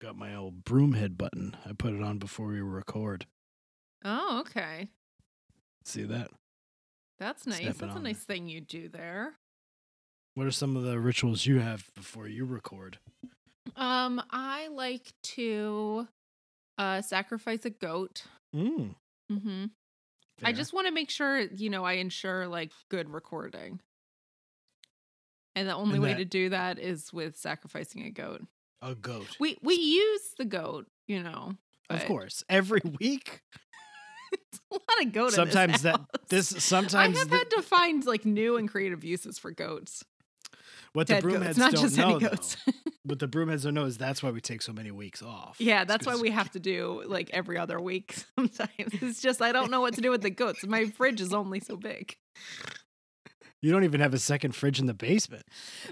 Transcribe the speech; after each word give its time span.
Got 0.00 0.16
my 0.16 0.34
old 0.34 0.64
broomhead 0.64 1.16
button. 1.18 1.56
I 1.66 1.72
put 1.72 1.92
it 1.92 2.02
on 2.02 2.18
before 2.18 2.46
we 2.48 2.60
record. 2.60 3.26
Oh, 4.04 4.40
okay. 4.40 4.88
See 5.84 6.04
that? 6.04 6.28
That's 7.18 7.46
nice. 7.46 7.56
Stepping 7.62 7.88
That's 7.88 7.98
a 7.98 8.02
nice 8.02 8.22
thing 8.22 8.48
you 8.48 8.60
do 8.60 8.88
there. 8.88 9.34
What 10.34 10.46
are 10.46 10.52
some 10.52 10.76
of 10.76 10.84
the 10.84 11.00
rituals 11.00 11.46
you 11.46 11.58
have 11.58 11.90
before 11.96 12.28
you 12.28 12.44
record? 12.44 12.98
Um, 13.74 14.22
I 14.30 14.68
like 14.68 15.12
to 15.34 16.06
uh 16.78 17.02
sacrifice 17.02 17.64
a 17.64 17.70
goat. 17.70 18.22
Mm, 18.54 18.94
Mm-hmm. 19.32 19.64
I 20.44 20.52
just 20.52 20.72
want 20.72 20.86
to 20.86 20.92
make 20.92 21.10
sure, 21.10 21.40
you 21.40 21.68
know, 21.70 21.84
I 21.84 21.94
ensure 21.94 22.46
like 22.46 22.70
good 22.88 23.10
recording. 23.12 23.80
And 25.56 25.68
the 25.68 25.74
only 25.74 25.94
And 25.94 26.02
way 26.04 26.10
that- 26.12 26.18
to 26.18 26.24
do 26.24 26.50
that 26.50 26.78
is 26.78 27.12
with 27.12 27.36
sacrificing 27.36 28.04
a 28.04 28.10
goat. 28.10 28.42
A 28.82 28.94
goat. 28.94 29.36
We 29.40 29.56
we 29.62 29.74
use 29.74 30.22
the 30.38 30.44
goat, 30.44 30.86
you 31.06 31.22
know. 31.22 31.54
of 31.90 32.04
course, 32.06 32.44
every 32.48 32.80
week. 33.00 33.42
It's 34.30 34.60
a 34.70 34.74
lot 34.74 35.06
of 35.06 35.12
goat. 35.12 35.32
Sometimes 35.32 35.82
this 35.82 35.82
that 35.82 36.00
this 36.28 36.72
I 36.94 37.08
have 37.08 37.30
the- 37.30 37.36
had 37.36 37.50
to 37.50 37.62
find 37.62 38.04
like 38.04 38.24
new 38.26 38.56
and 38.56 38.68
creative 38.68 39.02
uses 39.04 39.38
for 39.38 39.50
goats. 39.50 40.04
what 40.92 41.06
the 41.06 41.14
Dead 41.14 41.22
goats, 41.24 41.36
broomheads 41.58 41.72
don't 41.72 41.96
know. 41.96 42.18
Though, 42.18 42.72
what 43.04 43.18
the 43.20 43.28
broomheads 43.28 43.62
don't 43.64 43.72
know 43.74 43.84
is 43.86 43.96
that's 43.96 44.22
why 44.22 44.30
we 44.30 44.40
take 44.42 44.60
so 44.60 44.72
many 44.74 44.90
weeks 44.90 45.22
off. 45.22 45.56
Yeah, 45.58 45.84
that's 45.84 46.06
why 46.06 46.16
we 46.16 46.30
have 46.30 46.50
to 46.50 46.60
do 46.60 47.02
like 47.06 47.30
every 47.32 47.56
other 47.56 47.80
week 47.80 48.16
sometimes. 48.36 48.70
It's 48.78 49.22
just 49.22 49.40
I 49.40 49.52
don't 49.52 49.70
know 49.70 49.80
what 49.80 49.94
to 49.94 50.02
do 50.02 50.10
with 50.10 50.20
the 50.22 50.30
goats. 50.30 50.66
My 50.66 50.86
fridge 50.90 51.20
is 51.22 51.32
only 51.32 51.60
so 51.60 51.76
big. 51.76 52.14
You 53.60 53.72
don't 53.72 53.84
even 53.84 54.00
have 54.00 54.14
a 54.14 54.18
second 54.18 54.54
fridge 54.54 54.78
in 54.78 54.86
the 54.86 54.94
basement. 54.94 55.44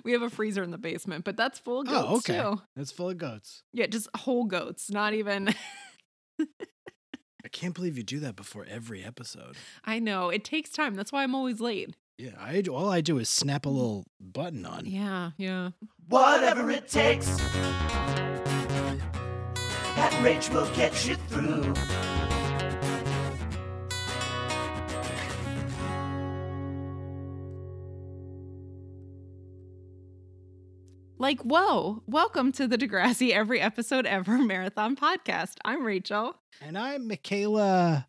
We 0.05 0.12
have 0.12 0.23
a 0.23 0.30
freezer 0.30 0.62
in 0.62 0.70
the 0.70 0.79
basement, 0.79 1.25
but 1.25 1.37
that's 1.37 1.59
full 1.59 1.80
of 1.80 1.89
oh, 1.89 1.92
goats 1.92 2.09
Oh, 2.09 2.16
okay. 2.16 2.41
too. 2.41 2.62
It's 2.77 2.92
full 2.92 3.11
of 3.11 3.19
goats. 3.19 3.65
Yeah, 3.73 3.87
just 3.87 4.09
whole 4.16 4.45
goats, 4.45 4.91
not 4.91 5.15
even 5.15 5.52
I 7.47 7.48
can't 7.50 7.75
believe 7.75 7.97
you 7.97 8.03
do 8.03 8.20
that 8.20 8.36
before 8.36 8.67
every 8.69 9.05
episode. 9.05 9.56
I 9.84 9.98
know. 10.00 10.31
It 10.31 10.45
takes 10.45 10.70
time. 10.70 10.95
That's 10.95 11.12
why 11.12 11.23
I'm 11.23 11.34
always 11.34 11.61
late. 11.61 11.95
Yeah, 12.19 12.31
I 12.41 12.61
do- 12.61 12.75
all 12.75 12.91
I 12.91 13.00
do 13.00 13.19
is 13.19 13.28
snap 13.28 13.67
a 13.67 13.69
mm. 13.69 13.75
little 13.75 14.05
button 14.20 14.64
on. 14.67 14.86
Yeah, 14.86 15.30
yeah. 15.36 15.70
Whatever 16.08 16.70
it 16.70 16.89
takes. 16.89 17.27
That 19.95 20.20
rage 20.23 20.51
will 20.51 20.69
get 20.75 21.06
you 21.06 21.14
through. 21.14 21.73
Like, 31.19 31.41
whoa, 31.41 32.03
welcome 32.06 32.53
to 32.53 32.69
the 32.69 32.77
Degrassi 32.77 33.31
Every 33.33 33.61
Episode 33.61 34.05
Ever 34.06 34.39
Marathon 34.42 34.97
Podcast. 34.97 35.55
I'm 35.64 35.83
Rachel. 35.84 36.36
And 36.61 36.77
I'm 36.77 37.08
Mikaela 37.08 38.05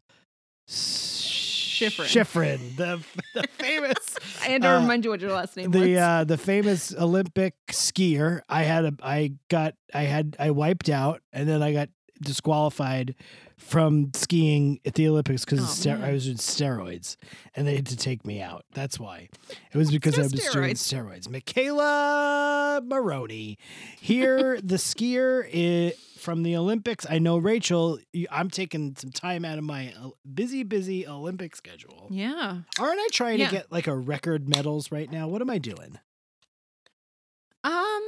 Shiffrin. 0.69 2.05
Shiffrin. 2.05 2.75
The, 2.75 3.01
the 3.33 3.47
famous 3.57 3.97
And 4.45 4.63
to 4.63 4.69
Uh, 4.69 4.81
remind 4.81 5.05
you 5.05 5.11
what 5.11 5.21
your 5.21 5.31
last 5.31 5.55
name 5.55 5.71
the 5.71 5.79
was. 5.91 5.97
uh, 5.97 6.23
the 6.25 6.37
famous 6.37 6.93
Olympic 6.95 7.53
skier. 7.71 8.41
I 8.49 8.63
had 8.63 8.83
a 8.85 8.93
I 9.01 9.33
got 9.49 9.75
I 9.93 10.01
had 10.03 10.35
I 10.37 10.51
wiped 10.51 10.89
out 10.89 11.21
and 11.31 11.47
then 11.47 11.63
I 11.63 11.71
got 11.71 11.89
disqualified 12.21 13.15
from 13.57 14.11
skiing 14.13 14.79
at 14.85 14.93
the 14.93 15.07
Olympics 15.07 15.43
because 15.43 15.85
Oh, 15.87 15.91
I 15.91 16.11
was 16.11 16.27
with 16.27 16.37
steroids 16.37 17.17
and 17.55 17.65
they 17.67 17.75
had 17.75 17.87
to 17.87 17.97
take 17.97 18.25
me 18.25 18.39
out. 18.41 18.65
That's 18.73 18.99
why. 18.99 19.29
It 19.71 19.77
was 19.77 19.89
because 19.91 20.15
no 20.17 20.21
I 20.23 20.25
was 20.27 20.31
doing 20.33 20.73
steroids. 20.75 21.27
Michaela 21.29 22.81
Maroney 22.85 23.57
here, 23.99 24.59
the 24.61 24.75
skier 24.75 25.43
i 25.53 25.93
from 26.19 26.43
the 26.43 26.55
Olympics. 26.55 27.05
I 27.09 27.19
know 27.19 27.37
Rachel. 27.37 27.99
I'm 28.31 28.49
taking 28.49 28.95
some 28.97 29.11
time 29.11 29.45
out 29.45 29.57
of 29.59 29.63
my 29.63 29.93
uh, 29.99 30.09
busy, 30.31 30.63
busy 30.63 31.07
Olympic 31.07 31.55
schedule. 31.55 32.07
yeah. 32.11 32.59
Aren't 32.79 32.99
I 32.99 33.07
trying 33.11 33.39
Yeah. 33.39 33.49
to 33.49 33.55
get 33.55 33.71
like 33.71 33.87
a 33.87 33.95
record 33.95 34.49
medals 34.49 34.91
right 34.91 35.11
now? 35.11 35.27
What 35.27 35.41
am 35.41 35.49
I 35.49 35.57
doing? 35.57 35.99
Um, 37.63 38.01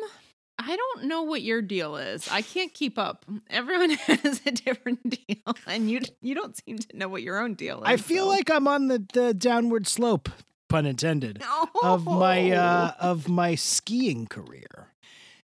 I 0.62 0.76
don't 0.76 1.06
know 1.06 1.22
what 1.24 1.42
your 1.42 1.62
deal 1.62 1.96
is. 1.96 2.28
I 2.30 2.42
can't 2.42 2.74
keep 2.74 3.00
up. 3.00 3.26
Everyone 3.50 3.90
has 4.08 4.42
a 4.46 4.52
different 4.52 5.10
deal, 5.10 5.56
and 5.66 5.90
you 5.90 6.02
you 6.22 6.36
don't 6.36 6.56
seem 6.66 6.78
to 6.80 6.98
know 6.98 7.08
what 7.08 7.22
your 7.24 7.40
own 7.40 7.54
deal 7.54 7.78
is. 7.78 7.84
I 7.86 7.96
feel 7.98 8.26
so- 8.26 8.30
like 8.30 8.50
I'm 8.52 8.68
on 8.68 8.88
the, 8.90 9.04
the 9.14 9.34
downward 9.34 9.88
slope, 9.88 10.28
pun 10.68 10.86
intended, 10.86 11.42
of 11.84 12.06
my 12.06 12.52
uh 12.52 12.92
of 13.00 13.30
my 13.30 13.56
skiing 13.56 14.28
career. 14.28 14.92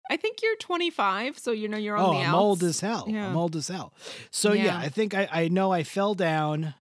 I 0.10 0.18
think 0.18 0.44
you're 0.44 0.56
25, 0.58 1.40
so 1.40 1.52
you 1.52 1.68
know 1.68 1.78
you're 1.78 1.98
on 1.98 2.06
Oh, 2.06 2.14
the 2.14 2.20
I'm 2.20 2.30
outs. 2.30 2.36
old 2.36 2.64
as 2.64 2.80
hell. 2.80 3.06
Yeah. 3.08 3.28
I'm 3.28 3.36
old 3.38 3.56
as 3.56 3.68
hell. 3.68 3.92
So 4.32 4.54
yeah. 4.54 4.66
Yeah. 4.66 4.78
I 4.78 4.90
think 4.90 5.14
I, 5.16 5.28
I 5.32 5.48
know 5.48 5.72
I 5.72 5.84
fell 5.84 6.14
down. 6.14 6.76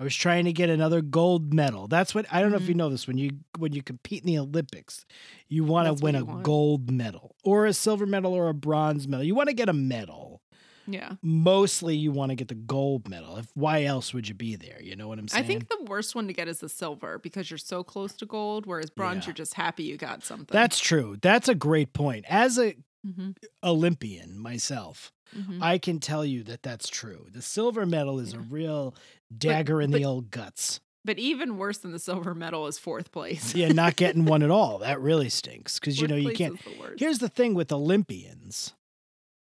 I 0.00 0.04
was 0.04 0.16
trying 0.16 0.46
to 0.46 0.52
get 0.52 0.70
another 0.70 1.02
gold 1.02 1.52
medal. 1.52 1.86
That's 1.86 2.14
what 2.14 2.26
I 2.32 2.40
don't 2.40 2.50
know 2.50 2.56
if 2.56 2.68
you 2.68 2.74
Mhm. 2.74 2.78
know 2.78 2.88
this 2.88 3.06
when 3.06 3.18
you 3.18 3.30
when 3.58 3.72
you 3.74 3.82
compete 3.82 4.22
in 4.22 4.28
the 4.28 4.38
Olympics, 4.38 5.04
you 5.48 5.62
want 5.62 5.86
to 5.88 6.04
win 6.04 6.14
a 6.16 6.24
want. 6.24 6.42
gold 6.42 6.90
medal 6.90 7.36
or 7.44 7.66
a 7.66 7.74
silver 7.74 8.06
medal 8.06 8.32
or 8.32 8.48
a 8.48 8.54
bronze 8.54 9.06
medal. 9.06 9.24
You 9.24 9.34
want 9.34 9.50
to 9.50 9.54
get 9.54 9.68
a 9.68 9.74
medal. 9.74 10.42
Yeah. 10.86 11.16
Mostly 11.22 11.96
you 11.96 12.12
want 12.12 12.30
to 12.30 12.36
get 12.36 12.48
the 12.48 12.54
gold 12.54 13.08
medal. 13.08 13.36
If 13.36 13.50
why 13.54 13.84
else 13.84 14.14
would 14.14 14.26
you 14.26 14.34
be 14.34 14.56
there? 14.56 14.80
You 14.82 14.96
know 14.96 15.06
what 15.06 15.18
I'm 15.18 15.28
saying? 15.28 15.44
I 15.44 15.46
think 15.46 15.68
the 15.68 15.84
worst 15.84 16.14
one 16.14 16.26
to 16.28 16.32
get 16.32 16.48
is 16.48 16.60
the 16.60 16.68
silver 16.70 17.18
because 17.18 17.50
you're 17.50 17.58
so 17.58 17.84
close 17.84 18.14
to 18.14 18.26
gold, 18.26 18.64
whereas 18.66 18.90
bronze, 18.90 19.24
Yeah. 19.24 19.28
you're 19.28 19.34
just 19.34 19.54
happy 19.54 19.84
you 19.84 19.98
got 19.98 20.24
something. 20.24 20.54
That's 20.54 20.80
true. 20.80 21.18
That's 21.20 21.48
a 21.48 21.54
great 21.54 21.92
point. 21.92 22.24
As 22.28 22.58
a 22.58 22.74
hmm 23.04 23.30
Olympian 23.62 24.38
myself, 24.38 25.12
hmm 25.34 25.62
I 25.62 25.78
can 25.78 26.00
tell 26.00 26.24
you 26.24 26.42
that 26.44 26.62
that's 26.62 26.88
true. 26.88 27.26
The 27.30 27.42
silver 27.42 27.84
medal 27.86 28.18
is 28.18 28.32
a 28.32 28.40
real 28.40 28.94
dagger 29.36 29.80
in 29.80 29.90
but- 29.90 29.98
the 29.98 30.04
old 30.04 30.30
guts. 30.30 30.80
But 31.02 31.18
even 31.18 31.56
worse 31.56 31.78
than 31.78 31.92
the 31.92 31.98
silver 31.98 32.34
medal 32.34 32.66
is 32.66 32.76
fourth 32.78 33.10
place. 33.10 33.54
Yeah, 33.54 33.68
not 33.72 33.96
getting 33.96 34.26
one 34.26 34.42
at 34.42 34.50
all. 34.50 34.80
That 34.80 35.00
really 35.00 35.30
stinks 35.30 35.78
because 35.80 35.98
you 35.98 36.06
know 36.06 36.14
you 36.16 36.34
can't. 36.34 36.62
the. 36.62 36.94
Here's 36.98 37.20
the 37.20 37.28
thing 37.30 37.54
with 37.54 37.72
Olympians, 37.72 38.74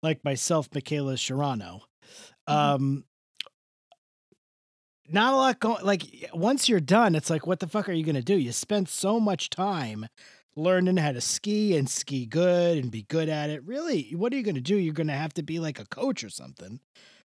like 0.02 0.24
myself, 0.24 0.68
Michaela 0.74 1.14
Sharano. 1.14 1.82
Mhm. 2.48 2.52
Um, 2.52 3.04
not 5.08 5.32
a 5.32 5.36
lot 5.36 5.60
going. 5.60 5.84
Like 5.84 6.28
once 6.34 6.68
you're 6.68 6.80
done, 6.80 7.14
it's 7.14 7.30
like, 7.30 7.46
what 7.46 7.60
the 7.60 7.68
fuck 7.68 7.88
are 7.88 7.92
you 7.92 8.04
gonna 8.04 8.20
do? 8.22 8.36
You 8.36 8.50
spent 8.52 8.88
so 8.88 9.20
much 9.20 9.48
time 9.50 10.06
learning 10.56 10.96
how 10.96 11.12
to 11.12 11.20
ski 11.20 11.76
and 11.76 11.88
ski 11.88 12.26
good 12.26 12.78
and 12.78 12.90
be 12.90 13.02
good 13.02 13.28
at 13.28 13.50
it. 13.50 13.62
Really, 13.64 14.10
what 14.16 14.32
are 14.32 14.36
you 14.36 14.42
gonna 14.42 14.60
do? 14.60 14.76
You're 14.76 14.92
gonna 14.94 15.16
have 15.16 15.34
to 15.34 15.42
be 15.42 15.60
like 15.60 15.78
a 15.78 15.86
coach 15.86 16.24
or 16.24 16.30
something. 16.30 16.80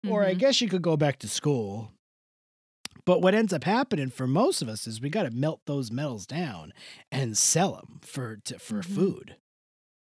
Or 0.08 0.24
I 0.24 0.34
Mhm. 0.34 0.38
guess 0.38 0.60
you 0.60 0.68
could 0.68 0.82
go 0.82 0.96
back 0.96 1.18
to 1.20 1.28
school. 1.28 1.90
But 3.04 3.20
what 3.20 3.34
ends 3.34 3.52
up 3.52 3.64
happening 3.64 4.10
for 4.10 4.26
most 4.26 4.62
of 4.62 4.68
us 4.68 4.86
is 4.86 5.00
we 5.00 5.10
got 5.10 5.24
to 5.24 5.30
melt 5.30 5.60
those 5.66 5.90
metals 5.90 6.26
down 6.26 6.72
and 7.10 7.36
sell 7.36 7.72
them 7.72 8.00
for 8.02 8.36
to, 8.44 8.58
for 8.58 8.80
Mhm. 8.80 8.84
food. 8.84 9.36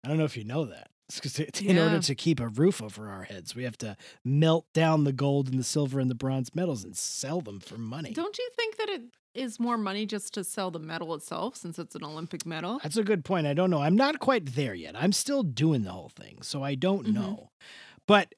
I 0.03 0.07
don't 0.09 0.17
know 0.17 0.25
if 0.25 0.35
you 0.37 0.43
know 0.43 0.65
that. 0.65 0.89
It's 1.07 1.19
'cause 1.19 1.39
it- 1.39 1.61
in 1.61 1.77
order 1.79 1.99
to 1.99 2.15
keep 2.15 2.39
a 2.39 2.47
roof 2.49 2.81
over 2.81 3.09
our 3.09 3.23
heads, 3.23 3.55
we 3.55 3.63
have 3.63 3.77
to 3.79 3.95
melt 4.25 4.65
down 4.73 5.05
the 5.05 5.13
gold 5.13 5.47
and 5.49 5.57
the 5.57 5.63
silver 5.63 5.99
and 5.99 6.09
the 6.11 6.15
bronze 6.15 6.53
metals 6.53 6.83
and 6.83 6.95
sell 6.95 7.41
them 7.41 7.59
for 7.59 7.77
money. 7.77 8.13
Don't 8.13 8.37
you 8.37 8.49
think 8.55 8.77
that 8.77 8.89
it 8.89 9.01
is 9.33 9.59
more 9.59 9.77
money 9.77 10.05
just 10.05 10.33
to 10.33 10.43
sell 10.43 10.69
the 10.69 10.79
medal 10.79 11.13
itself 11.15 11.55
since 11.55 11.79
it's 11.79 11.95
an 11.95 12.03
Olympic 12.03 12.45
medal? 12.45 12.79
That's 12.83 12.97
a 12.97 13.03
good 13.03 13.23
point. 13.25 13.47
I 13.47 13.53
don't 13.53 13.69
know. 13.69 13.81
I'm 13.81 13.95
not 13.95 14.19
quite 14.19 14.53
there 14.55 14.75
yet. 14.75 14.95
I'm 14.95 15.13
still 15.13 15.43
doing 15.43 15.83
the 15.83 15.91
whole 15.91 16.09
thing, 16.09 16.41
so 16.41 16.63
I 16.63 16.75
don't 16.75 17.07
Mhm. 17.07 17.13
know. 17.13 17.49
But 18.07 18.33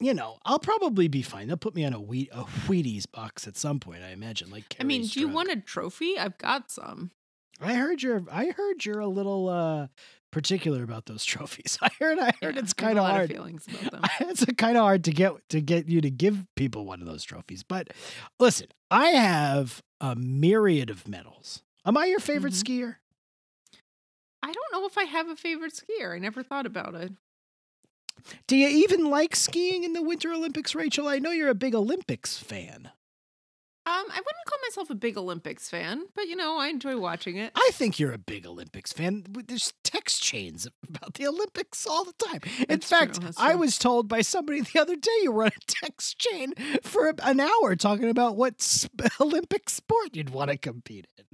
you 0.00 0.12
know, 0.14 0.38
I'll 0.44 0.58
probably 0.58 1.08
be 1.08 1.22
fine. 1.22 1.48
They'll 1.48 1.56
put 1.56 1.74
me 1.74 1.84
on 1.84 1.92
a 1.94 2.00
wheat 2.00 2.28
a 2.32 2.44
Wheaties 2.44 3.10
box 3.10 3.46
at 3.46 3.56
some 3.56 3.80
point. 3.80 4.02
I 4.02 4.10
imagine. 4.10 4.50
Like, 4.50 4.64
I 4.80 4.84
mean, 4.84 5.02
Carrie's 5.02 5.12
do 5.12 5.20
you 5.20 5.28
want 5.28 5.50
a 5.50 5.56
trophy? 5.56 6.18
I've 6.18 6.36
got 6.38 6.70
some. 6.70 7.10
I 7.60 7.74
heard 7.74 8.02
you're. 8.02 8.22
I 8.30 8.46
heard 8.50 8.84
you're 8.84 9.00
a 9.00 9.06
little 9.08 9.48
uh 9.48 9.86
particular 10.32 10.82
about 10.82 11.06
those 11.06 11.24
trophies. 11.32 11.78
I 11.80 11.88
heard. 11.98 12.18
I 12.18 12.32
heard 12.42 12.56
Yeah, 12.56 12.60
it's 12.62 12.74
kind 12.74 12.98
of 12.98 13.06
hard. 13.06 13.30
feelings 13.30 13.66
about 13.86 13.90
them. 13.92 14.28
it's 14.28 14.44
kind 14.56 14.76
of 14.76 14.82
hard 14.82 15.04
to 15.04 15.12
get 15.12 15.32
to 15.50 15.60
get 15.62 15.88
you 15.88 16.00
to 16.02 16.10
give 16.10 16.44
people 16.56 16.84
one 16.84 17.00
of 17.00 17.06
those 17.06 17.24
trophies. 17.24 17.62
But 17.62 17.88
listen, 18.38 18.66
I 18.90 19.06
have 19.10 19.82
a 20.00 20.14
myriad 20.14 20.90
of 20.90 21.08
medals. 21.08 21.62
Am 21.86 21.96
I 21.96 22.04
your 22.06 22.18
favorite 22.20 22.52
Mhm. 22.52 22.62
skier? 22.64 22.96
I 24.42 24.52
don't 24.52 24.72
know 24.72 24.86
if 24.86 24.98
I 24.98 25.04
have 25.04 25.28
a 25.28 25.36
favorite 25.36 25.72
skier. 25.72 26.14
I 26.14 26.18
never 26.18 26.42
thought 26.42 26.66
about 26.66 26.94
it. 26.94 27.12
Do 28.46 28.56
you 28.56 28.68
even 28.68 29.06
like 29.10 29.36
skiing 29.36 29.84
in 29.84 29.92
the 29.92 30.02
Winter 30.02 30.32
Olympics, 30.32 30.74
Rachel? 30.74 31.08
I 31.08 31.18
know 31.18 31.30
you're 31.30 31.48
a 31.48 31.54
big 31.54 31.74
Olympics 31.74 32.36
fan. 32.38 32.90
Um, 33.86 33.92
I 34.10 34.16
wouldn't 34.16 34.46
call 34.48 34.58
myself 34.66 34.90
a 34.90 34.96
big 34.96 35.16
Olympics 35.16 35.70
fan, 35.70 36.06
but 36.16 36.26
you 36.26 36.34
know, 36.34 36.58
I 36.58 36.66
enjoy 36.68 36.98
watching 36.98 37.36
it. 37.36 37.52
I 37.54 37.70
think 37.72 38.00
you're 38.00 38.12
a 38.12 38.18
big 38.18 38.44
Olympics 38.44 38.92
fan. 38.92 39.24
There's 39.46 39.74
text 39.84 40.20
chains 40.20 40.66
about 40.88 41.14
the 41.14 41.28
Olympics 41.28 41.86
all 41.86 42.04
the 42.04 42.12
time. 42.14 42.40
In 42.68 42.80
That's 42.80 42.88
true, 42.88 42.98
fact, 42.98 43.20
I 43.38 43.54
was 43.54 43.78
told 43.78 44.08
by 44.08 44.22
somebody 44.22 44.60
the 44.62 44.80
other 44.80 44.96
day 44.96 45.16
you 45.22 45.30
were 45.30 45.44
on 45.44 45.52
a 45.56 45.66
text 45.68 46.18
chain 46.18 46.52
for 46.82 47.14
an 47.22 47.38
hour 47.38 47.76
talking 47.76 48.08
about 48.08 48.36
what 48.36 48.88
Olympic 49.20 49.70
sport 49.70 50.16
you'd 50.16 50.30
want 50.30 50.50
to 50.50 50.58
compete 50.58 51.06
in. 51.16 51.24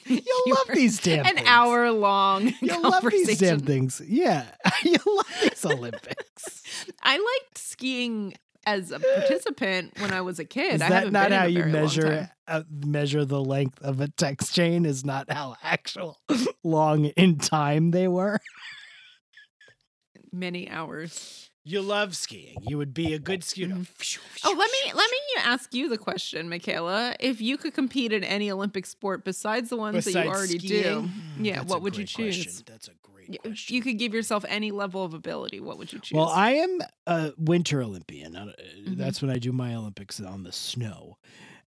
You'll 0.06 0.20
You 0.46 0.54
love 0.54 0.68
these 0.74 1.00
damn 1.00 1.26
An 1.26 1.36
things. 1.36 1.48
hour 1.48 1.90
long. 1.90 2.52
You'll 2.60 2.82
love 2.82 3.04
these 3.10 3.38
damn 3.38 3.60
things. 3.60 4.00
Yeah. 4.06 4.46
You'll 4.82 5.16
love 5.16 5.26
these 5.42 5.64
Olympics. 5.64 6.62
I 7.02 7.16
liked 7.18 7.58
skiing 7.58 8.34
as 8.66 8.90
a 8.90 9.00
participant 9.00 9.92
when 10.00 10.12
I 10.12 10.20
was 10.20 10.38
a 10.38 10.44
kid. 10.44 10.74
Is 10.74 10.82
I 10.82 10.88
that 10.90 11.12
not 11.12 11.32
how 11.32 11.44
you 11.44 11.64
measure 11.64 12.30
uh, 12.46 12.62
measure 12.70 13.24
the 13.24 13.42
length 13.42 13.80
of 13.82 14.00
a 14.00 14.08
text 14.08 14.54
chain? 14.54 14.84
Is 14.84 15.04
not 15.04 15.30
how 15.32 15.56
actual 15.62 16.18
long 16.64 17.06
in 17.06 17.38
time 17.38 17.90
they 17.90 18.08
were. 18.08 18.38
many 20.32 20.68
hours. 20.68 21.49
You 21.64 21.82
love 21.82 22.16
skiing. 22.16 22.56
You 22.62 22.78
would 22.78 22.94
be 22.94 23.12
a 23.12 23.18
good 23.18 23.42
skier. 23.42 23.68
Oh, 24.44 24.54
let 24.56 24.70
me 24.70 24.92
let 24.94 25.10
me 25.10 25.18
ask 25.44 25.74
you 25.74 25.88
the 25.90 25.98
question, 25.98 26.48
Michaela. 26.48 27.14
If 27.20 27.40
you 27.42 27.58
could 27.58 27.74
compete 27.74 28.12
in 28.12 28.24
any 28.24 28.50
Olympic 28.50 28.86
sport 28.86 29.24
besides 29.24 29.68
the 29.68 29.76
ones 29.76 30.04
that 30.06 30.12
you 30.24 30.30
already 30.30 30.58
skiing? 30.58 30.82
do, 30.82 31.00
Mm, 31.02 31.44
yeah, 31.44 31.56
that's 31.56 31.70
what 31.70 31.82
would 31.82 31.94
you 31.96 32.04
great 32.06 32.14
question. 32.14 32.44
choose? 32.44 32.62
That's 32.66 32.88
a 32.88 32.92
great 33.02 33.40
question. 33.42 33.76
You 33.76 33.82
could 33.82 33.98
give 33.98 34.14
yourself 34.14 34.44
any 34.48 34.70
level 34.70 35.04
of 35.04 35.12
ability. 35.12 35.60
What 35.60 35.76
would 35.78 35.92
you 35.92 35.98
choose? 35.98 36.16
Well, 36.16 36.28
I 36.28 36.52
am 36.52 36.78
a 37.06 37.32
winter 37.36 37.82
Olympian. 37.82 38.32
Mm-hmm. 38.32 38.94
That's 38.96 39.20
when 39.20 39.30
I 39.30 39.36
do 39.38 39.52
my 39.52 39.74
Olympics 39.74 40.20
on 40.20 40.42
the 40.44 40.52
snow. 40.52 41.18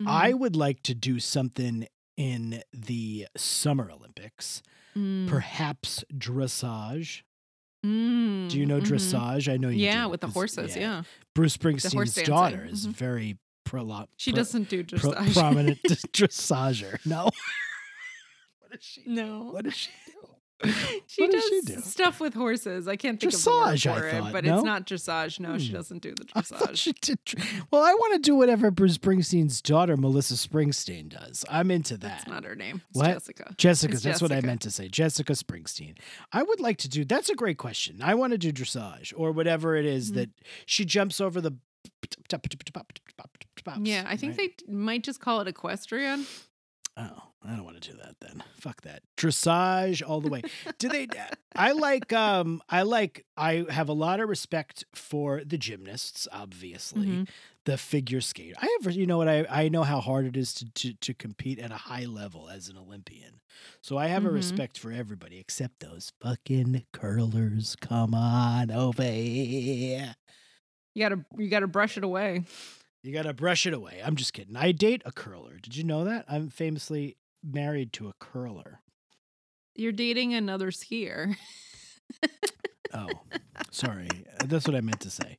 Mhm. 0.02 0.08
I 0.08 0.34
would 0.34 0.56
like 0.56 0.84
to 0.84 0.94
do 0.94 1.20
something 1.20 1.88
in 2.16 2.62
the 2.72 3.28
Summer 3.36 3.90
Olympics, 3.92 4.62
Mm, 4.96 5.28
perhaps 5.28 6.04
dressage. 6.14 7.22
Mm, 7.86 8.50
Do 8.50 8.58
you 8.60 8.66
know 8.66 8.80
mhm. 8.80 8.86
dressage? 8.86 9.52
I 9.52 9.58
know 9.58 9.70
you 9.70 9.84
Yeah, 9.86 10.04
do, 10.06 10.10
with 10.10 10.22
the 10.22 10.28
horses. 10.28 10.76
Yeah, 10.76 11.04
Bruce 11.36 11.58
horse 11.62 11.84
Springsteen's 11.84 12.16
daughter 12.28 12.68
is 12.70 12.88
mhm. 12.88 12.92
very 12.92 13.38
prolo- 13.68 14.08
she 14.18 14.32
pro- 14.32 14.38
doesn't 14.38 14.70
do 14.70 14.84
pro- 14.84 15.12
dressage. 15.12 15.34
prominent 15.34 15.80
dressager. 16.14 17.04
No. 17.06 17.24
what 18.60 18.72
does 18.72 18.84
she? 18.84 19.04
no, 19.06 19.50
What 19.52 19.64
does 19.66 19.76
she 19.76 19.90
do? 20.08 20.19
She 21.08 21.28
does 21.28 21.44
she 21.44 21.62
do? 21.62 21.80
stuff 21.82 22.20
with 22.20 22.34
horses. 22.34 22.88
I 22.88 22.96
can't 22.98 23.20
think 23.20 23.32
Dressage, 23.34 23.74
of 23.76 23.82
the 23.82 23.90
word 24.02 24.12
for 24.12 24.18
thought, 24.20 24.30
it, 24.30 24.34
but 24.34 24.44
no? 24.44 24.56
it's 24.56 24.64
not 24.66 24.86
dressage. 24.86 25.40
No, 25.40 25.58
she 25.58 25.68
Hmm. 25.70 25.74
doesn't 25.76 26.02
do 26.02 26.14
the 26.16 26.26
I 26.36 26.42
dressage. 26.42 26.76
she 26.78 26.94
did. 27.02 27.20
Well, 27.72 27.84
I 27.84 27.94
want 27.94 28.14
to 28.16 28.20
do 28.20 28.36
whatever 28.36 28.70
Bruce 28.72 28.98
Springsteen's 28.98 29.62
daughter, 29.62 29.96
Melissa 29.96 30.34
Springsteen, 30.34 31.10
does. 31.10 31.46
I'm 31.50 31.72
into 31.72 31.96
that. 31.98 32.08
That's 32.10 32.28
not 32.28 32.44
her 32.44 32.56
name. 32.56 32.82
It's 32.90 32.98
What? 32.98 33.08
Jessica. 33.08 33.56
Jessica, 33.58 33.94
It's 33.94 34.04
that's 34.04 34.22
what 34.22 34.32
I 34.32 34.42
meant 34.42 34.62
to 34.62 34.72
say. 34.72 34.88
Jessica 34.90 35.34
Springsteen. 35.34 35.98
I 36.34 36.44
would 36.44 36.60
like 36.60 36.78
to 36.80 36.90
do. 36.90 37.06
That's 37.06 37.30
a 37.30 37.36
great 37.36 37.58
question. 37.58 38.02
I 38.02 38.16
want 38.16 38.32
to 38.32 38.38
do 38.38 38.52
dressage 38.52 39.14
or 39.16 39.32
whatever 39.32 39.76
it 39.76 39.86
is 39.86 40.12
Mhm. 40.12 40.16
that 40.16 40.30
she 40.66 40.84
jumps 40.86 41.22
over 41.22 41.40
the. 41.42 41.54
Yeah, 43.82 44.06
I 44.08 44.18
think 44.18 44.36
they 44.36 44.54
might 44.68 45.04
just 45.04 45.20
call 45.20 45.42
it 45.42 45.48
equestrian. 45.48 46.26
Oh, 46.98 47.24
I 47.42 47.56
don't 47.56 47.64
want 47.64 47.82
to 47.82 47.92
do 47.92 47.98
that 47.98 48.16
then. 48.20 48.44
Fuck 48.60 48.82
that. 48.82 49.02
Dressage 49.16 50.04
all 50.06 50.20
the 50.20 50.28
way. 50.30 50.42
do 50.78 50.90
they 50.90 51.08
I 51.56 51.72
like 51.72 52.12
um 52.12 52.62
I 52.70 52.82
like 52.82 53.26
I 53.38 53.66
have 53.70 53.88
a 53.88 53.94
lot 53.94 54.20
of 54.20 54.28
respect 54.28 54.84
for 54.94 55.42
the 55.46 55.58
gymnasts, 55.58 56.28
obviously. 56.34 57.08
Mhm. 57.08 57.30
The 57.66 57.78
figure 57.78 58.20
skate. 58.22 58.56
I 58.62 58.78
have 58.82 58.94
you 58.94 59.06
know 59.08 59.18
what 59.18 59.30
I 59.30 59.46
I 59.50 59.70
know 59.70 59.84
how 59.84 60.02
hard 60.02 60.26
it 60.26 60.36
is 60.36 60.54
to 60.56 60.70
to, 60.74 60.94
to 60.96 61.14
compete 61.14 61.60
at 61.60 61.72
a 61.72 61.76
high 61.78 62.06
level 62.06 62.50
as 62.50 62.68
an 62.68 62.78
Olympian. 62.78 63.40
So 63.82 63.98
I 63.98 64.08
have 64.08 64.26
a 64.26 64.30
Mhm. 64.30 64.34
respect 64.34 64.78
for 64.78 64.92
everybody 64.92 65.38
except 65.40 65.80
those 65.80 66.12
fucking 66.22 66.86
curlers. 66.92 67.78
Come 67.80 68.14
on 68.14 68.70
over 68.70 69.04
here. 69.04 70.16
You 70.94 71.04
gotta 71.06 71.26
you 71.38 71.48
gotta 71.50 71.68
brush 71.68 71.96
it 71.98 72.04
away. 72.04 72.44
You 73.02 73.14
got 73.14 73.24
to 73.24 73.34
brush 73.34 73.66
it 73.66 73.74
away. 73.74 74.02
I'm 74.04 74.18
just 74.18 74.34
kidding. 74.34 74.58
I 74.58 74.74
date 74.74 75.02
a 75.06 75.14
curler. 75.14 75.58
Did 75.62 75.78
you 75.78 75.86
know 75.86 76.04
that? 76.04 76.26
I'm 76.28 76.50
famously 76.50 77.16
married 77.44 77.94
to 77.94 78.08
a 78.10 78.14
curler. 78.20 78.80
You're 79.76 79.92
dating 79.92 80.34
another 80.34 80.72
skier. 80.72 81.36
Oh, 82.94 83.08
sorry. 83.72 84.10
That's 84.46 84.68
what 84.68 84.76
I 84.76 84.82
meant 84.82 85.00
to 85.02 85.10
say. 85.12 85.38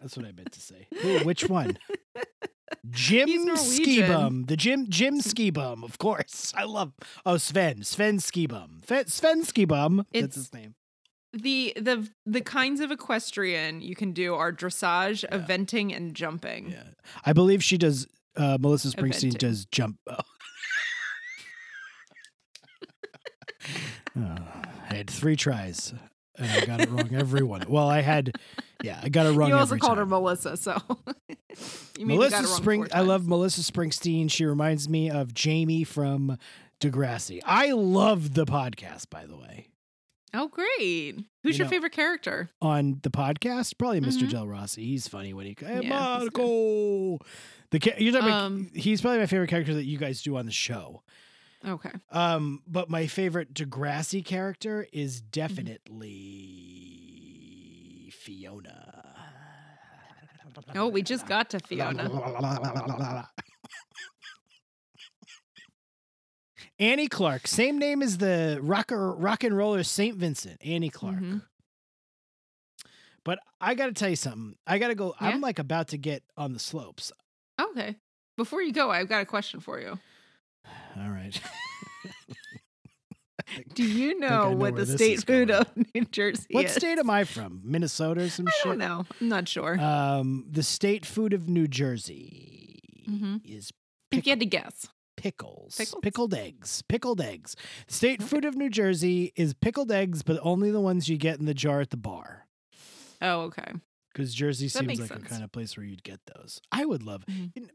That's 0.00 0.16
what 0.16 0.24
I 0.26 0.32
meant 0.32 0.52
to 0.52 0.60
say. 0.60 0.88
Who, 1.02 1.18
which 1.20 1.48
one? 1.48 1.76
Jim 2.90 3.28
He's 3.28 3.60
Ski 3.60 3.98
Norwegian. 4.00 4.08
Bum. 4.12 4.44
The 4.44 4.56
Jim 4.56 4.86
Jim 4.88 5.20
Ski 5.20 5.50
Bum, 5.50 5.84
of 5.84 5.98
course. 5.98 6.52
I 6.56 6.64
love. 6.64 6.92
Oh, 7.26 7.36
Sven. 7.36 7.84
Sven 7.84 8.18
Ski 8.18 8.46
Bum. 8.46 8.80
Fe- 8.84 9.04
Sven 9.06 9.44
Ski 9.44 9.64
Bum. 9.66 10.04
That's 10.12 10.34
his 10.34 10.52
name. 10.54 10.74
The 11.34 11.74
the 11.76 12.08
the 12.26 12.40
kinds 12.40 12.80
of 12.80 12.90
equestrian 12.90 13.80
you 13.82 13.94
can 13.94 14.12
do 14.12 14.34
are 14.34 14.52
dressage, 14.52 15.22
Yeah. 15.24 15.38
eventing, 15.38 15.94
and 15.96 16.14
jumping. 16.14 16.70
Yeah, 16.72 16.82
I 17.24 17.32
believe 17.32 17.62
she 17.62 17.78
does. 17.78 18.06
Uh, 18.34 18.56
Melissa 18.58 18.88
Springsteen 18.88 19.32
Eventing. 19.34 19.38
does 19.38 19.66
jump. 19.66 19.98
Oh. 20.08 20.16
Oh, 24.16 24.36
I 24.90 24.94
had 24.94 25.08
three 25.10 25.36
tries 25.36 25.94
and 26.38 26.50
I 26.50 26.64
got 26.66 26.80
it 26.80 26.90
wrong 26.90 27.14
every 27.14 27.42
one. 27.42 27.64
Well, 27.68 27.88
I 27.88 28.00
had, 28.00 28.32
yeah, 28.82 29.00
I 29.02 29.08
got 29.08 29.26
it 29.26 29.32
wrong. 29.32 29.48
You 29.50 29.56
also 29.56 29.76
called 29.76 29.98
her. 29.98 30.06
Melissa, 30.06 30.56
so 30.56 30.76
Melissa 32.00 32.30
got 32.30 32.44
it 32.44 32.46
wrong 32.48 32.56
Spring. 32.56 32.86
I 32.92 33.00
love. 33.00 33.26
Melissa 33.26 33.60
Springsteen. 33.60 34.30
She 34.30 34.44
reminds 34.44 34.88
me 34.88 35.10
of 35.10 35.34
Jamie 35.34 35.84
from 35.84 36.38
Degrassi. 36.80 37.40
I 37.44 37.72
love 37.72 38.34
the 38.34 38.44
podcast, 38.46 39.10
by 39.10 39.26
the 39.26 39.36
way. 39.36 39.68
Oh, 40.34 40.48
great! 40.48 41.16
Who's 41.42 41.56
You 41.56 41.58
your 41.58 41.64
know- 41.66 41.70
favorite 41.70 41.92
character? 41.92 42.50
On 42.62 42.98
the 43.02 43.10
podcast, 43.10 43.76
probably 43.76 44.00
mister 44.00 44.24
Mhm. 44.24 44.30
Del 44.30 44.46
Rossi. 44.46 44.84
He's 44.84 45.06
funny 45.06 45.34
when 45.34 45.44
he. 45.46 45.56
Hey, 45.58 45.80
Yeah. 45.82 45.88
Marco. 45.90 47.18
The 47.70 47.78
you're 47.98 48.12
talking 48.12 48.28
about- 48.28 48.44
Um, 48.44 48.70
he's 48.74 49.00
probably 49.02 49.18
my 49.20 49.26
favorite 49.26 49.48
character 49.50 49.74
that 49.74 49.84
you 49.84 49.98
guys 49.98 50.22
do 50.22 50.36
on 50.38 50.46
the 50.46 50.52
show. 50.52 51.02
Okay. 51.66 51.90
Um, 52.10 52.62
but 52.66 52.90
my 52.90 53.06
favorite 53.06 53.54
Degrassi 53.54 54.24
character 54.24 54.86
is 54.92 55.20
Mm-hmm. 55.22 55.30
definitely 55.30 56.08
Fiona. 58.12 58.98
Oh, 60.74 60.88
we 60.88 61.02
just 61.02 61.26
got 61.26 61.50
to 61.50 61.60
Fiona. 61.60 62.10
Annie 66.78 67.08
Clark, 67.08 67.46
same 67.46 67.78
name 67.78 68.02
as 68.02 68.18
the 68.18 68.58
rocker 68.62 69.12
rock 69.14 69.44
and 69.44 69.56
roller 69.56 69.82
Saint 69.82 70.16
Vincent, 70.16 70.60
Annie 70.64 70.90
Clark. 70.90 71.16
Mhm. 71.16 71.42
But 73.24 73.38
I 73.60 73.74
got 73.74 73.86
to 73.86 73.92
tell 73.92 74.08
you 74.08 74.16
something. 74.16 74.56
I 74.66 74.78
got 74.78 74.88
to 74.88 74.94
go. 74.94 75.14
Yeah? 75.20 75.28
I'm 75.28 75.40
like 75.40 75.58
about 75.60 75.88
to 75.88 75.98
get 75.98 76.22
on 76.36 76.52
the 76.52 76.58
slopes. 76.58 77.12
Okay. 77.60 77.96
Before 78.36 78.60
you 78.62 78.72
go, 78.72 78.90
I've 78.90 79.08
got 79.08 79.22
a 79.22 79.26
question 79.26 79.60
for 79.60 79.78
you. 79.80 79.98
All 80.96 81.10
right. 81.10 81.40
Do 83.74 83.82
you 83.84 84.18
know 84.18 84.50
know 84.50 84.56
what 84.56 84.76
the 84.76 84.86
state 84.86 85.26
food 85.26 85.50
of 85.50 85.66
New 85.94 86.04
Jersey 86.06 86.46
what 86.52 86.66
is? 86.66 86.72
state 86.74 86.98
am 86.98 87.10
I 87.10 87.24
from? 87.24 87.60
Minnesota 87.64 88.22
or 88.22 88.28
some 88.28 88.46
I 88.46 88.50
shit? 88.50 88.64
don't 88.64 88.78
know. 88.78 89.04
I'm 89.20 89.28
not 89.28 89.48
sure. 89.48 89.78
Um, 89.80 90.46
the 90.50 90.62
state 90.62 91.04
food 91.04 91.32
of 91.32 91.48
New 91.48 91.66
Jersey 91.68 92.78
Mhm. 93.08 93.40
is 93.44 93.70
if 94.12 94.26
you 94.26 94.30
had 94.32 94.40
to 94.40 94.46
guess. 94.46 94.86
pickles. 95.16 95.76
Pickles? 95.76 96.00
Pickled 96.02 96.34
eggs. 96.34 96.82
Pickled 96.88 97.20
eggs. 97.20 97.56
State 97.88 98.22
food 98.22 98.44
of 98.44 98.54
New 98.56 98.70
Jersey 98.70 99.32
is 99.36 99.54
pickled 99.54 99.90
eggs, 99.90 100.22
but 100.22 100.38
only 100.42 100.70
the 100.70 100.80
ones 100.80 101.08
you 101.08 101.16
get 101.18 101.38
in 101.38 101.44
the 101.46 101.54
jar 101.54 101.80
at 101.80 101.90
the 101.90 101.96
bar. 101.96 102.46
Oh, 103.20 103.42
okay. 103.42 103.72
Because 104.12 104.34
Jersey 104.34 104.66
That 104.66 104.70
seems 104.78 104.86
makes 104.86 105.00
like 105.00 105.10
a 105.10 105.14
sense. 105.14 105.28
kind 105.28 105.42
of 105.44 105.50
place 105.52 105.76
where 105.76 105.84
you'd 105.84 106.04
get 106.04 106.20
those. 106.36 106.60
I 106.70 106.84
would 106.84 107.02
love. 107.02 107.24
Mhm. 107.26 107.68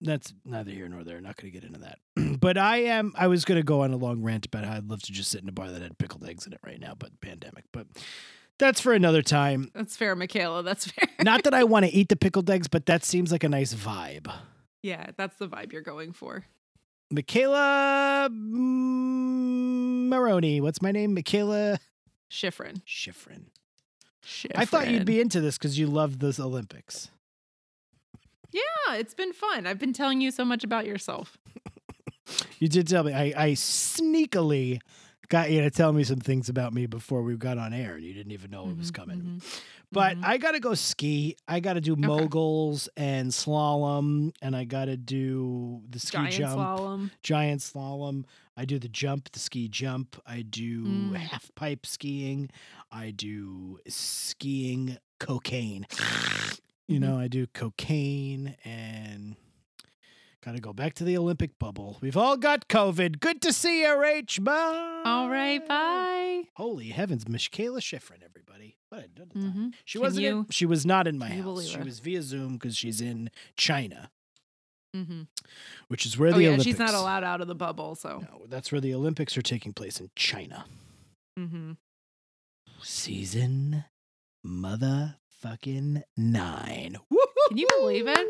That's 0.00 0.34
neither 0.44 0.70
here 0.70 0.88
nor 0.88 1.04
there. 1.04 1.20
Not 1.20 1.36
going 1.36 1.50
to 1.52 1.58
get 1.58 1.66
into 1.66 1.80
that. 1.80 1.98
but 2.40 2.58
I 2.58 2.78
am. 2.82 3.12
I 3.16 3.28
was 3.28 3.44
going 3.44 3.58
to 3.58 3.64
go 3.64 3.80
on 3.82 3.92
a 3.92 3.96
long 3.96 4.22
rant 4.22 4.46
about 4.46 4.64
how 4.64 4.74
I'd 4.74 4.88
love 4.88 5.02
to 5.02 5.12
just 5.12 5.30
sit 5.30 5.42
in 5.42 5.48
a 5.48 5.52
bar 5.52 5.70
that 5.70 5.80
had 5.82 5.96
pickled 5.98 6.24
eggs 6.28 6.46
in 6.46 6.52
it 6.52 6.60
right 6.64 6.78
now, 6.80 6.94
but 6.98 7.18
pandemic. 7.20 7.64
But 7.72 7.86
that's 8.58 8.80
for 8.80 8.92
another 8.92 9.22
time. 9.22 9.70
That's 9.74 9.96
fair, 9.96 10.14
Michaela. 10.14 10.62
That's 10.62 10.86
fair. 10.90 11.08
Not 11.22 11.44
that 11.44 11.54
I 11.54 11.64
want 11.64 11.86
to 11.86 11.92
eat 11.92 12.08
the 12.10 12.16
pickled 12.16 12.50
eggs, 12.50 12.68
but 12.68 12.86
that 12.86 13.04
seems 13.04 13.32
like 13.32 13.44
a 13.44 13.48
nice 13.48 13.72
vibe. 13.74 14.30
yeah, 14.82 15.10
that's 15.16 15.36
the 15.36 15.48
vibe 15.48 15.72
you're 15.72 15.80
going 15.82 16.12
for. 16.12 16.44
Michaela 17.10 18.28
Maroney. 20.10 20.60
What's 20.60 20.82
my 20.82 20.90
name? 20.92 21.14
Mikaela 21.16 21.78
Shiffrin. 22.30 22.82
Shiffrin. 22.84 23.44
Shiffrin. 24.24 24.52
I 24.56 24.64
thought 24.64 24.88
you'd 24.88 25.04
be 25.06 25.20
into 25.20 25.40
this 25.40 25.56
because 25.56 25.78
you 25.78 25.86
love 25.86 26.18
the 26.18 26.36
Olympics. 26.40 27.10
Yeah, 28.56 28.94
it's 28.94 29.14
been 29.14 29.32
fun. 29.32 29.66
I've 29.66 29.78
been 29.78 29.92
telling 29.92 30.20
you 30.20 30.30
so 30.30 30.44
much 30.44 30.64
about 30.64 30.86
yourself. 30.86 31.36
You 32.58 32.68
did 32.68 32.88
tell 32.88 33.04
me. 33.04 33.12
I, 33.12 33.32
I 33.36 33.50
sneakily 33.52 34.80
got 35.28 35.50
you 35.50 35.60
to 35.60 35.70
tell 35.70 35.92
me 35.92 36.02
some 36.04 36.18
things 36.18 36.48
about 36.48 36.72
me 36.74 36.86
before 36.86 37.22
we 37.22 37.36
got 37.36 37.56
on 37.58 37.72
air, 37.72 37.94
and 37.94 38.02
you 38.04 38.12
didn't 38.14 38.32
even 38.32 38.50
know 38.50 38.68
it 38.70 38.76
was 38.78 38.90
Mhm, 38.90 38.94
coming. 38.94 39.18
mhm, 39.40 39.58
But 39.92 40.16
mhm. 40.16 40.24
I 40.24 40.38
got 40.38 40.52
to 40.52 40.60
go 40.60 40.74
ski. 40.74 41.36
I 41.46 41.60
got 41.60 41.74
to 41.74 41.80
do 41.80 41.94
moguls 41.94 42.88
and 42.96 43.30
slalom, 43.30 44.32
and 44.42 44.56
I 44.56 44.64
got 44.64 44.86
to 44.86 44.96
do 44.96 45.82
the 45.88 46.00
ski 46.00 46.16
giant 46.18 46.32
jump, 46.34 46.60
slalom. 46.70 47.10
giant 47.22 47.60
slalom. 47.60 48.24
I 48.56 48.64
do 48.64 48.78
the 48.80 48.88
jump, 48.88 49.30
the 49.32 49.38
ski 49.38 49.68
jump. 49.68 50.16
I 50.26 50.42
do 50.42 50.84
Mm. 50.84 51.16
half 51.16 51.54
pipe 51.54 51.86
skiing. 51.86 52.50
I 52.90 53.10
do 53.12 53.78
skiing 53.86 54.98
cocaine. 55.20 55.86
You 56.88 56.98
Mhm. 56.98 57.00
know, 57.00 57.18
I 57.18 57.28
do 57.28 57.46
cocaine 57.48 58.56
and 58.64 59.36
Gotta 60.42 60.60
go 60.60 60.72
back 60.72 60.94
to 60.94 61.04
the 61.04 61.18
Olympic 61.18 61.58
bubble. 61.58 61.98
We've 62.00 62.16
all 62.16 62.36
got 62.36 62.68
COVID. 62.68 63.18
Good 63.18 63.42
to 63.42 63.52
see 63.52 63.80
you, 63.80 63.88
Rach. 63.88 64.44
Bye. 64.44 65.02
All 65.04 65.28
right, 65.28 65.66
bye. 65.66 66.44
Holy 66.54 66.90
heavens, 66.90 67.24
Mikaela 67.24 67.80
Shiffrin, 67.80 68.22
everybody. 68.24 68.76
What 68.88 69.04
a 69.06 69.08
good. 69.08 69.30
Mhm. 69.30 69.74
She 69.84 69.98
Can 69.98 70.02
wasn't. 70.02 70.26
in- 70.26 70.46
she 70.50 70.64
was 70.64 70.86
not 70.86 71.08
in 71.08 71.18
my 71.18 71.30
house. 71.30 71.66
She 71.66 71.78
was 71.78 71.98
via 71.98 72.22
Zoom 72.22 72.52
because 72.58 72.76
she's 72.76 73.00
in 73.00 73.30
China, 73.56 74.12
Mm-hmm. 74.94 75.22
which 75.88 76.06
is 76.06 76.16
where 76.16 76.30
Oh 76.30 76.34
the 76.36 76.42
yeah, 76.42 76.48
Olympics. 76.50 76.64
she's 76.66 76.78
not 76.78 76.94
allowed 76.94 77.24
out 77.24 77.40
of 77.40 77.48
the 77.48 77.56
bubble, 77.56 77.96
so. 77.96 78.20
No, 78.30 78.46
that's 78.46 78.70
where 78.70 78.80
the 78.80 78.94
Olympics 78.94 79.36
are 79.36 79.42
taking 79.42 79.72
place 79.72 79.98
in 79.98 80.10
China. 80.14 80.64
Mm-hmm. 81.36 81.72
Season 82.82 83.84
motherfucking 85.44 86.02
nine. 86.16 86.96
Can 87.48 87.58
you 87.58 87.68
believe 87.80 88.06
it? 88.08 88.26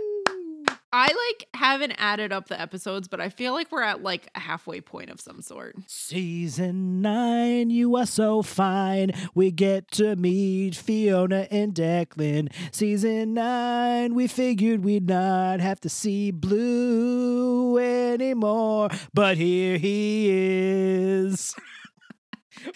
I 0.93 1.09
like 1.09 1.49
haven't 1.53 1.93
added 1.99 2.33
up 2.33 2.49
the 2.49 2.59
episodes, 2.59 3.07
but 3.07 3.21
I 3.21 3.29
feel 3.29 3.53
like 3.53 3.71
we're 3.71 3.83
at 3.83 4.03
like 4.03 4.29
a 4.35 4.41
halfway 4.41 4.81
point 4.81 5.11
of 5.11 5.21
some 5.21 5.43
sort. 5.43 5.77
Season 5.87 7.03
nine, 7.03 7.71
you 7.71 7.97
are 7.97 8.07
so 8.07 8.41
fine. 8.41 9.13
We 9.35 9.51
get 9.51 9.91
to 9.93 10.17
meet 10.17 10.75
Fiona 10.75 11.49
and 11.51 11.75
Declan. 11.75 12.51
Season 12.73 13.35
nine, 13.35 14.15
we 14.15 14.27
figured 14.27 14.85
we'd 14.85 15.09
not 15.09 15.61
have 15.61 15.81
to 15.81 15.89
see 15.89 16.31
Blue 16.31 17.79
anymore, 17.79 18.89
but 19.13 19.37
here 19.37 19.79
he 19.79 20.31
is. 20.31 21.55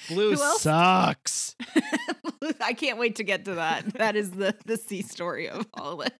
Blue 0.09 0.37
sucks. 0.37 1.56
I 2.61 2.73
can't 2.73 2.99
wait 2.99 3.16
to 3.16 3.25
get 3.25 3.44
to 3.47 3.54
that. 3.56 3.92
That 3.94 4.16
is 4.16 4.30
the 4.32 4.54
the 4.66 4.76
C 4.76 5.02
story 5.02 5.49
of 5.49 5.66
all 5.75 5.97
this. 5.97 6.11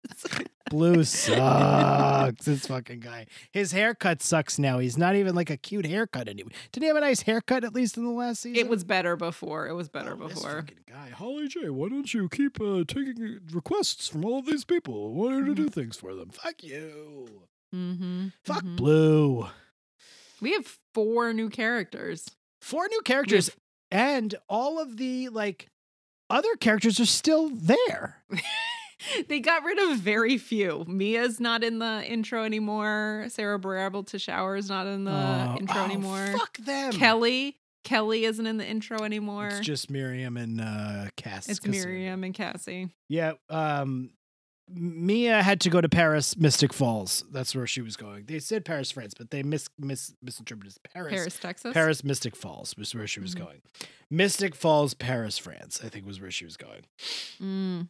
Blue 0.71 1.03
sucks. 1.05 2.45
this 2.45 2.67
fucking 2.67 3.01
guy. 3.01 3.27
His 3.53 3.73
haircut 3.73 4.23
sucks 4.23 4.59
now. 4.59 4.79
He's 4.79 4.97
not 4.99 5.17
even 5.17 5.35
like 5.35 5.51
a 5.51 5.57
cute 5.57 5.87
haircut 5.87 6.29
anymore. 6.29 6.53
Did 6.73 6.83
he 6.83 6.87
have 6.89 6.97
a 6.97 7.01
nice 7.01 7.23
haircut 7.23 7.65
at 7.65 7.75
least 7.75 7.97
in 7.97 8.05
the 8.05 8.11
last 8.11 8.43
season? 8.43 8.59
It 8.59 8.69
was 8.69 8.85
better 8.85 9.17
before. 9.17 9.67
It 9.69 9.75
was 9.75 9.89
better 9.89 10.17
Oh, 10.21 10.29
this 10.29 10.35
before. 10.39 10.61
fucking 10.63 10.79
guy, 10.89 11.11
Holly 11.11 11.49
J. 11.49 11.71
Why 11.71 11.89
don't 11.89 12.13
you 12.13 12.29
keep 12.29 12.61
uh, 12.61 12.85
taking 12.87 13.41
requests 13.53 14.09
from 14.09 14.25
all 14.25 14.39
of 14.41 14.47
these 14.47 14.65
people? 14.65 15.13
Why 15.15 15.31
don't 15.31 15.47
you 15.47 15.55
do 15.55 15.69
things 15.69 15.97
for 15.97 16.15
them? 16.15 16.31
Fuck 16.31 16.63
you. 16.63 17.29
Mm-hmm. 17.75 18.29
Fuck 18.45 18.65
Blue. 18.65 19.47
We 20.41 20.53
have 20.55 20.67
four 20.95 21.33
new 21.33 21.51
characters. 21.51 22.27
Four 22.61 22.89
new 22.89 23.01
characters, 23.03 23.51
and 23.91 24.35
all 24.49 24.81
of 24.81 24.97
the 24.97 25.29
like 25.31 25.69
other 26.29 26.55
characters 26.57 27.01
are 27.01 27.07
still 27.07 27.49
there. 27.51 28.23
they 29.29 29.41
got 29.41 29.65
rid 29.65 29.79
of 29.79 29.99
very 29.99 30.39
few. 30.39 30.85
Mia's 30.87 31.41
not 31.41 31.65
in 31.65 31.79
the 31.79 32.05
intro 32.07 32.45
anymore. 32.45 33.27
Sarah 33.29 33.59
Barrable-Tishauer 33.59 34.59
is 34.59 34.69
not 34.69 34.87
in 34.87 35.05
the 35.05 35.11
Oh, 35.11 35.57
intro 35.59 35.81
oh, 35.81 35.85
anymore. 35.85 36.27
Fuck 36.39 36.59
them. 36.59 36.93
Kelly. 36.93 37.57
Kelly 37.83 38.27
isn't 38.27 38.47
in 38.47 38.59
the 38.59 38.67
intro 38.67 39.05
anymore. 39.05 39.49
It's 39.49 39.61
just 39.61 39.89
Miriam 39.91 40.37
and 40.37 40.61
uh, 40.61 41.07
Cass. 41.17 41.49
It's 41.49 41.67
Miriam 41.67 42.23
and 42.25 42.35
Cassie. 42.35 42.91
Yeah. 43.09 43.33
Um, 43.49 44.11
Mia 44.73 45.43
had 45.43 45.61
to 45.63 45.71
go 45.71 45.81
to 45.81 45.89
Paris, 45.89 46.37
Mystic 46.37 46.73
Falls. 46.73 47.25
That's 47.33 47.55
where 47.55 47.67
she 47.67 47.81
was 47.81 47.97
going. 47.97 48.25
They 48.27 48.39
said 48.39 48.65
Paris, 48.65 48.91
France, 48.91 49.15
but 49.17 49.31
they 49.31 49.43
mis, 49.43 49.69
mis 49.79 50.15
misinterpreted. 50.23 50.75
Paris. 50.95 51.13
Paris, 51.15 51.39
Texas. 51.39 51.73
Paris, 51.75 52.05
Mystic 52.05 52.37
Falls 52.37 52.77
was 52.77 52.95
where 52.95 53.07
she 53.07 53.21
was 53.21 53.35
Mhm. 53.35 53.39
going. 53.39 53.63
Mystic 54.11 54.55
Falls, 54.55 54.95
Paris, 54.95 55.39
France, 55.39 55.81
I 55.85 55.89
think 55.89 56.07
was 56.07 56.21
where 56.21 56.31
she 56.31 56.45
was 56.45 56.57
going. 56.57 56.83
Mm. 57.41 57.89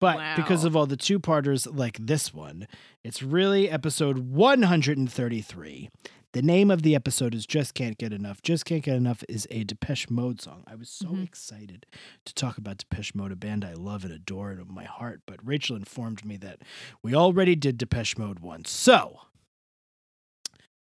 But 0.00 0.36
because 0.36 0.64
of 0.64 0.76
all 0.76 0.86
the 0.86 0.96
two 0.96 1.18
parters 1.18 1.66
like 1.66 1.96
this 1.98 2.34
one, 2.34 2.66
it's 3.02 3.22
really 3.22 3.70
episode 3.70 4.18
133. 4.18 5.88
The 6.32 6.42
name 6.42 6.70
of 6.70 6.82
the 6.82 6.96
episode 6.96 7.32
is 7.32 7.46
Just 7.46 7.74
Can't 7.74 7.96
Get 7.96 8.12
Enough. 8.12 8.42
Just 8.42 8.64
Can't 8.64 8.82
Get 8.82 8.96
Enough 8.96 9.22
is 9.28 9.46
a 9.50 9.62
Depeche 9.64 10.10
Mode 10.10 10.40
song. 10.42 10.64
I 10.66 10.74
was 10.74 10.90
so 10.90 11.06
Mhm. 11.06 11.22
excited 11.24 11.86
to 12.24 12.34
talk 12.34 12.58
about 12.58 12.78
Depeche 12.78 13.14
Mode, 13.14 13.30
a 13.30 13.36
band 13.36 13.64
I 13.64 13.74
love 13.74 14.02
and 14.04 14.12
adore 14.12 14.50
in 14.50 14.66
my 14.74 14.84
heart. 14.84 15.22
But 15.26 15.38
Rachel 15.46 15.76
informed 15.76 16.24
me 16.24 16.36
that 16.38 16.60
we 17.02 17.14
already 17.14 17.54
did 17.54 17.78
Depeche 17.78 18.18
Mode 18.18 18.40
once. 18.40 18.70
So, 18.70 19.20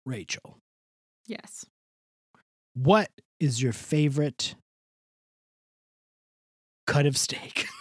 Rachel, 0.05 0.59
Yes. 1.27 1.65
what 2.73 3.11
is 3.39 3.61
your 3.61 3.73
favorite 3.73 4.55
cut 6.87 7.05
of 7.05 7.17
steak? 7.17 7.65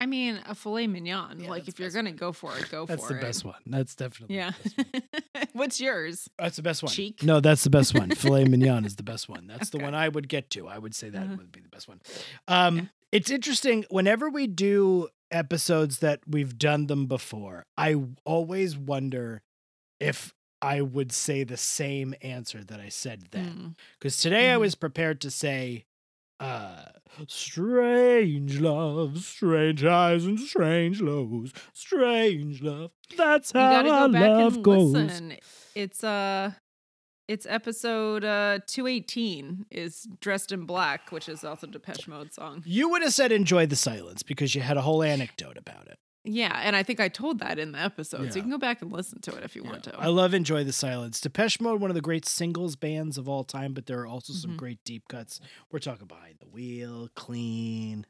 I 0.00 0.06
mean, 0.06 0.40
a 0.46 0.54
filet 0.54 0.86
mignon. 0.86 1.40
Yeah, 1.40 1.50
like, 1.50 1.66
if 1.66 1.80
you're 1.80 1.90
gonna 1.90 2.12
go 2.12 2.32
for 2.32 2.56
it, 2.56 2.70
go 2.70 2.86
That's 2.86 3.04
for 3.06 3.16
it. 3.16 3.20
That's 3.20 3.42
the 3.42 3.48
best 3.48 3.56
one. 3.56 3.62
That's 3.66 3.94
definitely 3.96 4.36
Yeah. 4.36 4.52
the 4.76 4.84
best 4.84 4.92
one. 5.34 5.48
What's 5.54 5.80
yours? 5.80 6.28
That's 6.38 6.56
the 6.56 6.62
best 6.62 6.82
one. 6.84 6.92
Cheek? 6.92 7.22
No, 7.24 7.40
that's 7.40 7.64
the 7.64 7.70
best 7.70 7.94
one. 7.98 8.10
Filet 8.14 8.44
mignon 8.44 8.84
is 8.84 8.94
the 8.96 9.02
best 9.02 9.28
one. 9.28 9.46
That's 9.48 9.70
the 9.70 9.78
one 9.78 9.94
I 9.96 10.08
would 10.08 10.28
get 10.28 10.50
to. 10.50 10.68
I 10.68 10.78
would 10.78 10.94
say 10.94 11.08
that 11.10 11.22
Uh-huh. 11.24 11.34
would 11.38 11.50
be 11.52 11.60
the 11.60 11.68
best 11.68 11.88
one. 11.88 12.00
Um, 12.46 12.76
Yeah. 12.76 12.84
It's 13.10 13.30
interesting. 13.30 13.86
Whenever 13.90 14.28
we 14.28 14.46
do 14.46 15.08
episodes 15.30 15.98
that 16.00 16.20
we've 16.26 16.58
done 16.58 16.86
them 16.88 17.06
before, 17.06 17.64
I 17.76 17.96
always 18.24 18.76
wonder 18.76 19.42
if 19.98 20.32
I 20.60 20.82
would 20.82 21.10
say 21.12 21.42
the 21.42 21.56
same 21.56 22.14
answer 22.22 22.62
that 22.64 22.80
I 22.80 22.88
said 22.90 23.28
then. 23.30 23.46
Mm. 23.74 23.76
Because 23.98 24.18
today 24.18 24.52
I 24.52 24.56
Mhm. 24.56 24.60
was 24.60 24.74
prepared 24.74 25.20
to 25.22 25.30
say, 25.30 25.86
uh, 26.40 26.84
strange 27.26 28.60
love, 28.60 29.18
strange 29.18 29.82
highs 29.82 30.24
and 30.24 30.38
strange 30.38 31.00
lows, 31.00 31.52
strange 31.72 32.62
love. 32.62 32.90
That's 33.16 33.52
how 33.52 33.64
You 33.82 33.88
gotta 33.88 34.06
go 34.08 34.12
back 34.12 34.30
love 34.30 34.54
and 34.56 34.64
goes. 34.64 34.92
listen. 34.92 35.36
It's 35.74 36.02
uh 36.04 36.52
it's 37.26 37.46
episode 37.46 38.24
uh 38.24 38.60
218 38.66 39.66
is 39.70 40.06
Dressed 40.20 40.52
in 40.52 40.64
Black, 40.64 41.10
which 41.12 41.28
is 41.28 41.44
also 41.44 41.66
Depeche 41.66 42.08
Mode 42.08 42.32
song. 42.32 42.62
You 42.66 42.88
would 42.90 43.02
have 43.02 43.12
said 43.14 43.32
enjoy 43.32 43.66
the 43.66 43.76
silence 43.76 44.22
because 44.22 44.54
you 44.54 44.60
had 44.60 44.76
a 44.76 44.82
whole 44.82 45.02
anecdote 45.02 45.56
about 45.56 45.86
it. 45.88 45.98
Yeah, 46.28 46.60
and 46.62 46.76
I 46.76 46.82
think 46.82 47.00
I 47.00 47.08
told 47.08 47.38
that 47.40 47.58
in 47.58 47.72
the 47.72 47.78
episode. 47.78 48.30
So 48.30 48.36
you 48.36 48.42
can 48.42 48.50
go 48.50 48.58
back 48.58 48.82
and 48.82 48.92
listen 48.92 49.20
to 49.22 49.34
it 49.34 49.42
if 49.44 49.56
you 49.56 49.62
want 49.64 49.84
to. 49.84 49.96
I 49.98 50.08
love 50.08 50.34
Enjoy 50.34 50.62
the 50.64 50.72
Silence. 50.72 51.20
Depeche 51.20 51.60
Mode, 51.60 51.80
one 51.80 51.90
of 51.90 51.94
the 51.94 52.00
great 52.00 52.26
singles 52.26 52.76
bands 52.76 53.16
of 53.18 53.28
all 53.28 53.44
time, 53.44 53.72
but 53.72 53.86
there 53.86 54.00
are 54.00 54.06
also 54.06 54.32
some 54.32 54.52
Mhm. 54.52 54.56
great 54.58 54.78
deep 54.84 55.08
cuts. 55.08 55.40
We're 55.72 55.78
talking 55.78 56.06
Behind 56.06 56.36
the 56.40 56.46
Wheel, 56.48 57.08
Clean, 57.14 58.04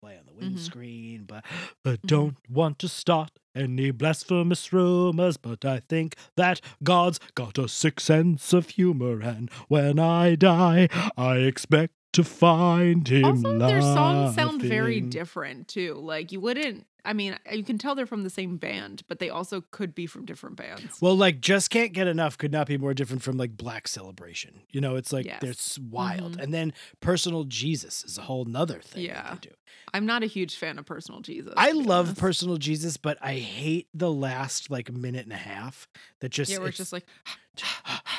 play 0.00 0.16
on 0.16 0.26
the 0.26 0.32
Mhm. 0.32 0.36
windscreen, 0.36 1.24
but 1.24 1.44
I 1.84 1.98
don't 2.06 2.36
want 2.48 2.78
to 2.80 2.88
start 2.88 3.32
any 3.54 3.90
blasphemous 3.90 4.72
rumors, 4.72 5.36
but 5.36 5.64
I 5.64 5.80
think 5.80 6.14
that 6.36 6.60
God's 6.84 7.18
got 7.34 7.58
a 7.58 7.68
sick 7.68 7.98
sense 8.00 8.52
of 8.52 8.70
humor, 8.70 9.20
and 9.20 9.50
when 9.66 9.98
I 9.98 10.36
die, 10.36 10.88
I 11.16 11.38
expect 11.38 11.94
to 12.12 12.24
find 12.24 13.06
him. 13.06 13.24
Also, 13.24 13.58
their 13.58 13.80
songs 13.82 14.34
sound 14.34 14.62
very 14.62 15.00
different 15.00 15.68
too. 15.68 15.94
Like 15.94 16.32
you 16.32 16.40
wouldn't. 16.40 16.86
I 17.04 17.14
mean, 17.14 17.38
you 17.50 17.64
can 17.64 17.78
tell 17.78 17.94
they're 17.94 18.04
from 18.06 18.22
the 18.24 18.28
same 18.28 18.58
band, 18.58 19.02
but 19.08 19.18
they 19.18 19.30
also 19.30 19.62
could 19.70 19.94
be 19.94 20.06
from 20.06 20.26
different 20.26 20.56
bands. 20.56 21.00
Well, 21.00 21.16
like 21.16 21.40
just 21.40 21.70
can't 21.70 21.94
get 21.94 22.06
enough 22.06 22.36
could 22.36 22.52
not 22.52 22.66
be 22.66 22.76
more 22.76 22.92
different 22.92 23.22
from 23.22 23.38
like 23.38 23.56
Black 23.56 23.88
Celebration. 23.88 24.60
You 24.70 24.82
know, 24.82 24.96
it's 24.96 25.10
like 25.12 25.24
Yes. 25.24 25.40
they're 25.40 25.50
s- 25.50 25.78
wild. 25.78 26.36
Mhm. 26.36 26.42
And 26.42 26.52
then 26.52 26.72
Personal 27.00 27.44
Jesus 27.44 28.04
is 28.04 28.18
a 28.18 28.22
whole 28.22 28.44
nother 28.44 28.80
thing. 28.80 29.04
Yeah. 29.04 29.36
do. 29.40 29.48
I'm 29.94 30.04
not 30.04 30.22
a 30.22 30.26
huge 30.26 30.56
fan 30.56 30.78
of 30.78 30.84
Personal 30.84 31.20
Jesus. 31.20 31.54
I 31.56 31.70
love 31.70 32.08
honest. 32.08 32.20
Personal 32.20 32.56
Jesus, 32.58 32.96
but 32.98 33.16
I 33.22 33.34
hate 33.34 33.88
the 33.94 34.12
last 34.12 34.70
like 34.70 34.92
minute 34.92 35.24
and 35.24 35.32
a 35.32 35.36
half 35.36 35.88
that 36.20 36.30
just 36.30 36.50
Yeah, 36.50 36.58
we're 36.58 36.72
just 36.72 36.92
like, 36.92 37.06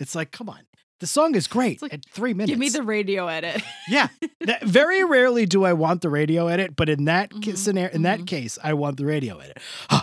it's 0.00 0.14
like, 0.14 0.32
come 0.32 0.48
on. 0.48 0.60
The 1.00 1.06
song 1.06 1.34
is 1.34 1.46
great 1.46 1.80
like, 1.80 1.94
at 1.94 2.04
three 2.12 2.34
minutes. 2.34 2.50
give 2.50 2.58
me 2.58 2.68
the 2.68 2.82
radio 2.82 3.26
edit. 3.26 3.62
yeah. 3.88 4.08
That- 4.40 4.62
very 4.66 5.02
rarely 5.02 5.46
do 5.46 5.64
I 5.64 5.72
want 5.72 6.02
the 6.02 6.10
radio 6.10 6.46
edit, 6.48 6.76
but 6.76 6.88
in 6.90 7.06
that 7.06 7.30
Mhm, 7.30 7.56
scenario, 7.56 7.94
in 7.94 8.02
that 8.02 8.20
mhm. 8.20 8.26
case, 8.26 8.58
I 8.62 8.74
want 8.74 8.98
the 8.98 9.06
radio 9.06 9.38
edit. 9.38 9.58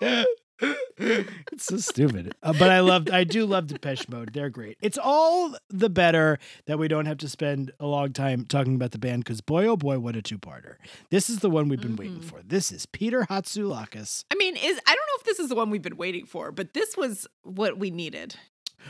it's 0.60 1.64
so 1.64 1.76
stupid, 1.78 2.34
Uh, 2.42 2.52
but 2.52 2.70
I 2.70 2.80
love. 2.80 3.08
I 3.12 3.24
do 3.24 3.44
love 3.46 3.66
Depeche 3.66 4.08
Mode. 4.08 4.32
They're 4.32 4.50
great. 4.50 4.76
It's 4.80 4.98
all 4.98 5.56
the 5.68 5.90
better 5.90 6.38
that 6.66 6.78
we 6.78 6.86
don't 6.88 7.06
have 7.06 7.18
to 7.18 7.28
spend 7.28 7.72
a 7.80 7.86
long 7.86 8.12
time 8.12 8.44
talking 8.46 8.74
about 8.76 8.92
the 8.92 8.98
band 8.98 9.24
because 9.24 9.40
boy, 9.40 9.66
oh 9.66 9.76
boy, 9.76 9.98
what 9.98 10.14
a 10.16 10.22
two-parter! 10.22 10.76
This 11.10 11.28
is 11.28 11.40
the 11.40 11.50
one 11.50 11.68
we've 11.68 11.80
been 11.80 11.96
waiting 11.96 12.20
Mhm. 12.20 12.24
for. 12.24 12.40
This 12.44 12.70
is 12.70 12.86
Peter 12.86 13.22
Hatzulakis. 13.28 14.24
I 14.30 14.36
mean, 14.36 14.56
is 14.56 14.62
I 14.86 14.94
don't 14.94 14.96
know 14.96 15.18
if 15.18 15.24
this 15.24 15.38
is 15.40 15.48
the 15.48 15.54
one 15.56 15.70
we've 15.70 15.82
been 15.82 15.96
waiting 15.96 16.26
for, 16.26 16.52
but 16.52 16.72
this 16.74 16.96
was 16.96 17.26
what 17.42 17.78
we 17.78 17.90
needed. 17.90 18.36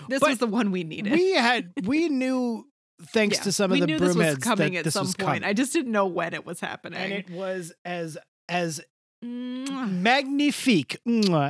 This 0.09 0.21
But 0.21 0.28
was 0.30 0.38
the 0.38 0.47
one 0.47 0.71
we 0.73 0.85
needed. 0.85 1.12
We 1.12 1.33
had 1.35 1.73
we 1.85 2.09
knew 2.09 2.66
thanks 3.06 3.38
Yeah, 3.38 3.42
to 3.44 3.52
some 3.52 3.73
of 3.73 3.78
the 3.80 3.87
knew 3.87 3.99
this 3.99 4.14
was 4.14 4.26
broomheads 4.26 4.42
coming 4.42 4.75
that 4.75 4.87
at 4.87 4.92
some 4.92 5.06
point. 5.06 5.18
coming. 5.18 5.44
I 5.44 5.52
just 5.52 5.73
didn't 5.73 5.92
know 5.92 6.06
when 6.06 6.35
it 6.35 6.44
was 6.44 6.61
happening. 6.61 6.99
and 6.99 7.12
it 7.12 7.30
was 7.30 7.73
as 7.85 8.18
as. 8.49 8.80
Magnifique 9.25 10.97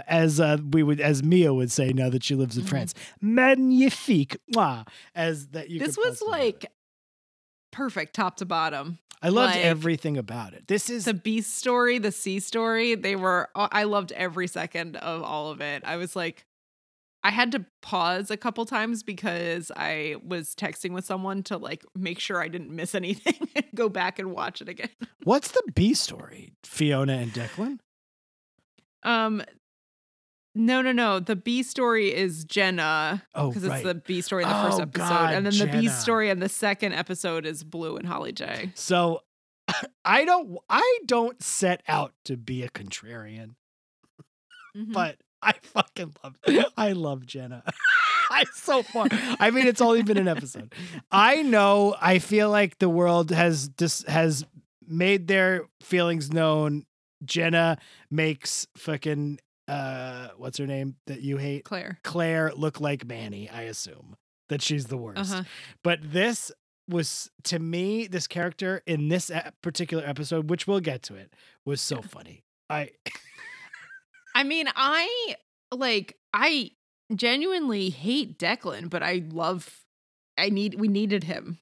as 0.09 0.41
uh, 0.41 0.59
we 0.71 0.83
would 0.83 1.01
as 1.01 1.23
Mia 1.23 1.53
would 1.53 1.71
say 1.73 1.93
now 1.93 2.09
that 2.11 2.23
she 2.25 2.35
lives 2.35 2.57
in 2.57 2.65
Mhm. 2.65 2.69
France. 2.69 2.95
Magnifique 3.21 4.37
as 5.15 5.49
that 5.49 5.71
you. 5.71 5.79
this 5.79 5.97
was 5.97 6.19
possibly 6.21 6.33
have 6.33 6.41
it. 6.41 6.45
like 6.63 6.73
perfect 7.73 8.15
top 8.15 8.37
to 8.37 8.45
bottom. 8.47 8.99
I 9.23 9.29
loved 9.31 9.55
like, 9.57 9.65
everything 9.65 10.19
about 10.19 10.53
it. 10.53 10.67
This 10.69 10.91
is 10.91 11.07
The 11.07 11.15
B 11.15 11.41
story, 11.41 11.99
the 11.99 12.13
C 12.13 12.41
story, 12.41 12.95
they 12.95 13.17
were 13.17 13.49
I 13.55 13.85
loved 13.85 14.13
every 14.13 14.47
second 14.47 14.97
of 14.97 15.23
all 15.23 15.51
of 15.51 15.61
it. 15.61 15.83
I 15.85 15.97
was 15.97 16.15
like 16.15 16.45
I 17.27 17.31
had 17.31 17.51
to 17.53 17.65
pause 17.81 18.31
a 18.31 18.37
couple 18.37 18.67
times 18.67 19.03
because 19.03 19.73
I 19.75 20.17
was 20.23 20.55
texting 20.55 20.91
with 20.93 21.07
someone 21.07 21.43
to 21.45 21.57
like 21.57 21.83
make 21.97 22.19
sure 22.21 22.41
I 22.43 22.49
didn't 22.49 22.71
miss 22.71 22.95
anything 23.03 23.49
and 23.57 23.65
go 23.75 23.89
back 23.89 24.19
and 24.19 24.31
watch 24.33 24.61
it 24.61 24.69
again. 24.69 24.91
what's 25.25 25.51
the 25.51 25.63
B 25.75 25.95
story? 25.95 26.53
Fiona 26.65 27.15
and 27.15 27.33
Declan. 27.33 27.79
Um 29.03 29.43
no, 30.57 30.83
no, 30.83 30.93
no. 30.93 31.19
The 31.19 31.35
B 31.35 31.65
story 31.65 32.15
is 32.15 32.45
Jenna 32.45 33.25
Oh, 33.35 33.49
because 33.49 33.65
right. 33.69 33.79
it's 33.79 33.85
the 33.87 33.95
B 33.97 34.21
story 34.21 34.45
in 34.45 34.49
the 34.49 34.55
first 34.55 34.79
Oh, 34.79 34.83
episode, 34.83 34.93
God, 35.09 35.35
and 35.35 35.45
then 35.45 35.59
the 35.59 35.67
B 35.67 35.89
story 35.89 36.31
in 36.31 36.39
the 36.39 36.49
second 36.49 36.93
episode 36.93 37.45
is 37.45 37.65
Blue 37.65 37.97
and 37.97 38.07
Holly 38.07 38.33
J. 38.33 38.71
So 38.75 39.23
I 40.05 40.25
don't 40.25 40.59
I 40.71 40.99
don't 41.07 41.43
set 41.43 41.83
out 41.89 42.13
to 42.27 42.37
be 42.37 42.63
a 42.63 42.69
contrarian, 42.69 43.55
Mhm. 44.77 44.93
but 44.93 45.17
I 45.45 45.53
fucking 45.63 46.15
love 46.23 46.37
I 46.77 46.93
love 46.93 47.27
Jenna. 47.27 47.63
I 48.31 48.45
so 48.55 48.83
far. 48.83 49.07
I 49.11 49.51
mean, 49.51 49.67
it's 49.67 49.81
only 49.81 50.03
been 50.03 50.17
an 50.17 50.29
episode. 50.29 50.75
I 51.13 51.43
know. 51.43 51.95
I 52.01 52.19
feel 52.19 52.51
like 52.51 52.79
the 52.79 52.89
world 52.89 53.31
has 53.31 53.69
just 53.69 54.09
has 54.09 54.45
made 54.87 55.29
their 55.29 55.67
feelings 55.83 56.33
known. 56.33 56.87
Jenna 57.25 57.79
makes 58.11 58.67
fucking 58.77 59.39
uh, 59.69 60.29
what's 60.37 60.59
her 60.59 60.67
name 60.67 60.97
that 61.07 61.21
you 61.21 61.37
hate? 61.37 61.65
Claire. 61.65 61.99
Claire 62.03 62.53
look 62.55 62.81
like 62.81 63.07
Manny. 63.07 63.49
I 63.49 63.63
assume 63.63 64.17
that 64.49 64.63
she's 64.63 64.87
the 64.87 64.97
worst. 64.97 65.33
Uh-huh. 65.33 65.45
But 65.83 66.01
this 66.03 66.53
was 66.89 67.31
to 67.45 67.59
me 67.59 68.07
this 68.07 68.27
character 68.27 68.83
in 68.87 69.09
this 69.09 69.31
particular 69.63 70.05
episode, 70.07 70.51
which 70.51 70.67
we'll 70.67 70.81
get 70.81 71.03
to 71.05 71.15
it, 71.15 71.33
was 71.65 71.81
so 71.81 72.03
funny. 72.03 72.45
I 72.69 72.91
I 74.35 74.43
mean, 74.45 74.67
I 74.75 75.37
like 75.73 76.17
I 76.33 76.71
genuinely 77.15 77.91
hate 77.91 78.39
Declan, 78.39 78.91
but 78.91 79.03
I 79.03 79.23
love 79.31 79.81
I 80.37 80.49
need 80.51 80.75
we 80.79 80.89
needed 80.89 81.25
him. 81.25 81.59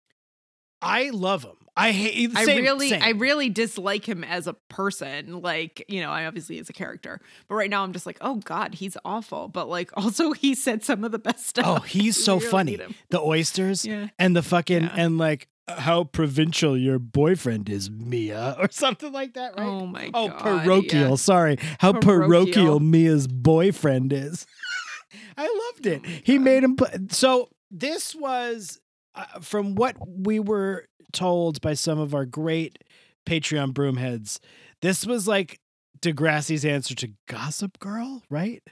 I 0.81 1.11
love 1.11 1.45
him. 1.45 1.57
I 1.77 1.93
hate. 1.93 2.33
I 2.35 2.45
same- 2.45 2.63
really 2.63 2.95
I 2.95 3.11
really 3.11 3.49
dislike 3.49 4.07
him 4.07 4.25
as 4.25 4.47
a 4.47 4.55
person. 4.69 5.41
Like, 5.41 5.85
you 5.89 6.01
know, 6.01 6.11
I 6.11 6.27
obviously 6.27 6.59
as 6.59 6.69
a 6.69 6.73
character. 6.73 7.21
But 7.49 7.55
right 7.55 7.71
now 7.71 7.83
I'm 7.83 7.93
just 7.93 8.05
like, 8.05 8.19
oh 8.21 8.37
God, 8.37 8.75
he's 8.75 8.97
awful. 9.05 9.49
But 9.49 9.69
like 9.69 9.91
also 9.97 10.33
he 10.33 10.55
said 10.55 10.83
some 10.85 11.05
of 11.05 11.13
the 11.13 11.19
best 11.19 11.39
oh, 11.59 11.63
stuff. 11.63 11.67
Oh, 11.67 11.81
he's 11.81 12.17
so 12.25 12.39
really 12.39 12.51
funny. 12.51 12.79
The 13.11 13.21
oysters 13.21 13.85
Yeah. 13.85 14.09
and 14.19 14.37
the 14.37 14.43
fucking 14.43 14.83
Yeah. 14.83 14.95
and 14.95 15.19
like 15.19 15.49
how 15.79 16.05
provincial 16.05 16.77
your 16.77 16.99
boyfriend 16.99 17.69
is, 17.69 17.91
Mia, 17.91 18.57
or 18.59 18.69
something 18.71 19.13
like 19.13 19.35
that, 19.35 19.55
right? 19.57 19.67
Oh 19.67 19.87
my 19.87 20.11
Oh, 20.15 20.29
god. 20.29 20.37
Oh, 20.41 20.61
parochial. 20.65 21.11
yeah. 21.11 21.15
Sorry. 21.17 21.59
How 21.81 21.93
parochial. 21.93 22.29
Parochial. 22.29 22.81
Mia's 22.81 23.27
boyfriend 23.29 24.13
is. 24.13 24.47
I 25.37 25.71
loved 25.73 25.87
it. 25.87 26.03
Oh 26.05 26.09
he 26.25 26.39
made 26.39 26.63
him. 26.65 26.77
So 27.11 27.49
this 27.71 28.15
was, 28.15 28.79
uh, 29.15 29.25
from 29.41 29.75
what 29.75 29.97
we 30.07 30.39
were 30.41 30.87
told 31.13 31.61
by 31.61 31.75
some 31.75 31.99
of 31.99 32.15
our 32.15 32.25
great 32.25 32.79
Patreon 33.27 33.73
broomheads, 33.73 34.39
this 34.81 35.07
was 35.07 35.29
like 35.29 35.61
Degrassi's 36.01 36.65
answer 36.65 36.95
to 36.97 37.13
Gossip 37.29 37.79
Girl, 37.79 38.23
right? 38.31 38.63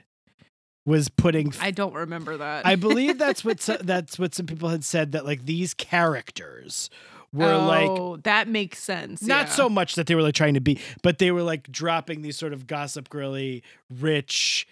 Was 0.85 1.09
putting. 1.09 1.53
I 1.61 1.71
don't 1.71 1.93
remember 1.93 2.37
that. 2.37 2.65
I 2.65 2.75
believe 2.75 3.17
that's 3.19 3.45
what 3.45 3.61
so, 3.61 3.77
that's 3.79 4.17
what 4.17 4.33
some 4.33 4.47
people 4.47 4.69
had 4.69 4.83
said 4.83 5.11
that 5.11 5.25
like 5.25 5.45
these 5.45 5.73
characters 5.75 6.89
were 7.33 7.55
like 7.55 7.89
oh, 7.89 8.17
that 8.23 8.47
makes 8.47 8.81
sense. 8.83 9.21
not 9.21 9.47
yeah. 9.47 9.53
so 9.53 9.69
much 9.69 9.95
that 9.95 10.07
they 10.07 10.15
were 10.15 10.21
like 10.23 10.33
trying 10.35 10.55
to 10.55 10.59
be, 10.59 10.79
but 11.01 11.17
they 11.19 11.31
were 11.31 11.43
like 11.43 11.71
dropping 11.71 12.23
these 12.23 12.35
sort 12.37 12.51
of 12.51 12.67
gossip 12.67 13.09
girly, 13.09 13.63
rich, 13.89 14.67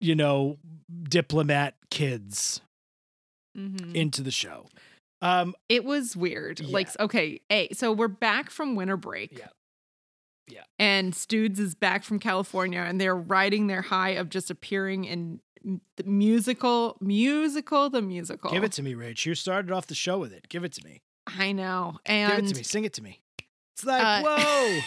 you 0.00 0.14
know, 0.14 0.56
diplomat 1.04 1.74
kids 1.90 2.60
Mhm. 3.56 3.94
into 3.94 4.22
the 4.22 4.32
show. 4.32 4.66
Um, 5.22 5.54
It 5.68 5.84
was 5.84 6.16
weird. 6.16 6.60
Like, 6.60 6.88
okay, 6.98 7.40
hey, 7.48 7.68
so 7.72 7.92
we're 7.92 8.08
back 8.08 8.50
from 8.50 8.74
winter 8.74 8.96
break. 8.96 9.38
Yeah. 9.38 9.46
Yeah. 10.46 10.62
And 10.78 11.14
Studes 11.14 11.58
is 11.58 11.74
back 11.74 12.04
from 12.04 12.18
California 12.18 12.80
and 12.80 13.00
they're 13.00 13.16
riding 13.16 13.66
their 13.66 13.82
high 13.82 14.10
of 14.10 14.28
just 14.28 14.50
appearing 14.50 15.04
in 15.04 15.40
the 15.96 16.04
musical, 16.04 16.98
musical, 17.00 17.88
the 17.88 18.02
musical. 18.02 18.50
give 18.50 18.64
it 18.64 18.72
to 18.72 18.82
me, 18.82 18.94
Rach. 18.94 19.24
You 19.24 19.34
started 19.34 19.72
off 19.72 19.86
the 19.86 19.94
show 19.94 20.18
with 20.18 20.32
it. 20.32 20.48
Give 20.50 20.62
it 20.64 20.72
to 20.74 20.84
me. 20.84 21.00
I 21.26 21.52
know. 21.52 21.96
And 22.04 22.30
give 22.30 22.44
it 22.44 22.48
to 22.50 22.56
me. 22.56 22.62
Sing 22.62 22.84
it 22.84 22.92
to 22.94 23.02
me. 23.02 23.22
It's 23.72 23.86
like 23.86 24.02
Uh, 24.02 24.22
whoa, 24.22 24.80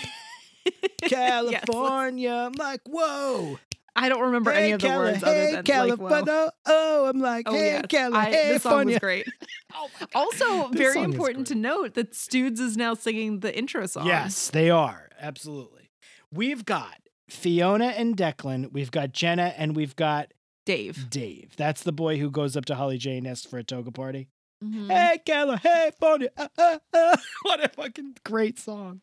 Yes, 1.09 1.65
California. 1.65 2.31
I'm 2.31 2.53
like 2.53 2.81
whoa. 2.87 3.57
I 3.95 4.09
don't 4.09 4.21
remember 4.21 4.51
any 4.51 4.73
of 4.73 4.81
the 4.81 4.87
Cali- 4.87 5.11
words 5.13 5.23
hey, 5.23 5.29
other 5.31 5.45
than 5.45 5.55
like, 5.55 5.65
California. 5.65 6.33
whoa. 6.33 6.49
Oh, 6.67 7.05
I'm 7.09 7.19
like 7.19 7.47
Oh, 7.49 7.53
hey, 7.53 7.81
yes. 7.91 8.11
I, 8.13 8.29
this 8.29 8.61
song 8.63 8.85
was 8.85 8.99
great. 8.99 9.27
Oh. 9.79 9.89
Also, 10.15 10.69
This 10.69 10.79
very 10.79 11.03
important 11.03 11.45
to 11.47 11.55
note 11.55 11.93
that 11.95 12.15
Studes 12.15 12.59
is 12.59 12.77
now 12.77 12.93
singing 12.95 13.41
the 13.41 13.55
intro 13.55 13.85
song. 13.85 14.07
Yes, 14.07 14.49
they 14.49 14.69
are. 14.71 15.06
Absolutely. 15.19 15.89
We've 16.31 16.65
got 16.65 16.95
Fiona 17.29 17.87
and 17.87 18.15
Declan. 18.15 18.71
We've 18.71 18.91
got 18.91 19.11
Jenna 19.11 19.53
and 19.57 19.75
we've 19.75 19.95
got 19.95 20.31
Dave. 20.65 21.09
Dave. 21.09 21.55
That's 21.57 21.83
the 21.83 21.91
boy 21.91 22.17
who 22.17 22.29
goes 22.29 22.57
up 22.57 22.65
to 22.65 22.75
Holly 22.75 22.97
J 22.97 23.17
and 23.17 23.27
asks 23.27 23.45
for 23.45 23.57
a 23.57 23.63
toga 23.63 23.91
party. 23.91 24.27
Mhm. 24.63 24.89
Hey, 24.91 25.19
California. 25.23 26.29
Ah, 26.35 26.49
ah, 26.57 26.79
ah. 26.93 27.21
What 27.43 27.63
a 27.63 27.69
fucking 27.69 28.15
great 28.25 28.57
song. 28.57 29.01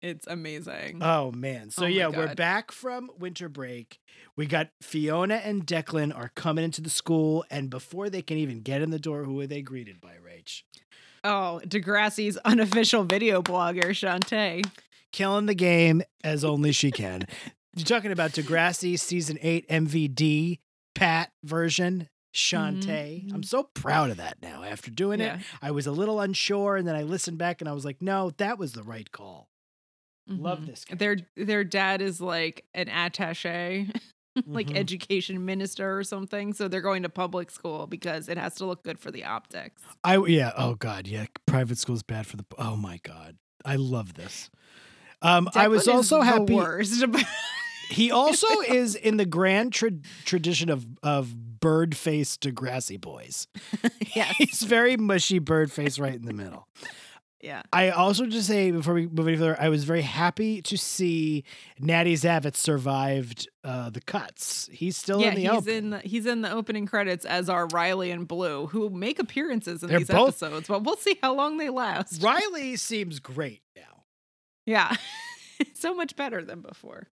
It's 0.00 0.26
amazing. 0.26 1.02
Oh, 1.02 1.30
man. 1.32 1.70
So, 1.70 1.84
Oh 1.84 1.86
yeah, 1.86 2.08
we're 2.08 2.34
back 2.34 2.72
from 2.72 3.10
winter 3.18 3.48
break. 3.50 3.98
We 4.34 4.46
got 4.46 4.70
Fiona 4.80 5.34
and 5.36 5.66
Declan 5.66 6.16
are 6.16 6.30
coming 6.34 6.64
into 6.64 6.80
the 6.80 6.88
school. 6.90 7.44
And 7.50 7.68
before 7.68 8.08
they 8.08 8.22
can 8.22 8.38
even 8.38 8.60
get 8.62 8.80
in 8.80 8.90
the 8.90 8.98
door, 8.98 9.24
who 9.24 9.38
are 9.40 9.46
they 9.46 9.60
greeted 9.60 10.00
by, 10.00 10.14
Rach? 10.24 10.62
Oh, 11.22 11.60
Degrassi's 11.66 12.38
unofficial 12.38 13.04
video 13.04 13.42
blogger, 13.42 13.90
Shantae. 13.90 14.64
Killing 15.12 15.46
the 15.46 15.54
game 15.54 16.02
as 16.24 16.44
only 16.44 16.72
she 16.72 16.90
can. 16.90 17.22
You're 17.76 17.84
talking 17.84 18.12
about 18.12 18.32
Degrassi 18.32 18.98
season 18.98 19.38
eight 19.42 19.68
MVD 19.68 20.58
Pat 20.94 21.30
version, 21.44 22.08
Shantae. 22.34 23.32
I'm 23.32 23.42
so 23.42 23.64
proud 23.74 24.10
of 24.10 24.16
that 24.16 24.38
now. 24.42 24.62
After 24.64 24.90
doing 24.90 25.20
Yeah. 25.20 25.36
it, 25.36 25.40
I 25.62 25.70
was 25.70 25.86
a 25.86 25.92
little 25.92 26.20
unsure, 26.20 26.76
and 26.76 26.86
then 26.88 26.96
I 26.96 27.02
listened 27.02 27.38
back 27.38 27.60
and 27.60 27.68
I 27.68 27.72
was 27.72 27.84
like, 27.84 28.02
no, 28.02 28.30
that 28.38 28.58
was 28.58 28.72
the 28.72 28.82
right 28.82 29.10
call. 29.10 29.48
Love 30.26 30.60
Mhm. 30.60 30.66
this. 30.66 30.84
Their 30.90 31.16
their 31.36 31.64
dad 31.64 32.02
is 32.02 32.20
like 32.20 32.66
an 32.74 32.86
attaché, 32.86 33.90
like 34.46 34.66
Mhm. 34.68 34.76
education 34.76 35.44
minister 35.46 35.96
or 35.98 36.04
something. 36.04 36.52
So 36.52 36.68
they're 36.68 36.82
going 36.82 37.02
to 37.04 37.08
public 37.08 37.50
school 37.50 37.86
because 37.86 38.28
it 38.28 38.36
has 38.36 38.54
to 38.56 38.66
look 38.66 38.82
good 38.82 38.98
for 38.98 39.10
the 39.10 39.24
optics. 39.24 39.82
I 40.04 40.18
yeah. 40.26 40.52
Oh 40.56 40.74
God, 40.74 41.06
yeah. 41.06 41.26
Private 41.46 41.78
school 41.78 41.94
is 41.96 42.02
bad 42.02 42.26
for 42.26 42.36
the. 42.36 42.44
Oh 42.58 42.76
my 42.76 42.98
God, 43.02 43.38
I 43.64 43.76
love 43.76 44.14
this. 44.14 44.50
Um, 45.22 45.48
I 45.54 45.68
was 45.68 45.88
also 45.88 46.18
the 46.18 46.24
happy. 46.24 46.54
worst. 46.54 47.04
He 47.90 48.10
also 48.10 48.46
is 48.68 48.94
in 48.94 49.16
the 49.16 49.24
grand 49.24 49.72
tra- 49.72 49.90
tradition 50.26 50.68
of 50.68 50.86
of 51.02 51.58
bird 51.58 51.96
face 51.96 52.36
Degrassi 52.36 53.00
boys. 53.00 53.48
yes. 54.14 54.34
He's 54.36 54.62
very 54.62 54.96
mushy 54.98 55.38
bird 55.38 55.72
face 55.72 55.98
right 55.98 56.14
in 56.14 56.26
the 56.26 56.34
middle. 56.34 56.68
Yeah. 57.40 57.62
I 57.72 57.90
also 57.90 58.26
just 58.26 58.46
say 58.46 58.72
before 58.72 58.94
we 58.94 59.06
move 59.06 59.26
any 59.28 59.36
further, 59.36 59.56
I 59.58 59.68
was 59.70 59.84
very 59.84 60.02
happy 60.02 60.60
to 60.62 60.76
see 60.76 61.44
Natty 61.78 62.14
Zavitz 62.14 62.56
survived 62.56 63.48
uh, 63.64 63.88
the 63.90 64.00
cuts. 64.00 64.68
He's 64.72 64.96
still 64.96 65.20
yeah, 65.22 65.28
in 65.28 65.34
the 65.36 65.40
he's 65.42 65.50
open. 65.50 65.72
in 65.74 65.90
the, 65.90 65.98
he's 66.00 66.26
in 66.26 66.42
the 66.42 66.50
opening 66.52 66.84
credits 66.86 67.24
as 67.24 67.48
are 67.48 67.68
Riley 67.68 68.10
and 68.10 68.26
Blue, 68.28 68.66
who 68.66 68.90
make 68.90 69.18
appearances 69.18 69.82
in 69.82 69.88
They're 69.88 70.00
these 70.00 70.08
both- 70.08 70.42
episodes, 70.42 70.68
but 70.68 70.82
we'll 70.82 70.96
see 70.96 71.16
how 71.22 71.34
long 71.34 71.56
they 71.58 71.70
last. 71.70 72.22
Riley 72.22 72.76
seems 72.76 73.18
great 73.20 73.62
now. 73.76 73.97
Yeah. 74.68 74.94
so 75.74 75.94
much 75.94 76.14
better 76.14 76.44
than 76.44 76.60
before. 76.60 77.08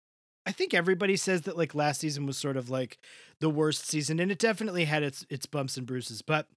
I 0.46 0.52
think 0.54 0.74
everybody 0.74 1.18
says 1.18 1.42
that 1.44 1.58
like 1.58 1.76
last 1.76 2.00
season 2.00 2.26
was 2.26 2.38
sort 2.38 2.58
of 2.58 2.70
like 2.70 2.98
the 3.42 3.50
worst 3.50 3.88
season, 3.88 4.20
and 4.20 4.32
it 4.32 4.40
definitely 4.40 4.86
had 4.86 5.04
its 5.04 5.26
its 5.30 5.46
bumps 5.46 5.78
and 5.78 5.86
bruises, 5.86 6.22
but 6.22 6.48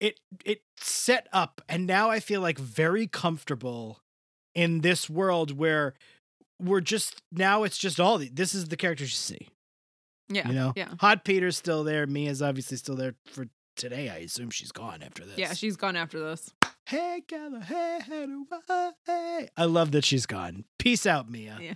it 0.00 0.20
it 0.44 0.62
set 0.76 1.26
up, 1.32 1.60
and 1.68 1.86
now 1.86 2.10
I 2.10 2.20
feel 2.20 2.40
like 2.40 2.58
very 2.58 3.06
comfortable 3.06 4.00
in 4.54 4.82
this 4.82 5.10
world 5.10 5.56
where 5.58 5.94
we're 6.60 6.80
just 6.80 7.22
now 7.32 7.64
it's 7.64 7.78
just 7.78 7.98
all 7.98 8.18
the, 8.18 8.28
this 8.28 8.54
is 8.54 8.66
the 8.66 8.76
characters 8.76 9.08
you 9.08 9.36
see. 9.36 9.48
Yeah. 10.28 10.48
You 10.48 10.54
know, 10.54 10.72
Yeah. 10.76 10.90
Hot 11.00 11.24
Peter's 11.24 11.56
still 11.56 11.84
there. 11.84 12.06
Mia's 12.06 12.40
obviously 12.42 12.76
still 12.76 12.96
there 12.96 13.14
for 13.26 13.46
today. 13.76 14.08
I 14.08 14.18
assume 14.18 14.50
she's 14.50 14.72
gone 14.72 15.02
after 15.02 15.24
this. 15.24 15.38
Yeah, 15.38 15.54
she's 15.54 15.76
gone 15.76 15.96
after 15.96 16.20
this. 16.20 16.50
Hey, 16.86 17.22
gather, 17.26 17.60
hey, 17.60 17.98
hey, 18.06 18.26
do 18.26 18.46
I, 18.68 18.92
hey. 19.06 19.48
I 19.56 19.64
love 19.64 19.92
that 19.92 20.04
she's 20.04 20.26
gone. 20.26 20.64
Peace 20.78 21.06
out, 21.06 21.30
Mia. 21.30 21.58
Yeah. 21.60 21.74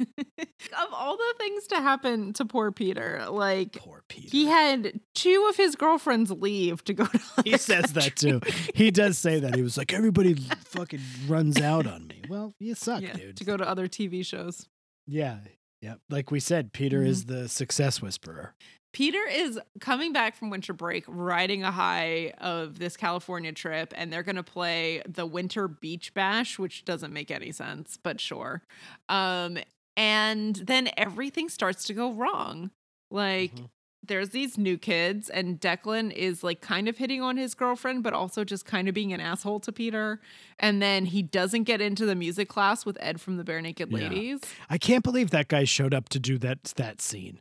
of 0.18 0.88
all 0.94 1.16
the 1.18 1.34
things 1.38 1.66
to 1.66 1.76
happen 1.76 2.32
to 2.32 2.44
poor 2.46 2.72
Peter, 2.72 3.22
like 3.28 3.72
Poor 3.74 4.02
Peter. 4.08 4.28
he 4.32 4.46
had 4.46 4.98
two 5.14 5.46
of 5.50 5.56
his 5.56 5.76
girlfriends 5.76 6.30
leave 6.30 6.82
to 6.84 6.94
go 6.94 7.04
to. 7.04 7.20
He 7.44 7.58
says 7.58 7.92
that 7.92 8.16
too. 8.16 8.40
He 8.74 8.90
does 8.90 9.18
say 9.18 9.40
that. 9.40 9.54
He 9.54 9.60
was 9.62 9.76
like, 9.76 9.92
everybody 9.92 10.34
fucking 10.64 11.00
runs 11.28 11.60
out 11.60 11.86
on 11.86 12.06
me. 12.06 12.22
Well, 12.30 12.54
you 12.58 12.74
suck, 12.74 13.02
Yeah, 13.02 13.12
dude. 13.12 13.36
to 13.38 13.44
go 13.44 13.58
to 13.58 13.68
other 13.68 13.88
TV 13.88 14.24
shows. 14.24 14.66
yeah. 15.06 15.38
Yeah. 15.82 15.94
Like 16.10 16.30
we 16.30 16.40
said, 16.40 16.74
Peter 16.74 17.00
Mhm. 17.00 17.06
is 17.06 17.24
the 17.24 17.48
success 17.48 18.02
whisperer. 18.02 18.54
Peter 18.92 19.20
is 19.30 19.58
coming 19.80 20.12
back 20.12 20.34
from 20.36 20.50
winter 20.50 20.72
break, 20.72 21.04
riding 21.06 21.62
a 21.62 21.70
high 21.70 22.32
of 22.38 22.78
this 22.78 22.96
California 22.96 23.52
trip, 23.52 23.92
and 23.96 24.12
they're 24.12 24.22
going 24.24 24.36
to 24.36 24.42
play 24.42 25.02
the 25.06 25.26
Winter 25.26 25.68
Beach 25.68 26.12
Bash, 26.12 26.58
which 26.58 26.84
doesn't 26.84 27.12
make 27.12 27.30
any 27.30 27.52
sense, 27.52 27.96
but 28.02 28.20
sure. 28.20 28.62
Um, 29.08 29.58
and 29.96 30.56
then 30.56 30.90
everything 30.96 31.48
starts 31.48 31.84
to 31.84 31.94
go 31.94 32.12
wrong. 32.12 32.70
Like, 33.12 33.54
Mhm. 33.54 33.68
there's 34.06 34.30
these 34.30 34.56
new 34.58 34.76
kids, 34.78 35.28
and 35.28 35.60
Declan 35.60 36.10
is 36.12 36.42
like 36.42 36.60
kind 36.60 36.88
of 36.88 36.96
hitting 36.98 37.20
on 37.22 37.36
his 37.36 37.54
girlfriend, 37.54 38.02
but 38.02 38.12
also 38.12 38.42
just 38.44 38.64
kind 38.64 38.88
of 38.88 38.94
being 38.94 39.12
an 39.12 39.20
asshole 39.20 39.60
to 39.60 39.72
Peter. 39.72 40.20
And 40.58 40.80
then 40.82 41.06
he 41.06 41.22
doesn't 41.22 41.64
get 41.64 41.80
into 41.80 42.06
the 42.06 42.14
music 42.16 42.48
class 42.48 42.84
with 42.86 42.96
Ed 43.00 43.20
from 43.20 43.36
the 43.36 43.44
Bare 43.44 43.60
Naked 43.60 43.90
Yeah. 43.92 43.98
Ladies. 44.08 44.40
I 44.68 44.78
can't 44.78 45.04
believe 45.04 45.30
that 45.30 45.48
guy 45.48 45.64
showed 45.64 45.92
up 45.94 46.08
to 46.08 46.18
do 46.18 46.38
that 46.38 46.64
that 46.76 47.00
scene. 47.00 47.40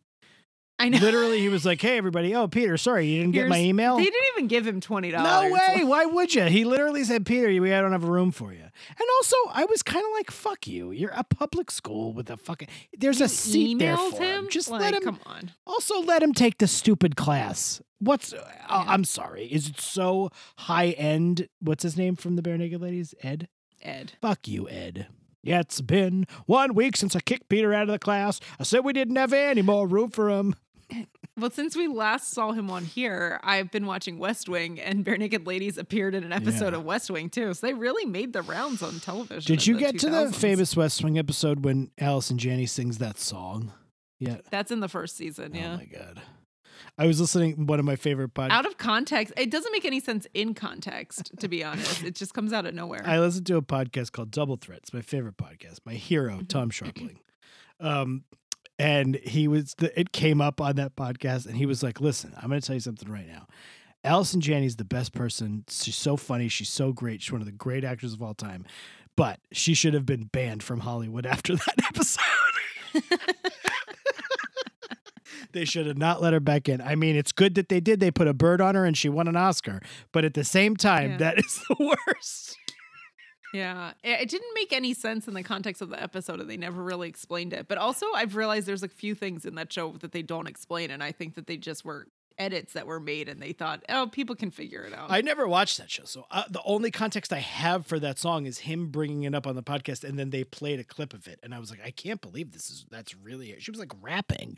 I 0.79 0.87
know. 0.89 0.97
Literally, 0.99 1.41
he 1.41 1.49
was 1.49 1.65
like, 1.65 1.81
"Hey, 1.81 1.97
everybody! 1.97 2.33
Oh, 2.33 2.47
Peter, 2.47 2.77
sorry, 2.77 3.05
you 3.07 3.19
didn't 3.19 3.33
get 3.33 3.49
my 3.49 3.59
email." 3.59 3.97
They 3.97 4.05
didn't 4.05 4.25
even 4.35 4.47
give 4.47 4.65
him 4.65 4.79
twenty 4.79 5.11
dollars. 5.11 5.51
No 5.51 5.53
way! 5.53 5.83
Why 5.83 6.05
would 6.05 6.33
you? 6.33 6.45
He 6.45 6.63
literally 6.63 7.03
said, 7.03 7.25
"Peter, 7.25 7.47
we 7.61 7.73
I 7.73 7.81
don't 7.81 7.91
have 7.91 8.05
a 8.05 8.11
room 8.11 8.31
for 8.31 8.53
you." 8.53 8.61
And 8.61 9.07
also, 9.17 9.35
I 9.51 9.65
was 9.65 9.83
kind 9.83 10.05
of 10.05 10.11
like, 10.13 10.31
"Fuck 10.31 10.67
you! 10.67 10.91
You're 10.91 11.11
a 11.11 11.25
public 11.25 11.69
school 11.69 12.13
with 12.13 12.29
a 12.29 12.37
fucking. 12.37 12.69
There's 12.97 13.19
a 13.19 13.27
seat 13.27 13.77
there 13.79 13.97
emailed 13.97 14.17
for 14.17 14.23
him. 14.23 14.45
him. 14.45 14.49
Just 14.49 14.69
like, 14.69 14.81
let 14.81 14.93
him. 14.93 15.03
Come 15.03 15.19
on. 15.25 15.51
Also, 15.67 15.99
let 16.01 16.23
him 16.23 16.33
take 16.33 16.59
the 16.59 16.67
stupid 16.67 17.17
class. 17.17 17.81
What's? 17.99 18.31
uh, 18.31 18.41
I'm 18.69 19.03
sorry. 19.03 19.47
Is 19.47 19.67
it 19.67 19.81
so 19.81 20.29
high 20.57 20.91
end? 20.91 21.49
What's 21.59 21.83
his 21.83 21.97
name 21.97 22.15
from 22.15 22.37
the 22.37 22.41
Barenaked 22.41 22.79
Ladies? 22.79 23.13
Ed. 23.21 23.49
Ed. 23.81 24.13
Fuck 24.21 24.47
you, 24.47 24.69
Ed. 24.69 25.07
Yeah, 25.41 25.61
it's 25.61 25.79
been 25.81 26.25
one 26.47 26.73
week 26.73 26.97
since 26.97 27.15
I 27.15 27.21
kicked 27.21 27.47
Peter 27.47 27.73
out 27.73 27.83
of 27.83 27.87
the 27.89 27.99
class. 27.99 28.39
I 28.59 28.63
said 28.63 28.83
we 28.83 28.91
didn't 28.93 29.15
have 29.15 29.31
any 29.31 29.61
more 29.61 29.87
room 29.87 30.09
for 30.09 30.29
him. 30.29 30.53
Well, 31.38 31.52
since 31.52 31.73
we 31.73 31.88
last 31.88 32.32
saw 32.32 32.52
him 32.52 32.69
on 32.69 32.84
here, 32.84 33.39
I've 33.43 33.71
been 33.71 33.86
watching 33.86 34.17
West 34.19 34.49
Wing, 34.49 34.78
and 34.78 35.06
Barenaked 35.06 35.47
Ladies 35.47 35.78
appeared 35.78 36.13
in 36.13 36.25
an 36.25 36.34
episode 36.34 36.73
Yeah. 36.73 36.80
of 36.80 36.84
West 36.84 37.10
Wing 37.10 37.30
too. 37.30 37.54
So 37.54 37.65
they 37.65 37.73
really 37.73 38.04
made 38.06 38.34
the 38.34 38.41
rounds 38.41 38.84
on 38.84 38.99
television. 38.99 39.47
Did 39.56 39.65
you 39.65 39.78
get 39.80 39.97
to 39.99 40.10
the 40.10 40.34
famous 40.34 40.75
West 40.75 41.02
Wing 41.02 41.17
episode 41.17 41.63
when 41.63 41.91
Allison 41.97 42.38
Janney 42.38 42.65
sings 42.65 42.97
that 42.97 43.17
song? 43.19 43.71
Yeah. 44.19 44.39
That's 44.52 44.69
in 44.69 44.82
the 44.82 44.89
first 44.89 45.15
season. 45.15 45.54
Oh 45.56 45.58
Yeah. 45.58 45.73
Oh 45.75 45.78
my 45.78 45.86
god. 45.86 46.21
I 46.97 47.08
was 47.08 47.21
listening 47.21 47.67
one 47.67 47.80
of 47.80 47.86
my 47.86 47.95
favorite 47.95 48.34
podcasts. 48.34 48.52
out 48.52 48.65
of 48.65 48.78
context, 48.78 49.34
it 49.38 49.49
doesn't 49.49 49.71
make 49.71 49.86
any 49.86 50.02
sense 50.02 50.28
in 50.34 50.54
context. 50.54 51.32
To 51.39 51.47
be 51.47 51.63
honest, 51.63 52.04
it 52.04 52.15
just 52.15 52.34
comes 52.34 52.52
out 52.52 52.65
of 52.65 52.73
nowhere. 52.73 53.02
I 53.06 53.17
listened 53.17 53.45
to 53.47 53.56
a 53.56 53.62
podcast 53.62 54.12
called 54.12 54.32
Double 54.32 54.58
Threats, 54.58 54.91
my 54.93 55.02
favorite 55.02 55.38
podcast. 55.38 55.78
My 55.86 55.93
hero, 55.93 56.41
Tom 56.49 56.69
Scharpling. 56.71 57.15
Um, 57.80 58.25
and 58.79 59.15
he 59.17 59.47
was 59.47 59.75
the, 59.75 59.97
it 59.99 60.11
came 60.11 60.41
up 60.41 60.59
on 60.61 60.77
that 60.77 60.95
podcast, 60.95 61.45
and 61.45 61.55
he 61.57 61.65
was 61.67 61.83
like, 61.83 62.01
"Listen, 62.01 62.33
I'm 62.41 62.49
going 62.49 62.59
to 62.61 62.65
tell 62.65 62.75
you 62.75 62.79
something 62.79 63.11
right 63.11 63.27
now. 63.27 63.45
Allison 64.03 64.39
Janney's 64.41 64.77
the 64.77 64.85
best 64.85 65.13
person. 65.13 65.65
She's 65.69 65.97
so 65.97 66.15
funny. 66.17 66.47
She's 66.47 66.69
so 66.69 66.93
great. 66.93 67.21
She's 67.21 67.31
one 67.33 67.41
of 67.41 67.45
the 67.45 67.51
great 67.51 67.83
actors 67.83 68.13
of 68.13 68.21
all 68.23 68.33
time. 68.33 68.65
But 69.17 69.39
she 69.51 69.73
should 69.73 69.93
have 69.93 70.05
been 70.05 70.23
banned 70.31 70.63
from 70.63 70.79
Hollywood 70.79 71.25
after 71.27 71.55
that 71.55 71.75
episode." 71.85 72.23
They 75.51 75.65
should 75.65 75.87
have 75.87 75.97
not 75.97 76.21
let 76.21 76.33
her 76.33 76.39
back 76.39 76.69
in. 76.69 76.79
I 76.79 76.93
mean, 76.93 77.15
it's 77.15 77.31
good 77.31 77.55
that 77.55 77.69
they 77.69 77.79
did. 77.79 77.99
They 77.99 78.11
put 78.11 78.27
a 78.27 78.33
bird 78.35 78.61
on 78.61 78.75
her 78.75 78.85
and 78.85 78.95
she 78.95 79.09
won 79.09 79.27
an 79.27 79.35
Oscar. 79.35 79.81
But 80.11 80.23
at 80.23 80.35
the 80.35 80.43
same 80.43 80.75
time, 80.75 81.11
Yeah. 81.11 81.17
that 81.17 81.39
is 81.39 81.63
the 81.67 81.75
worst. 82.07 82.55
Yeah, 83.53 83.93
it 84.03 84.29
didn't 84.29 84.53
make 84.53 84.71
any 84.71 84.93
sense 84.93 85.27
in 85.27 85.33
the 85.33 85.43
context 85.43 85.81
of 85.81 85.89
the 85.89 86.01
episode, 86.01 86.39
and 86.39 86.49
they 86.49 86.57
never 86.57 86.83
really 86.83 87.09
explained 87.09 87.53
it. 87.53 87.67
But 87.67 87.77
also, 87.77 88.05
I've 88.13 88.35
realized 88.35 88.67
there's 88.67 88.83
a 88.83 88.88
few 88.88 89.15
things 89.15 89.45
in 89.45 89.55
that 89.55 89.73
show 89.73 89.93
that 90.01 90.12
they 90.12 90.21
don't 90.21 90.47
explain, 90.47 90.91
and 90.91 91.03
I 91.03 91.12
think 91.12 91.35
that 91.35 91.47
they 91.47 91.57
just 91.57 91.83
were 91.83 92.07
edits 92.38 92.73
that 92.73 92.88
were 92.88 92.99
made, 92.99 93.27
and 93.27 93.41
they 93.41 93.51
thought, 93.51 93.83
oh, 93.89 94.07
people 94.07 94.35
can 94.35 94.51
figure 94.51 94.83
it 94.83 94.93
out. 94.93 95.12
I 95.12 95.21
never 95.21 95.47
watched 95.47 95.77
that 95.77 95.91
show. 95.91 96.05
So 96.05 96.25
uh, 96.31 96.43
the 96.49 96.62
only 96.63 96.91
context 96.91 97.33
I 97.33 97.39
have 97.39 97.85
for 97.85 97.99
that 97.99 98.17
song 98.17 98.45
is 98.45 98.59
him 98.59 98.88
bringing 98.88 99.23
it 99.23 99.35
up 99.35 99.45
on 99.45 99.55
the 99.55 99.63
podcast 99.63 100.07
and 100.07 100.17
then 100.17 100.29
they 100.29 100.43
played 100.43 100.79
a 100.79 100.83
clip 100.83 101.13
of 101.13 101.27
it. 101.27 101.39
And 101.43 101.53
I 101.53 101.59
was 101.59 101.69
like, 101.69 101.81
I 101.83 101.91
can't 101.91 102.21
believe 102.21 102.51
this 102.53 102.69
is, 102.69 102.85
that's 102.89 103.15
really, 103.15 103.51
it. 103.51 103.62
she 103.62 103.71
was 103.71 103.79
like 103.79 103.91
rapping. 104.01 104.57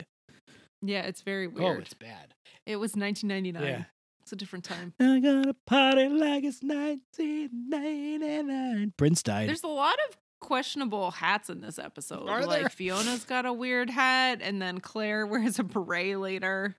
yeah, 0.80 1.02
it's 1.02 1.22
very 1.22 1.48
weird. 1.48 1.64
Oh, 1.64 1.70
weird. 1.70 1.82
it's 1.82 1.94
bad. 1.94 2.34
it 2.66 2.76
was 2.76 2.94
1999. 2.94 3.62
Yeah. 3.62 3.84
It's 4.22 4.32
a 4.32 4.36
different 4.36 4.64
time. 4.64 4.94
I 5.00 5.18
gotta 5.20 5.54
party 5.66 6.08
like 6.08 6.44
it's 6.44 6.62
1999. 6.62 8.92
Prince 8.96 9.22
died. 9.22 9.48
There's 9.48 9.64
a 9.64 9.68
lot 9.68 9.96
of 10.08 10.16
questionable 10.40 11.10
hats 11.10 11.50
in 11.50 11.60
this 11.60 11.78
episode. 11.78 12.28
Are 12.28 12.46
like 12.46 12.60
there? 12.60 12.68
Fiona's 12.68 13.24
got 13.24 13.46
a 13.46 13.52
weird 13.52 13.90
hat, 13.90 14.38
and 14.42 14.62
then 14.62 14.78
Claire 14.78 15.26
wears 15.32 15.58
a 15.58 15.64
beret 15.64 16.18
later. 16.18 16.76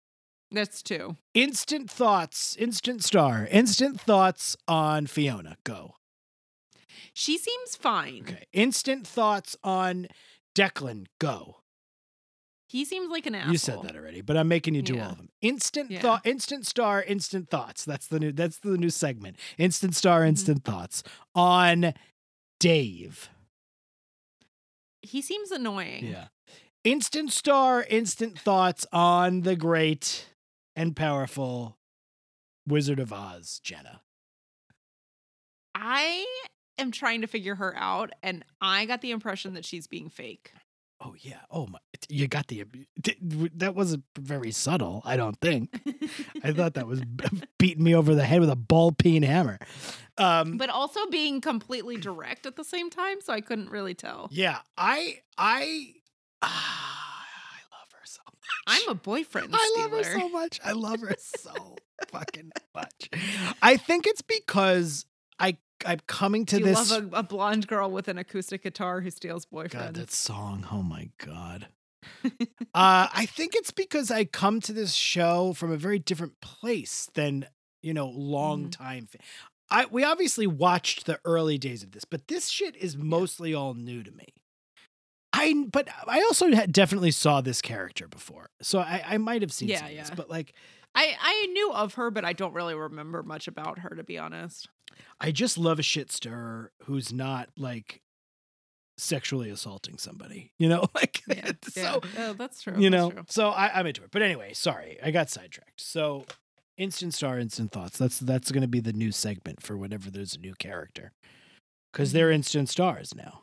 That's 0.52 0.84
two. 0.84 1.18
instant 1.34 1.90
thoughts, 1.90 2.56
instant 2.58 3.04
star, 3.04 3.48
instant 3.50 4.00
thoughts 4.00 4.56
on 4.68 5.08
Fiona. 5.08 5.58
Go. 5.64 5.96
She 7.14 7.38
seems 7.40 7.76
fine. 7.76 8.22
Okay. 8.28 8.44
Instant 8.54 9.08
thoughts 9.08 9.56
on 9.64 10.08
Declan. 10.56 11.08
Go. 11.20 11.58
He 12.74 12.86
seems 12.86 13.12
like 13.12 13.28
an 13.28 13.36
asshole. 13.36 13.52
You 13.52 13.58
said 13.60 13.82
that 13.84 13.96
already, 13.96 14.22
but 14.22 14.36
I'm 14.36 14.48
making 14.48 14.74
you 14.74 14.82
do 14.82 14.96
Yeah. 14.96 15.06
all 15.06 15.12
of 15.12 15.18
them. 15.18 15.30
Instant 15.42 15.92
Yeah. 15.92 16.02
thought, 16.02 16.26
instant 16.26 16.66
star, 16.66 17.04
instant 17.04 17.48
thoughts. 17.50 17.86
That's 17.86 18.08
the 18.08 18.20
new. 18.20 18.32
That's 18.32 18.58
the 18.58 18.78
new 18.80 18.90
segment. 18.90 19.38
Instant 19.60 19.96
star, 19.96 20.22
Mm-hmm. 20.22 20.30
instant 20.30 20.64
thoughts 20.64 21.04
on 21.36 21.94
Dave. 22.60 23.30
He 25.04 25.22
seems 25.22 25.52
annoying. 25.52 26.06
Yeah. 26.06 26.30
Instant 26.84 27.32
star, 27.32 27.84
instant 27.90 28.40
thoughts 28.40 28.88
on 28.92 29.42
the 29.42 29.56
great 29.56 30.30
and 30.76 30.96
powerful 30.96 31.78
Wizard 32.68 33.00
of 33.00 33.14
Oz, 33.14 33.60
Jenna. 33.64 34.02
I 35.76 36.26
am 36.80 36.90
trying 36.92 37.22
to 37.22 37.28
figure 37.28 37.56
her 37.56 37.76
out, 37.78 38.12
and 38.24 38.44
I 38.62 38.86
got 38.86 39.02
the 39.02 39.12
impression 39.12 39.54
that 39.54 39.66
she's 39.66 39.86
being 39.88 40.10
fake. 40.10 40.52
Oh 41.04 41.16
yeah. 41.20 41.40
Oh 41.52 41.68
my. 41.68 41.80
You 42.10 42.28
got 42.28 42.48
the. 42.48 42.64
That 43.56 43.76
wasn't 43.76 44.04
very 44.18 44.52
subtle. 44.52 45.02
I 45.06 45.18
don't 45.18 45.40
think. 45.42 45.70
I 46.44 46.52
thought 46.52 46.76
that 46.76 46.88
was 46.88 47.02
beating 47.60 47.84
me 47.84 47.96
over 47.96 48.16
the 48.16 48.24
head 48.24 48.40
with 48.40 48.50
a 48.50 48.56
ball 48.56 48.92
peen 48.92 49.24
hammer. 49.24 49.60
Um, 50.18 50.58
but 50.58 50.70
also 50.70 51.06
being 51.08 51.42
completely 51.42 51.98
direct 51.98 52.46
at 52.46 52.56
the 52.56 52.64
same 52.64 52.90
time, 52.90 53.20
so 53.22 53.34
I 53.34 53.42
couldn't 53.42 53.70
really 53.72 53.94
tell. 53.96 54.30
yeah, 54.32 54.60
I 54.78 55.22
I 55.38 55.94
ah, 56.42 57.26
I 57.52 57.76
love 57.76 57.88
her 57.94 58.06
so 58.06 58.22
much. 58.28 58.80
I'm 58.84 58.90
a 58.90 58.96
boyfriend 58.96 59.50
I 59.54 59.76
love 59.80 59.92
her 59.92 60.04
so 60.04 60.30
much. 60.30 60.60
I 60.64 60.72
love 60.74 61.00
her 61.02 61.16
so 61.18 61.76
fucking 62.10 62.52
much. 62.76 63.10
I 63.62 63.78
think 63.78 64.06
it's 64.06 64.22
because 64.22 65.06
I 65.40 65.58
I'm 65.86 66.00
coming 66.08 66.46
to 66.48 66.58
you 66.60 66.66
this. 66.66 66.92
love 66.92 67.14
a, 67.14 67.18
a 67.18 67.24
blonde 67.24 67.68
girl 67.68 67.90
with 67.92 68.08
an 68.08 68.18
acoustic 68.18 68.64
guitar 68.64 69.02
who 69.02 69.10
steals 69.10 69.46
boyfriends. 69.46 69.72
God, 69.72 69.94
that 69.96 70.12
song. 70.12 70.68
Oh 70.72 70.82
my 70.84 71.10
god. 71.18 71.68
uh, 72.26 73.08
I 73.14 73.26
think 73.30 73.56
it's 73.56 73.72
because 73.72 74.12
I 74.12 74.26
come 74.26 74.60
to 74.62 74.74
this 74.74 74.94
show 74.94 75.54
from 75.54 75.72
a 75.72 75.78
very 75.78 76.00
different 76.00 76.42
place 76.42 77.10
than 77.14 77.48
you 77.82 77.94
know 77.94 78.08
long 78.10 78.66
Mhm. 78.68 78.72
time. 78.72 79.08
fa- 79.08 79.20
I 79.70 79.86
we 79.86 80.04
obviously 80.04 80.46
watched 80.48 81.06
the 81.06 81.20
early 81.26 81.58
days 81.58 81.82
of 81.84 81.92
this, 81.92 82.04
but 82.06 82.28
this 82.28 82.50
shit 82.50 82.76
is 82.76 82.98
mostly 82.98 83.54
all 83.54 83.74
new 83.74 84.04
to 84.04 84.12
me. 84.12 84.28
I 85.32 85.66
but 85.72 85.88
I 86.06 86.20
also 86.22 86.50
definitely 86.68 87.12
saw 87.12 87.42
this 87.42 87.62
character 87.62 88.08
before, 88.08 88.50
so 88.62 88.80
I 88.80 89.04
I 89.06 89.18
might 89.18 89.42
have 89.42 89.52
seen 89.54 89.70
Yeah, 89.70 89.78
some 89.80 89.88
of 89.88 89.96
this, 89.98 90.10
yeah. 90.10 90.16
but 90.16 90.30
like 90.30 90.54
I 90.96 91.16
I 91.20 91.46
knew 91.54 91.72
of 91.74 91.96
her, 91.96 92.12
but 92.12 92.26
I 92.26 92.34
don't 92.34 92.54
really 92.54 92.76
remember 92.76 93.24
much 93.24 93.48
about 93.48 93.80
her 93.80 93.90
to 93.96 94.04
be 94.04 94.18
honest. 94.18 94.68
I 95.20 95.32
just 95.32 95.58
love 95.58 95.80
a 95.80 95.84
shit 95.84 96.12
stirrer 96.12 96.72
who's 96.84 97.12
not 97.12 97.50
like 97.58 98.02
sexually 98.98 99.50
assaulting 99.50 99.98
somebody, 99.98 100.52
you 100.60 100.70
know, 100.70 100.86
like 100.96 101.22
Yeah, 101.28 101.52
so. 101.64 101.82
yeah. 102.16 102.30
Oh, 102.30 102.34
that's 102.34 102.62
true. 102.62 102.74
you 102.78 102.90
that's 102.90 103.04
know 103.04 103.12
true. 103.12 103.24
so 103.28 103.50
I, 103.50 103.80
i'm 103.80 103.86
into 103.88 104.04
it 104.04 104.10
but 104.12 104.22
anyway 104.22 104.54
sorry 104.54 104.98
i 105.04 105.10
got 105.12 105.30
sidetracked 105.30 105.82
so 105.82 106.26
instant 106.78 107.14
star 107.14 107.38
instant 107.40 107.72
thoughts 107.72 107.98
that's 107.98 108.20
that's 108.20 108.52
going 108.52 108.62
to 108.62 108.68
be 108.68 108.80
the 108.80 108.94
new 108.94 109.12
segment 109.12 109.62
for 109.62 109.76
whenever 109.78 110.10
there's 110.12 110.36
a 110.36 110.40
new 110.40 110.54
character 110.56 111.12
because 111.92 112.14
they're 112.14 112.28
Mm-hmm. 112.28 112.36
instant 112.36 112.70
stars 112.70 113.14
now 113.16 113.42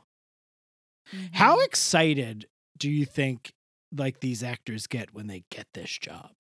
how 1.33 1.59
Mhm. 1.59 1.65
excited 1.65 2.47
do 2.79 2.89
you 2.91 3.05
think 3.05 3.53
like 3.95 4.21
these 4.21 4.43
actors 4.43 4.87
get 4.87 5.13
when 5.13 5.27
they 5.27 5.45
get 5.51 5.67
this 5.75 5.91
job 5.99 6.31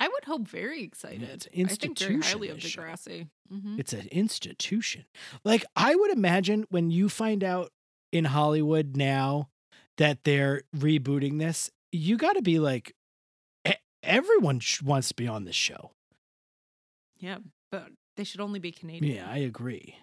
I 0.00 0.08
would 0.08 0.24
hope 0.24 0.48
very 0.48 0.82
excited. 0.82 1.22
it's 1.22 1.46
an 1.46 1.66
I 1.66 1.74
think 1.74 1.98
very 1.98 2.20
highly 2.20 2.48
institution, 2.48 2.82
of. 2.82 2.88
Degrassi. 3.00 3.28
Mhm. 3.52 3.78
it's 3.78 3.92
an 3.92 4.06
institution 4.12 5.04
like 5.44 5.64
i 5.76 5.94
would 5.94 6.10
imagine 6.12 6.66
when 6.70 6.90
you 6.90 7.08
find 7.08 7.42
out 7.44 7.70
in 8.12 8.24
hollywood 8.24 8.96
now 8.96 9.48
that 9.98 10.22
they're 10.24 10.62
rebooting 10.76 11.38
this 11.40 11.70
you 11.92 12.16
got 12.16 12.34
to 12.34 12.42
be 12.42 12.58
like 12.60 12.94
everyone 14.02 14.60
wants 14.84 15.08
to 15.08 15.14
be 15.14 15.26
on 15.28 15.44
this 15.44 15.56
show 15.56 15.90
Yeah, 17.18 17.38
but 17.70 17.88
they 18.16 18.24
should 18.24 18.40
only 18.40 18.58
be 18.60 18.72
Canadian. 18.72 19.16
Yeah, 19.16 19.28
I 19.30 19.38
agree. 19.38 19.96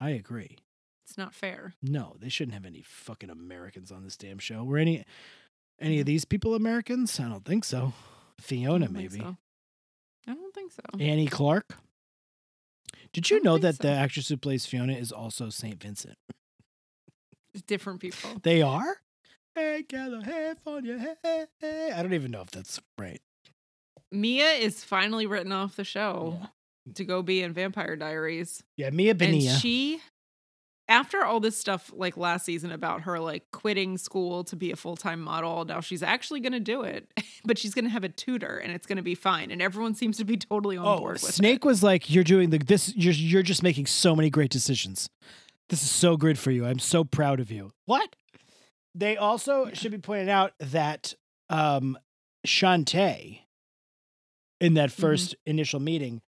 I 0.00 0.10
agree. 0.10 0.58
it's 1.06 1.16
not 1.16 1.34
fair. 1.34 1.74
No, 1.82 2.16
they 2.20 2.28
shouldn't 2.28 2.54
have 2.54 2.66
any 2.66 2.82
fucking 2.82 3.30
Americans 3.30 3.90
on 3.92 4.02
this 4.04 4.16
damn 4.16 4.38
show. 4.38 4.62
Were 4.64 4.78
any 4.78 5.04
any 5.78 6.00
of 6.00 6.06
these 6.06 6.24
people 6.26 6.54
Americans? 6.54 7.18
I 7.20 7.28
don't 7.28 7.44
think 7.44 7.64
so. 7.64 7.92
Fiona, 8.40 8.86
I 8.86 8.88
maybe. 8.88 9.18
so. 9.18 9.36
I 10.26 10.34
don't 10.34 10.54
think 10.54 10.72
so. 10.72 10.82
Annie 10.98 11.26
Clark. 11.26 11.76
Did 13.12 13.30
you 13.30 13.42
know 13.42 13.58
that 13.58 13.76
so. 13.76 13.82
the 13.84 13.90
actress 13.90 14.28
who 14.28 14.36
plays 14.36 14.66
Fiona 14.66 14.92
is 14.92 15.10
also 15.12 15.48
Saint 15.50 15.82
Vincent? 15.82 16.16
Different 17.66 18.00
people. 18.00 18.30
They 18.42 18.62
are. 18.62 18.96
Hey, 19.54 19.82
California. 19.88 21.16
Hey, 21.22 21.46
hey. 21.60 21.90
I 21.92 22.02
don't 22.02 22.12
even 22.12 22.30
know 22.30 22.42
if 22.42 22.50
that's 22.50 22.80
right. 22.98 23.20
Mia 24.12 24.52
is 24.52 24.84
finally 24.84 25.26
written 25.26 25.50
off 25.52 25.76
the 25.76 25.84
show 25.84 26.38
Yeah, 26.40 26.92
to 26.94 27.04
go 27.04 27.22
be 27.22 27.42
in 27.42 27.52
Vampire 27.52 27.96
Diaries. 27.96 28.62
yeah 28.76 28.90
Mia 28.90 29.14
And 29.18 29.42
she, 29.42 30.00
after 30.90 31.24
all 31.24 31.38
this 31.38 31.56
stuff 31.56 31.90
like 31.94 32.16
last 32.16 32.44
season 32.44 32.72
about 32.72 33.02
her 33.02 33.20
like 33.20 33.44
quitting 33.52 33.96
school 33.96 34.42
to 34.44 34.56
be 34.56 34.72
a 34.72 34.76
full 34.76 34.96
time 34.96 35.20
model, 35.20 35.64
now 35.64 35.80
she's 35.80 36.02
actually 36.02 36.40
going 36.40 36.52
to 36.52 36.60
do 36.60 36.82
it, 36.82 37.10
but 37.44 37.56
she's 37.56 37.72
going 37.72 37.84
to 37.84 37.90
have 37.90 38.04
a 38.04 38.08
tutor 38.08 38.58
and 38.58 38.72
it's 38.72 38.86
going 38.86 38.96
to 38.96 39.02
be 39.02 39.14
fine. 39.14 39.50
And 39.50 39.62
everyone 39.62 39.94
seems 39.94 40.18
to 40.18 40.24
be 40.24 40.36
totally 40.36 40.76
on 40.76 40.84
oh, 40.84 40.98
board 40.98 41.14
with 41.14 41.30
it. 41.30 41.34
Snake 41.34 41.64
it. 41.64 41.64
was 41.64 41.82
like, 41.82 42.10
"You're 42.10 42.24
doing 42.24 42.50
the 42.50 42.58
this. 42.58 42.94
You're 42.96 43.14
you're 43.14 43.42
just 43.42 43.62
making 43.62 43.86
so 43.86 44.14
many 44.16 44.28
great 44.28 44.50
decisions. 44.50 45.08
This 45.70 45.82
is 45.82 45.90
so 45.90 46.16
good 46.16 46.38
for 46.38 46.50
you. 46.50 46.66
I'm 46.66 46.80
so 46.80 47.04
proud 47.04 47.38
of 47.40 47.50
you." 47.50 47.70
What? 47.86 48.16
They 48.94 49.16
also 49.16 49.66
Yeah. 49.66 49.74
should 49.74 49.92
be 49.92 49.98
pointed 49.98 50.28
out 50.28 50.52
that 50.58 51.14
um, 51.48 51.96
Shantae, 52.44 53.42
in 54.60 54.74
that 54.74 54.90
1st 54.90 55.34
initial 55.46 55.78
meeting, 55.78 56.20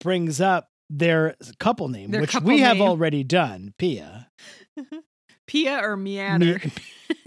brings 0.00 0.40
up 0.40 0.67
their 0.90 1.36
couple 1.58 1.88
name, 1.88 2.10
Their 2.10 2.20
which 2.22 2.30
couple 2.30 2.48
we 2.48 2.60
have 2.60 2.80
already 2.80 3.24
done. 3.24 3.74
Pia. 3.78 4.30
Pia 5.46 5.80
or 5.82 5.96
Meander. 5.96 6.60
Me- 6.64 6.70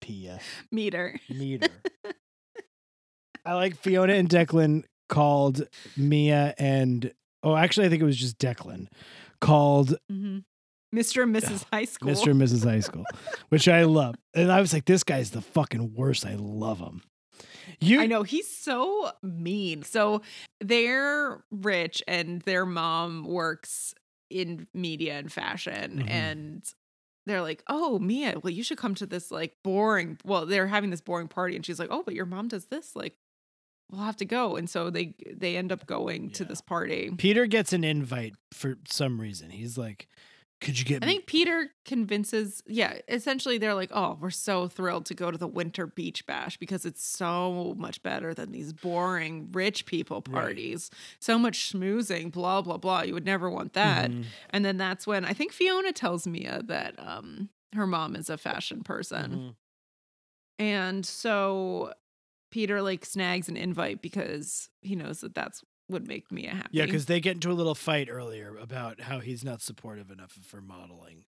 Pia. 0.00 0.40
Meter. 0.70 1.18
meter. 1.30 1.68
I 3.44 3.54
like 3.54 3.76
Fiona 3.76 4.14
and 4.14 4.28
Declan 4.28 4.84
called 5.08 5.66
Mia 5.96 6.54
and 6.58 7.12
oh, 7.42 7.56
actually, 7.56 7.86
I 7.86 7.90
think 7.90 8.02
it 8.02 8.06
was 8.06 8.16
just 8.16 8.38
Declan 8.38 8.86
called 9.40 9.96
hmm 10.08 10.38
Mr. 10.94 11.22
and 11.22 11.34
Mrs. 11.34 11.64
High 11.72 11.86
School. 11.86 12.10
Mr. 12.10 12.32
and 12.32 12.40
Mrs. 12.40 12.64
High 12.64 12.80
School, 12.80 13.04
which 13.48 13.66
I 13.66 13.84
love. 13.84 14.14
And 14.34 14.52
I 14.52 14.60
was 14.60 14.74
like, 14.74 14.84
this 14.84 15.02
guy's 15.02 15.30
the 15.30 15.40
fucking 15.40 15.94
worst. 15.94 16.26
I 16.26 16.34
love 16.38 16.80
him. 16.80 17.00
You, 17.80 18.00
I 18.00 18.06
know 18.06 18.22
he's 18.22 18.48
so 18.48 19.10
mean. 19.22 19.82
So 19.82 20.22
they're 20.60 21.42
rich 21.50 22.02
and 22.06 22.40
their 22.42 22.64
mom 22.66 23.24
works 23.24 23.94
in 24.30 24.66
media 24.74 25.14
and 25.18 25.30
fashion 25.32 26.04
Mhm. 26.04 26.10
and 26.10 26.72
they're 27.26 27.42
like, 27.42 27.62
"Oh, 27.68 27.98
Mia, 27.98 28.38
well 28.42 28.52
you 28.52 28.62
should 28.62 28.78
come 28.78 28.94
to 28.96 29.06
this 29.06 29.30
like 29.30 29.54
boring 29.62 30.18
well, 30.24 30.46
they're 30.46 30.66
having 30.68 30.90
this 30.90 31.00
boring 31.00 31.28
party 31.28 31.54
and 31.56 31.64
she's 31.64 31.78
like, 31.78 31.88
"Oh, 31.90 32.02
but 32.02 32.14
your 32.14 32.26
mom 32.26 32.48
does 32.48 32.64
this 32.66 32.96
like 32.96 33.14
we'll 33.90 34.00
have 34.02 34.16
to 34.16 34.24
go." 34.24 34.56
And 34.56 34.68
so 34.70 34.88
they 34.90 35.14
they 35.30 35.56
end 35.56 35.70
up 35.70 35.86
going 35.86 36.30
to 36.30 36.44
this 36.44 36.60
party. 36.60 37.10
Peter 37.18 37.46
gets 37.46 37.72
an 37.72 37.84
invite 37.84 38.34
for 38.52 38.76
some 38.88 39.20
reason. 39.20 39.50
He's 39.50 39.76
like, 39.76 40.08
could 40.62 40.78
you 40.78 40.84
get 40.84 41.02
I 41.02 41.06
me? 41.06 41.12
think 41.12 41.26
Peter 41.26 41.70
convinces, 41.84 42.62
yeah, 42.66 42.98
essentially 43.08 43.58
they're 43.58 43.74
like, 43.74 43.90
oh, 43.92 44.16
we're 44.20 44.30
so 44.30 44.68
thrilled 44.68 45.04
to 45.06 45.14
go 45.14 45.30
to 45.30 45.36
the 45.38 45.48
winter 45.48 45.86
beach 45.86 46.24
bash 46.26 46.56
because 46.56 46.86
it's 46.86 47.04
so 47.04 47.74
much 47.76 48.02
better 48.02 48.32
than 48.34 48.52
these 48.52 48.72
boring 48.72 49.50
rich 49.52 49.84
people 49.84 50.22
Right. 50.28 50.34
parties. 50.34 50.90
So 51.18 51.38
much 51.38 51.72
schmoozing, 51.72 52.32
blah, 52.32 52.62
blah, 52.62 52.76
blah. 52.78 53.02
You 53.02 53.14
would 53.14 53.26
never 53.26 53.50
want 53.50 53.72
that. 53.74 54.10
Mhm, 54.10 54.24
And 54.50 54.64
then 54.64 54.76
that's 54.76 55.06
when 55.06 55.24
I 55.24 55.32
think 55.32 55.52
Fiona 55.52 55.92
tells 55.92 56.26
Mia 56.26 56.62
that 56.64 56.94
um, 56.98 57.48
her 57.74 57.86
mom 57.86 58.14
is 58.16 58.30
a 58.30 58.38
fashion 58.38 58.82
person. 58.82 59.32
mhm. 59.32 59.56
And 60.58 61.04
so 61.04 61.92
Peter 62.50 62.82
like 62.82 63.04
snags 63.04 63.48
an 63.48 63.56
invite 63.56 64.02
because 64.02 64.68
he 64.82 64.94
knows 64.94 65.20
that 65.22 65.34
that's 65.34 65.64
would 65.88 66.06
make 66.06 66.30
Mia 66.32 66.50
happy. 66.50 66.68
Yeah, 66.72 66.86
because 66.86 67.06
they 67.06 67.20
get 67.20 67.34
into 67.34 67.50
a 67.50 67.54
little 67.54 67.74
fight 67.74 68.08
earlier 68.10 68.56
about 68.56 69.02
how 69.02 69.18
he's 69.20 69.44
not 69.44 69.60
supportive 69.60 70.10
enough 70.10 70.32
for 70.32 70.60
modeling. 70.60 71.24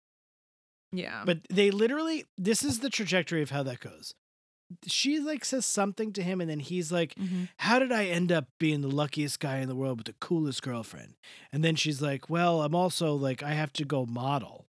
yeah. 0.92 1.24
But 1.26 1.40
they 1.50 1.72
literally, 1.72 2.26
this 2.38 2.64
is 2.64 2.80
the 2.80 2.90
trajectory 2.90 3.42
of 3.42 3.50
how 3.50 3.64
that 3.64 3.80
goes. 3.80 4.14
She 4.88 5.20
like 5.20 5.44
says 5.44 5.66
something 5.66 6.14
to 6.14 6.24
him, 6.24 6.40
and 6.40 6.50
then 6.50 6.60
he's 6.60 6.92
like, 6.92 7.16
Mhm. 7.16 7.50
How 7.58 7.80
did 7.80 7.92
I 7.92 8.06
end 8.06 8.32
up 8.32 8.48
being 8.60 8.82
the 8.82 8.88
luckiest 8.88 9.40
guy 9.40 9.58
in 9.58 9.68
the 9.68 9.76
world 9.76 9.98
with 9.98 10.08
the 10.08 10.16
coolest 10.22 10.62
girlfriend? 10.62 11.16
And 11.52 11.64
then 11.64 11.76
she's 11.76 12.02
like, 12.02 12.30
Well, 12.30 12.62
I'm 12.62 12.76
also 12.76 13.14
like, 13.14 13.44
I 13.44 13.52
have 13.54 13.74
to 13.74 13.86
go 13.86 14.06
model. 14.06 14.68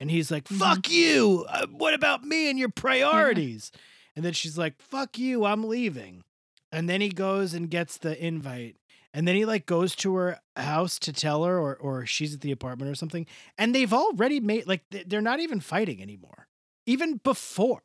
And 0.00 0.10
he's 0.10 0.30
like, 0.30 0.44
Mhm. 0.44 0.58
Fuck 0.58 0.90
you. 0.90 1.44
Uh, 1.48 1.66
what 1.70 1.92
about 1.94 2.24
me 2.24 2.48
and 2.50 2.58
your 2.58 2.68
priorities? 2.84 3.70
and 4.16 4.24
then 4.24 4.32
she's 4.34 4.56
like, 4.58 4.80
Fuck 4.80 5.18
you. 5.18 5.44
I'm 5.44 5.64
leaving. 5.64 6.22
And 6.70 6.88
then 6.88 7.00
he 7.02 7.10
goes 7.10 7.52
and 7.54 7.68
gets 7.70 7.98
the 7.98 8.22
invite. 8.24 8.76
And 9.14 9.28
then 9.28 9.34
he 9.36 9.44
like 9.44 9.66
goes 9.66 9.94
to 9.96 10.14
her 10.14 10.40
house 10.56 10.98
to 11.00 11.12
tell 11.12 11.44
her, 11.44 11.58
or 11.58 11.76
or 11.76 12.06
she's 12.06 12.34
at 12.34 12.40
the 12.40 12.52
apartment 12.52 12.90
or 12.90 12.94
something. 12.94 13.26
And 13.58 13.74
they've 13.74 13.92
already 13.92 14.40
made 14.40 14.66
like 14.66 14.84
they're 15.06 15.20
not 15.20 15.40
even 15.40 15.60
fighting 15.60 16.00
anymore. 16.00 16.48
Even 16.86 17.18
before, 17.18 17.82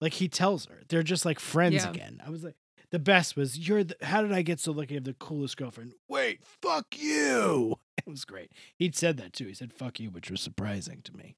like 0.00 0.14
he 0.14 0.28
tells 0.28 0.66
her, 0.66 0.82
they're 0.88 1.02
just 1.02 1.24
like 1.24 1.40
friends 1.40 1.76
Yeah. 1.84 1.90
again. 1.90 2.20
I 2.24 2.30
was 2.30 2.44
like, 2.44 2.56
the 2.90 2.98
best 2.98 3.36
was 3.36 3.58
you're. 3.58 3.84
The, 3.84 3.96
how 4.02 4.20
did 4.22 4.32
I 4.32 4.42
get 4.42 4.60
so 4.60 4.70
lucky 4.72 4.88
to 4.88 4.94
have 4.96 5.04
the 5.04 5.14
coolest 5.14 5.56
girlfriend? 5.56 5.94
Wait, 6.08 6.40
fuck 6.62 6.86
you. 6.98 7.76
It 8.06 8.10
was 8.10 8.24
great. 8.26 8.52
He'd 8.76 8.94
said 8.94 9.16
that 9.16 9.32
too. 9.32 9.46
He 9.46 9.54
said 9.54 9.72
fuck 9.72 9.98
you, 9.98 10.10
which 10.10 10.30
was 10.30 10.40
surprising 10.42 11.00
to 11.04 11.16
me. 11.16 11.34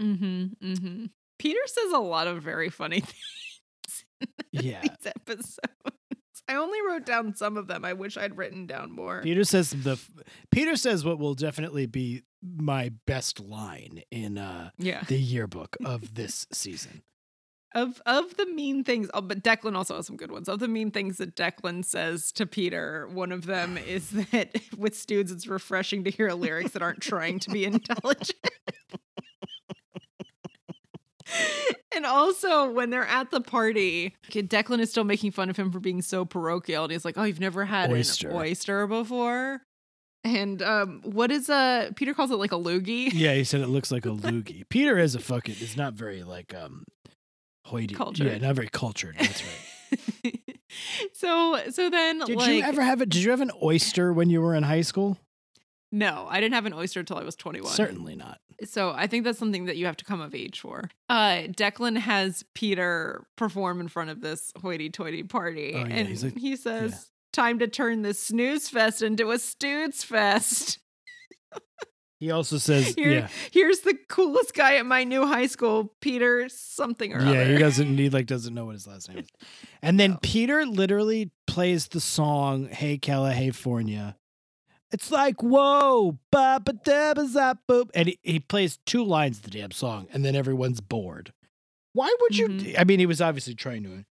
Mm-hmm. 0.00 0.66
Mm-hmm. 0.66 1.04
Peter 1.38 1.60
says 1.66 1.92
a 1.92 1.98
lot 1.98 2.26
of 2.26 2.42
very 2.42 2.70
funny 2.70 3.00
things 3.00 4.04
Yeah. 4.50 4.80
these 4.80 5.06
episodes. 5.06 5.58
I 6.50 6.56
only 6.56 6.78
wrote 6.86 7.06
down 7.06 7.34
some 7.34 7.56
of 7.56 7.68
them. 7.68 7.84
I 7.84 7.92
wish 7.92 8.16
I'd 8.16 8.36
written 8.36 8.66
down 8.66 8.90
more. 8.92 9.20
Peter 9.22 9.44
says 9.44 9.70
the 9.70 9.98
Peter 10.50 10.74
says 10.74 11.04
what 11.04 11.18
will 11.18 11.34
definitely 11.34 11.86
be 11.86 12.22
my 12.42 12.90
best 13.06 13.38
line 13.38 14.02
in 14.10 14.36
uh, 14.36 14.70
Yeah. 14.78 15.02
the 15.06 15.18
yearbook 15.18 15.76
of 15.84 16.14
this 16.14 16.46
season. 16.52 17.02
Of 17.72 18.02
of 18.04 18.36
the 18.36 18.46
mean 18.46 18.82
things, 18.82 19.08
oh, 19.14 19.20
but 19.20 19.44
Declan 19.44 19.76
also 19.76 19.94
has 19.94 20.06
some 20.08 20.16
good 20.16 20.32
ones. 20.32 20.48
Of 20.48 20.58
the 20.58 20.66
mean 20.66 20.90
things 20.90 21.18
that 21.18 21.36
Declan 21.36 21.84
says 21.84 22.32
to 22.32 22.44
Peter, 22.44 23.06
one 23.12 23.30
of 23.30 23.46
them 23.46 23.78
is 23.86 24.10
that 24.10 24.60
with 24.76 24.96
students, 24.96 25.30
it's 25.32 25.46
refreshing 25.46 26.02
to 26.02 26.10
hear 26.10 26.32
lyrics 26.32 26.72
that 26.72 26.82
aren't 26.82 27.00
trying 27.00 27.38
to 27.38 27.50
be 27.50 27.64
intelligent. 27.72 28.34
And 31.94 32.06
also, 32.06 32.70
when 32.70 32.90
they're 32.90 33.06
at 33.06 33.30
the 33.30 33.40
party, 33.40 34.14
Declan 34.30 34.80
is 34.80 34.90
still 34.90 35.04
making 35.04 35.32
fun 35.32 35.50
of 35.50 35.56
him 35.56 35.70
for 35.70 35.80
being 35.80 36.02
so 36.02 36.24
parochial, 36.24 36.84
and 36.84 36.92
he's 36.92 37.04
like, 37.04 37.18
"Oh, 37.18 37.24
you've 37.24 37.40
never 37.40 37.64
had 37.64 37.90
Oyster. 37.90 38.30
an 38.30 38.36
oyster 38.36 38.86
before." 38.86 39.62
And 40.22 40.60
um, 40.62 41.00
what 41.04 41.30
is 41.30 41.48
a 41.48 41.92
Peter 41.96 42.12
calls 42.12 42.30
it 42.30 42.36
like 42.36 42.52
a 42.52 42.56
loogie? 42.56 43.10
Yeah, 43.12 43.34
he 43.34 43.44
said 43.44 43.60
it 43.60 43.68
looks 43.68 43.90
like 43.90 44.04
a 44.04 44.08
loogie. 44.10 44.68
Peter 44.68 44.98
is 44.98 45.14
a 45.14 45.20
fucking 45.20 45.56
it's 45.60 45.76
not 45.76 45.94
very 45.94 46.22
like 46.22 46.54
um 46.54 46.84
hoity. 47.64 47.96
Yeah, 48.16 48.38
not 48.38 48.54
very 48.54 48.68
cultured. 48.68 49.16
That's 49.18 49.42
right. 49.42 50.40
so 51.14 51.60
so 51.70 51.90
then 51.90 52.18
Did 52.20 52.36
like 52.36 52.52
you 52.52 52.62
ever 52.62 52.82
have 52.82 53.00
it? 53.00 53.08
Did 53.08 53.22
you 53.22 53.30
have 53.30 53.40
an 53.40 53.50
oyster 53.62 54.12
when 54.12 54.30
you 54.30 54.40
were 54.40 54.54
in 54.54 54.62
high 54.62 54.82
school? 54.82 55.18
No 55.92 56.26
i 56.30 56.40
didn't 56.40 56.54
have 56.54 56.66
an 56.66 56.72
oyster 56.72 57.00
until 57.00 57.18
i 57.18 57.22
was 57.24 57.34
21 57.36 57.72
Certainly 57.72 58.16
not. 58.16 58.38
so 58.64 58.92
i 58.96 59.06
think 59.06 59.24
that's 59.24 59.38
something 59.38 59.64
that 59.66 59.76
you 59.76 59.86
have 59.86 59.96
to 59.96 60.04
come 60.04 60.20
of 60.20 60.34
age 60.34 60.60
for 60.60 60.88
uh 61.08 61.42
declan 61.48 61.96
has 61.98 62.44
peter 62.54 63.26
perform 63.36 63.80
in 63.80 63.88
front 63.88 64.10
of 64.10 64.20
this 64.20 64.52
hoity-toity 64.60 65.24
party 65.24 65.72
Oh, 65.74 65.78
yeah, 65.80 65.84
and 65.86 66.22
like- 66.22 66.36
he 66.38 66.56
says 66.56 67.10
time 67.32 67.58
to 67.60 67.66
turn 67.68 68.02
this 68.02 68.18
snooze 68.18 68.68
fest 68.68 69.02
into 69.02 69.30
a 69.30 69.38
stoots 69.38 70.02
fest 70.04 70.78
He 72.18 72.30
also 72.30 72.58
says, 72.58 72.88
Here, 72.98 73.10
yeah, 73.12 73.28
here's 73.50 73.80
the 73.80 73.96
coolest 74.10 74.52
guy 74.52 74.74
at 74.76 74.84
my 74.84 75.04
new 75.04 75.26
high 75.26 75.46
school 75.46 75.94
peter 76.02 76.50
something 76.50 77.14
or 77.14 77.20
yeah. 77.22 77.30
other 77.30 77.52
He 77.54 77.56
doesn't. 77.58 77.96
He 77.96 78.10
like 78.10 78.26
doesn't 78.26 78.52
know 78.52 78.66
what 78.66 78.74
his 78.74 78.86
last 78.86 79.08
name 79.08 79.20
is. 79.20 79.28
And 79.80 79.98
then 79.98 80.10
No. 80.14 80.18
Peter 80.20 80.66
literally 80.66 81.30
plays 81.46 81.88
the 81.88 81.98
song 82.00 82.68
"Hey 82.68 82.98
Cala, 82.98 83.32
Hey 83.32 83.48
Fornia." 83.48 84.16
It's 84.92 85.10
like 85.10 85.42
whoa, 85.42 86.18
ba 86.32 86.60
ba 86.64 86.72
da 86.72 87.14
ba 87.14 87.26
zap 87.26 87.58
boop, 87.68 87.90
and 87.94 88.08
he, 88.08 88.18
he 88.22 88.40
plays 88.40 88.78
two 88.86 89.04
lines 89.04 89.38
of 89.38 89.44
the 89.44 89.50
damn 89.50 89.70
song, 89.70 90.08
and 90.12 90.24
then 90.24 90.34
everyone's 90.34 90.80
bored. 90.80 91.32
Why 91.92 92.12
would 92.20 92.36
you? 92.36 92.48
Mhm. 92.48 92.74
I 92.78 92.84
mean, 92.84 92.98
he 92.98 93.06
was 93.06 93.20
obviously 93.20 93.54
trying 93.54 93.82
to 93.84 94.04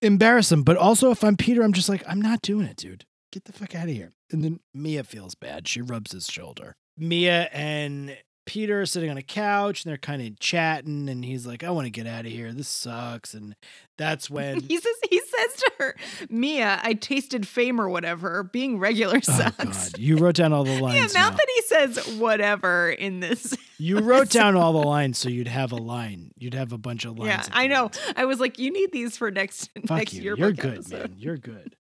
embarrass 0.00 0.50
him, 0.50 0.62
but 0.62 0.76
also 0.76 1.10
if 1.10 1.22
I'm 1.22 1.36
Peter, 1.36 1.62
I'm 1.62 1.72
just 1.72 1.88
like, 1.88 2.02
I'm 2.06 2.20
not 2.22 2.42
doing 2.42 2.66
it, 2.66 2.76
dude. 2.76 3.04
Get 3.32 3.44
the 3.44 3.52
fuck 3.52 3.74
out 3.74 3.88
of 3.88 3.94
here. 3.94 4.12
And 4.30 4.42
then 4.44 4.60
Mia 4.74 5.04
feels 5.04 5.34
bad. 5.34 5.66
She 5.68 5.80
rubs 5.80 6.12
his 6.12 6.26
shoulder. 6.26 6.74
Mia 6.98 7.44
and 7.52 8.16
Peter 8.44 8.84
sitting 8.86 9.10
on 9.10 9.16
a 9.16 9.22
couch 9.22 9.84
and 9.84 9.90
they're 9.90 9.96
kind 9.98 10.20
of 10.20 10.38
chatting, 10.40 11.08
and 11.08 11.24
he's 11.24 11.46
like, 11.46 11.62
I 11.62 11.70
want 11.70 11.86
to 11.86 11.90
get 11.90 12.06
out 12.06 12.26
of 12.26 12.32
here. 12.32 12.52
This 12.52 12.68
sucks. 12.68 13.34
And 13.34 13.54
that's 13.98 14.28
when 14.30 14.60
he 14.60 14.76
says 14.78 14.94
he 15.10 15.18
says 15.20 15.54
to 15.58 15.70
her 15.78 15.96
mia 16.30 16.80
i 16.82 16.94
tasted 16.94 17.46
fame 17.46 17.78
or 17.80 17.88
whatever 17.88 18.42
being 18.42 18.78
regular 18.78 19.16
Oh 19.18 19.20
sucks 19.20 19.90
God. 19.90 19.98
You 19.98 20.16
wrote 20.16 20.34
down 20.36 20.52
all 20.52 20.64
the 20.64 20.70
the 20.76 20.82
lines. 20.82 21.14
amount 21.14 21.32
now. 21.32 21.36
that 21.36 21.46
he 21.54 21.62
says 21.62 22.16
whatever 22.18 22.90
in 22.90 23.20
this 23.20 23.54
you 23.78 23.98
wrote 24.00 24.30
down 24.30 24.56
all 24.56 24.72
the 24.72 24.78
lines 24.86 25.18
so 25.18 25.28
you'd 25.28 25.46
have 25.46 25.72
a 25.72 25.76
line. 25.76 26.32
You'd 26.38 26.54
have 26.54 26.72
a 26.72 26.78
bunch 26.78 27.04
of 27.04 27.18
lines. 27.18 27.28
yeah 27.48 27.54
i 27.56 27.66
know 27.66 27.90
i 28.16 28.24
was 28.24 28.40
like 28.40 28.58
you 28.58 28.72
need 28.72 28.90
these 28.92 29.16
for 29.16 29.30
next 29.30 29.70
Fuck 29.86 29.98
next 29.98 30.14
you. 30.14 30.22
year 30.22 30.36
You're 30.36 30.52
good, 30.52 30.88
man. 30.90 31.14
You're 31.18 31.36
good. 31.36 31.76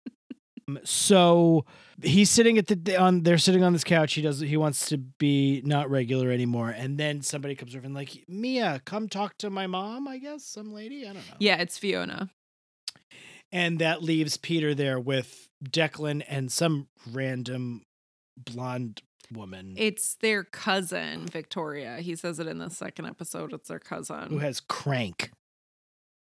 Um, 0.76 0.84
so 0.84 1.64
he's 2.02 2.30
sitting 2.30 2.58
at 2.58 2.66
the 2.66 2.96
on. 2.96 3.22
They're 3.22 3.38
sitting 3.38 3.62
on 3.62 3.72
this 3.72 3.84
couch. 3.84 4.14
He 4.14 4.22
does. 4.22 4.40
He 4.40 4.56
wants 4.56 4.88
to 4.88 4.98
be 4.98 5.62
not 5.64 5.90
regular 5.90 6.30
anymore. 6.30 6.70
And 6.70 6.98
then 6.98 7.22
somebody 7.22 7.54
comes 7.54 7.74
over 7.74 7.86
and 7.86 7.94
like 7.94 8.24
Mia, 8.28 8.80
come 8.84 9.08
talk 9.08 9.36
to 9.38 9.50
my 9.50 9.66
mom. 9.66 10.08
I 10.08 10.18
guess 10.18 10.44
some 10.44 10.72
lady. 10.72 11.02
I 11.02 11.12
don't 11.12 11.16
know. 11.16 11.36
yeah 11.38 11.56
it's 11.56 11.78
fiona 11.78 12.30
And 13.52 13.78
that 13.78 14.02
leaves 14.02 14.36
Peter 14.36 14.74
there 14.74 14.98
with 15.00 15.48
Declan 15.64 16.22
and 16.28 16.50
some 16.52 16.88
random 17.12 17.82
blonde 18.36 19.02
woman 19.32 19.74
it's 19.76 20.16
their 20.16 20.42
cousin 20.42 21.24
victoria 21.26 21.98
he 21.98 22.16
says 22.16 22.40
it 22.40 22.48
in 22.48 22.58
the 22.58 22.68
second 22.68 23.06
episode 23.06 23.52
it's 23.52 23.68
their 23.68 23.78
cousin 23.78 24.28
who 24.28 24.38
has 24.38 24.58
crank. 24.58 25.30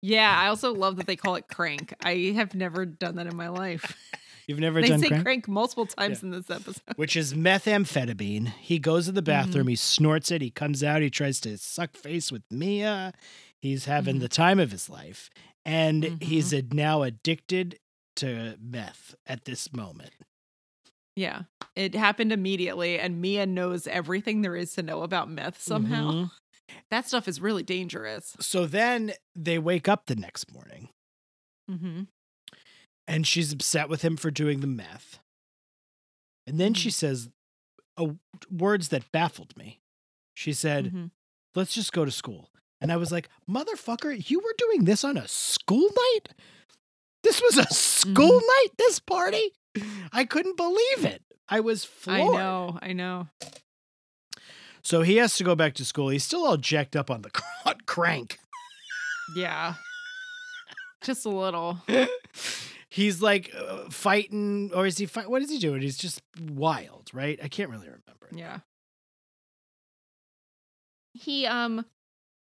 Yeah 0.03 0.35
i 0.39 0.47
also 0.49 0.73
love 0.75 0.97
that 0.97 1.07
they 1.07 1.17
call 1.17 1.35
it 1.37 1.47
crank 1.49 1.95
i 2.05 2.33
have 2.35 2.55
never 2.55 2.85
done 2.87 3.17
that 3.17 3.27
in 3.27 3.37
my 3.37 3.49
life 3.49 3.97
You've 4.47 4.59
never 4.59 4.81
done 4.81 4.89
crank. 4.89 5.03
they 5.03 5.09
done 5.09 5.19
say 5.19 5.23
crank? 5.23 5.25
crank? 5.45 5.49
multiple 5.49 5.87
times 5.87 6.21
Yeah. 6.23 6.27
in 6.27 6.31
this 6.33 6.51
episode 6.51 6.83
which 6.97 7.15
is 7.17 7.35
methamphetamine. 7.35 8.49
He 8.61 8.81
goes 8.81 9.07
to 9.07 9.13
the 9.13 9.23
bathroom, 9.23 9.65
Mm-hmm. 9.65 9.69
he 9.69 9.77
snorts 9.77 10.31
it, 10.33 10.43
he 10.43 10.51
comes 10.51 10.83
out, 10.83 11.03
he 11.03 11.11
tries 11.11 11.39
to 11.43 11.57
suck 11.57 11.97
face 11.97 12.33
with 12.33 12.43
Mia. 12.51 13.13
He's 13.61 13.85
having 13.85 14.17
Mhm. 14.17 14.21
the 14.21 14.29
time 14.29 14.59
of 14.59 14.73
his 14.73 14.91
life. 14.91 15.31
And 15.65 16.03
Mm-hmm. 16.03 16.25
he's 16.25 16.53
a, 16.53 16.63
now 16.73 17.03
addicted 17.03 17.79
to 18.17 18.57
meth 18.61 19.15
at 19.25 19.45
this 19.45 19.73
moment. 19.73 20.11
yeah 21.15 21.43
it 21.77 21.95
happened 21.95 22.33
immediately 22.33 22.99
and 22.99 23.21
mia 23.21 23.47
knows 23.47 23.87
everything 23.87 24.43
there 24.43 24.57
is 24.57 24.73
to 24.75 24.83
know 24.83 25.03
about 25.03 25.31
meth 25.31 25.61
somehow 25.63 26.11
Mhm. 26.11 26.31
That 26.91 27.07
stuff 27.07 27.27
is 27.29 27.41
really 27.41 27.63
dangerous 27.63 28.37
So 28.41 28.67
then 28.67 29.13
they 29.37 29.59
wake 29.59 29.89
up 29.89 30.07
the 30.07 30.17
next 30.17 30.53
morning 30.53 30.89
mm-hmm. 31.71 32.03
and 33.07 33.27
she's 33.27 33.53
upset 33.53 33.89
with 33.89 34.03
him 34.03 34.17
for 34.17 34.31
doing 34.31 34.61
the 34.61 34.67
meth. 34.67 35.19
And 36.47 36.59
then 36.59 36.73
Mm-hmm. 36.73 36.81
she 36.81 36.91
says 36.91 37.31
oh, 37.97 38.17
words 38.51 38.89
that 38.89 39.11
baffled 39.13 39.57
me. 39.57 39.81
She 40.35 40.53
said, 40.53 40.87
Mm-hmm. 40.87 41.05
let's 41.55 41.75
just 41.75 41.93
go 41.93 42.05
to 42.05 42.11
school. 42.11 42.51
And 42.81 42.91
I 42.91 42.97
was 42.97 43.13
like, 43.13 43.29
motherfucker, 43.49 44.31
you 44.31 44.39
were 44.41 44.55
doing 44.57 44.85
this 44.85 45.05
on 45.05 45.17
a 45.19 45.29
school 45.29 45.89
night? 46.15 46.31
This 47.23 47.43
was 47.43 47.59
a 47.59 47.67
school 47.75 48.41
night, 48.41 48.69
this 48.79 48.99
party? 49.01 49.53
I 50.13 50.25
couldn't 50.25 50.57
believe 50.57 51.05
it. 51.05 51.23
I 51.47 51.61
was 51.61 51.85
floored. 51.85 52.37
I 52.37 52.39
know, 52.39 52.79
I 52.81 52.93
know. 52.95 53.29
So 54.83 55.03
he 55.03 55.17
has 55.17 55.37
to 55.37 55.45
go 55.45 55.55
back 55.55 55.75
to 55.75 55.85
school. 55.85 56.09
He's 56.09 56.25
still 56.25 56.45
all 56.47 56.57
jacked 56.57 56.97
up 56.97 57.11
on 57.11 57.23
the 57.23 57.31
cr- 57.31 57.73
crank. 57.87 58.39
Yeah. 59.37 59.75
Just 61.03 61.25
a 61.25 61.31
little. 61.31 61.79
He's 62.89 63.23
like 63.23 63.55
uh, 63.57 63.89
fighting, 63.91 64.73
or 64.75 64.85
is 64.85 64.99
he 64.99 65.07
fight? 65.07 65.31
What 65.31 65.43
is 65.43 65.51
he 65.51 65.59
doing? 65.59 65.81
He's 65.81 65.97
just 65.97 66.23
wild, 66.41 67.09
right? 67.13 67.39
I 67.43 67.47
can't 67.49 67.71
really 67.71 67.87
remember. 67.87 68.29
Yeah. 68.33 68.59
He 71.15 71.47
um 71.47 71.85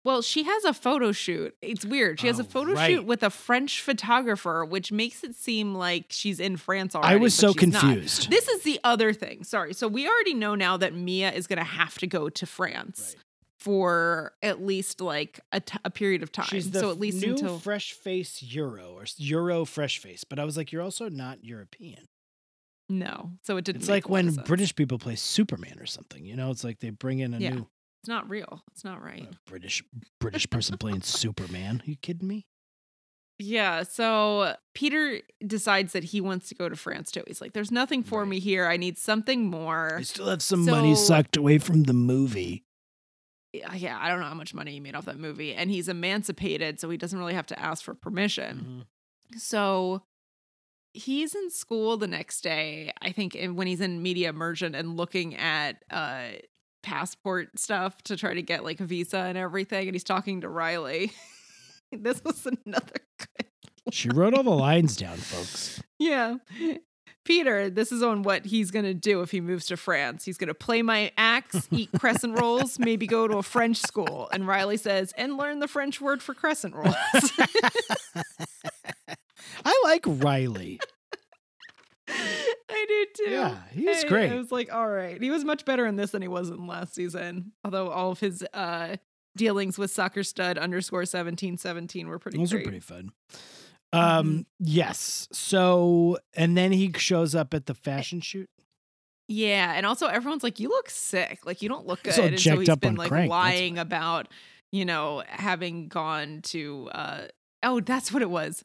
well, 0.05 0.23
she 0.23 0.45
has 0.45 0.65
a 0.65 0.73
photo 0.73 1.13
shoot. 1.13 1.55
It's 1.61 1.85
weird. 1.85 2.21
She 2.21 2.29
has 2.29 2.39
a 2.39 2.43
Oh, 2.43 2.47
photo 2.47 2.73
right. 2.73 2.91
shoot 2.91 3.05
with 3.05 3.23
a 3.23 3.31
French 3.31 3.83
photographer, 3.83 4.65
which 4.65 4.91
makes 4.93 5.23
it 5.25 5.35
seem 5.35 5.75
like 5.75 6.07
she's 6.11 6.41
in 6.41 6.57
France 6.57 6.95
already. 6.95 7.15
I 7.15 7.17
was 7.17 7.35
so 7.35 7.53
she's 7.53 7.69
not. 7.69 7.81
confused. 7.83 8.31
This 8.31 8.49
is 8.49 8.63
the 8.63 8.81
other 8.85 9.13
thing. 9.13 9.45
Sorry. 9.45 9.75
So 9.75 9.87
we 9.89 10.09
already 10.09 10.35
know 10.35 10.55
now 10.55 10.77
that 10.79 10.95
Mia 10.95 11.31
is 11.33 11.47
going 11.47 11.59
to 11.59 11.65
have 11.65 11.99
to 11.99 12.07
go 12.07 12.29
to 12.31 12.47
France 12.47 13.15
Right. 13.17 13.25
for 13.59 14.33
at 14.43 14.65
least 14.65 15.01
like 15.01 15.41
a, 15.53 15.61
t- 15.61 15.79
a 15.85 15.91
period 15.91 16.23
of 16.23 16.33
time. 16.33 16.47
She's 16.49 16.71
the 16.71 16.81
so 16.81 16.91
at 16.91 16.99
least 16.99 17.21
new 17.25 17.33
until 17.33 17.59
fresh 17.59 17.93
face 17.93 18.43
Euro 18.43 18.93
or 18.95 19.05
Euro 19.19 19.65
fresh 19.65 19.99
face. 19.99 20.25
But 20.25 20.39
I 20.39 20.45
was 20.45 20.57
like, 20.57 20.73
you're 20.73 20.83
also 20.83 21.09
not 21.09 21.45
European. 21.45 22.07
no. 22.89 23.33
So 23.43 23.57
it 23.57 23.65
didn't. 23.65 23.83
It's 23.83 23.91
like 23.91 24.07
a 24.07 24.13
when 24.13 24.33
sense. 24.33 24.47
British 24.49 24.75
people 24.75 24.99
play 24.99 25.17
Superman 25.17 25.79
or 25.81 25.87
something. 25.87 26.25
You 26.25 26.37
know, 26.37 26.51
it's 26.51 26.65
like 26.65 26.79
they 26.81 26.91
bring 26.91 27.19
in 27.19 27.35
a 27.35 27.39
Yeah. 27.39 27.51
new 27.57 27.67
It's 28.03 28.09
not 28.09 28.29
real. 28.29 28.63
It's 28.73 28.85
not 28.85 29.03
right. 29.03 29.27
uh, 29.31 29.35
British 29.47 29.83
British 30.21 30.49
person 30.49 30.79
playing 30.79 31.03
Superman. 31.03 31.83
Are 31.85 31.91
you 31.91 31.97
kidding 31.97 32.29
me? 32.29 32.47
Yeah, 33.41 33.85
so 33.85 34.57
Peter 34.75 35.21
decides 35.47 35.93
that 35.93 36.03
he 36.05 36.21
wants 36.21 36.49
to 36.49 36.55
go 36.57 36.69
to 36.69 36.75
France 36.77 37.11
too. 37.13 37.23
He's 37.27 37.41
like, 37.41 37.53
"There's 37.53 37.71
nothing 37.71 38.03
for 38.03 38.21
Right. 38.21 38.29
me 38.29 38.39
here. 38.41 38.67
I 38.67 38.77
need 38.77 38.99
something 38.99 39.47
more." 39.49 39.97
I 39.99 40.03
still 40.03 40.27
have 40.29 40.43
some 40.43 40.65
money 40.65 40.95
sucked 40.97 41.37
away 41.37 41.59
from 41.59 41.85
the 41.85 41.93
movie. 41.93 42.65
Yeah, 43.53 43.99
I 44.01 44.09
don't 44.09 44.21
know 44.21 44.27
how 44.27 44.35
much 44.35 44.55
money 44.55 44.73
he 44.73 44.81
made 44.81 44.95
off 44.95 45.07
that 45.07 45.19
movie, 45.19 45.55
and 45.55 45.71
he's 45.71 45.89
emancipated, 45.89 46.79
so 46.81 46.91
he 46.91 46.97
doesn't 46.99 47.19
really 47.19 47.35
have 47.35 47.47
to 47.47 47.59
ask 47.59 47.83
for 47.85 47.95
permission. 47.95 48.87
Mhm. 49.33 49.39
So 49.41 50.03
he's 50.93 51.35
in 51.35 51.51
school 51.51 51.97
the 51.97 52.09
next 52.09 52.43
day, 52.43 52.93
I 53.01 53.13
think, 53.13 53.37
when 53.53 53.67
he's 53.67 53.81
in 53.81 54.03
media 54.03 54.31
immersion 54.31 54.75
and 54.75 54.97
looking 54.97 55.35
at 55.37 55.83
uh 55.91 56.31
passport 56.89 57.59
stuff 57.59 58.01
to 58.03 58.17
try 58.17 58.33
to 58.33 58.41
get 58.41 58.65
like 58.65 58.81
a 58.81 58.85
visa 58.85 59.19
and 59.19 59.37
everything, 59.37 59.89
and 59.89 59.95
he's 59.95 60.05
talking 60.05 60.41
to 60.41 60.49
Riley. 60.49 61.13
this 61.93 62.25
was 62.25 62.47
another 62.47 62.95
good 63.19 63.47
She 63.93 64.09
wrote 64.09 64.33
all 64.33 64.43
the 64.43 64.51
lines 64.51 64.97
down, 64.97 65.19
folks. 65.19 65.83
Yeah. 65.99 66.37
Peter, 67.27 67.69
this 67.69 67.93
is 67.93 68.03
on 68.03 68.23
what 68.23 68.47
he's 68.47 68.71
going 68.71 68.87
to 68.87 68.95
do 68.95 69.21
if 69.21 69.31
he 69.31 69.43
moves 69.43 69.67
to 69.67 69.77
France. 69.77 70.25
He's 70.25 70.39
going 70.39 70.49
to 70.49 70.55
play 70.55 70.81
my 70.81 71.13
axe, 71.19 71.69
eat 71.71 71.91
crescent 71.99 72.41
rolls, 72.41 72.79
maybe 72.79 73.07
go 73.07 73.29
to 73.29 73.37
a 73.37 73.43
French 73.43 73.77
school. 73.77 74.31
And 74.33 74.47
Riley 74.47 74.79
says, 74.79 75.13
and 75.19 75.37
learn 75.37 75.59
the 75.59 75.69
French 75.69 76.01
word 76.01 76.23
for 76.23 76.33
crescent 76.33 76.75
rolls. 76.75 76.97
I 79.63 79.83
like 79.85 80.05
Riley. 80.07 80.81
I 82.71 82.85
do 82.89 83.07
too. 83.25 83.31
Yeah, 83.31 83.57
he 83.73 83.85
was 83.87 84.05
I- 84.05 84.09
great. 84.09 84.33
I 84.33 84.37
was 84.37 84.51
like, 84.53 84.73
all 84.73 84.89
right. 84.89 85.21
He 85.23 85.31
was 85.31 85.45
much 85.45 85.65
better 85.65 85.87
in 85.87 85.97
this 85.97 86.11
than 86.13 86.23
he 86.23 86.29
was 86.29 86.49
in 86.51 86.67
last 86.67 86.95
season. 86.95 87.53
Although 87.65 87.91
all 87.91 88.11
of 88.13 88.21
his 88.21 88.45
uh 88.55 88.97
dealings 89.37 89.79
with 89.79 89.91
soccer 89.91 90.23
stud 90.23 90.59
underscore 90.59 91.05
seventeen 91.05 91.57
seventeen 91.59 92.09
were 92.09 92.19
pretty 92.19 92.39
Those 92.39 92.51
great. 92.53 92.61
are 92.63 92.65
pretty 92.65 92.81
fun. 92.81 93.13
Um, 93.93 94.47
yes. 94.59 95.29
So, 95.33 96.19
and 96.35 96.57
then 96.57 96.73
he 96.73 96.93
shows 96.97 97.35
up 97.35 97.55
at 97.55 97.67
the 97.67 97.75
fashion 97.75 98.21
shoot. 98.21 98.49
Yeah, 99.29 99.73
and 99.77 99.85
also 99.87 100.07
everyone's 100.07 100.43
like, 100.43 100.59
"You 100.61 100.69
look 100.71 100.89
sick. 100.91 101.41
Like 101.45 101.63
you 101.63 101.69
don't 101.69 101.87
look 101.87 102.03
good." 102.03 102.19
All 102.19 102.25
and 102.27 102.41
so 102.41 102.59
he's 102.59 102.69
up 102.69 102.81
been 102.81 102.97
like 102.97 103.09
crank, 103.09 103.25
that's 103.25 103.31
lying 103.31 103.79
about, 103.79 104.29
you 104.73 104.85
know, 104.85 105.23
having 105.27 105.89
gone 105.89 106.41
to. 106.45 106.89
uh 106.93 107.21
Oh, 107.63 107.81
that's 107.81 108.13
what 108.13 108.23
it 108.23 108.31
was. 108.31 108.65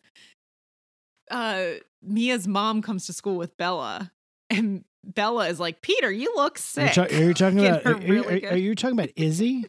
Uh 1.31 1.65
Mia's 2.01 2.47
mom 2.47 2.81
comes 2.81 3.05
to 3.07 3.13
school 3.13 3.37
with 3.37 3.55
Bella, 3.57 4.11
and 4.49 4.83
Bella 5.05 5.47
is 5.47 5.59
like, 5.59 5.81
"Peter, 5.81 6.11
you 6.11 6.33
look 6.35 6.57
Are 6.77 6.81
you, 6.81 6.87
sick." 6.93 6.97
are 6.97 7.23
you 7.23 7.33
talking 7.33 7.59
about? 7.65 7.85
Are, 7.85 7.93
are- 7.93 7.97
really 7.97 8.45
are- 8.45 8.51
are 8.53 8.57
you 8.57 8.75
talking 8.75 8.97
about 8.99 9.09
Izzy? 9.15 9.65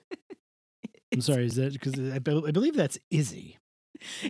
I'm 1.12 1.20
sorry. 1.20 1.46
Is 1.46 1.54
that 1.56 1.72
because 1.72 1.94
I, 2.12 2.18
be- 2.18 2.44
I 2.46 2.50
believe 2.50 2.74
that's 2.76 2.98
Izzy? 3.10 3.58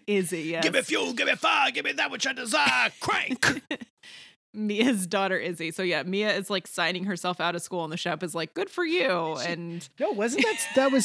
Izzy, 0.07 0.43
yes. 0.43 0.63
Give 0.63 0.75
me 0.75 0.83
fuel, 0.83 1.15
give 1.15 1.27
me 1.27 1.35
fire, 1.35 1.71
give 1.71 1.85
me 1.85 1.93
that 1.93 2.11
which 2.11 2.27
I 2.27 2.33
desire. 2.33 2.91
Crank. 3.01 3.63
Mia's 4.55 5.07
daughter 5.09 5.37
Izzy. 5.39 5.71
So 5.71 5.83
yeah, 5.83 6.03
Mia 6.05 6.35
is 6.37 6.49
like 6.51 6.67
signing 6.67 7.05
herself 7.05 7.41
out 7.41 7.55
of 7.55 7.63
school, 7.63 7.85
and 7.85 7.93
the 7.93 7.97
shop 7.97 8.23
is 8.23 8.35
like, 8.35 8.55
"Good 8.55 8.71
for 8.71 8.85
you." 8.85 9.37
She- 9.43 9.49
And 9.53 9.89
no, 10.01 10.11
wasn't 10.13 10.45
that 10.45 10.59
that 10.77 10.93
was 10.93 11.05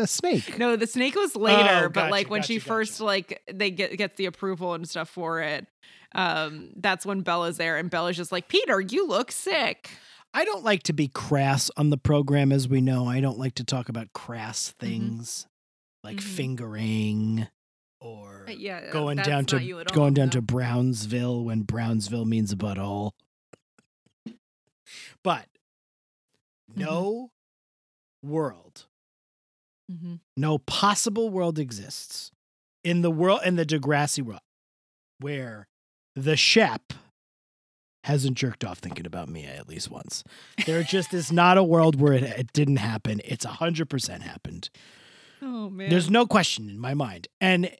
a 0.00 0.06
snake? 0.06 0.58
no, 0.58 0.76
the 0.76 0.86
snake 0.86 1.14
was 1.14 1.34
later, 1.36 1.86
Oh, 1.86 1.88
but 1.88 2.10
like 2.10 2.26
gotcha, 2.26 2.30
when 2.32 2.42
she 2.42 2.54
gotcha, 2.56 2.66
first 2.66 3.00
like 3.00 3.42
they 3.52 3.70
get 3.70 3.96
gets 3.98 4.14
the 4.16 4.26
approval 4.26 4.74
and 4.74 4.88
stuff 4.88 5.08
for 5.08 5.40
it. 5.40 5.66
Um, 6.14 6.70
that's 6.76 7.06
when 7.06 7.22
Bella's 7.22 7.56
there, 7.56 7.76
and 7.78 7.88
Bella's 7.90 8.16
just 8.16 8.32
like, 8.32 8.48
"Peter, 8.48 8.80
you 8.80 9.06
look 9.06 9.32
sick." 9.32 9.90
I 10.34 10.44
don't 10.46 10.64
like 10.64 10.82
to 10.84 10.92
be 10.94 11.08
crass 11.08 11.70
on 11.76 11.90
the 11.90 11.98
program, 11.98 12.52
as 12.52 12.66
we 12.68 12.80
know. 12.80 13.06
I 13.06 13.20
don't 13.20 13.38
like 13.38 13.54
to 13.56 13.64
talk 13.64 13.88
about 13.90 14.12
crass 14.14 14.68
Mm-hmm. 14.78 14.86
things 14.86 15.46
like 16.04 16.16
Mhm. 16.16 16.22
fingering 16.22 17.48
or 18.02 18.46
Uh, 18.48 18.52
Yeah, 18.52 18.90
going 18.90 19.18
down 19.18 19.44
to 19.46 19.56
all, 19.76 19.84
going 19.84 20.14
down 20.14 20.26
no. 20.26 20.32
to 20.32 20.42
Brownsville 20.42 21.44
when 21.44 21.62
Brownsville 21.62 22.24
means 22.24 22.52
a 22.52 22.56
butthole. 22.56 23.12
But 25.22 25.48
Mm-hmm. 26.70 26.80
no 26.80 27.30
world, 28.22 28.86
Mhm. 29.90 30.20
no 30.36 30.58
possible 30.58 31.28
world 31.30 31.58
exists 31.58 32.30
in 32.84 33.02
the 33.02 33.10
world 33.10 33.40
in 33.44 33.56
the 33.56 33.66
Degrassi 33.66 34.22
world 34.22 34.40
where 35.18 35.68
the 36.14 36.36
Shep 36.36 36.92
hasn't 38.04 38.36
jerked 38.36 38.64
off 38.64 38.78
thinking 38.78 39.06
about 39.06 39.28
Mia 39.28 39.54
at 39.54 39.68
least 39.68 39.90
once. 39.90 40.24
There 40.66 40.82
just 40.82 41.12
is 41.14 41.30
not 41.30 41.56
a 41.58 41.62
world 41.64 42.00
where 42.00 42.14
it, 42.14 42.22
it 42.24 42.52
didn't 42.52 42.76
happen. 42.78 43.20
It's 43.24 43.44
a 43.44 43.48
hundred 43.60 43.88
percent 43.90 44.22
happened. 44.22 44.70
Oh 45.40 45.68
man, 45.70 45.90
There's 45.90 46.10
no 46.10 46.26
question 46.26 46.68
in 46.70 46.78
my 46.78 46.94
mind. 46.94 47.28
And 47.40 47.76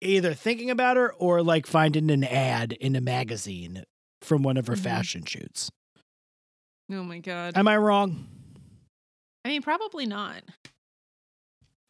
either 0.00 0.34
thinking 0.34 0.70
about 0.70 0.96
her 0.96 1.12
or 1.14 1.42
like 1.42 1.66
finding 1.66 2.10
an 2.10 2.24
ad 2.24 2.72
in 2.72 2.96
a 2.96 3.00
magazine 3.00 3.84
from 4.22 4.42
one 4.42 4.56
of 4.56 4.66
her 4.66 4.74
Mhm. 4.76 4.82
fashion 4.82 5.24
shoots. 5.24 5.70
oh 6.92 7.02
my 7.04 7.18
god. 7.18 7.56
Am 7.56 7.68
I 7.68 7.76
wrong? 7.76 8.26
I 9.44 9.48
mean, 9.48 9.62
probably 9.62 10.06
not. 10.06 10.42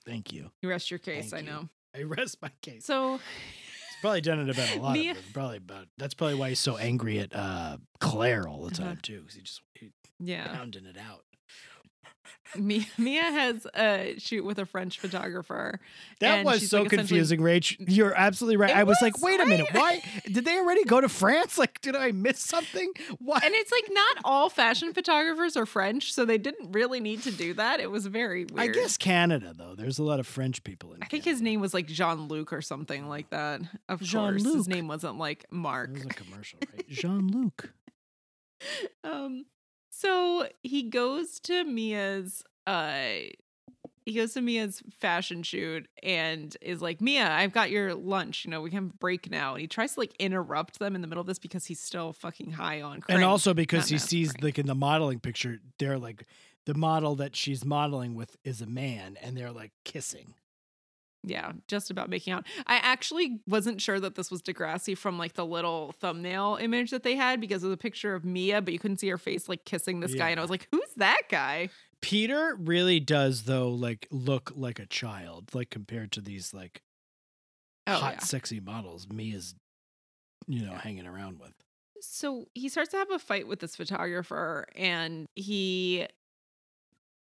Thank 0.06 0.32
you. 0.32 0.50
You 0.62 0.68
rest 0.68 0.90
your 0.90 0.98
case. 0.98 1.30
Thank 1.30 1.42
I 1.42 1.46
you. 1.46 1.52
know. 1.52 1.68
I 1.96 2.02
rest 2.02 2.38
my 2.42 2.50
case. 2.62 2.84
So 2.84 3.16
He's 3.18 4.00
probably 4.00 4.20
done 4.20 4.40
it 4.40 4.50
about 4.50 4.76
a 4.76 4.80
lot 4.80 4.96
it. 4.96 5.16
Probably 5.32 5.56
about 5.58 5.88
that's 5.98 6.14
probably 6.14 6.36
why 6.36 6.50
he's 6.50 6.60
so 6.60 6.76
angry 6.76 7.18
at 7.18 7.34
uh 7.34 7.78
Clare 8.00 8.46
all 8.48 8.62
the 8.64 8.74
Uh-huh. 8.80 8.90
time 8.90 8.98
too, 9.02 9.20
because 9.20 9.34
he 9.34 9.42
just 9.42 9.62
he 9.74 9.90
yeah, 10.18 10.48
pounding 10.54 10.86
it 10.86 10.96
out. 10.98 11.24
Mia, 12.56 12.84
Mia 12.98 13.22
has 13.22 13.66
a 13.74 14.14
shoot 14.18 14.44
with 14.44 14.58
a 14.58 14.66
French 14.66 14.98
photographer. 14.98 15.80
That 16.20 16.44
was 16.44 16.68
so 16.68 16.82
like, 16.82 16.90
confusing, 16.90 17.40
Rach. 17.40 17.76
You're 17.78 18.14
absolutely 18.14 18.56
right. 18.56 18.74
I 18.74 18.84
was, 18.84 18.98
like, 19.00 19.14
was, 19.14 19.22
wait 19.22 19.40
a 19.40 19.46
minute, 19.46 19.68
why 19.72 20.02
did 20.24 20.44
they 20.44 20.58
already 20.58 20.84
go 20.84 21.00
to 21.00 21.08
France? 21.08 21.58
Like, 21.58 21.80
did 21.80 21.96
I 21.96 22.12
miss 22.12 22.40
something? 22.40 22.92
Why? 23.18 23.40
And 23.42 23.54
it's 23.54 23.72
like 23.72 23.88
not 23.90 24.18
all 24.24 24.50
fashion 24.50 24.92
photographers 24.92 25.56
are 25.56 25.66
French, 25.66 26.12
so 26.12 26.24
they 26.24 26.38
didn't 26.38 26.72
really 26.72 27.00
need 27.00 27.22
to 27.22 27.30
do 27.30 27.54
that. 27.54 27.80
It 27.80 27.90
was 27.90 28.06
very 28.06 28.46
weird. 28.46 28.70
I 28.70 28.72
guess 28.72 28.96
Canada 28.96 29.54
though. 29.56 29.74
There's 29.74 29.98
a 29.98 30.04
lot 30.04 30.20
of 30.20 30.26
French 30.26 30.64
people 30.64 30.92
in. 30.92 31.02
I 31.02 31.06
think 31.06 31.24
Canada. 31.24 31.30
his 31.30 31.42
name 31.42 31.60
was 31.60 31.74
like 31.74 31.86
Jean 31.86 32.28
Luc 32.28 32.52
or 32.52 32.62
something 32.62 33.08
like 33.08 33.30
that. 33.30 33.60
Of 33.88 34.00
course, 34.00 34.10
Jean-Luc. 34.10 34.56
his 34.56 34.68
name 34.68 34.88
wasn't 34.88 35.18
like 35.18 35.46
Mark. 35.50 35.90
It 35.90 35.94
was 35.94 36.04
a 36.04 36.08
commercial, 36.08 36.58
right? 36.72 36.88
Jean 36.88 37.28
Luc. 37.28 37.72
um, 39.04 39.44
so 40.00 40.48
he 40.62 40.84
goes 40.84 41.40
to 41.40 41.64
Mia's. 41.64 42.42
Uh, 42.66 43.30
he 44.06 44.14
goes 44.14 44.32
to 44.32 44.40
Mia's 44.40 44.82
fashion 44.98 45.42
shoot 45.42 45.86
and 46.02 46.56
is 46.62 46.80
like, 46.80 47.00
Mia, 47.00 47.30
I've 47.30 47.52
got 47.52 47.70
your 47.70 47.94
lunch. 47.94 48.44
You 48.44 48.50
know, 48.50 48.60
we 48.60 48.70
can 48.70 48.88
break 48.88 49.30
now. 49.30 49.52
And 49.52 49.60
he 49.60 49.66
tries 49.66 49.94
to 49.94 50.00
like 50.00 50.14
interrupt 50.18 50.78
them 50.78 50.94
in 50.94 51.02
the 51.02 51.06
middle 51.06 51.20
of 51.20 51.26
this 51.26 51.38
because 51.38 51.66
he's 51.66 51.80
still 51.80 52.12
fucking 52.12 52.52
high 52.52 52.80
on. 52.80 53.02
And 53.08 53.22
also 53.22 53.54
because 53.54 53.90
not 53.90 53.90
he 53.90 53.98
sees 53.98 54.32
crank. 54.32 54.42
like 54.42 54.58
in 54.58 54.66
the 54.66 54.74
modeling 54.74 55.20
picture, 55.20 55.60
they're 55.78 55.98
like 55.98 56.26
the 56.66 56.74
model 56.74 57.16
that 57.16 57.36
she's 57.36 57.64
modeling 57.64 58.14
with 58.14 58.36
is 58.44 58.60
a 58.60 58.66
man, 58.66 59.16
and 59.22 59.36
they're 59.36 59.52
like 59.52 59.72
kissing. 59.84 60.34
Yeah, 61.22 61.52
just 61.68 61.90
about 61.90 62.08
making 62.08 62.32
out. 62.32 62.46
I 62.66 62.76
actually 62.76 63.40
wasn't 63.46 63.80
sure 63.82 64.00
that 64.00 64.14
this 64.14 64.30
was 64.30 64.40
Degrassi 64.40 64.96
from 64.96 65.18
like 65.18 65.34
the 65.34 65.44
little 65.44 65.92
thumbnail 66.00 66.56
image 66.60 66.90
that 66.92 67.02
they 67.02 67.14
had 67.14 67.40
because 67.42 67.62
of 67.62 67.68
the 67.70 67.76
picture 67.76 68.14
of 68.14 68.24
Mia, 68.24 68.62
but 68.62 68.72
you 68.72 68.78
couldn't 68.78 69.00
see 69.00 69.08
her 69.08 69.18
face 69.18 69.46
like 69.48 69.64
kissing 69.66 70.00
this 70.00 70.14
guy. 70.14 70.30
And 70.30 70.40
I 70.40 70.42
was 70.42 70.50
like, 70.50 70.66
who's 70.72 70.94
that 70.96 71.22
guy? 71.28 71.68
Peter 72.00 72.56
really 72.58 73.00
does 73.00 73.42
though, 73.42 73.68
like 73.70 74.08
look 74.10 74.52
like 74.56 74.78
a 74.78 74.86
child, 74.86 75.54
like 75.54 75.68
compared 75.68 76.12
to 76.12 76.22
these 76.22 76.54
like 76.54 76.80
Oh, 77.86 77.94
hot, 77.94 78.14
yeah. 78.14 78.18
sexy 78.20 78.60
models 78.60 79.06
Mia's, 79.12 79.54
you 80.46 80.62
know, 80.64 80.72
Yeah. 80.72 80.80
hanging 80.80 81.06
around 81.06 81.38
with. 81.38 81.52
So 82.00 82.46
he 82.54 82.70
starts 82.70 82.92
to 82.92 82.96
have 82.96 83.10
a 83.10 83.18
fight 83.18 83.46
with 83.46 83.60
this 83.60 83.76
photographer 83.76 84.66
and 84.74 85.26
he 85.34 86.06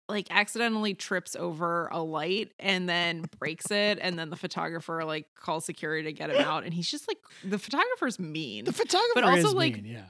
like 0.08 0.26
accidentally 0.30 0.92
trips 0.94 1.34
over 1.34 1.88
a 1.88 2.02
light 2.02 2.52
and 2.58 2.88
then 2.88 3.24
breaks 3.38 3.70
it. 3.70 3.98
And 4.00 4.18
then 4.18 4.30
the 4.30 4.36
photographer 4.36 5.04
like 5.04 5.26
calls 5.34 5.64
security 5.64 6.04
to 6.04 6.12
get 6.12 6.30
him 6.30 6.42
out. 6.42 6.64
And 6.64 6.74
he's 6.74 6.90
just 6.90 7.08
like, 7.08 7.18
the 7.42 7.58
photographer's 7.58 8.18
mean. 8.18 8.64
The 8.66 8.72
photographer 8.72 9.24
also, 9.24 9.48
is 9.48 9.54
like, 9.54 9.74
mean, 9.76 9.86
yeah. 9.86 10.04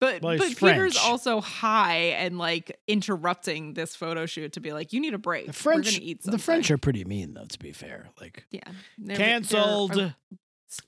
But 0.00 0.22
Well, 0.22 0.36
but 0.36 0.48
he's 0.48 0.58
Peter's 0.58 0.96
also 0.98 1.40
high 1.40 1.96
and 2.18 2.36
like 2.38 2.78
interrupting 2.86 3.74
this 3.74 3.96
photo 3.96 4.26
shoot 4.26 4.52
to 4.52 4.60
be 4.60 4.72
like, 4.72 4.92
you 4.92 5.00
need 5.00 5.14
a 5.14 5.18
break. 5.18 5.46
The 5.46 5.50
We're 5.50 5.54
French, 5.54 5.86
gonna 5.86 5.98
eat 6.04 6.22
the. 6.22 6.38
French 6.38 6.70
are 6.70 6.78
pretty 6.78 7.04
mean 7.04 7.34
though. 7.34 7.44
To 7.46 7.58
be 7.58 7.72
fair, 7.72 8.10
like 8.20 8.44
yeah 8.50 8.60
they're- 8.98 9.16
they're, 9.16 9.16
canceled. 9.16 9.98
uh, 9.98 10.10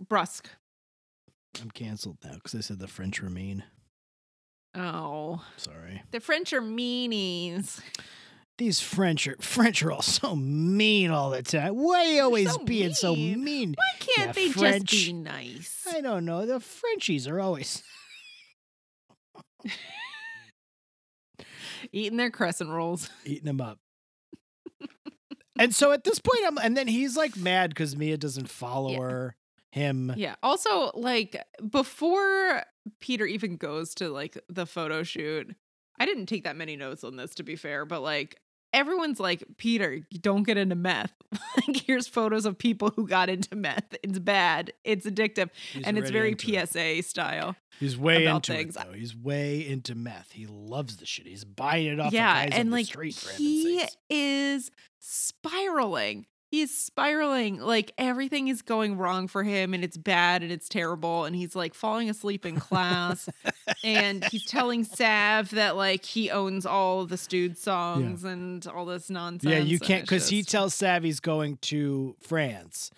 brusque. 0.09 0.49
I'm 1.63 1.71
canceled 1.71 2.19
now 2.23 2.35
because 2.35 2.55
I 2.55 2.61
said 2.61 2.79
the 2.79 2.89
French 2.89 3.23
were 3.23 3.31
mean. 3.31 3.65
Oh, 4.75 5.43
Sorry. 5.57 6.03
the 6.11 6.21
French 6.21 6.53
are 6.53 6.61
meanies. 6.61 7.81
These 8.59 8.81
French 8.81 9.29
are 9.29 9.37
French 9.41 9.83
are 9.83 9.93
all 9.93 10.01
so 10.03 10.35
mean 10.35 11.11
all 11.11 11.29
the 11.31 11.43
time. 11.43 11.75
Why 11.77 11.99
are 11.99 12.05
you 12.11 12.23
always 12.23 12.51
so 12.53 12.59
being 12.65 12.95
so 12.95 13.15
mean. 13.15 13.45
mean? 13.45 13.75
Why 13.77 13.99
can't 13.99 14.29
Yeah, 14.29 14.33
they 14.33 14.49
French. 14.51 14.91
just 14.91 15.07
be 15.09 15.13
nice? 15.13 15.87
I 15.93 16.01
don't 16.01 16.25
know. 16.25 16.47
The 16.47 16.59
Frenchies 16.61 17.29
are 17.29 17.39
always 17.39 17.83
Eating 21.93 22.17
their 22.17 22.31
crescent 22.31 22.71
rolls. 22.71 23.11
eating 23.25 23.45
them 23.45 23.61
up. 23.61 23.79
and 25.59 25.75
so 25.75 25.93
at 25.93 26.05
this 26.05 26.19
point, 26.19 26.41
I'm, 26.47 26.59
and 26.59 26.77
then 26.77 26.89
he's 26.89 27.17
like 27.17 27.37
mad 27.37 27.71
because 27.71 27.95
Mia 27.97 28.17
doesn't 28.17 28.49
follow 28.49 28.93
Yeah. 28.93 28.99
her. 29.01 29.37
Him. 29.73 30.15
Yeah. 30.17 30.37
Also, 30.43 30.91
like 30.95 31.37
before 31.71 32.63
Peter 33.01 33.27
even 33.27 33.57
goes 33.59 33.95
to 33.97 34.09
like 34.09 34.39
the 34.49 34.65
photo 34.65 35.03
shoot, 35.03 35.55
I 35.99 36.07
didn't 36.07 36.27
take 36.27 36.45
that 36.45 36.57
many 36.57 36.77
notes 36.77 37.05
on 37.05 37.17
this 37.17 37.35
to 37.35 37.43
be 37.43 37.57
fair, 37.57 37.85
but 37.85 38.01
like 38.01 38.41
everyone's 38.77 39.19
like, 39.19 39.43
Peter, 39.57 40.01
don't 40.21 40.43
get 40.43 40.59
into 40.59 40.77
meth. 40.77 41.13
like 41.57 41.79
here's 41.79 42.07
photos 42.07 42.45
of 42.45 42.57
people 42.59 42.93
who 42.95 43.09
got 43.09 43.29
into 43.29 43.57
meth. 43.57 43.97
It's 44.03 44.19
bad. 44.19 44.73
It's 44.85 45.07
addictive. 45.07 45.49
He's 45.73 45.85
and 45.85 45.99
it's 45.99 46.11
very 46.11 46.33
into 46.33 46.55
it. 46.55 46.69
PSA 46.69 47.03
style. 47.03 47.57
He's 47.81 47.99
way 47.99 48.27
into 48.27 48.53
things. 48.53 48.77
it 48.77 48.85
though. 48.85 48.93
He's 48.93 49.17
way 49.17 49.67
into 49.67 49.95
meth. 49.95 50.33
He 50.33 50.47
loves 50.47 50.99
the 50.99 51.07
shit. 51.07 51.27
He's 51.27 51.45
buying 51.45 51.87
it 51.87 51.99
off 51.99 52.13
yeah, 52.13 52.49
and 52.53 52.71
like 52.71 52.85
the 52.87 52.91
street. 52.91 53.15
For 53.15 53.33
he 53.33 53.83
is 54.11 54.71
spiraling. 55.01 56.27
He's 56.49 56.77
spiraling. 56.77 57.59
Like 57.59 57.93
everything 57.99 58.49
is 58.49 58.63
going 58.63 58.97
wrong 58.97 59.27
for 59.27 59.43
him, 59.43 59.75
and 59.75 59.83
it's 59.83 59.97
bad 59.97 60.43
and 60.43 60.53
it's 60.53 60.69
terrible. 60.69 61.25
And 61.25 61.35
he's 61.35 61.57
like 61.57 61.75
falling 61.75 62.09
asleep 62.09 62.47
in 62.47 62.61
class, 62.61 63.29
and 63.85 64.25
he's 64.27 64.47
telling 64.47 64.85
Sav 64.85 65.51
that 65.51 65.77
like 65.77 66.05
he 66.05 66.31
owns 66.31 66.65
all 66.65 67.05
the 67.05 67.17
Stüdz 67.17 67.59
songs 67.59 68.23
and 68.25 68.67
all 68.69 68.87
this 68.87 69.11
nonsense. 69.11 69.53
Yeah, 69.53 69.59
you 69.59 69.79
can't 69.79 70.03
because 70.03 70.29
he 70.29 70.43
tells 70.43 70.75
Sav 70.75 71.03
he's 71.03 71.21
going 71.21 71.57
to 71.63 72.15
France, 72.21 72.91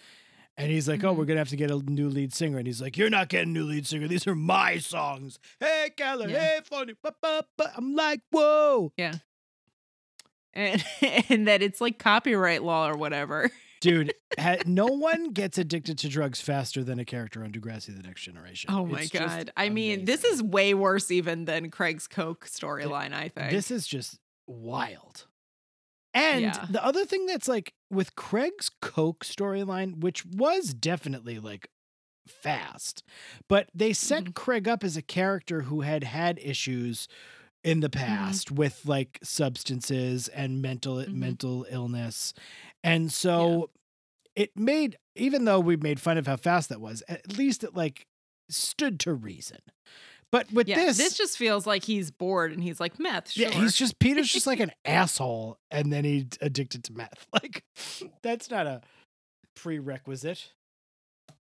And 0.58 0.70
he's 0.70 0.86
like, 0.86 1.02
"Oh, 1.02 1.12
we're 1.12 1.22
mm-hmm. 1.22 1.28
gonna 1.28 1.40
have 1.40 1.48
to 1.48 1.56
get 1.56 1.70
a 1.70 1.78
new 1.78 2.10
lead 2.10 2.34
singer." 2.34 2.58
And 2.58 2.66
he's 2.66 2.82
like, 2.82 2.98
"You're 2.98 3.10
not 3.10 3.28
getting 3.28 3.50
a 3.50 3.52
new 3.52 3.64
lead 3.64 3.86
singer. 3.86 4.08
These 4.08 4.26
are 4.26 4.34
my 4.34 4.78
songs. 4.78 5.38
Hey, 5.58 5.90
Keller. 5.96 6.28
Yeah. 6.28 6.38
Hey, 6.38 6.60
funny. 6.64 6.94
Ba, 7.02 7.14
ba, 7.22 7.44
ba. 7.56 7.72
I'm 7.76 7.94
like, 7.94 8.20
whoa, 8.30 8.92
and 10.58 10.84
and 11.30 11.48
that 11.48 11.62
it's 11.62 11.80
like 11.80 11.98
copyright 11.98 12.62
law 12.62 12.88
or 12.88 12.96
whatever. 12.96 13.50
dude. 13.80 14.12
ha- 14.38 14.56
no 14.66 14.86
one 14.86 15.30
gets 15.32 15.56
addicted 15.56 15.96
to 15.98 16.08
drugs 16.08 16.40
faster 16.40 16.82
than 16.82 16.98
a 16.98 17.04
character 17.04 17.44
on 17.44 17.52
Degrassi: 17.52 17.96
The 17.96 18.02
Next 18.02 18.22
Generation. 18.22 18.70
Oh 18.72 18.84
my 18.84 19.02
It's 19.02 19.10
god. 19.10 19.52
I 19.56 19.68
mean, 19.68 20.04
this 20.04 20.24
is 20.24 20.42
way 20.42 20.74
worse 20.74 21.10
even 21.10 21.44
than 21.44 21.70
Craig's 21.70 22.08
Coke 22.08 22.46
storyline, 22.46 23.12
I 23.14 23.28
think. 23.28 23.50
This 23.52 23.70
is 23.70 23.86
just 23.86 24.18
wild. 24.46 25.26
And 26.14 26.40
Yeah. 26.40 26.66
the 26.70 26.84
other 26.84 27.04
thing 27.04 27.26
that's 27.26 27.46
like 27.48 27.72
with 27.90 28.16
Craig's 28.16 28.70
Coke 28.82 29.24
storyline, 29.24 30.00
which 30.00 30.24
was 30.26 30.74
definitely 30.74 31.38
like 31.38 31.68
fast, 32.26 33.02
but 33.48 33.68
they 33.74 33.92
set 33.92 34.24
Mhm. 34.24 34.34
Craig 34.34 34.68
up 34.68 34.82
as 34.84 34.96
a 34.96 35.02
character 35.02 35.62
who 35.62 35.82
had 35.82 36.04
had 36.04 36.38
issues 36.42 37.08
in 37.68 37.80
the 37.80 37.90
past 37.90 38.50
with 38.50 38.80
like 38.86 39.18
substances 39.22 40.28
and 40.28 40.62
mental 40.62 40.96
Mhm. 40.96 41.12
mental 41.12 41.66
illness. 41.70 42.32
And 42.82 43.12
so 43.12 43.70
it 44.34 44.56
made 44.56 44.96
even 45.14 45.44
though 45.44 45.60
we 45.60 45.76
made 45.76 46.00
fun 46.00 46.16
of 46.16 46.26
how 46.26 46.36
fast 46.36 46.68
that 46.68 46.80
was, 46.80 47.02
at 47.08 47.36
least 47.36 47.64
it 47.64 47.74
like 47.74 48.06
stood 48.48 48.98
to 49.00 49.12
reason. 49.12 49.58
But 50.30 50.52
with 50.52 50.68
yeah, 50.68 50.76
this, 50.76 50.98
this, 50.98 51.16
just 51.16 51.36
feels 51.38 51.66
like 51.66 51.84
he's 51.84 52.10
bored 52.10 52.52
and 52.52 52.62
he's 52.62 52.78
like 52.80 52.98
meth. 53.00 53.30
Sure. 53.30 53.48
yeah, 53.48 53.50
he's 53.60 53.74
just 53.74 53.98
Peter's 53.98 54.30
just 54.30 54.46
like 54.46 54.60
an 54.68 54.72
asshole, 54.84 55.58
and 55.70 55.92
then 55.92 56.04
he's 56.04 56.26
addicted 56.40 56.84
to 56.84 56.92
meth. 56.92 57.26
Like 57.32 57.64
that's 58.22 58.50
not 58.50 58.66
a 58.66 58.80
prerequisite. 59.56 60.52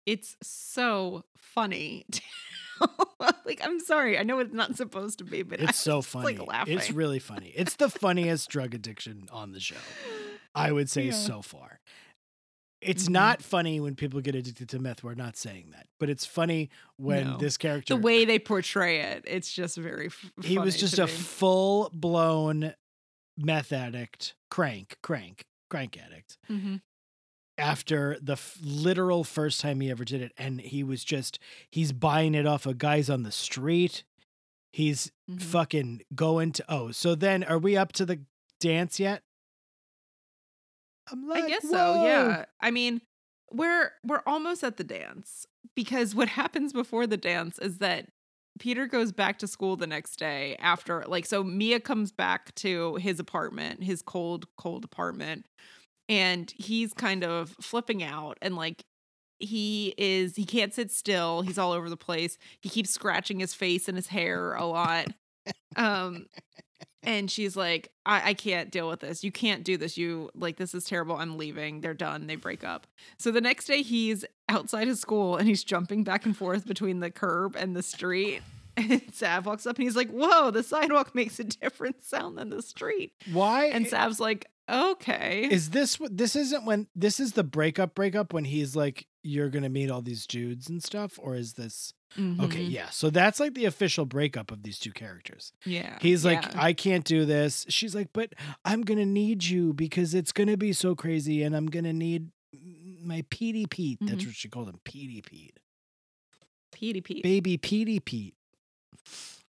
it's 0.06 0.36
so 0.42 1.24
funny. 1.36 2.06
like 3.44 3.60
I'm 3.62 3.80
sorry, 3.80 4.18
I 4.18 4.22
know 4.22 4.38
it's 4.38 4.54
not 4.54 4.76
supposed 4.76 5.18
to 5.18 5.24
be, 5.24 5.42
but 5.42 5.60
I 5.60 5.64
It's 5.64 5.78
so 5.78 5.96
was 5.96 6.04
just, 6.06 6.12
funny. 6.12 6.36
Like 6.38 6.46
laughing. 6.48 6.78
It's 6.78 6.90
really 6.90 7.18
funny. 7.18 7.52
It's 7.56 7.76
the 7.76 7.88
funniest 7.90 8.48
drug 8.50 8.74
addiction 8.74 9.28
on 9.32 9.52
the 9.52 9.60
show. 9.60 9.76
I 10.54 10.72
would 10.72 10.88
say 10.90 11.06
Yeah. 11.06 11.12
so 11.12 11.42
far. 11.42 11.80
It's 12.80 13.08
Mhm. 13.08 13.10
not 13.10 13.42
funny 13.42 13.78
when 13.78 13.94
people 13.94 14.20
get 14.22 14.34
addicted 14.34 14.68
to 14.70 14.78
meth. 14.78 15.02
We're 15.04 15.14
not 15.14 15.36
saying 15.36 15.70
that, 15.72 15.86
but 15.98 16.08
it's 16.08 16.24
funny 16.24 16.70
when 16.96 17.26
No. 17.32 17.36
this 17.36 17.56
character 17.58 17.94
the 17.94 18.00
way 18.00 18.24
they 18.24 18.38
portray 18.38 19.00
it. 19.00 19.24
It's 19.26 19.52
just 19.52 19.76
very. 19.76 20.06
F- 20.06 20.32
he 20.42 20.58
was 20.58 20.76
just 20.78 20.98
a 20.98 21.06
full 21.06 21.90
blown 21.92 22.74
meth 23.36 23.72
addict, 23.72 24.34
crank, 24.50 24.96
crank, 25.02 25.44
crank 25.68 25.98
addict. 25.98 26.38
Mhm. 26.50 26.80
After 27.60 28.16
the 28.22 28.32
f- 28.32 28.56
literal 28.62 29.22
first 29.22 29.60
time 29.60 29.80
he 29.80 29.90
ever 29.90 30.04
did 30.04 30.20
it 30.22 30.32
and 30.38 30.60
he 30.60 30.82
was 30.82 31.04
just 31.04 31.38
he's 31.70 31.92
buying 31.92 32.34
it 32.34 32.46
off 32.46 32.66
of 32.66 32.78
guys 32.78 33.08
on 33.10 33.22
the 33.22 33.30
street 33.32 34.02
he's 34.72 35.12
Mhm. 35.30 35.42
fucking 35.42 36.00
going 36.14 36.52
to 36.52 36.64
oh 36.68 36.90
so 36.90 37.14
then 37.14 37.44
are 37.44 37.58
we 37.58 37.76
up 37.76 37.92
to 37.92 38.06
the 38.06 38.20
dance 38.60 38.98
yet 38.98 39.22
i'm 41.10 41.28
like 41.28 41.44
I 41.44 41.48
guess 41.48 41.64
"Whoa." 41.64 41.70
so. 41.70 42.04
Yeah. 42.06 42.44
I 42.60 42.70
mean, 42.70 43.00
we're 43.52 43.90
we're 44.04 44.22
almost 44.26 44.62
at 44.62 44.76
the 44.76 44.84
dance 44.84 45.46
because 45.74 46.14
what 46.14 46.28
happens 46.40 46.72
before 46.72 47.06
the 47.06 47.16
dance 47.16 47.58
is 47.58 47.78
that 47.78 48.06
Peter 48.58 48.86
goes 48.86 49.10
back 49.12 49.38
to 49.38 49.46
school 49.46 49.76
the 49.76 49.86
next 49.86 50.16
day 50.18 50.56
after 50.60 51.04
like 51.06 51.26
so 51.26 51.42
Mia 51.42 51.80
comes 51.80 52.12
back 52.12 52.54
to 52.56 52.96
his 52.96 53.18
apartment, 53.18 53.82
his 53.82 54.02
cold 54.02 54.46
cold 54.56 54.84
apartment, 54.84 55.46
and 56.10 56.52
he's 56.56 56.92
kind 56.92 57.24
of 57.24 57.54
flipping 57.60 58.02
out 58.02 58.36
and 58.42 58.56
like 58.56 58.84
he 59.38 59.94
is 59.96 60.36
he 60.36 60.44
can't 60.44 60.74
sit 60.74 60.90
still. 60.90 61.40
He's 61.40 61.56
all 61.56 61.72
over 61.72 61.88
the 61.88 61.96
place. 61.96 62.36
He 62.60 62.68
keeps 62.68 62.90
scratching 62.90 63.40
his 63.40 63.54
face 63.54 63.88
and 63.88 63.96
his 63.96 64.08
hair 64.08 64.52
a 64.54 64.66
lot. 64.66 65.06
Um 65.76 66.26
and 67.02 67.30
she's 67.30 67.56
like, 67.56 67.90
I, 68.04 68.30
I 68.30 68.34
can't 68.34 68.70
deal 68.70 68.86
with 68.86 69.00
this. 69.00 69.24
You 69.24 69.32
can't 69.32 69.64
do 69.64 69.78
this. 69.78 69.96
You 69.96 70.28
like 70.34 70.58
this 70.58 70.74
is 70.74 70.84
terrible. 70.84 71.16
I'm 71.16 71.38
leaving. 71.38 71.80
They're 71.80 71.94
done. 71.94 72.26
They 72.26 72.36
break 72.36 72.62
up. 72.64 72.86
So 73.16 73.30
the 73.30 73.40
next 73.40 73.64
day 73.66 73.80
he's 73.80 74.24
outside 74.50 74.88
his 74.88 75.00
school 75.00 75.36
and 75.36 75.48
he's 75.48 75.64
jumping 75.64 76.04
back 76.04 76.26
and 76.26 76.36
forth 76.36 76.66
between 76.66 77.00
the 77.00 77.10
curb 77.10 77.56
and 77.56 77.74
the 77.74 77.82
street. 77.82 78.42
And 78.76 79.02
Sav 79.12 79.46
walks 79.46 79.66
up 79.66 79.76
and 79.76 79.82
he's 79.82 79.96
like, 79.96 80.08
Whoa, 80.08 80.50
the 80.50 80.62
sidewalk 80.62 81.14
makes 81.14 81.38
a 81.38 81.44
different 81.44 82.02
sound 82.02 82.38
than 82.38 82.50
the 82.50 82.62
street. 82.62 83.12
why 83.30 83.64
And 83.66 83.86
Sav's 83.86 84.20
like, 84.20 84.46
Okay. 84.70 85.48
is 85.50 85.70
this 85.70 85.98
this 86.10 86.36
isn't 86.36 86.64
when 86.64 86.86
this 86.94 87.18
is 87.20 87.32
the 87.32 87.44
breakup 87.44 87.94
breakup 87.94 88.32
when 88.32 88.44
he's 88.44 88.76
like 88.76 89.06
you're 89.22 89.48
gonna 89.50 89.68
meet 89.68 89.90
all 89.90 90.02
these 90.02 90.26
dudes 90.26 90.68
and 90.68 90.82
stuff 90.82 91.18
or 91.22 91.34
is 91.36 91.54
this 91.54 91.92
okay 92.18 92.64
Mhm. 92.66 92.70
yeah 92.70 92.88
so 92.90 93.08
that's 93.10 93.38
like 93.38 93.54
the 93.54 93.66
official 93.66 94.04
breakup 94.04 94.50
of 94.50 94.62
these 94.62 94.78
two 94.78 94.92
characters 94.92 95.52
Yeah. 95.64 95.96
He's 96.00 96.24
like, 96.24 96.42
yeah. 96.42 96.52
I 96.56 96.72
can't 96.72 97.04
do 97.04 97.24
this. 97.24 97.66
She's 97.68 97.94
like, 97.94 98.08
but 98.12 98.32
I'm 98.64 98.82
gonna 98.82 99.06
need 99.06 99.44
you 99.44 99.72
because 99.72 100.14
it's 100.14 100.32
gonna 100.32 100.56
be 100.56 100.72
so 100.72 100.94
crazy, 100.96 101.42
and 101.42 101.54
I'm 101.54 101.66
gonna 101.66 101.92
need 101.92 102.30
my 103.02 103.24
Petey 103.30 103.66
Pete. 103.66 103.98
That's 104.00 104.24
Mhm. 104.24 104.26
what 104.26 104.34
she 104.34 104.48
called 104.48 104.68
him, 104.68 104.80
Petey 104.84 105.22
Pete, 105.22 105.58
PDP. 106.72 107.22
baby 107.22 107.56
Petey 107.58 108.00
Pete. 108.00 108.34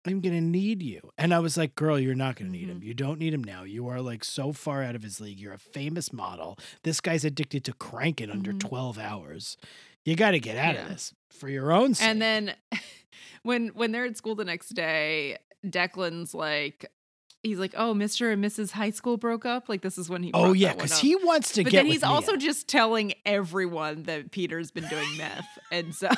I'm 0.08 0.20
gonna 0.22 0.42
need 0.42 0.82
you, 0.82 1.00
and 1.18 1.34
I 1.34 1.40
was 1.40 1.58
like, 1.58 1.76
girl, 1.76 2.00
you're 2.00 2.16
not 2.16 2.36
gonna 2.36 2.50
need 2.50 2.64
Mm-hmm. 2.64 2.72
him. 2.78 2.84
You 2.84 2.94
don't 2.96 3.20
need 3.20 3.34
him 3.34 3.44
now. 3.44 3.64
You 3.64 3.88
are 3.88 4.02
like 4.02 4.24
so 4.24 4.52
far 4.52 4.82
out 4.84 4.96
of 4.96 5.04
his 5.04 5.22
league. 5.22 5.40
You're 5.40 5.54
a 5.54 5.60
famous 5.60 6.12
model. 6.12 6.58
This 6.84 7.00
guy's 7.02 7.24
addicted 7.24 7.64
to 7.66 7.74
cranking 7.74 8.30
under 8.32 8.52
Mhm. 8.52 8.60
12 8.62 8.98
hours. 8.98 9.58
You 10.04 10.16
got 10.16 10.32
to 10.32 10.40
get 10.40 10.58
out 10.58 10.74
Yeah. 10.74 10.84
of 10.84 10.90
this 10.90 11.14
for 11.30 11.48
your 11.50 11.72
own 11.72 11.94
sake. 11.94 12.08
And 12.08 12.20
then 12.22 12.56
when 13.44 13.68
when 13.70 13.92
they're 13.92 14.06
at 14.06 14.18
school 14.18 14.34
the 14.36 14.46
next 14.46 14.70
day, 14.70 15.38
Declan's 15.66 16.34
like 16.34 16.86
he's 17.44 17.58
like, 17.60 17.74
"Oh, 17.78 17.94
Mr. 17.94 18.32
and 18.34 18.44
Mrs. 18.44 18.72
High 18.72 18.90
School 18.92 19.18
broke 19.18 19.46
up." 19.46 19.70
Like 19.70 19.82
this 19.84 19.98
is 20.00 20.10
when 20.10 20.24
he 20.24 20.32
oh 20.34 20.54
yeah, 20.54 20.74
because 20.74 21.00
he 21.00 21.16
wants 21.18 21.52
to 21.54 21.64
But 21.64 21.72
get. 21.72 21.78
then 21.80 21.86
with 21.86 21.94
he's 21.94 22.04
also 22.04 22.36
just 22.36 22.68
telling 22.68 23.14
everyone 23.26 24.04
that 24.04 24.32
Peter's 24.32 24.72
been 24.72 24.88
doing 24.88 25.18
meth. 25.18 25.48
And 25.72 25.94
so 25.94 26.10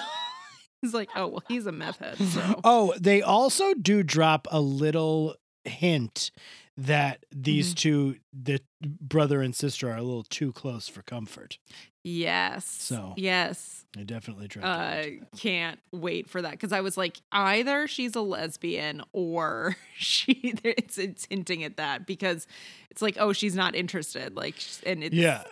he's 0.88 0.94
like, 0.94 1.10
"Oh, 1.16 1.28
well, 1.28 1.44
he's 1.48 1.66
a 1.66 1.72
meth 1.72 1.98
head." 1.98 2.18
So 2.18 2.62
Oh, 2.64 2.94
they 3.00 3.22
also 3.22 3.74
do 3.74 4.04
drop 4.04 4.48
a 4.52 4.62
little 4.62 5.36
hint 5.64 6.30
that 6.78 7.24
these 7.32 7.70
Mm-hmm. 7.70 7.76
two, 7.76 8.16
the 8.34 8.60
brother 8.82 9.42
and 9.42 9.56
sister, 9.56 9.90
are 9.92 9.98
a 9.98 10.02
little 10.04 10.24
too 10.24 10.52
close 10.52 10.88
for 10.88 11.02
comfort. 11.04 11.58
yes. 12.04 12.66
So, 12.66 13.14
yes. 13.16 13.86
They 13.96 14.04
definitely 14.04 14.48
dropped 14.48 14.68
Uh 14.68 15.04
can't 15.38 15.80
wait 15.92 16.28
for 16.28 16.42
that 16.42 16.60
cuz 16.60 16.72
I 16.74 16.82
was 16.82 16.98
like 16.98 17.22
either 17.32 17.88
she's 17.88 18.16
a 18.16 18.22
lesbian 18.22 19.04
or 19.14 19.78
she 19.96 20.56
it's 20.64 20.98
it's 20.98 21.28
hinting 21.30 21.64
at 21.64 21.78
that 21.78 22.08
because 22.08 22.48
it's 22.90 23.04
like 23.04 23.18
oh 23.20 23.34
she's 23.34 23.56
not 23.56 23.76
interested 23.76 24.36
like 24.36 24.56
and 24.86 25.04
it's 25.04 25.14
Yeah. 25.16 25.44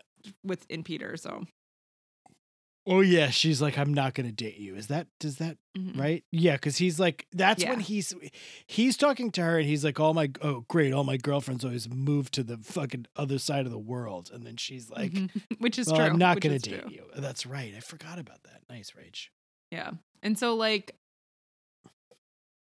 with 0.44 0.66
in 0.70 0.84
Peter 0.84 1.16
so 1.18 1.46
Oh 2.88 3.02
yeah, 3.02 3.30
she's 3.30 3.62
like, 3.62 3.78
I'm 3.78 3.94
not 3.94 4.16
gonna 4.16 4.32
date 4.32 4.58
you. 4.58 4.76
Is 4.76 4.88
that 4.88 5.08
does 5.20 5.38
that 5.38 5.58
mhm. 5.78 6.00
right? 6.00 6.24
Yeah, 6.32 6.54
because 6.54 6.78
he's 6.78 7.00
like, 7.00 7.28
that's 7.32 7.64
when 7.64 7.80
he's 7.80 8.14
he's 8.66 8.98
talking 8.98 9.30
to 9.32 9.44
her 9.44 9.60
and 9.60 9.68
he's 9.68 9.86
like, 9.86 10.00
all 10.00 10.14
my 10.16 10.32
oh 10.42 10.66
great, 10.68 10.92
all 10.92 11.04
my 11.04 11.18
girlfriends 11.18 11.64
always 11.64 11.88
move 11.90 12.32
to 12.32 12.44
the 12.44 12.58
fucking 12.58 13.06
other 13.16 13.38
side 13.38 13.66
of 13.66 13.72
the 13.72 13.78
world, 13.78 14.32
and 14.34 14.46
then 14.46 14.58
she's 14.58 14.90
like, 14.90 15.12
Mhm. 15.12 15.30
which 15.60 15.78
is 15.78 15.88
well, 15.88 15.98
true 15.98 16.06
I'm 16.06 16.18
not 16.18 16.36
which 16.38 16.44
gonna 16.44 16.60
date 16.60 16.82
true. 16.82 16.92
you. 16.92 17.04
That's 17.16 17.46
right. 17.46 17.74
I 17.76 17.82
forgot 17.82 18.18
about 18.18 18.42
that. 18.44 18.62
Nice, 18.70 18.94
rage 18.96 19.32
Yeah. 19.70 19.92
And 20.24 20.38
so 20.38 20.56
like 20.56 20.96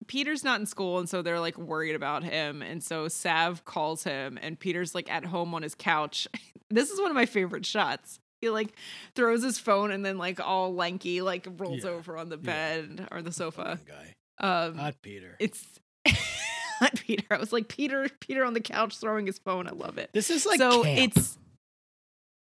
Peter's 0.07 0.45
not 0.45 0.61
in 0.61 0.67
school 0.67 0.99
and 0.99 1.09
so 1.09 1.23
they're 1.23 1.41
like 1.41 1.57
worried 1.59 1.95
about 1.95 2.23
him 2.25 2.63
and 2.63 2.83
so 2.83 3.09
Sav 3.09 3.65
calls 3.65 4.05
him 4.05 4.39
and 4.41 4.59
Peter's 4.61 4.95
like 4.95 5.11
at 5.11 5.25
home 5.25 5.55
on 5.55 5.63
his 5.63 5.75
couch. 5.75 6.29
this 6.71 6.91
is 6.91 7.01
one 7.01 7.11
of 7.11 7.15
my 7.15 7.27
favorite 7.27 7.65
shots. 7.67 8.21
He 8.41 8.51
like 8.51 8.75
throws 9.15 9.43
his 9.43 9.59
phone 9.59 9.91
and 9.91 10.05
then 10.05 10.19
like 10.19 10.39
all 10.41 10.75
lanky 10.75 11.21
like 11.23 11.47
rolls 11.57 11.85
Yeah. 11.85 11.91
over 11.91 12.17
on 12.17 12.29
the 12.29 12.37
Yeah. 12.37 12.43
bed 12.43 13.09
or 13.11 13.23
the 13.23 13.33
sofa. 13.33 13.79
Guy. 13.87 14.15
Um 14.39 14.77
Hot 14.77 14.97
Peter. 15.03 15.37
it's 15.41 15.65
not 16.81 16.95
Peter. 17.01 17.25
I 17.31 17.39
was 17.39 17.53
like 17.53 17.69
Peter 17.69 18.09
Peter 18.21 18.45
on 18.45 18.53
the 18.55 18.61
couch 18.61 18.99
throwing 18.99 19.27
his 19.27 19.39
phone. 19.39 19.67
I 19.67 19.73
love 19.73 19.97
it. 19.99 20.11
This 20.13 20.29
is 20.31 20.45
like 20.45 20.59
so 20.59 20.83
camp. 20.83 20.99
it's 21.17 21.39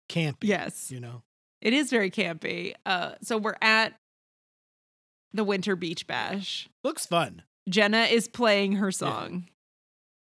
campy. 0.09 0.45
yes. 0.45 0.91
You 0.91 1.01
know. 1.01 1.23
It 1.61 1.73
is 1.75 1.91
very 1.91 2.11
campy. 2.11 2.75
Uh 2.87 3.13
so 3.23 3.37
we're 3.39 3.57
at 3.61 3.95
the 5.35 5.45
winter 5.45 5.77
beach 5.77 6.07
bash. 6.07 6.69
Looks 6.85 7.07
fun. 7.07 7.43
Jenna 7.69 8.03
is 8.03 8.29
playing 8.29 8.75
her 8.75 8.91
song. 8.93 9.47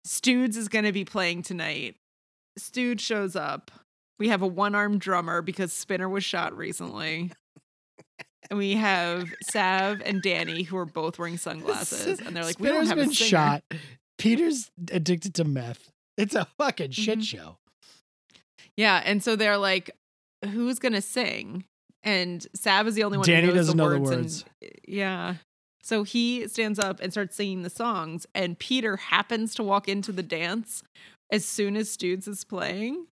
Stüdz 0.08 0.56
is 0.56 0.68
going 0.70 0.86
to 0.86 0.92
be 0.92 1.04
playing 1.06 1.42
tonight. 1.44 1.96
Stüdz 2.60 3.00
shows 3.02 3.36
up. 3.36 3.72
We 4.22 4.28
have 4.28 4.44
a 4.44 4.48
one 4.48 4.76
armed 4.76 5.02
drummer 5.02 5.42
because 5.42 5.74
Spinner 5.74 6.08
was 6.08 6.24
shot 6.24 6.56
recently. 6.56 7.32
and 8.52 8.60
we 8.60 8.76
have 8.76 9.28
Sav 9.50 10.00
and 10.06 10.22
Danny 10.22 10.62
who 10.62 10.78
are 10.78 10.86
both 10.86 11.18
wearing 11.18 11.38
sunglasses. 11.40 12.20
And 12.20 12.36
they're 12.36 12.44
like, 12.44 12.60
we 12.60 12.68
don't 12.68 12.86
have 12.86 12.98
been 12.98 13.10
a 13.10 13.14
singer. 13.16 13.28
shot. 13.28 13.64
Peter's 14.20 14.70
addicted 14.92 15.34
to 15.34 15.44
meth. 15.44 15.90
It's 16.18 16.36
a 16.36 16.46
fucking 16.60 16.92
shit 16.92 17.18
Mhm. 17.18 17.24
show. 17.24 17.58
Yeah. 18.78 19.02
And 19.04 19.24
so 19.24 19.36
they're 19.36 19.58
like, 19.58 19.90
who's 20.46 20.78
going 20.78 20.94
to 20.94 21.02
sing? 21.02 21.66
and 22.04 22.46
Sav 22.56 22.86
is 22.88 22.94
the 22.94 23.04
only 23.04 23.18
one 23.18 23.26
Danny 23.28 23.48
who 23.48 23.54
knows 23.54 23.66
doesn't 23.68 23.78
the 23.78 23.84
know 23.84 23.90
the 23.90 24.00
words. 24.02 24.46
And, 24.62 24.72
yeah. 24.88 25.36
So 25.82 26.04
he 26.04 26.48
stands 26.48 26.78
up 26.78 27.00
and 27.00 27.12
starts 27.12 27.36
singing 27.36 27.64
the 27.64 27.70
songs, 27.72 28.28
and 28.36 28.58
Peter 28.60 28.98
happens 28.98 29.56
to 29.56 29.64
walk 29.64 29.88
into 29.90 30.12
the 30.12 30.22
dance 30.24 30.84
as 31.32 31.44
soon 31.44 31.76
as 31.76 31.96
Stüdz 31.98 32.28
is 32.28 32.44
playing. 32.44 33.08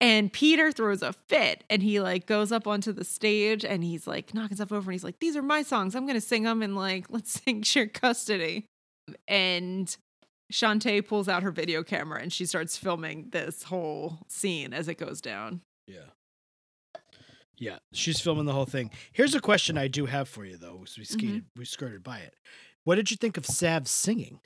And 0.00 0.30
Peter 0.30 0.72
throws 0.72 1.02
a 1.02 1.12
fit 1.12 1.64
and 1.70 1.82
he 1.82 2.00
like 2.00 2.26
goes 2.26 2.52
up 2.52 2.66
onto 2.66 2.92
the 2.92 3.04
stage 3.04 3.64
and 3.64 3.82
he's 3.82 4.06
like 4.06 4.34
knocking 4.34 4.56
stuff 4.56 4.72
over 4.72 4.90
and 4.90 4.94
he's 4.94 5.04
like, 5.04 5.20
These 5.20 5.36
are 5.36 5.42
my 5.42 5.62
songs. 5.62 5.94
I'm 5.94 6.06
gonna 6.06 6.20
sing 6.20 6.42
them 6.42 6.62
and 6.62 6.76
like 6.76 7.06
let's 7.10 7.40
sing 7.42 7.62
shared 7.62 7.94
custody. 7.94 8.66
And 9.26 9.94
Shantae 10.52 11.06
pulls 11.06 11.28
out 11.28 11.42
her 11.42 11.50
video 11.50 11.82
camera 11.82 12.20
and 12.20 12.32
she 12.32 12.44
starts 12.44 12.76
filming 12.76 13.28
this 13.30 13.64
whole 13.64 14.18
scene 14.28 14.74
as 14.74 14.88
it 14.88 14.96
goes 14.96 15.20
down. 15.20 15.62
Yeah. 15.86 16.10
Yeah, 17.58 17.78
she's 17.92 18.20
filming 18.20 18.44
the 18.44 18.52
whole 18.52 18.66
thing. 18.66 18.90
Here's 19.12 19.34
a 19.34 19.40
question 19.40 19.78
I 19.78 19.88
do 19.88 20.04
have 20.04 20.28
for 20.28 20.44
you, 20.44 20.58
though. 20.58 20.84
We 20.98 21.04
skated, 21.04 21.44
we 21.56 21.64
skirted 21.64 22.02
by 22.02 22.18
it. 22.18 22.34
What 22.84 22.96
did 22.96 23.10
you 23.10 23.16
think 23.16 23.38
of 23.38 23.46
Sav 23.46 23.88
singing? 23.88 24.40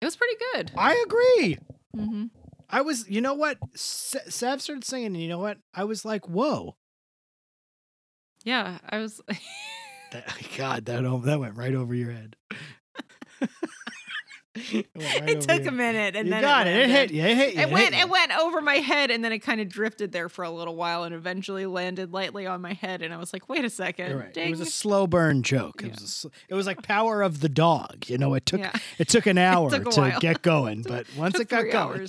It 0.00 0.04
was 0.04 0.16
pretty 0.16 0.34
good. 0.52 0.72
I 0.76 1.04
agree. 1.06 1.58
Mm-hmm. 1.96 2.24
I 2.72 2.82
was, 2.82 3.08
you 3.08 3.20
know 3.20 3.34
what? 3.34 3.58
Sav 3.74 4.62
started 4.62 4.84
singing, 4.84 5.06
and 5.06 5.22
you 5.22 5.28
know 5.28 5.38
what? 5.38 5.58
I 5.74 5.84
was 5.84 6.04
like, 6.04 6.28
whoa. 6.28 6.76
Yeah, 8.44 8.78
I 8.88 8.98
was. 8.98 9.20
That, 10.12 10.32
God, 10.56 10.86
that 10.86 11.02
that 11.24 11.40
went 11.40 11.56
right 11.56 11.74
over 11.74 11.94
your 11.94 12.12
head. 12.12 12.36
it 14.54 14.86
right 14.96 15.28
it 15.28 15.40
took 15.42 15.64
a 15.66 15.70
minute, 15.70 16.16
and 16.16 16.26
you 16.26 16.32
then 16.32 16.42
got 16.42 16.66
it. 16.66 16.76
It, 16.76 16.88
hit 16.88 16.94
landed. 16.94 17.14
you. 17.16 17.24
It 17.24 17.36
hit 17.36 17.54
you. 17.54 17.60
It 17.60 17.70
went. 17.70 17.94
hit 17.94 18.04
It 18.04 18.10
went 18.10 18.38
over 18.38 18.60
my 18.60 18.76
head, 18.76 19.10
and 19.10 19.24
then 19.24 19.32
it 19.32 19.40
kind 19.40 19.60
of 19.60 19.68
drifted 19.68 20.12
there 20.12 20.28
for 20.28 20.44
a 20.44 20.50
little 20.50 20.74
while, 20.74 21.04
and 21.04 21.14
eventually 21.14 21.66
landed 21.66 22.12
lightly 22.12 22.46
on 22.46 22.60
my 22.60 22.72
head. 22.72 23.02
And 23.02 23.14
I 23.14 23.18
was 23.18 23.32
like, 23.32 23.48
"Wait 23.48 23.64
a 23.64 23.68
2nd 23.68 24.18
right. 24.18 24.36
It 24.36 24.50
was 24.50 24.60
a 24.60 24.66
slow 24.66 25.06
burn 25.06 25.42
joke. 25.42 25.82
It 25.82 25.92
was 25.92 26.26
a 26.26 26.30
it 26.48 26.54
was 26.54 26.66
like 26.66 26.82
Power 26.82 27.22
of 27.22 27.40
the 27.40 27.48
Dog. 27.48 28.08
You 28.08 28.18
know, 28.18 28.34
it 28.34 28.46
took 28.46 28.60
yeah. 28.60 28.72
it 28.98 29.08
took 29.08 29.26
an 29.26 29.38
hour 29.38 29.70
took 29.70 29.90
to 29.90 30.16
get 30.20 30.42
going, 30.42 30.82
but 30.88 31.06
once 31.16 31.38
it 31.38 31.48
got 31.48 31.70
going, 31.70 32.08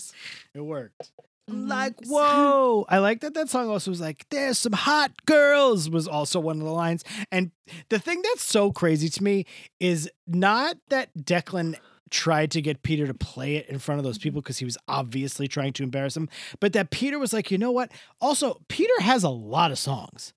it 0.54 0.62
worked. 0.62 1.12
Mhm. 1.50 1.70
Like 1.70 1.96
whoa! 2.06 2.86
I 2.88 3.00
like 3.00 3.22
that. 3.22 3.34
That 3.34 3.50
song 3.50 3.70
also 3.70 3.92
was 3.92 4.02
like, 4.02 4.26
"There's 4.30 4.58
some 4.58 4.74
hot 4.74 5.26
girls." 5.26 5.90
Was 5.90 6.08
also 6.08 6.40
one 6.40 6.60
of 6.60 6.66
the 6.66 6.72
lines. 6.72 7.04
And 7.32 7.52
the 7.90 8.00
thing 8.00 8.22
that's 8.22 8.44
so 8.44 8.72
crazy 8.72 9.10
to 9.10 9.24
me 9.24 9.46
is 9.80 10.10
not 10.28 10.78
that 10.90 11.10
Declan 11.18 11.76
tried 12.12 12.52
to 12.52 12.62
get 12.62 12.84
Peter 12.84 13.08
to 13.08 13.14
play 13.14 13.56
it 13.56 13.68
in 13.68 13.80
front 13.80 13.98
of 14.00 14.04
those 14.06 14.18
Mm-hmm. 14.18 14.24
people 14.24 14.42
because 14.42 14.60
he 14.60 14.66
was 14.66 14.78
obviously 14.88 15.48
trying 15.48 15.74
to 15.74 15.84
embarrass 15.84 16.16
him, 16.16 16.30
but 16.60 16.74
that 16.74 16.92
Peter 16.92 17.18
was 17.18 17.34
like, 17.34 17.50
you 17.50 17.58
know 17.58 17.72
what? 17.72 17.92
Also, 18.20 18.62
Peter 18.68 18.94
has 19.00 19.24
a 19.24 19.30
lot 19.30 19.72
of 19.72 19.80
songs. 19.80 20.34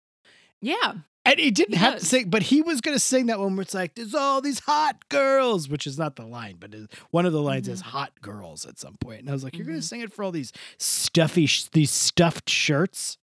Yeah, 0.61 0.95
And 1.27 1.39
he 1.39 1.51
didn't 1.51 1.75
He 1.75 1.81
have 1.81 1.99
to 1.99 2.05
sing, 2.05 2.31
but 2.31 2.45
he 2.45 2.63
was 2.63 2.81
going 2.81 2.95
to 2.95 3.01
sing 3.01 3.27
that 3.27 3.39
one 3.39 3.55
where 3.57 3.63
it's 3.63 3.75
like, 3.75 3.95
there's 3.95 4.15
all 4.15 4.41
these 4.41 4.61
hot 4.61 5.09
girls, 5.11 5.69
which 5.69 5.87
is 5.87 5.99
not 5.99 6.17
the 6.17 6.25
line, 6.27 6.57
but 6.59 6.75
one 7.11 7.27
of 7.27 7.33
the 7.33 7.43
lines 7.43 7.69
is 7.69 7.83
Mhm. 7.83 7.87
hot 7.87 8.13
girls 8.23 8.65
at 8.65 8.79
some 8.79 8.97
point. 8.99 9.21
And 9.21 9.29
I 9.29 9.33
was 9.33 9.43
like, 9.45 9.57
you're 9.57 9.67
going 9.67 9.77
Mhm. 9.79 9.83
to 9.83 9.87
sing 9.87 10.01
it 10.01 10.13
for 10.13 10.23
all 10.25 10.33
these 10.33 10.53
stuffy, 10.79 11.45
sh- 11.47 11.65
these 11.73 11.91
stuffed 11.91 12.49
shirts? 12.49 13.19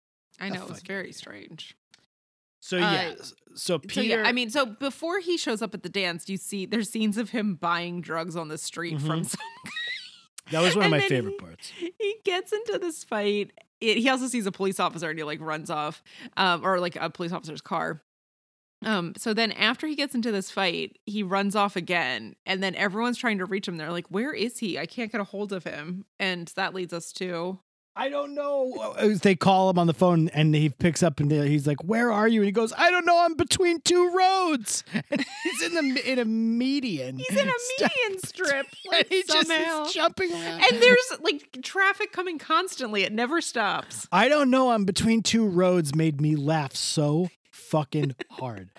I 0.41 0.49
know 0.51 0.63
it 0.65 0.69
was 0.71 0.83
very 0.83 1.13
strange. 1.13 1.75
So, 2.67 2.79
Uh, 2.79 2.81
yeah. 2.81 3.15
So, 3.55 3.79
Peter. 3.79 3.95
So 3.95 4.01
yeah, 4.01 4.23
I 4.27 4.33
mean, 4.33 4.51
so 4.51 4.67
before 4.67 5.21
he 5.21 5.39
shows 5.39 5.63
up 5.63 5.73
at 5.73 5.83
the 5.85 5.89
dance, 5.89 6.29
you 6.29 6.37
see 6.37 6.67
there's 6.67 6.91
scenes 6.91 7.17
of 7.17 7.31
him 7.31 7.55
buying 7.55 8.01
drugs 8.01 8.35
on 8.35 8.49
the 8.49 8.59
street 8.59 9.01
from 9.01 9.21
Mhm. 9.23 9.27
some 9.27 9.41
that 10.51 10.61
was 10.61 10.75
one 10.77 10.87
of 10.87 10.93
and 10.93 11.01
my 11.03 11.09
favorite 11.09 11.33
he- 11.33 11.39
parts. 11.39 11.69
he 11.79 12.17
gets 12.25 12.53
into 12.53 12.79
this 12.79 13.05
fight. 13.05 13.53
It, 13.81 13.99
he 13.99 14.09
also 14.09 14.27
sees 14.27 14.47
a 14.47 14.53
police 14.53 14.81
officer 14.81 15.09
and 15.11 15.19
he 15.19 15.23
like 15.25 15.41
runs 15.41 15.71
off, 15.71 16.03
um, 16.37 16.65
or 16.67 16.81
like 16.81 16.97
a 16.97 17.09
police 17.09 17.33
officer's 17.33 17.61
car. 17.61 18.03
Um, 18.85 19.15
so 19.17 19.33
then 19.33 19.53
after 19.53 19.87
he 19.87 19.95
gets 19.95 20.15
into 20.15 20.31
this 20.33 20.51
fight, 20.51 20.99
he 21.07 21.23
runs 21.23 21.57
off 21.57 21.77
again, 21.77 22.35
and 22.45 22.63
then 22.63 22.75
everyone's 22.75 23.17
trying 23.17 23.39
to 23.39 23.47
reach 23.47 23.67
him. 23.67 23.77
They're 23.79 23.91
like, 23.91 24.07
"Where 24.11 24.33
is 24.35 24.59
he? 24.59 24.79
I 24.79 24.85
can't 24.87 25.11
get 25.11 25.21
a 25.21 25.25
hold 25.25 25.53
of 25.53 25.65
him." 25.65 26.05
And 26.19 26.49
that 26.57 26.75
leads 26.75 26.93
us 26.93 27.11
to 27.15 27.59
I 27.99 28.11
don't 28.11 28.35
know. 28.35 28.75
Uh, 28.99 29.09
They 29.23 29.35
call 29.35 29.71
him 29.71 29.79
on 29.79 29.87
the 29.87 29.95
phone 29.95 30.29
and 30.29 30.55
he 30.55 30.69
picks 30.69 31.03
up 31.03 31.19
and 31.19 31.31
he's 31.33 31.67
like, 31.67 31.83
Where 31.83 32.13
are 32.13 32.29
you? 32.29 32.41
And 32.41 32.47
he 32.47 32.53
goes, 32.53 32.73
I 32.77 32.91
don't 32.91 33.07
know. 33.07 33.19
I'm 33.25 33.35
between 33.35 33.81
two 33.81 34.11
roads. 34.15 34.85
And 35.11 35.25
he's 35.45 35.63
in 35.63 35.95
the 35.95 36.13
in 36.13 36.19
a 36.19 36.25
median. 36.25 37.19
he's 37.19 37.31
in 37.39 37.49
a 37.49 37.53
median 37.81 38.19
strip, 38.25 38.67
And 38.85 38.93
like 38.93 39.09
he 39.09 39.23
just 39.23 39.49
somehow. 39.49 39.85
is 39.85 39.95
jumping 39.95 40.33
around. 40.33 40.63
and 40.71 40.83
there's 40.83 41.13
like 41.21 41.59
traffic 41.63 42.13
coming 42.13 42.39
constantly; 42.39 43.03
it 43.05 43.13
never 43.13 43.41
stops. 43.41 44.07
I 44.13 44.29
don't 44.29 44.51
know. 44.51 44.71
I'm 44.73 44.85
between 44.85 45.23
two 45.23 45.47
roads 45.47 45.95
made 45.95 46.21
me 46.21 46.37
laugh 46.37 46.75
so 46.75 47.29
fucking 47.51 48.15
hard. 48.33 48.71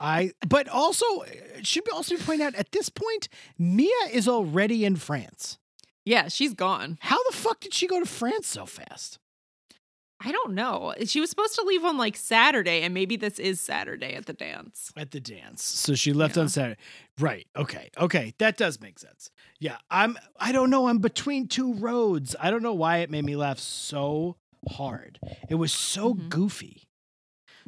I 0.00 0.32
but 0.46 0.68
also 0.68 1.04
it 1.22 1.66
should 1.66 1.84
be 1.84 1.90
also 1.90 2.16
point 2.18 2.42
out 2.42 2.54
at 2.54 2.72
this 2.72 2.88
point, 2.88 3.28
Mia 3.58 3.88
is 4.12 4.28
already 4.28 4.84
in 4.84 4.96
France. 4.96 5.58
Yeah, 6.08 6.28
she's 6.28 6.54
gone. 6.54 6.96
How 7.02 7.18
the 7.30 7.36
fuck 7.36 7.60
did 7.60 7.74
she 7.74 7.86
go 7.86 8.00
to 8.00 8.06
France 8.06 8.46
so 8.46 8.64
fast? 8.64 9.18
I 10.20 10.32
don't 10.32 10.54
know. 10.54 10.94
She 11.04 11.20
was 11.20 11.30
supposed 11.30 11.54
to 11.56 11.62
leave 11.62 11.84
on 11.84 11.96
like 11.98 12.16
Saturday, 12.16 12.80
and 12.82 12.92
maybe 12.94 13.16
this 13.16 13.38
is 13.38 13.60
Saturday 13.60 14.14
at 14.14 14.26
the 14.26 14.32
dance. 14.32 14.90
At 14.96 15.10
the 15.12 15.20
dance. 15.20 15.62
So 15.62 15.94
she 15.94 16.12
left 16.12 16.36
Yeah. 16.36 16.42
on 16.44 16.48
Saturday. 16.48 16.80
Right. 17.20 17.46
Okay. 17.54 17.90
Okay. 17.98 18.34
That 18.38 18.56
does 18.56 18.80
make 18.80 18.98
sense. 18.98 19.30
Yeah. 19.60 19.76
I'm 19.90 20.16
I 20.40 20.50
don't 20.50 20.70
know. 20.70 20.88
I'm 20.88 20.98
between 20.98 21.46
two 21.46 21.74
roads. 21.74 22.34
I 22.40 22.50
don't 22.50 22.62
know 22.62 22.74
why 22.74 22.98
it 22.98 23.10
made 23.10 23.24
me 23.24 23.36
laugh 23.36 23.58
so 23.58 24.36
hard. 24.70 25.20
It 25.48 25.54
was 25.56 25.72
so 25.72 26.14
Mhm. 26.14 26.28
goofy. 26.30 26.88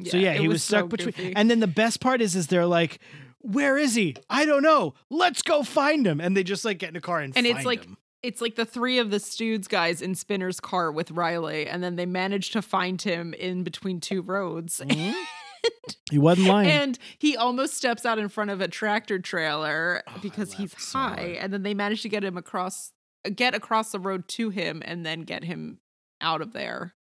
so 0.08 0.16
yeah, 0.16 0.32
he 0.32 0.48
was, 0.48 0.64
so 0.64 0.78
stuck 0.78 0.88
between. 0.88 1.12
goofy. 1.14 1.36
And 1.36 1.50
then 1.50 1.60
the 1.60 1.66
best 1.66 2.00
part 2.00 2.22
is, 2.22 2.34
is 2.34 2.46
they're 2.46 2.64
like, 2.66 3.00
"Where 3.42 3.76
is 3.76 3.94
he? 3.96 4.16
I 4.30 4.46
don't 4.46 4.62
know. 4.62 4.94
Let's 5.10 5.42
go 5.42 5.62
find 5.62 6.06
him." 6.06 6.20
And 6.22 6.34
they 6.34 6.42
just 6.42 6.64
like 6.64 6.78
get 6.78 6.88
in 6.88 6.96
a 6.96 7.00
car 7.02 7.20
and 7.20 7.36
And 7.36 7.46
it's 7.46 7.66
like- 7.66 7.84
him. 7.84 7.98
It's 8.22 8.40
like 8.40 8.54
the 8.56 8.66
three 8.66 8.98
of 8.98 9.10
the 9.10 9.16
Stüdz 9.16 9.68
guys 9.68 10.02
in 10.02 10.14
Spinner's 10.14 10.60
car 10.60 10.92
with 10.92 11.10
Riley, 11.10 11.66
and 11.66 11.82
then 11.82 11.96
they 11.96 12.06
manage 12.06 12.50
to 12.50 12.60
find 12.62 13.00
him 13.00 13.32
in 13.34 13.62
between 13.64 14.00
two 14.00 14.20
roads. 14.22 14.80
Mhm. 14.84 15.14
he 16.10 16.18
wasn't 16.18 16.48
lying. 16.48 16.70
And 16.70 16.98
he 17.18 17.36
almost 17.36 17.74
steps 17.74 18.04
out 18.04 18.18
in 18.18 18.28
front 18.28 18.50
of 18.50 18.60
a 18.60 18.68
tractor 18.68 19.18
trailer 19.18 20.02
Oh, 20.06 20.18
because 20.20 20.52
he's 20.54 20.72
laughed 20.74 20.82
so 20.82 20.98
high. 20.98 21.38
And 21.40 21.52
then 21.52 21.62
they 21.62 21.74
manage 21.74 22.02
to 22.02 22.08
get 22.08 22.22
him 22.24 22.36
across, 22.36 22.92
get 23.34 23.54
across 23.54 23.92
the 23.92 24.00
road 24.00 24.28
to 24.28 24.50
him, 24.50 24.82
and 24.84 25.04
then 25.04 25.22
get 25.22 25.44
him 25.44 25.78
out 26.20 26.42
of 26.42 26.52
there. 26.52 26.94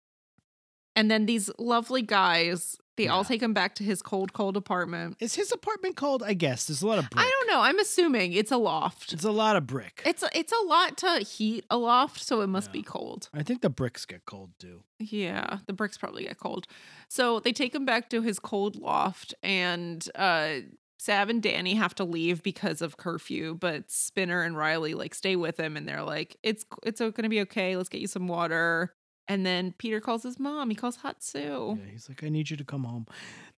And 0.94 1.10
then 1.10 1.26
these 1.26 1.50
lovely 1.58 2.02
guys, 2.02 2.76
they 2.98 3.08
all 3.08 3.24
take 3.24 3.42
him 3.42 3.54
back 3.54 3.74
to 3.76 3.82
his 3.84 4.02
cold, 4.02 4.34
cold 4.34 4.56
apartment. 4.58 5.16
is 5.20 5.34
his 5.36 5.50
apartment 5.50 5.96
called? 5.96 6.22
I 6.22 6.34
guess 6.34 6.66
there's 6.66 6.82
a 6.82 6.86
lot 6.86 6.98
of 6.98 7.08
brick. 7.08 7.24
I 7.24 7.30
don't 7.30 7.46
know. 7.54 7.60
I'm 7.62 7.78
assuming 7.78 8.34
it's 8.34 8.52
a 8.52 8.58
loft. 8.58 9.14
It's 9.14 9.24
a 9.24 9.32
lot 9.32 9.56
of 9.56 9.66
brick. 9.66 10.02
It's 10.04 10.22
a, 10.22 10.28
it's 10.38 10.52
a 10.52 10.66
lot 10.66 10.98
to 10.98 11.20
heat 11.20 11.64
a 11.70 11.78
loft, 11.78 12.20
so 12.20 12.42
it 12.42 12.48
must 12.48 12.68
Yeah. 12.68 12.72
be 12.72 12.82
cold. 12.82 13.30
I 13.32 13.42
think 13.42 13.62
the 13.62 13.70
bricks 13.70 14.04
get 14.04 14.26
cold 14.26 14.50
too. 14.58 14.82
Yeah, 14.98 15.58
the 15.66 15.72
bricks 15.72 15.96
probably 15.96 16.24
get 16.24 16.38
cold. 16.38 16.66
So 17.08 17.40
they 17.40 17.52
take 17.52 17.74
him 17.74 17.86
back 17.86 18.10
to 18.10 18.20
his 18.20 18.38
cold 18.38 18.76
loft, 18.76 19.32
and 19.42 20.06
uh, 20.14 20.56
Sav 20.98 21.28
and 21.30 21.40
Danny 21.40 21.74
have 21.74 21.94
to 21.94 22.04
leave 22.04 22.42
because 22.42 22.82
of 22.82 22.96
curfew. 22.96 23.54
But 23.54 23.90
Spinner 23.90 24.42
and 24.42 24.56
Riley 24.56 24.94
like 24.94 25.14
stay 25.14 25.36
with 25.36 25.58
him, 25.58 25.76
and 25.76 25.86
they're 25.88 26.02
like, 26.02 26.36
"It's 26.42 26.64
it's 26.82 26.98
going 27.00 27.12
to 27.22 27.28
be 27.28 27.40
okay. 27.42 27.76
Let's 27.76 27.88
get 27.88 28.00
you 28.00 28.08
some 28.08 28.26
water." 28.26 28.92
And 29.30 29.44
then 29.44 29.74
Peter 29.76 30.00
calls 30.00 30.22
his 30.22 30.38
mom. 30.40 30.70
He 30.70 30.74
calls 30.76 30.98
Hatsu. 30.98 31.76
Yeah, 31.78 31.90
he's 31.92 32.08
like, 32.08 32.24
I 32.24 32.30
need 32.30 32.48
you 32.48 32.56
to 32.56 32.64
come 32.64 32.84
home. 32.84 33.06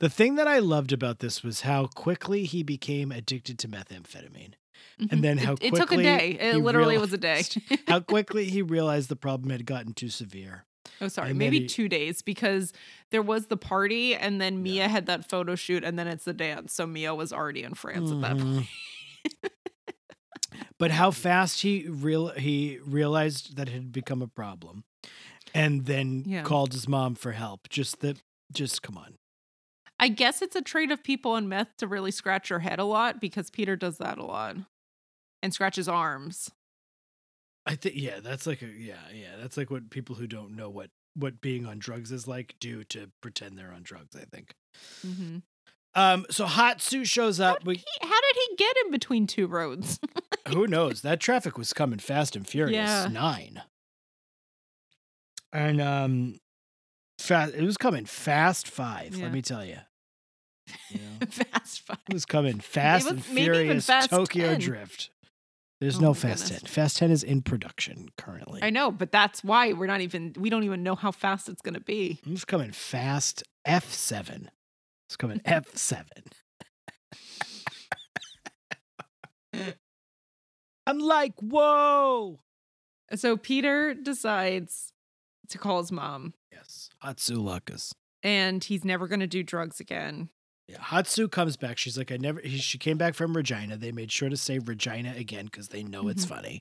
The 0.01 0.09
thing 0.11 0.35
that 0.35 0.49
I 0.49 0.59
loved 0.59 0.93
about 0.93 1.21
this 1.21 1.45
was 1.45 1.61
how 1.61 1.87
quickly 1.87 2.45
he 2.45 2.63
became 2.65 3.13
addicted 3.13 3.59
to 3.61 3.69
methamphetamine. 3.69 4.55
And 5.11 5.23
then 5.23 5.39
how 5.39 5.53
it, 5.53 5.63
it 5.63 5.75
took 5.77 5.93
a 5.93 5.97
day. 5.97 6.37
It 6.41 6.57
literally 6.57 6.99
was 6.99 7.13
a 7.13 7.19
day. 7.19 7.43
How 7.89 8.01
quickly 8.15 8.47
he 8.47 8.63
realized 8.63 9.09
the 9.09 9.17
problem 9.17 9.51
had 9.51 9.65
gotten 9.65 9.93
too 9.95 10.09
severe. 10.09 10.65
oh, 11.01 11.09
sorry, 11.09 11.31
and 11.31 11.39
maybe 11.39 11.61
he- 11.61 11.67
two 11.67 11.89
days 11.89 12.21
because 12.23 12.73
there 13.11 13.23
was 13.23 13.47
the 13.47 13.57
party, 13.57 14.15
and 14.15 14.41
then 14.41 14.63
Mia 14.63 14.83
Yeah. 14.83 14.89
had 14.89 15.07
that 15.07 15.29
photo 15.29 15.55
shoot, 15.55 15.85
and 15.85 15.99
then 15.99 16.07
it's 16.09 16.25
the 16.25 16.33
dance. 16.35 16.73
So 16.75 16.87
Mia 16.87 17.15
was 17.15 17.33
already 17.33 17.63
in 17.63 17.75
France 17.75 18.11
at 18.11 18.21
that 18.23 18.39
point. 18.39 18.67
Mhm. 18.67 19.51
but 20.79 20.91
how 20.91 21.11
fast 21.27 21.61
he 21.63 21.87
real 21.89 22.29
he 22.31 22.79
realized 22.85 23.57
that 23.57 23.69
it 23.69 23.73
had 23.73 23.93
become 23.93 24.23
a 24.23 24.29
problem, 24.29 24.85
and 25.55 25.87
then 25.87 26.25
Yeah. 26.27 26.43
called 26.43 26.73
his 26.73 26.89
mom 26.89 27.15
for 27.15 27.33
help. 27.33 27.69
Just 27.69 28.01
that, 28.01 28.19
just 28.53 28.83
come 28.83 28.97
on. 28.97 29.15
I 29.99 30.09
guess 30.09 30.41
it's 30.41 30.57
a 30.57 30.63
trait 30.63 30.91
of 30.91 31.03
people 31.05 31.37
in 31.37 31.49
meth 31.49 31.77
to 31.79 31.87
really 31.87 32.11
scratch 32.11 32.49
your 32.51 32.61
head 32.61 32.79
a 32.79 32.85
lot 32.85 33.21
because 33.21 33.51
Peter 33.51 33.77
does 33.77 33.99
that 33.99 34.17
a 34.19 34.25
lot 34.25 34.57
and 35.43 35.53
scratches 35.53 35.89
arms. 35.89 36.51
I 37.67 37.75
think 37.77 37.97
yeah, 37.97 38.21
that's 38.21 38.47
like 38.47 38.63
a 38.63 38.67
yeah, 38.67 38.95
yeah, 39.13 39.37
that's 39.39 39.57
like 39.59 39.71
what 39.71 39.91
people 39.91 40.17
who 40.17 40.27
don't 40.27 40.57
know 40.57 40.71
what 40.71 40.91
what 41.15 41.41
being 41.43 41.67
on 41.67 41.79
drugs 41.79 42.11
is 42.13 42.27
like 42.27 42.55
do 42.61 42.83
to 42.85 43.11
pretend 43.21 43.59
they're 43.59 43.73
on 43.73 43.83
drugs. 43.83 44.17
I 44.17 44.25
think. 44.25 44.55
Mm-hmm. 45.07 45.39
Um, 45.95 46.25
so 46.31 46.47
Hatsu 46.47 47.05
shows 47.05 47.41
up. 47.41 47.65
We, 47.65 47.83
How 48.01 48.09
did 48.09 48.37
he 48.49 48.57
get 48.57 48.77
in 48.85 48.91
between 48.93 49.27
two 49.27 49.49
roads? 49.49 49.99
who 50.49 50.67
knows? 50.67 51.03
That 51.03 51.21
traffic 51.21 51.59
was 51.59 51.73
coming 51.73 51.99
fast 51.99 52.37
and 52.37 52.47
furious. 52.47 52.77
Yeah. 52.77 53.09
Nine. 53.11 53.63
And 55.53 55.81
um, 55.81 56.39
Fast. 57.19 57.55
It 57.55 57.63
was 57.63 57.77
coming 57.77 58.05
fast 58.07 58.67
five. 58.69 59.15
Yeah. 59.15 59.25
Let 59.25 59.33
me 59.33 59.43
tell 59.43 59.65
you. 59.65 59.77
You 60.91 60.99
know, 61.01 61.27
Fast 61.31 61.81
five. 61.87 61.99
it 62.09 62.15
was 62.15 62.25
coming 62.25 62.61
fast 62.61 63.05
was 63.05 63.13
and 63.15 63.25
furious. 63.25 63.87
Tokyo 64.09 64.51
10. 64.53 64.61
Drift. 64.61 65.11
There's 65.81 65.99
Oh 65.99 66.01
no 66.01 66.15
Fast 66.15 66.45
goodness. 66.45 66.63
10. 66.63 66.69
Fast 66.71 66.97
10 66.99 67.11
is 67.11 67.23
in 67.23 67.43
production 67.43 68.09
currently. 68.17 68.61
I 68.63 68.71
know, 68.71 68.91
but 68.91 69.11
that's 69.13 69.43
why 69.43 69.73
we're 69.73 69.87
not 69.87 70.01
even. 70.03 70.35
We 70.39 70.49
don't 70.51 70.63
even 70.65 70.83
know 70.83 70.95
how 70.95 71.11
fast 71.11 71.49
it's 71.49 71.63
gonna 71.63 71.81
be. 71.81 72.21
It's 72.27 72.45
coming 72.45 72.71
fast 72.71 73.43
F7. 73.67 74.49
It's 75.09 75.17
coming 75.17 75.41
F7. 75.41 76.05
I'm 80.87 80.99
like, 80.99 81.35
whoa. 81.41 82.41
So 83.15 83.37
Peter 83.37 83.95
decides 83.95 84.93
to 85.51 85.59
call 85.59 85.81
his 85.81 85.93
mom, 85.93 86.35
Yes. 86.53 86.91
Hatzilakos. 87.05 87.93
and 88.23 88.65
he's 88.65 88.85
never 88.85 89.07
gonna 89.07 89.27
do 89.27 89.43
drugs 89.43 89.79
again. 89.81 90.31
Yeah, 90.69 90.79
Hatsu 90.79 91.29
comes 91.29 91.57
back. 91.57 91.79
She's 91.79 91.99
like, 91.99 92.13
I 92.13 92.17
never. 92.17 92.41
He, 92.41 92.59
she 92.59 92.79
came 92.79 92.97
back 92.97 93.15
from 93.15 93.37
Regina. 93.37 93.77
They 93.77 93.91
made 93.91 94.13
sure 94.13 94.29
to 94.29 94.37
say 94.37 94.61
Regina 94.61 95.15
again 95.17 95.47
because 95.47 95.69
they 95.71 95.83
know 95.83 96.07
it's 96.07 96.25
Mhm. 96.25 96.29
funny. 96.29 96.61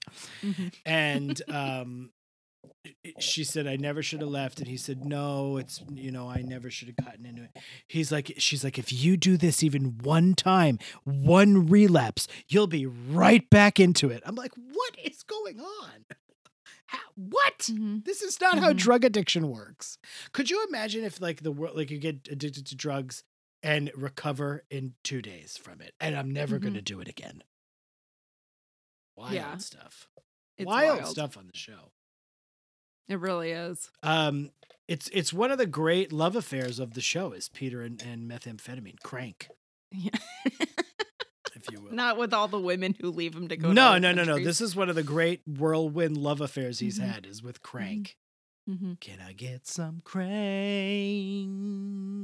And 0.84 1.40
um, 1.54 2.10
she 3.20 3.44
said, 3.44 3.68
I 3.68 3.76
never 3.76 4.02
should 4.02 4.22
have 4.22 4.30
left. 4.32 4.58
And 4.60 4.68
he 4.68 4.78
said, 4.78 5.06
No, 5.06 5.58
it's 5.58 5.84
you 5.94 6.10
know, 6.12 6.28
I 6.28 6.42
never 6.42 6.72
should 6.72 6.88
have 6.88 6.98
gotten 7.06 7.24
into 7.26 7.44
it. 7.44 7.52
He's 7.88 8.12
like, 8.12 8.34
she's 8.40 8.64
like, 8.64 8.80
if 8.80 8.92
you 8.92 9.16
do 9.16 9.38
this 9.38 9.62
even 9.62 10.00
one 10.02 10.34
time, 10.34 10.80
one 11.04 11.68
relapse, 11.68 12.28
you'll 12.48 12.66
be 12.66 12.88
right 12.88 13.48
back 13.52 13.80
into 13.80 14.10
it. 14.10 14.24
I'm 14.26 14.34
like, 14.36 14.54
what 14.56 14.96
is 15.04 15.22
going 15.22 15.60
on? 15.60 16.06
How, 16.92 17.00
what? 17.16 17.60
Mhm. 17.60 18.04
This 18.04 18.22
is 18.24 18.42
not 18.42 18.58
how 18.58 18.74
Mhm. 18.74 18.78
drug 18.78 19.06
addiction 19.06 19.48
works. 19.50 20.00
Could 20.32 20.50
you 20.50 20.66
imagine 20.68 21.04
if 21.04 21.22
like 21.22 21.44
the 21.44 21.52
world 21.52 21.78
like 21.78 21.92
you 21.92 22.00
get 22.00 22.28
addicted 22.32 22.66
to 22.68 22.76
drugs 22.76 23.24
and 23.62 23.92
recover 23.96 24.66
in 24.72 24.96
two 25.04 25.22
days 25.22 25.56
from 25.56 25.82
it, 25.82 25.94
and 26.00 26.16
I'm 26.16 26.32
never 26.32 26.58
Mhm. 26.58 26.62
going 26.62 26.74
to 26.76 26.82
do 26.82 27.00
it 27.00 27.08
again? 27.08 27.44
Wild 29.16 29.34
Yeah. 29.34 29.58
stuff. 29.58 30.08
It's 30.58 30.66
wild, 30.66 31.00
wild. 31.02 31.12
stuff 31.12 31.38
on 31.38 31.46
the 31.48 31.58
show. 31.58 31.92
It 33.08 33.20
really 33.20 33.52
is. 33.52 33.92
Um, 34.02 34.52
it's 34.88 35.10
it's 35.14 35.32
one 35.32 35.52
of 35.52 35.58
the 35.60 35.68
great 35.68 36.12
love 36.12 36.36
affairs 36.36 36.80
of 36.80 36.94
the 36.96 37.02
show 37.02 37.34
is 37.34 37.50
Peter 37.50 37.84
and, 37.84 38.02
and 38.02 38.30
methamphetamine 38.30 39.00
crank, 39.04 39.48
Yeah. 39.92 40.18
if 41.60 41.72
you 41.72 41.82
will. 41.82 41.92
Not 41.94 42.18
with 42.18 42.34
all 42.34 42.48
the 42.48 42.60
women 42.60 42.96
who 43.00 43.12
leave 43.12 43.36
him 43.36 43.48
to 43.50 43.58
go. 43.58 43.70
to 43.70 43.74
no, 43.74 43.90
other 43.92 44.00
no, 44.00 44.12
no, 44.14 44.24
no. 44.24 44.40
This 44.44 44.62
is 44.62 44.76
one 44.76 44.90
of 44.90 44.96
the 44.96 45.04
great 45.04 45.42
whirlwind 45.48 46.18
love 46.18 46.42
affairs 46.42 46.80
he's 46.80 47.00
Mhm. 47.00 47.08
had 47.14 47.26
is 47.26 47.44
with 47.44 47.62
Crank. 47.62 48.18
Mhm. 48.70 49.00
Can 49.00 49.20
I 49.20 49.34
get 49.34 49.68
some 49.68 50.02
crank? 50.04 50.30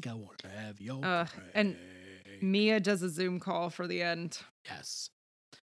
I 0.08 0.14
want 0.14 0.40
to 0.40 0.50
have 0.50 0.80
your 0.80 1.04
Uh, 1.04 1.26
crank. 1.26 1.52
and 1.54 1.78
Mia 2.42 2.80
does 2.80 3.02
a 3.02 3.10
Zoom 3.10 3.40
call 3.40 3.70
for 3.70 3.88
the 3.88 4.02
end, 4.02 4.40
yes, 4.66 5.10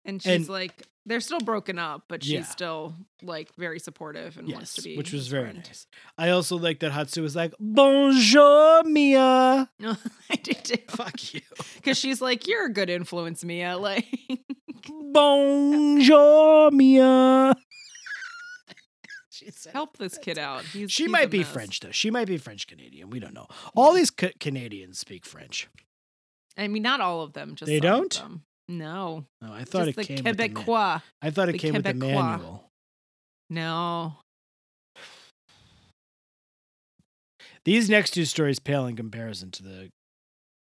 and 0.06 0.22
she's 0.22 0.32
And- 0.32 0.48
like, 0.48 0.82
they're 1.08 1.20
still 1.20 1.38
broken 1.40 1.78
up, 1.78 2.04
but 2.08 2.24
she's 2.24 2.32
Yeah. 2.32 2.44
still 2.44 2.96
like 3.22 3.54
very 3.56 3.78
supportive 3.78 4.36
and 4.38 4.50
wants 4.52 4.74
to 4.74 4.82
be, 4.82 4.96
which 4.96 5.12
was 5.12 5.28
very 5.28 5.44
friend. 5.50 5.64
nice. 5.64 5.86
I 6.18 6.30
also 6.30 6.56
like 6.56 6.80
that 6.80 6.90
Hatsu 6.92 7.22
was 7.22 7.36
like, 7.36 7.52
"Bonjour, 7.60 8.82
Mia." 8.84 9.70
I 10.30 10.36
did 10.42 10.64
too. 10.64 10.78
Fuck 10.88 11.34
you. 11.34 11.40
Because 11.76 11.96
she's 11.98 12.20
like, 12.20 12.48
you're 12.48 12.66
a 12.66 12.72
good 12.72 12.90
influence, 12.90 13.44
Mia. 13.44 13.76
Like, 13.78 14.06
Bonjour, 15.12 16.70
Mia. 16.72 17.54
she 19.30 19.50
said, 19.50 19.72
help 19.72 19.96
this 19.98 20.18
kid 20.18 20.38
out. 20.38 20.64
He's, 20.64 20.90
She 20.90 21.04
he's 21.04 21.12
might 21.12 21.30
be 21.30 21.38
mess. 21.38 21.48
French 21.52 21.80
though. 21.80 21.90
She 21.92 22.10
might 22.10 22.26
be 22.26 22.36
French 22.38 22.66
Canadian. 22.66 23.10
We 23.10 23.20
don't 23.20 23.34
know. 23.34 23.46
All 23.76 23.92
these 23.92 24.10
ca- 24.10 24.32
Canadians 24.40 24.98
speak 24.98 25.24
French. 25.24 25.68
I 26.56 26.68
mean, 26.68 26.82
not 26.82 27.00
all 27.00 27.20
of 27.22 27.32
them. 27.34 27.54
Just 27.54 27.66
They 27.68 27.80
don't? 27.80 28.12
them. 28.14 28.42
No, 28.68 29.24
Oh, 29.42 29.52
I 29.52 29.64
thought 29.64 29.86
just 29.86 29.98
it 29.98 30.06
the 30.08 30.14
came. 30.16 30.24
With 30.24 30.36
the 30.38 30.48
ma- 30.48 30.60
Quebecois. 30.62 31.02
I 31.22 31.30
thought 31.30 31.48
it 31.48 31.52
the 31.52 31.58
came 31.58 31.74
with 31.74 31.84
the 31.84 31.92
Quebecois. 31.94 32.00
manual. 32.40 32.70
No, 33.48 34.16
These 37.64 37.88
next 37.90 38.10
two 38.10 38.24
stories 38.24 38.58
pale 38.60 38.86
in 38.86 38.96
comparison 38.96 39.50
to 39.52 39.62
the 39.62 39.90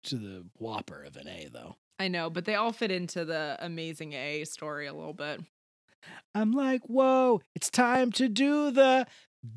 to 0.05 0.15
the 0.17 0.45
whopper 0.57 1.03
of 1.03 1.15
an 1.17 1.27
A, 1.27 1.47
though. 1.51 1.75
I 1.99 2.07
know, 2.09 2.29
but 2.29 2.45
they 2.45 2.55
all 2.55 2.71
fit 2.73 2.91
into 2.91 3.25
the 3.25 3.57
amazing 3.59 4.13
A 4.13 4.43
story 4.45 4.85
a 4.87 4.93
little 4.93 5.13
bit. 5.13 5.41
I'm 6.33 6.51
like, 6.51 6.81
whoa, 6.87 7.41
it's 7.55 7.69
time 7.69 8.11
to 8.13 8.27
do 8.29 8.71
the 8.71 9.07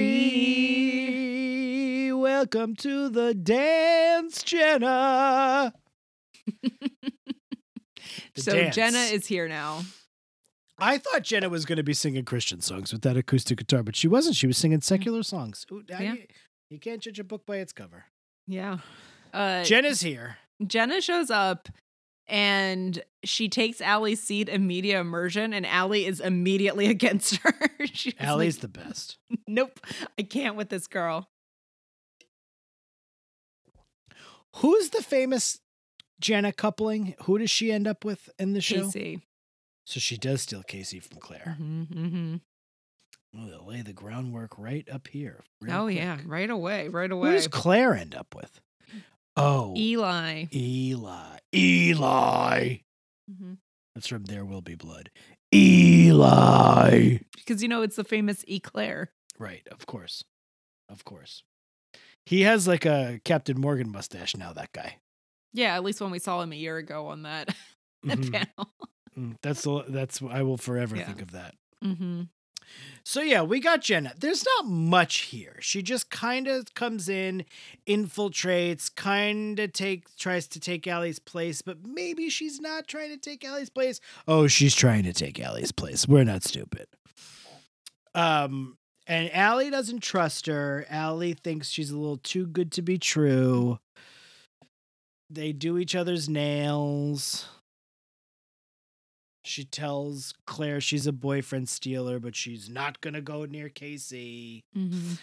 Welcome 2.20 2.76
to 2.76 3.08
the 3.08 3.32
dance, 3.32 4.42
Jenna. 4.42 5.72
The 8.34 8.42
so 8.42 8.52
dance. 8.52 8.76
Jenna 8.76 8.98
is 8.98 9.26
here 9.26 9.48
now. 9.48 9.82
I 10.78 10.98
thought 10.98 11.22
Jenna 11.22 11.48
was 11.48 11.64
going 11.64 11.76
to 11.78 11.82
be 11.82 11.94
singing 11.94 12.24
Christian 12.24 12.60
songs 12.60 12.92
with 12.92 13.02
that 13.02 13.16
acoustic 13.16 13.58
guitar, 13.58 13.82
but 13.82 13.96
she 13.96 14.06
wasn't. 14.06 14.36
She 14.36 14.46
was 14.46 14.58
singing 14.58 14.82
secular 14.82 15.22
songs. 15.22 15.64
Ooh, 15.72 15.82
Yeah. 15.88 16.00
You, 16.12 16.18
you 16.68 16.78
can't 16.78 17.00
judge 17.00 17.18
a 17.18 17.24
book 17.24 17.46
by 17.46 17.56
its 17.56 17.72
cover. 17.72 18.04
Yeah. 18.46 18.78
Uh, 19.32 19.64
Jenna's 19.64 20.00
here. 20.02 20.36
Jenna 20.66 21.00
shows 21.00 21.30
up 21.30 21.68
and 22.28 23.02
she 23.24 23.48
takes 23.48 23.80
Alli's 23.80 24.22
seat 24.22 24.48
in 24.48 24.66
media 24.66 25.00
immersion, 25.00 25.52
and 25.54 25.66
Alli 25.66 26.04
is 26.06 26.20
immediately 26.20 26.86
against 26.90 27.36
her. 27.38 27.54
She's 27.86 28.14
like, 28.18 28.28
Alli's 28.28 28.58
the 28.58 28.68
best. 28.68 29.16
nope, 29.48 29.80
I 30.18 30.22
can't 30.22 30.56
with 30.56 30.68
this 30.68 30.86
girl. 30.86 31.29
Who's 34.56 34.90
the 34.90 35.02
famous 35.02 35.60
Jenna 36.20 36.52
coupling? 36.52 37.14
Who 37.24 37.38
does 37.38 37.50
she 37.50 37.70
end 37.72 37.86
up 37.86 38.04
with 38.04 38.28
in 38.38 38.52
the 38.52 38.60
show? 38.60 38.84
Casey. 38.84 39.20
So 39.84 39.98
she 40.00 40.16
does 40.16 40.42
steal 40.42 40.62
K.C. 40.62 41.00
from 41.00 41.18
Clare. 41.18 41.56
Mm-hmm, 41.60 41.82
mm-hmm. 42.04 42.36
Oh, 43.38 43.48
they'll 43.48 43.66
lay 43.66 43.82
the 43.82 43.92
groundwork 43.92 44.58
right 44.58 44.88
up 44.90 45.08
here. 45.08 45.42
Oh, 45.68 45.86
yeah, 45.86 46.18
right 46.26 46.50
away, 46.50 46.88
right 46.88 47.10
away. 47.10 47.28
Who 47.30 47.34
does 47.34 47.48
Clare 47.48 47.94
end 47.94 48.14
up 48.14 48.34
with? 48.34 48.60
Oh, 49.36 49.74
Eli. 49.76 50.46
Eli. 50.52 51.38
Eli. 51.54 52.76
Mhm. 53.30 53.58
That's 53.94 54.08
from 54.08 54.24
There 54.24 54.44
Will 54.44 54.62
Be 54.62 54.74
Blood. 54.74 55.10
Eli. 55.54 57.18
Because, 57.36 57.62
you 57.62 57.68
know, 57.68 57.82
it's 57.82 57.96
the 57.96 58.04
famous 58.04 58.44
Eclair. 58.48 59.12
Right, 59.38 59.66
of 59.70 59.86
course. 59.86 60.24
Of 60.88 61.04
course. 61.04 61.42
He 62.26 62.42
has 62.42 62.66
like 62.68 62.84
a 62.86 63.20
Captain 63.24 63.60
Morgan 63.60 63.90
mustache 63.90 64.36
now, 64.36 64.52
that 64.52 64.72
guy. 64.72 64.96
Yeah, 65.52 65.74
at 65.74 65.82
least 65.82 66.00
when 66.00 66.10
we 66.10 66.18
saw 66.20 66.40
him 66.42 66.52
a 66.52 66.56
year 66.56 66.76
ago 66.76 67.08
on 67.08 67.22
that, 67.22 67.48
that 68.04 68.18
Mhm. 68.18 68.32
panel. 68.32 68.72
Mm, 69.18 69.36
That's 69.42 69.66
that's 69.88 70.22
I 70.22 70.42
will 70.42 70.56
forever 70.56 70.96
Yeah. 70.96 71.06
think 71.06 71.22
of 71.22 71.32
that. 71.32 71.54
Mm-hmm. 71.84 72.22
So 73.02 73.20
yeah, 73.20 73.42
we 73.42 73.58
got 73.58 73.80
Jenna. 73.80 74.12
There's 74.16 74.44
not 74.58 74.66
much 74.66 75.22
here. 75.22 75.56
She 75.60 75.82
just 75.82 76.08
kind 76.10 76.46
of 76.46 76.72
comes 76.74 77.08
in, 77.08 77.44
infiltrates, 77.84 78.94
kind 78.94 79.58
of 79.58 79.72
take 79.72 80.16
tries 80.16 80.46
to 80.48 80.60
take 80.60 80.86
Alli's 80.86 81.18
place, 81.18 81.62
but 81.62 81.84
maybe 81.84 82.30
she's 82.30 82.60
not 82.60 82.86
trying 82.86 83.10
to 83.10 83.16
take 83.16 83.44
Alli's 83.44 83.70
place. 83.70 83.98
Oh, 84.28 84.46
she's 84.46 84.76
trying 84.76 85.02
to 85.02 85.12
take 85.12 85.40
Alli's 85.40 85.72
place. 85.72 86.06
We're 86.06 86.22
not 86.24 86.44
stupid. 86.44 86.86
Um 88.14 88.76
and 89.10 89.28
Alli 89.34 89.70
doesn't 89.70 90.00
trust 90.04 90.46
her. 90.46 90.86
Alli 90.88 91.34
thinks 91.34 91.68
she's 91.68 91.90
a 91.90 91.96
little 91.98 92.16
too 92.18 92.46
good 92.46 92.70
to 92.72 92.82
be 92.82 92.96
true. 92.96 93.78
They 95.28 95.52
do 95.52 95.78
each 95.78 95.94
other's 95.96 96.28
nails. 96.28 97.46
She 99.44 99.64
tells 99.64 100.34
Clare 100.46 100.80
she's 100.80 101.06
a 101.06 101.12
boyfriend 101.12 101.68
stealer, 101.68 102.18
but 102.20 102.36
she's 102.36 102.68
not 102.68 103.00
going 103.00 103.14
to 103.14 103.20
go 103.20 103.44
near 103.46 103.68
Casey. 103.68 104.62
Mm-hmm. 104.76 105.14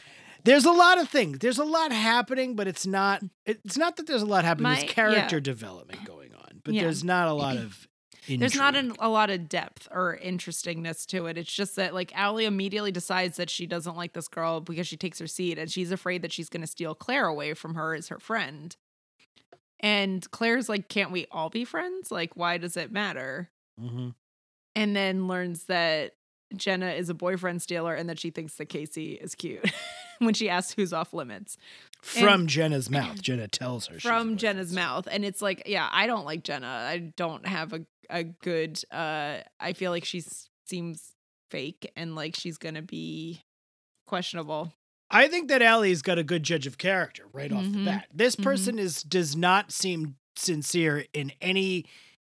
There's 0.44 0.66
a 0.66 0.72
lot 0.72 0.98
of 1.00 1.08
things. 1.10 1.40
There's 1.40 1.60
a 1.60 1.64
lot 1.66 1.92
happening, 1.92 2.56
but 2.56 2.68
it's 2.68 2.86
not 2.88 3.22
it's 3.46 3.78
not 3.78 3.96
that 3.98 4.08
there's 4.08 4.22
a 4.22 4.26
lot 4.26 4.44
happening. 4.44 4.64
My- 4.64 4.76
there's 4.76 4.84
yeah. 4.90 4.94
character 4.94 5.40
development 5.40 6.04
going 6.06 6.34
on, 6.34 6.62
but 6.64 6.74
Yeah. 6.74 6.84
there's 6.84 7.04
not 7.04 7.28
a 7.28 7.34
lot 7.34 7.58
of 7.66 7.88
There's 8.28 8.56
not 8.56 8.76
an, 8.76 8.94
a 9.00 9.10
lot 9.10 9.30
of 9.30 9.48
depth 9.48 9.88
or 9.92 10.16
interestingness 10.16 11.06
to 11.08 11.28
it. 11.28 11.38
It's 11.38 11.52
just 11.52 11.76
that 11.78 11.94
like 11.94 12.12
Alli 12.18 12.46
immediately 12.46 12.92
decides 12.92 13.38
that 13.38 13.50
she 13.50 13.66
doesn't 13.66 13.96
like 13.96 14.14
this 14.14 14.28
girl 14.28 14.60
because 14.62 14.88
she 14.88 14.98
takes 14.98 15.20
her 15.20 15.28
seat 15.28 15.58
and 15.58 15.72
she's 15.72 15.92
afraid 15.92 16.22
that 16.24 16.32
she's 16.32 16.50
going 16.50 16.62
to 16.62 16.68
steal 16.68 16.94
Clare 16.96 17.28
away 17.28 17.54
from 17.54 17.76
her 17.76 17.94
as 17.96 18.10
her 18.10 18.20
friend. 18.20 18.76
And 19.80 20.30
Clare's 20.32 20.70
like, 20.70 20.90
"Can't 20.90 21.12
we 21.12 21.28
all 21.32 21.50
be 21.50 21.64
friends? 21.64 22.12
Like, 22.12 22.36
why 22.36 22.58
does 22.58 22.76
it 22.78 22.92
matter?" 22.92 23.50
Mhm. 23.80 24.16
And 24.76 24.96
then 24.96 25.28
learns 25.28 25.66
that 25.66 26.16
Jenna 26.56 26.92
is 26.92 27.10
a 27.10 27.14
boyfriend 27.14 27.62
stealer 27.62 27.94
and 27.94 28.10
that 28.10 28.20
she 28.20 28.30
thinks 28.32 28.56
that 28.56 28.68
K.C. 28.68 29.14
is 29.14 29.36
cute 29.36 29.64
when 30.26 30.34
she 30.34 30.50
asks 30.50 30.74
who's 30.74 30.94
off 30.94 31.14
limits 31.14 31.58
from 32.02 32.48
Jenna's 32.48 32.90
mouth. 32.92 33.22
Jenna 33.22 33.48
tells 33.48 33.88
her 33.88 34.00
from 34.00 34.38
Jenna's 34.38 34.74
mouth. 34.74 35.08
And 35.12 35.26
it's 35.26 35.42
like, 35.42 35.64
yeah, 35.66 35.88
I 35.92 36.08
don't 36.08 36.26
like 36.26 36.44
Jenna. 36.44 36.68
I 36.68 37.14
don't 37.16 37.46
have 37.48 37.74
a, 37.74 37.86
a 38.10 38.24
good 38.24 38.82
uh 38.92 39.38
I 39.60 39.74
feel 39.74 39.92
like 39.92 40.06
she 40.06 40.24
seems 40.66 41.14
fake 41.50 41.92
and 41.96 42.16
like 42.16 42.36
she's 42.36 42.58
gonna 42.58 42.82
be 42.82 43.42
questionable. 44.06 44.74
I 45.10 45.28
think 45.30 45.48
that 45.50 45.62
Alli's 45.62 46.02
got 46.02 46.18
a 46.18 46.24
good 46.24 46.44
judge 46.44 46.68
of 46.68 46.78
character 46.78 47.24
right 47.32 47.52
off 47.52 47.64
the 47.64 47.70
Mhm. 47.80 47.86
bat. 47.86 48.08
This 48.14 48.36
Mhm. 48.36 48.44
person 48.44 48.80
is 48.80 49.04
does 49.04 49.36
not 49.36 49.72
seem 49.72 50.18
sincere 50.36 51.06
in 51.14 51.32
any 51.42 51.86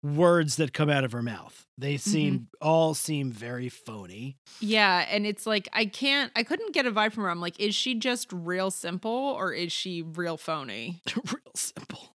words 0.04 0.56
that 0.56 0.74
come 0.74 0.90
out 0.90 1.02
of 1.02 1.12
her 1.12 1.22
mouth. 1.22 1.66
They 1.78 1.94
mm-hmm. 1.94 2.10
seem 2.10 2.48
all 2.60 2.94
seem 2.94 3.32
very 3.32 3.68
phony. 3.68 4.36
Yeah, 4.60 5.06
and 5.10 5.26
it's 5.26 5.46
like 5.46 5.68
I 5.72 5.86
can't 5.86 6.30
I 6.36 6.44
couldn't 6.44 6.72
get 6.74 6.86
a 6.86 6.92
vibe 6.92 7.12
from 7.12 7.24
her. 7.24 7.30
I'm 7.30 7.40
like, 7.40 7.58
is 7.58 7.74
she 7.74 7.94
just 7.94 8.32
real 8.32 8.70
simple 8.70 9.10
or 9.10 9.52
is 9.52 9.72
she 9.72 10.02
real 10.02 10.36
phony? 10.36 11.00
real 11.16 11.54
simple. 11.54 12.14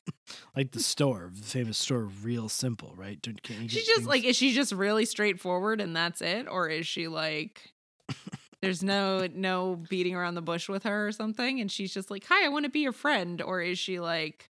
like 0.56 0.72
the 0.72 0.80
store, 0.80 1.30
the 1.32 1.42
famous 1.42 1.78
store, 1.78 2.08
real 2.22 2.48
simple, 2.48 2.94
right? 2.96 3.20
Don't- 3.20 3.42
Can't 3.42 3.62
you 3.62 3.68
She's 3.68 3.86
just 3.86 3.98
things- 3.98 4.08
like, 4.08 4.24
is 4.24 4.34
she 4.34 4.52
just 4.52 4.72
really 4.72 5.04
straightforward 5.04 5.80
and 5.80 5.94
that's 5.94 6.22
it? 6.22 6.48
Or 6.48 6.68
is 6.68 6.86
she 6.86 7.06
like 7.06 7.74
there's 8.62 8.82
no 8.82 9.28
no 9.32 9.76
beating 9.88 10.16
around 10.16 10.34
the 10.34 10.42
bush 10.42 10.68
with 10.68 10.84
her 10.84 11.06
or 11.06 11.12
something? 11.12 11.60
And 11.60 11.70
she's 11.70 11.92
just 11.92 12.10
like, 12.10 12.24
Hi, 12.28 12.46
I 12.46 12.48
want 12.48 12.64
to 12.64 12.70
be 12.70 12.80
your 12.80 12.92
friend. 12.92 13.42
Or 13.42 13.60
is 13.60 13.78
she 13.78 14.00
like 14.00 14.48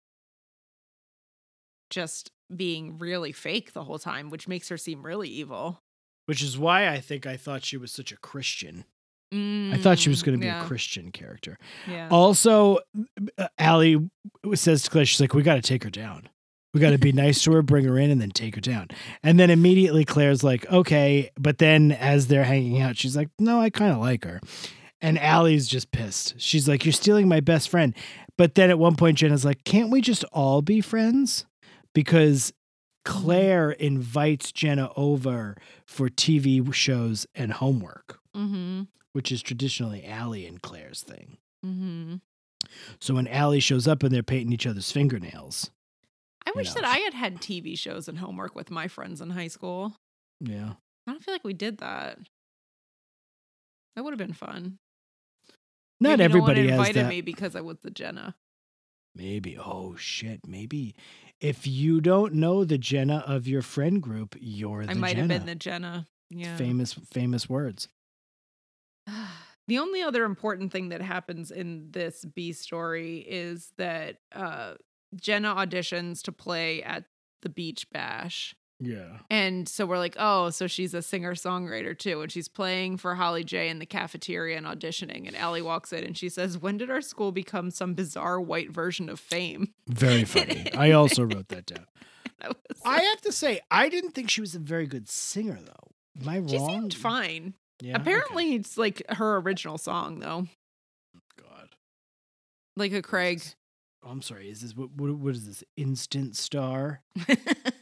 just 1.91 2.32
being 2.56 2.97
really 2.97 3.32
fake 3.32 3.74
the 3.74 3.84
whole 3.84 3.99
time, 3.99 4.30
which 4.30 4.47
makes 4.47 4.70
her 4.70 4.78
seem 4.78 5.04
really 5.06 5.30
evil? 5.30 5.82
which 6.28 6.41
is 6.43 6.58
why 6.58 6.88
I 6.88 6.99
think 7.02 7.26
I 7.26 7.36
thought 7.36 7.66
she 7.66 7.76
was 7.76 7.91
such 7.91 8.12
a 8.12 8.18
Christian. 8.18 8.86
I 9.34 9.78
thought 9.82 9.97
she 9.99 10.10
was 10.10 10.22
Mm, 10.22 10.26
going 10.26 10.38
to 10.38 10.39
be 10.39 10.45
yeah, 10.45 10.64
a 10.64 10.68
Christian 10.68 11.12
character. 11.12 11.58
Yeah. 11.89 12.08
Also, 12.10 12.78
uh, 13.38 13.47
Alli 13.58 14.10
says 14.54 14.84
to 14.84 14.89
Clare, 14.89 15.06
she's 15.06 15.20
like, 15.20 15.34
we 15.34 15.41
got 15.43 15.56
to 15.56 15.62
take 15.62 15.84
her 15.84 15.89
down. 15.89 16.30
We 16.74 16.80
got 16.80 16.91
to 16.91 16.97
be 16.97 17.12
nice 17.12 17.43
to 17.43 17.52
her, 17.54 17.62
bring 17.62 17.84
her 17.86 17.97
in, 17.97 18.12
and 18.12 18.22
then 18.22 18.30
take 18.32 18.56
her 18.56 18.62
down. 18.62 18.89
And 19.24 19.38
then 19.39 19.49
immediately 19.49 20.06
Clare's 20.06 20.43
like, 20.43 20.66
okay. 20.72 21.32
But 21.38 21.58
then 21.58 21.91
as 21.91 22.28
they're 22.28 22.43
hanging 22.45 22.80
out, 22.82 22.95
she's 22.97 23.16
like, 23.18 23.30
no, 23.39 23.60
I 23.60 23.70
kind 23.70 23.91
of 23.91 23.97
like 23.97 24.24
her. 24.24 24.39
And 25.02 25.18
Alli's 25.20 25.68
just 25.68 25.91
pissed. 25.91 26.36
She's 26.39 26.68
like, 26.70 26.86
you're 26.86 26.93
stealing 26.93 27.28
my 27.28 27.39
best 27.41 27.68
friend. 27.68 27.93
But 28.38 28.56
then 28.56 28.70
at 28.70 28.80
one 28.80 28.95
point, 28.95 29.18
Jenna's 29.18 29.43
like, 29.43 29.64
can't 29.66 29.89
we 29.89 29.99
just 30.02 30.24
all 30.32 30.62
be 30.62 30.80
friends? 30.80 31.45
Because 31.93 32.53
Clare 33.03 33.71
invites 33.71 34.51
Jenna 34.51 34.91
over 34.95 35.57
for 35.85 36.09
TV 36.09 36.73
shows 36.73 37.25
and 37.35 37.53
homework, 37.53 38.19
mm-hmm. 38.35 38.83
which 39.13 39.31
is 39.31 39.41
traditionally 39.41 40.05
Alli 40.05 40.45
and 40.45 40.61
Clare's 40.61 41.01
thing. 41.01 41.37
Mm-hmm. 41.65 42.15
So 42.99 43.15
when 43.15 43.27
Alli 43.27 43.59
shows 43.59 43.87
up 43.87 44.03
and 44.03 44.13
they're 44.13 44.23
painting 44.23 44.53
each 44.53 44.67
other's 44.67 44.91
fingernails, 44.91 45.71
I 46.45 46.51
wish 46.55 46.69
know, 46.69 46.81
that 46.81 46.85
I 46.85 46.97
had 46.97 47.13
had 47.13 47.37
TV 47.37 47.77
shows 47.77 48.07
and 48.07 48.19
homework 48.19 48.55
with 48.55 48.71
my 48.71 48.87
friends 48.87 49.21
in 49.21 49.31
high 49.31 49.47
school. 49.47 49.95
yeah, 50.39 50.73
I 51.07 51.11
don't 51.11 51.23
feel 51.23 51.33
like 51.33 51.43
we 51.43 51.53
did 51.53 51.79
that. 51.79 52.19
That 53.95 54.03
would 54.03 54.11
have 54.11 54.19
been 54.19 54.33
fun. 54.33 54.77
not 55.99 56.19
Maybe 56.19 56.23
everybody 56.23 56.67
no 56.67 56.77
one 56.77 56.87
invited 56.87 57.07
me 57.07 57.21
because 57.21 57.55
I 57.55 57.61
was 57.61 57.77
the 57.81 57.91
Jenna. 57.91 58.35
Maybe. 59.15 59.57
Oh 59.57 59.95
shit. 59.97 60.47
Maybe 60.47 60.95
if 61.41 61.65
you 61.65 61.99
don't 61.99 62.33
know 62.33 62.63
the 62.63 62.77
Jenna 62.77 63.23
of 63.27 63.47
your 63.47 63.61
friend 63.63 64.01
group, 64.01 64.35
you're 64.39 64.85
the 64.85 64.91
I 64.91 64.93
might 64.93 65.15
Jenna. 65.15 65.21
have 65.21 65.27
been 65.27 65.45
the 65.47 65.55
Jenna. 65.55 66.07
Yeah. 66.29 66.55
famous 66.55 66.93
famous 66.93 67.49
words. 67.49 67.89
the 69.67 69.79
only 69.79 70.01
other 70.01 70.23
important 70.23 70.71
thing 70.71 70.89
that 70.89 71.01
happens 71.01 71.51
in 71.51 71.87
this 71.91 72.23
B 72.23 72.53
story 72.53 73.17
is 73.17 73.73
that 73.77 74.17
uh, 74.33 74.75
Jenna 75.15 75.53
auditions 75.55 76.21
to 76.23 76.31
play 76.31 76.83
at 76.83 77.05
the 77.41 77.49
beach 77.49 77.89
bash. 77.91 78.55
Yeah. 78.82 79.19
And 79.29 79.69
so 79.69 79.86
we're 79.86 79.99
like, 79.99 80.15
oh, 80.19 80.49
so 80.49 80.65
she's 80.65 80.93
a 80.93 81.01
singer 81.01 81.36
songwriter 81.36 81.97
too. 81.97 82.21
And 82.21 82.32
she's 82.32 82.47
playing 82.47 82.97
for 82.97 83.13
Holly 83.15 83.43
J 83.43 83.69
in 83.69 83.79
the 83.79 83.86
cafeteria 83.86 84.57
and 84.57 84.65
auditioning. 84.65 85.27
And 85.27 85.38
Alli 85.38 85.61
walks 85.61 85.93
in 85.93 86.03
and 86.03 86.17
she 86.17 86.29
says, 86.29 86.57
When 86.57 86.77
did 86.77 86.89
our 86.89 87.01
school 87.01 87.32
become 87.32 87.69
some 87.69 87.93
bizarre 87.93 88.41
white 88.41 88.71
version 88.71 89.07
of 89.07 89.19
fame? 89.19 89.73
Very 89.88 90.25
funny. 90.25 90.73
I 90.73 90.91
also 90.91 91.23
wrote 91.23 91.49
that 91.49 91.67
down. 91.67 91.86
I 92.41 92.51
I 92.84 93.01
have 93.01 93.21
to 93.21 93.32
say, 93.32 93.61
I 93.69 93.88
didn't 93.88 94.11
think 94.11 94.32
she 94.32 94.41
was 94.41 94.55
a 94.55 94.59
very 94.59 94.88
good 94.88 95.07
singer 95.07 95.59
though. 95.63 95.91
Am 96.21 96.27
I 96.27 96.39
wrong? 96.39 96.47
she 96.47 96.57
seemed 96.57 96.93
fine. 96.95 97.53
Yeah, 97.82 97.93
okay. 97.93 98.01
Apparently, 98.01 98.55
it's 98.55 98.77
like 98.77 99.01
her 99.09 99.38
original 99.38 99.77
song, 99.77 100.19
though. 100.19 100.47
God. 101.38 101.69
Like 102.75 102.93
a 102.93 103.01
Craig. 103.01 103.41
Oh, 104.03 104.09
I'm 104.09 104.21
sorry. 104.21 104.49
Is 104.49 104.61
this 104.61 104.75
what, 104.75 104.91
what? 104.91 105.11
What 105.11 105.36
is 105.36 105.47
this? 105.47 105.63
Instant 105.77 106.36
star? 106.36 107.01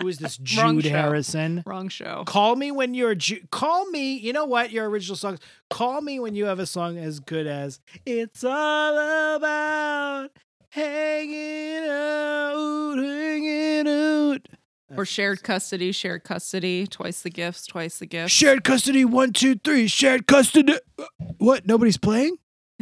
Who 0.00 0.08
is 0.08 0.18
this? 0.18 0.36
Jude 0.42 0.84
show. 0.84 0.90
Harrison. 0.90 1.62
Wrong 1.66 1.88
show. 1.88 2.24
Call 2.26 2.56
me 2.56 2.70
when 2.70 2.94
you're 2.94 3.14
Ju- 3.14 3.40
call 3.50 3.86
me. 3.90 4.14
You 4.16 4.32
know 4.32 4.44
what? 4.44 4.70
Your 4.70 4.88
original 4.88 5.16
songs. 5.16 5.38
Call 5.70 6.00
me 6.00 6.18
when 6.20 6.34
you 6.34 6.44
have 6.46 6.58
a 6.58 6.66
song 6.66 6.98
as 6.98 7.20
good 7.20 7.46
as 7.46 7.80
"It's 8.04 8.44
All 8.44 9.36
About 9.36 10.30
Hanging 10.70 11.88
Out, 11.88 12.96
Hanging 12.98 13.88
Out." 13.88 14.48
Or 14.96 15.04
shared 15.04 15.42
custody, 15.42 15.90
shared 15.90 16.22
custody, 16.22 16.86
twice 16.86 17.22
the 17.22 17.30
gifts, 17.30 17.66
twice 17.66 17.98
the 17.98 18.06
gifts. 18.06 18.32
shared 18.32 18.62
custody. 18.62 19.04
One, 19.04 19.32
two, 19.32 19.56
three. 19.56 19.88
Shared 19.88 20.26
custody. 20.28 20.74
Uh, 20.98 21.04
what? 21.38 21.66
Nobody's 21.66 21.98
playing. 21.98 22.36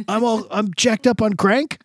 I'm 0.07 0.23
all. 0.23 0.45
I'm 0.51 0.71
jacked 0.75 1.07
up 1.07 1.21
on 1.21 1.33
crank. 1.33 1.79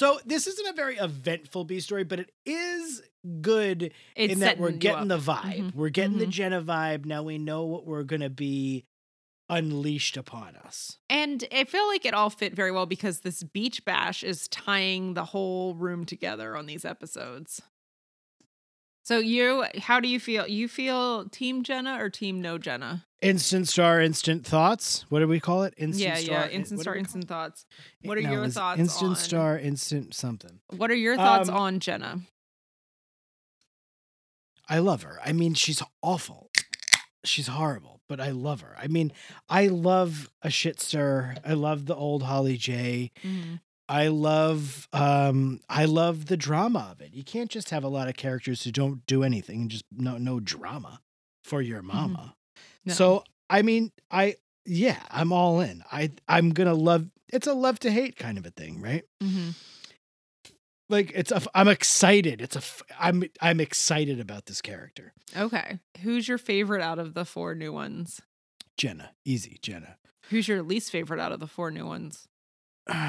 So 0.00 0.18
this 0.24 0.46
isn't 0.46 0.66
a 0.66 0.72
very 0.72 0.96
eventful 0.96 1.64
B 1.64 1.78
story, 1.78 2.04
but 2.04 2.20
it 2.20 2.32
is 2.46 3.02
good 3.42 3.92
It's 4.16 4.32
in 4.32 4.38
that 4.38 4.56
we're 4.56 4.70
getting 4.70 5.08
the 5.08 5.18
vibe. 5.18 5.72
Mhm, 5.72 5.74
We're 5.74 5.90
getting 5.90 6.16
the 6.16 6.24
mhm. 6.24 6.30
Jenna 6.30 6.62
vibe. 6.62 7.04
Now 7.04 7.22
we 7.22 7.36
know 7.36 7.66
what 7.66 7.84
we're 7.84 8.04
gonna 8.04 8.30
be 8.30 8.86
unleashed 9.50 10.16
upon 10.16 10.56
us. 10.56 10.96
And 11.10 11.44
I 11.52 11.64
feel 11.64 11.86
like 11.86 12.06
it 12.06 12.14
all 12.14 12.30
fit 12.30 12.54
very 12.54 12.72
well 12.72 12.86
because 12.86 13.20
this 13.20 13.42
beach 13.42 13.84
bash 13.84 14.24
is 14.24 14.48
tying 14.48 15.12
the 15.12 15.26
whole 15.26 15.74
room 15.74 16.06
together 16.06 16.56
on 16.56 16.64
these 16.64 16.86
episodes. 16.86 17.60
So 19.10 19.18
you 19.18 19.64
how 19.78 19.98
do 19.98 20.06
you 20.06 20.20
feel? 20.20 20.46
You 20.46 20.68
feel 20.68 21.28
team 21.30 21.64
Jenna 21.64 21.98
or 22.00 22.08
team 22.10 22.40
no 22.40 22.58
Jenna? 22.58 23.06
Instant 23.20 23.66
star, 23.66 24.00
instant 24.00 24.46
thoughts. 24.46 25.04
What 25.08 25.18
do 25.18 25.26
we 25.26 25.40
call 25.40 25.64
it? 25.64 25.74
Instant 25.76 26.08
yeah, 26.08 26.14
star. 26.14 26.46
yeah. 26.46 26.48
Instant 26.48 26.80
star, 26.80 26.94
instant 26.94 27.26
thoughts. 27.26 27.66
What 28.04 28.18
are 28.18 28.20
No, 28.20 28.30
your 28.30 28.48
thoughts 28.48 28.78
Instant 28.78 29.10
on- 29.10 29.16
star, 29.16 29.58
instant 29.58 30.14
something. 30.14 30.60
What 30.76 30.92
are 30.92 30.94
your 30.94 31.16
thoughts 31.16 31.48
Um, 31.48 31.56
on 31.56 31.80
Jenna? 31.80 32.20
I 34.68 34.78
love 34.78 35.02
her. 35.02 35.18
I 35.24 35.32
mean, 35.32 35.54
she's 35.54 35.82
awful. 36.04 36.48
She's 37.24 37.48
horrible, 37.48 38.02
but 38.08 38.20
I 38.20 38.30
love 38.30 38.60
her. 38.60 38.76
I 38.78 38.86
mean, 38.86 39.10
I 39.48 39.66
love 39.66 40.30
a 40.40 40.50
shit 40.50 40.80
stir. 40.80 41.34
I 41.44 41.54
love 41.54 41.86
the 41.86 41.96
old 41.96 42.22
Holly 42.22 42.56
J. 42.56 43.10
Mhm. 43.24 43.60
I 43.90 44.06
love 44.06 44.88
um 44.92 45.60
I 45.68 45.84
love 45.86 46.26
the 46.26 46.36
drama 46.36 46.88
of 46.92 47.00
it. 47.00 47.12
You 47.12 47.24
can't 47.24 47.50
just 47.50 47.70
have 47.70 47.82
a 47.82 47.88
lot 47.88 48.06
of 48.08 48.14
characters 48.14 48.62
who 48.62 48.70
don't 48.70 49.04
do 49.06 49.24
anything 49.24 49.62
and 49.62 49.70
just 49.70 49.84
no 49.90 50.16
no 50.16 50.38
drama 50.38 51.00
for 51.42 51.60
your 51.60 51.82
mama. 51.82 52.36
No. 52.84 52.94
So 52.94 53.24
I 53.50 53.62
mean, 53.62 53.90
I 54.10 54.36
yeah, 54.64 55.00
I'm 55.10 55.32
all 55.32 55.60
in. 55.60 55.82
I 55.90 56.12
I'm 56.28 56.50
gonna 56.50 56.74
love. 56.74 57.08
It's 57.32 57.48
a 57.48 57.52
love 57.52 57.80
to 57.80 57.90
hate 57.90 58.14
kind 58.16 58.38
of 58.38 58.46
a 58.46 58.50
thing, 58.50 58.80
right? 58.80 59.02
Mhm. 59.20 59.54
Like 60.88 61.12
it's 61.14 61.32
a. 61.32 61.42
I'm 61.54 61.68
excited. 61.68 62.40
It's 62.40 62.56
a. 62.56 62.62
I'm 62.98 63.24
I'm 63.40 63.60
excited 63.60 64.20
about 64.20 64.46
this 64.46 64.60
character, 64.60 65.12
Okay. 65.36 65.78
Who's 66.02 66.26
your 66.28 66.38
favorite 66.38 66.82
out 66.82 66.98
of 66.98 67.14
the 67.14 67.24
four 67.24 67.54
new 67.54 67.72
ones? 67.72 68.20
Jenna. 68.76 69.10
Easy, 69.24 69.58
Jenna. 69.62 69.96
Who's 70.30 70.48
your 70.48 70.62
least 70.62 70.90
favorite 70.90 71.20
out 71.20 71.32
of 71.32 71.40
the 71.40 71.46
four 71.46 71.70
new 71.70 71.86
ones? 71.86 72.26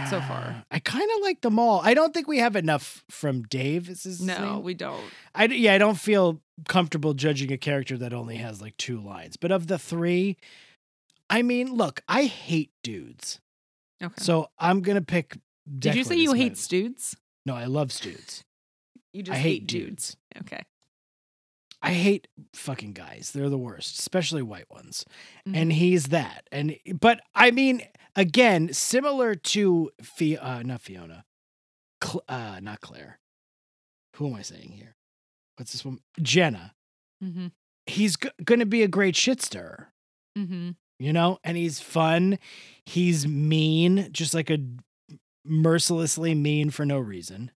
So 0.09 0.21
far. 0.21 0.63
I 0.71 0.79
kind 0.79 1.09
of 1.15 1.21
like 1.21 1.41
them 1.41 1.57
all. 1.59 1.81
I 1.83 1.93
don't 1.93 2.13
think 2.13 2.27
we 2.27 2.37
have 2.39 2.55
enough 2.55 3.03
from 3.09 3.43
Dave. 3.43 3.89
Is 3.89 4.03
his 4.03 4.21
No, 4.21 4.55
name? 4.55 4.63
we 4.63 4.73
don't. 4.73 5.01
I 5.35 5.45
yeah, 5.45 5.73
I 5.73 5.77
don't 5.77 5.97
feel 5.99 6.41
comfortable 6.67 7.13
judging 7.13 7.51
a 7.51 7.57
character 7.57 7.97
that 7.97 8.13
only 8.13 8.35
has 8.37 8.61
like 8.61 8.77
two 8.77 8.99
lines. 8.99 9.37
But 9.37 9.51
of 9.51 9.67
the 9.67 9.79
three, 9.79 10.37
I 11.29 11.41
mean, 11.41 11.73
look, 11.73 12.01
I 12.07 12.23
hate 12.25 12.71
dudes, 12.83 13.39
Okay. 14.03 14.13
so 14.17 14.49
I'm 14.59 14.81
gonna 14.81 15.01
pick. 15.01 15.37
Did 15.79 15.95
you 15.95 16.03
say 16.03 16.15
you 16.15 16.33
hate 16.33 16.51
my- 16.53 16.55
studes? 16.55 17.15
No, 17.45 17.55
I 17.55 17.65
love 17.65 17.89
dudes. 18.01 18.43
You 19.13 19.23
just 19.23 19.35
I 19.35 19.39
hate 19.39 19.67
dudes. 19.67 20.15
Okay. 20.41 20.61
I 21.83 21.93
hate 21.93 22.27
fucking 22.53 22.93
guys. 22.93 23.31
They're 23.33 23.49
the 23.49 23.57
worst, 23.57 23.97
especially 23.99 24.43
white 24.43 24.69
ones. 24.69 25.03
Mhm. 25.47 25.55
And 25.57 25.73
he's 25.73 26.05
that. 26.07 26.47
And 26.51 26.77
but 26.99 27.21
I 27.33 27.49
mean, 27.49 27.81
again, 28.15 28.73
similar 28.73 29.35
to 29.35 29.91
Fi- 30.01 30.37
uh, 30.37 30.63
not 30.63 30.81
Fiona, 30.81 31.25
Cl- 32.03 32.23
uh, 32.27 32.59
not 32.61 32.81
Clare. 32.81 33.19
Who 34.17 34.27
am 34.27 34.35
I 34.35 34.41
saying 34.41 34.71
here? 34.71 34.95
What's 35.57 35.71
this 35.71 35.85
one? 35.85 35.99
Jenna. 36.21 36.73
Mm-hmm. 37.23 37.47
He's 37.85 38.17
g- 38.17 38.29
going 38.43 38.59
to 38.59 38.65
be 38.65 38.83
a 38.83 38.87
great 38.87 39.15
shit 39.15 39.41
stirrer. 39.41 39.89
Mm-hmm. 40.37 40.71
you 40.97 41.11
know, 41.11 41.39
and 41.43 41.57
he's 41.57 41.81
fun. 41.81 42.39
He's 42.85 43.27
mean, 43.27 44.07
just 44.13 44.33
like 44.33 44.49
a 44.49 44.59
mercilessly 45.43 46.33
mean 46.35 46.69
for 46.69 46.85
no 46.85 46.99
reason. 46.99 47.51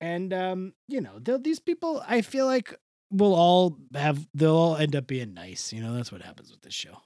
And 0.00 0.32
um, 0.32 0.72
you 0.88 1.00
know, 1.00 1.18
these 1.18 1.60
people, 1.60 2.02
I 2.06 2.22
feel 2.22 2.46
like 2.46 2.74
we'll 3.10 3.34
all 3.34 3.76
have 3.94 4.26
they'll 4.34 4.54
all 4.54 4.76
end 4.76 4.96
up 4.96 5.06
being 5.06 5.34
nice. 5.34 5.72
You 5.72 5.82
know, 5.82 5.94
that's 5.94 6.10
what 6.12 6.22
happens 6.22 6.50
with 6.50 6.62
this 6.62 6.74
show. 6.74 6.98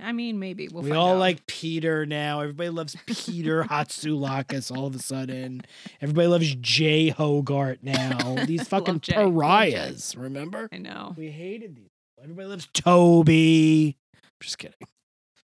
I 0.00 0.12
mean, 0.12 0.38
maybe 0.38 0.68
we'll 0.68 0.84
we 0.84 0.92
all 0.92 1.14
out. 1.14 1.18
like 1.18 1.46
Peter 1.46 2.06
now. 2.06 2.40
Everybody 2.40 2.70
loves 2.70 2.96
Peter 3.06 3.64
Hatzilakos 3.70 4.74
all 4.74 4.86
of 4.86 4.94
a 4.94 5.00
sudden. 5.00 5.62
Everybody 6.00 6.28
loves 6.28 6.54
Jay 6.56 7.08
Hogart 7.08 7.80
now. 7.82 8.36
These 8.46 8.68
fucking 8.68 9.00
pariahs, 9.00 10.14
remember? 10.16 10.68
I 10.70 10.78
know. 10.78 11.14
We 11.16 11.30
hated 11.30 11.76
these. 11.76 11.88
Everybody 12.22 12.48
loves 12.48 12.68
Toby. 12.72 13.96
Just 14.40 14.58
kidding. 14.58 14.76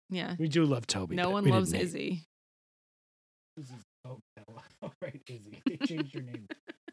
Yeah. 0.09 0.35
We 0.37 0.47
do 0.47 0.65
love 0.65 0.87
Toby. 0.87 1.15
No 1.15 1.29
one 1.29 1.45
loves 1.45 1.71
Izzy. 1.71 2.23
Izzy. 3.57 3.73
Oh, 4.05 4.19
no. 4.37 4.43
Oh, 4.81 4.91
right, 5.01 5.21
Izzy. 5.27 5.61
They 5.65 5.77
changed 5.77 6.13
your 6.13 6.23
name. 6.23 6.47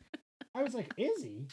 I 0.54 0.62
was 0.62 0.74
like, 0.74 0.92
Izzy? 0.96 1.46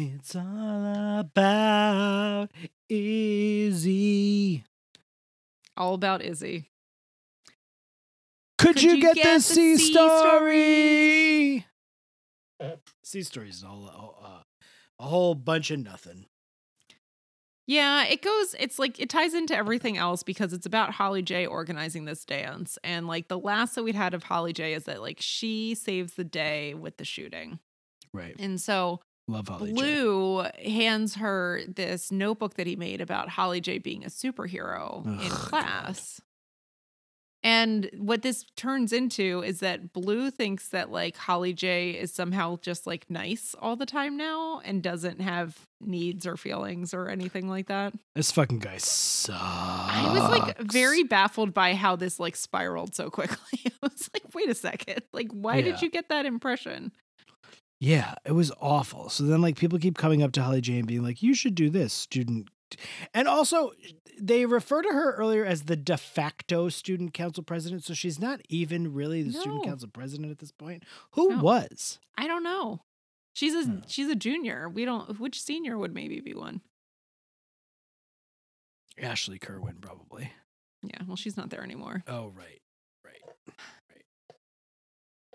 It's 0.00 0.36
all 0.36 1.18
about 1.18 2.50
Izzy. 2.88 4.62
All 5.76 5.94
about 5.94 6.22
Izzy. 6.22 6.70
Could, 8.58 8.76
Could 8.76 8.82
you, 8.84 8.92
you 8.92 9.00
get, 9.00 9.16
get 9.16 9.34
the 9.34 9.40
C 9.40 9.76
story? 9.76 11.66
C 13.02 13.22
story 13.24 13.48
is 13.48 13.64
all 13.64 14.20
uh, 14.24 15.02
a 15.02 15.06
whole 15.08 15.34
bunch 15.34 15.72
of 15.72 15.80
nothing. 15.80 16.26
Yeah, 17.66 18.04
it 18.04 18.22
goes, 18.22 18.54
it's 18.58 18.78
like 18.78 19.00
it 19.00 19.10
ties 19.10 19.34
into 19.34 19.56
everything 19.56 19.98
else 19.98 20.22
because 20.22 20.52
it's 20.52 20.64
about 20.64 20.92
Holly 20.92 21.22
J 21.22 21.44
organizing 21.44 22.04
this 22.04 22.24
dance. 22.24 22.78
And 22.84 23.08
like 23.08 23.26
the 23.26 23.38
last 23.38 23.74
that 23.74 23.82
we'd 23.82 23.96
had 23.96 24.14
of 24.14 24.22
Holly 24.22 24.52
J 24.52 24.74
is 24.74 24.84
that 24.84 25.02
like 25.02 25.18
she 25.20 25.74
saves 25.74 26.14
the 26.14 26.22
day 26.24 26.74
with 26.74 26.98
the 26.98 27.04
shooting. 27.04 27.58
Right. 28.14 28.36
And 28.38 28.60
so 28.60 29.00
Love 29.28 29.48
Holly 29.48 29.72
J. 29.72 29.74
Blue 29.74 30.46
hands 30.64 31.16
her 31.16 31.60
this 31.68 32.10
notebook 32.10 32.54
that 32.54 32.66
he 32.66 32.74
made 32.76 33.00
about 33.00 33.28
Holly 33.28 33.60
J 33.60 33.78
being 33.78 34.02
a 34.04 34.08
superhero 34.08 35.04
in 35.04 35.12
Ugh, 35.20 35.28
God. 35.30 35.48
class. 35.50 36.20
And 37.44 37.88
what 37.96 38.22
this 38.22 38.44
turns 38.56 38.92
into 38.92 39.44
is 39.46 39.60
that 39.60 39.92
Blue 39.92 40.28
thinks 40.28 40.70
that 40.70 40.90
like 40.90 41.16
Holly 41.16 41.52
J 41.52 41.90
is 41.90 42.12
somehow 42.12 42.58
just 42.62 42.84
like 42.84 43.08
nice 43.08 43.54
all 43.60 43.76
the 43.76 43.86
time 43.86 44.16
now 44.16 44.60
and 44.64 44.82
doesn't 44.82 45.20
have 45.20 45.56
needs 45.80 46.26
or 46.26 46.36
feelings 46.36 46.92
or 46.92 47.08
anything 47.08 47.48
like 47.48 47.68
that. 47.68 47.94
This 48.16 48.32
fucking 48.32 48.58
guy 48.58 48.78
sucks. 48.78 49.38
I 49.40 50.10
was 50.12 50.22
like 50.40 50.58
very 50.62 51.04
baffled 51.04 51.54
by 51.54 51.74
how 51.74 51.94
this 51.94 52.18
like 52.18 52.34
spiraled 52.34 52.96
so 52.96 53.08
quickly. 53.08 53.36
I 53.66 53.70
was 53.82 54.10
like, 54.12 54.24
wait 54.34 54.48
a 54.48 54.54
second. 54.54 55.02
Like, 55.12 55.28
why 55.30 55.56
Yeah. 55.58 55.62
did 55.72 55.82
you 55.82 55.90
get 55.90 56.08
that 56.08 56.26
impression? 56.26 56.90
Yeah, 57.80 58.14
it 58.24 58.32
was 58.32 58.50
awful. 58.60 59.08
So 59.08 59.22
then, 59.24 59.40
like, 59.40 59.56
people 59.56 59.78
keep 59.78 59.96
coming 59.96 60.22
up 60.22 60.32
to 60.32 60.42
Holly 60.42 60.60
J 60.60 60.78
and 60.78 60.86
being 60.88 61.02
like, 61.02 61.22
"You 61.22 61.34
should 61.34 61.54
do 61.54 61.70
this, 61.70 61.92
student." 61.92 62.48
And 63.14 63.26
also, 63.28 63.70
they 64.20 64.44
refer 64.44 64.82
to 64.82 64.88
her 64.88 65.14
earlier 65.14 65.44
as 65.44 65.62
the 65.62 65.76
de 65.76 65.96
facto 65.96 66.68
student 66.68 67.14
council 67.14 67.42
president. 67.42 67.84
So 67.84 67.94
she's 67.94 68.18
not 68.18 68.40
even 68.48 68.92
really 68.92 69.22
the 69.22 69.32
student 69.32 69.64
council 69.64 69.88
president 69.88 70.30
at 70.32 70.38
this 70.38 70.52
point. 70.52 70.84
Who 71.12 71.30
No. 71.30 71.40
was? 71.40 71.98
I 72.18 72.26
don't 72.26 72.42
know. 72.42 72.82
She's 73.32 73.54
a 73.54 73.64
Hmm. 73.64 73.78
she's 73.86 74.08
a 74.08 74.16
junior. 74.16 74.68
We 74.68 74.84
don't 74.84 75.18
which 75.20 75.40
senior 75.40 75.78
would 75.78 75.94
maybe 75.94 76.20
be 76.20 76.34
one. 76.34 76.60
Ashley 79.00 79.38
Kerwin, 79.38 79.76
probably. 79.80 80.32
Yeah, 80.82 81.02
well 81.06 81.16
she's 81.16 81.36
not 81.36 81.50
there 81.50 81.62
anymore. 81.62 82.02
Oh. 82.08 82.28
Right. 82.28 82.60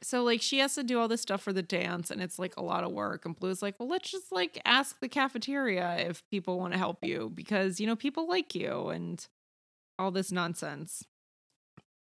So 0.04 0.24
like 0.24 0.42
she 0.42 0.60
has 0.60 0.76
to 0.76 0.84
do 0.84 1.00
all 1.00 1.08
this 1.08 1.22
stuff 1.22 1.42
for 1.42 1.54
the 1.54 1.62
dance 1.64 2.12
and 2.12 2.22
it's 2.22 2.38
like 2.38 2.56
a 2.58 2.62
lot 2.64 2.84
of 2.84 2.92
work 2.92 3.26
and 3.26 3.36
Blue's 3.36 3.62
like, 3.62 3.80
"Well, 3.80 3.90
let's 3.90 4.12
just 4.12 4.32
like 4.32 4.60
ask 4.66 5.00
the 5.00 5.08
cafeteria 5.10 5.96
if 6.08 6.24
people 6.30 6.60
want 6.60 6.74
to 6.74 6.80
help 6.80 7.04
you 7.04 7.32
because 7.34 7.80
you 7.80 7.88
know 7.88 7.96
people 7.96 8.28
like 8.28 8.54
you 8.54 8.90
and 8.90 9.26
all 9.98 10.12
this 10.12 10.32
nonsense." 10.32 11.04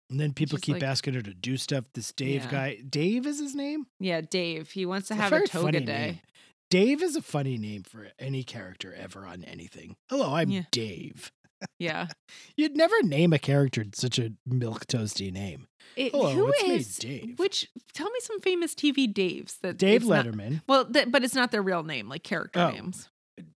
And 0.09 0.19
then 0.19 0.33
people 0.33 0.57
She's 0.57 0.63
keep 0.65 0.73
like- 0.75 0.83
asking 0.83 1.15
her 1.15 1.21
to 1.21 1.33
do 1.33 1.57
stuff. 1.57 1.83
This 1.93 2.13
Dave 2.13 2.45
Yeah. 2.45 2.51
guy, 2.51 2.75
Dave 2.89 3.27
is 3.27 3.39
his 3.39 3.53
name? 3.55 3.87
Yeah, 3.99 4.21
Dave, 4.21 4.71
he 4.71 4.85
wants 4.85 5.09
to 5.09 5.15
It's 5.15 5.21
have 5.21 5.33
a 5.33 5.35
very 5.35 5.47
toga 5.47 5.79
day. 5.81 5.85
name. 5.85 6.19
Dave 6.69 7.01
is 7.03 7.15
a 7.17 7.21
funny 7.21 7.57
name 7.57 7.83
for 7.83 8.11
any 8.19 8.43
character 8.43 8.93
ever 8.93 9.25
on 9.25 9.43
anything. 9.43 9.95
Hello, 10.09 10.33
I'm 10.35 10.49
Yeah. 10.49 10.63
Dave. 10.71 11.31
Yeah. 11.79 12.07
You'd 12.57 12.77
never 12.77 13.01
name 13.03 13.33
a 13.33 13.39
character 13.39 13.83
such 13.93 14.17
a 14.19 14.33
milk 14.45 14.85
toasty 14.87 15.31
name. 15.31 15.67
It, 15.95 16.11
Hello, 16.11 16.29
who 16.31 16.53
it's 16.55 17.03
me, 17.03 17.09
Dave. 17.19 17.39
Which 17.39 17.69
tell 17.93 18.09
me 18.09 18.19
some 18.21 18.39
famous 18.39 18.75
TV 18.75 19.11
Daves 19.11 19.59
that 19.61 19.77
Dave 19.77 20.01
it's 20.01 20.09
not- 20.09 20.25
Letterman. 20.25 20.61
well, 20.67 20.85
but 20.85 21.23
it's 21.23 21.33
not 21.35 21.51
their 21.51 21.61
real 21.63 21.83
name, 21.83 22.07
like 22.09 22.23
character 22.23 22.59
Oh. 22.59 22.69
names. 22.71 23.09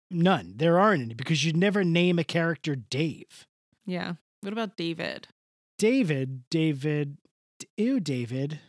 None. 0.09 0.53
There 0.57 0.79
aren't 0.79 1.03
any 1.03 1.13
because 1.13 1.43
you'd 1.45 1.57
never 1.57 1.83
name 1.83 2.19
a 2.19 2.23
character 2.23 2.75
Dave. 2.75 3.47
Yeah. 3.85 4.13
What 4.41 4.53
about 4.53 4.75
David? 4.77 5.27
David, 5.77 6.43
David, 6.49 7.17
ew, 7.77 7.99
David. 7.99 8.59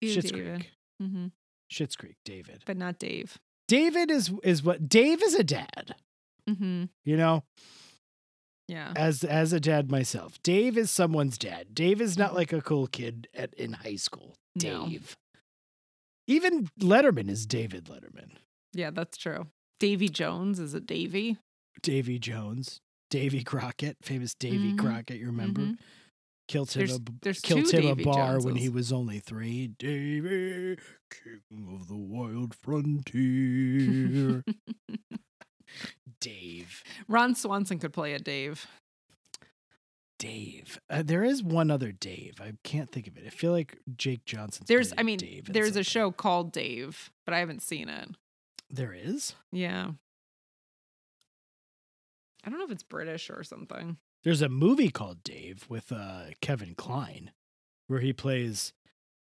Ew, 0.00 0.08
Schitt's 0.16 0.30
David. 0.30 0.60
Creek. 0.60 0.70
hmm 1.00 1.26
Schitt's 1.70 1.94
Creek, 1.96 2.16
David. 2.24 2.62
But 2.66 2.76
not 2.76 2.98
Dave. 2.98 3.38
David 3.68 4.10
is 4.10 4.32
is 4.42 4.62
what 4.62 4.88
Dave 4.88 5.22
is 5.22 5.34
a 5.34 5.44
dad. 5.44 5.94
Mm-hmm. 6.48 6.84
You 7.04 7.16
know, 7.16 7.44
Yeah. 8.70 8.92
as 8.94 9.24
as 9.24 9.52
a 9.52 9.58
dad 9.60 9.90
myself, 9.90 10.40
Dave 10.42 10.78
is 10.78 10.90
someone's 10.90 11.36
dad. 11.36 11.74
Dave 11.74 12.00
is 12.00 12.16
not 12.16 12.30
Mhm. 12.32 12.34
like 12.36 12.52
a 12.52 12.60
cool 12.62 12.86
kid 12.86 13.26
at 13.34 13.52
in 13.54 13.72
high 13.72 13.96
school. 13.96 14.36
No. 14.54 14.88
Dave. 14.88 15.16
Even 16.28 16.68
Letterman 16.78 17.28
is 17.28 17.46
David 17.46 17.86
Letterman. 17.86 18.36
Yeah, 18.72 18.90
that's 18.90 19.16
true. 19.18 19.48
Davy 19.80 20.08
Jones 20.08 20.60
is 20.60 20.74
it 20.74 20.86
Davy? 20.86 21.38
Davy 21.82 22.18
Jones, 22.20 22.80
Davy 23.10 23.42
Crockett, 23.42 23.96
famous 24.02 24.34
Davy 24.34 24.72
Mhm. 24.74 24.78
Crockett. 24.78 25.18
You 25.18 25.26
remember? 25.26 25.62
Mhm. 25.62 25.78
Killed 26.46 26.70
him 26.72 26.78
There's 26.86 26.96
a 26.96 27.02
there's 27.22 27.40
killed 27.40 27.70
him 27.72 27.78
a 27.80 27.82
Davy 27.94 28.04
bar 28.04 28.40
when 28.40 28.56
he 28.56 28.68
was 28.68 28.92
only 28.92 29.18
three. 29.20 29.68
Davy, 29.68 30.76
king 31.10 31.68
of 31.74 31.88
the 31.88 31.96
wild 31.96 32.54
frontier. 32.54 34.44
Dave. 36.20 36.82
Ron 37.08 37.34
Swanson 37.34 37.78
could 37.78 37.92
play 37.92 38.12
a 38.12 38.18
Dave. 38.18 38.66
Dave. 40.18 40.78
Uh, 40.90 41.02
there 41.02 41.24
is 41.24 41.42
one 41.42 41.70
other 41.70 41.92
Dave. 41.92 42.40
I 42.42 42.52
can't 42.62 42.90
think 42.90 43.06
of 43.06 43.16
it. 43.16 43.24
I 43.26 43.30
feel 43.30 43.52
like 43.52 43.78
Jake 43.96 44.26
Johnson. 44.26 44.64
There's 44.68 44.92
I 44.98 45.02
mean, 45.02 45.18
there's 45.48 45.76
a 45.76 45.82
show 45.82 46.10
called 46.10 46.52
Dave, 46.52 47.10
but 47.24 47.32
I 47.32 47.38
haven't 47.38 47.62
seen 47.62 47.88
it. 47.88 48.10
There 48.68 48.92
is. 48.92 49.34
Yeah. 49.50 49.92
I 52.44 52.50
don't 52.50 52.58
know 52.58 52.64
if 52.64 52.70
it's 52.70 52.82
British 52.82 53.30
or 53.30 53.42
something. 53.42 53.96
There's 54.22 54.42
a 54.42 54.48
movie 54.48 54.90
called 54.90 55.22
Dave 55.24 55.64
with 55.68 55.90
uh, 55.90 56.24
Kevin 56.42 56.74
Kline, 56.74 57.32
where 57.86 58.00
he 58.00 58.12
plays 58.12 58.74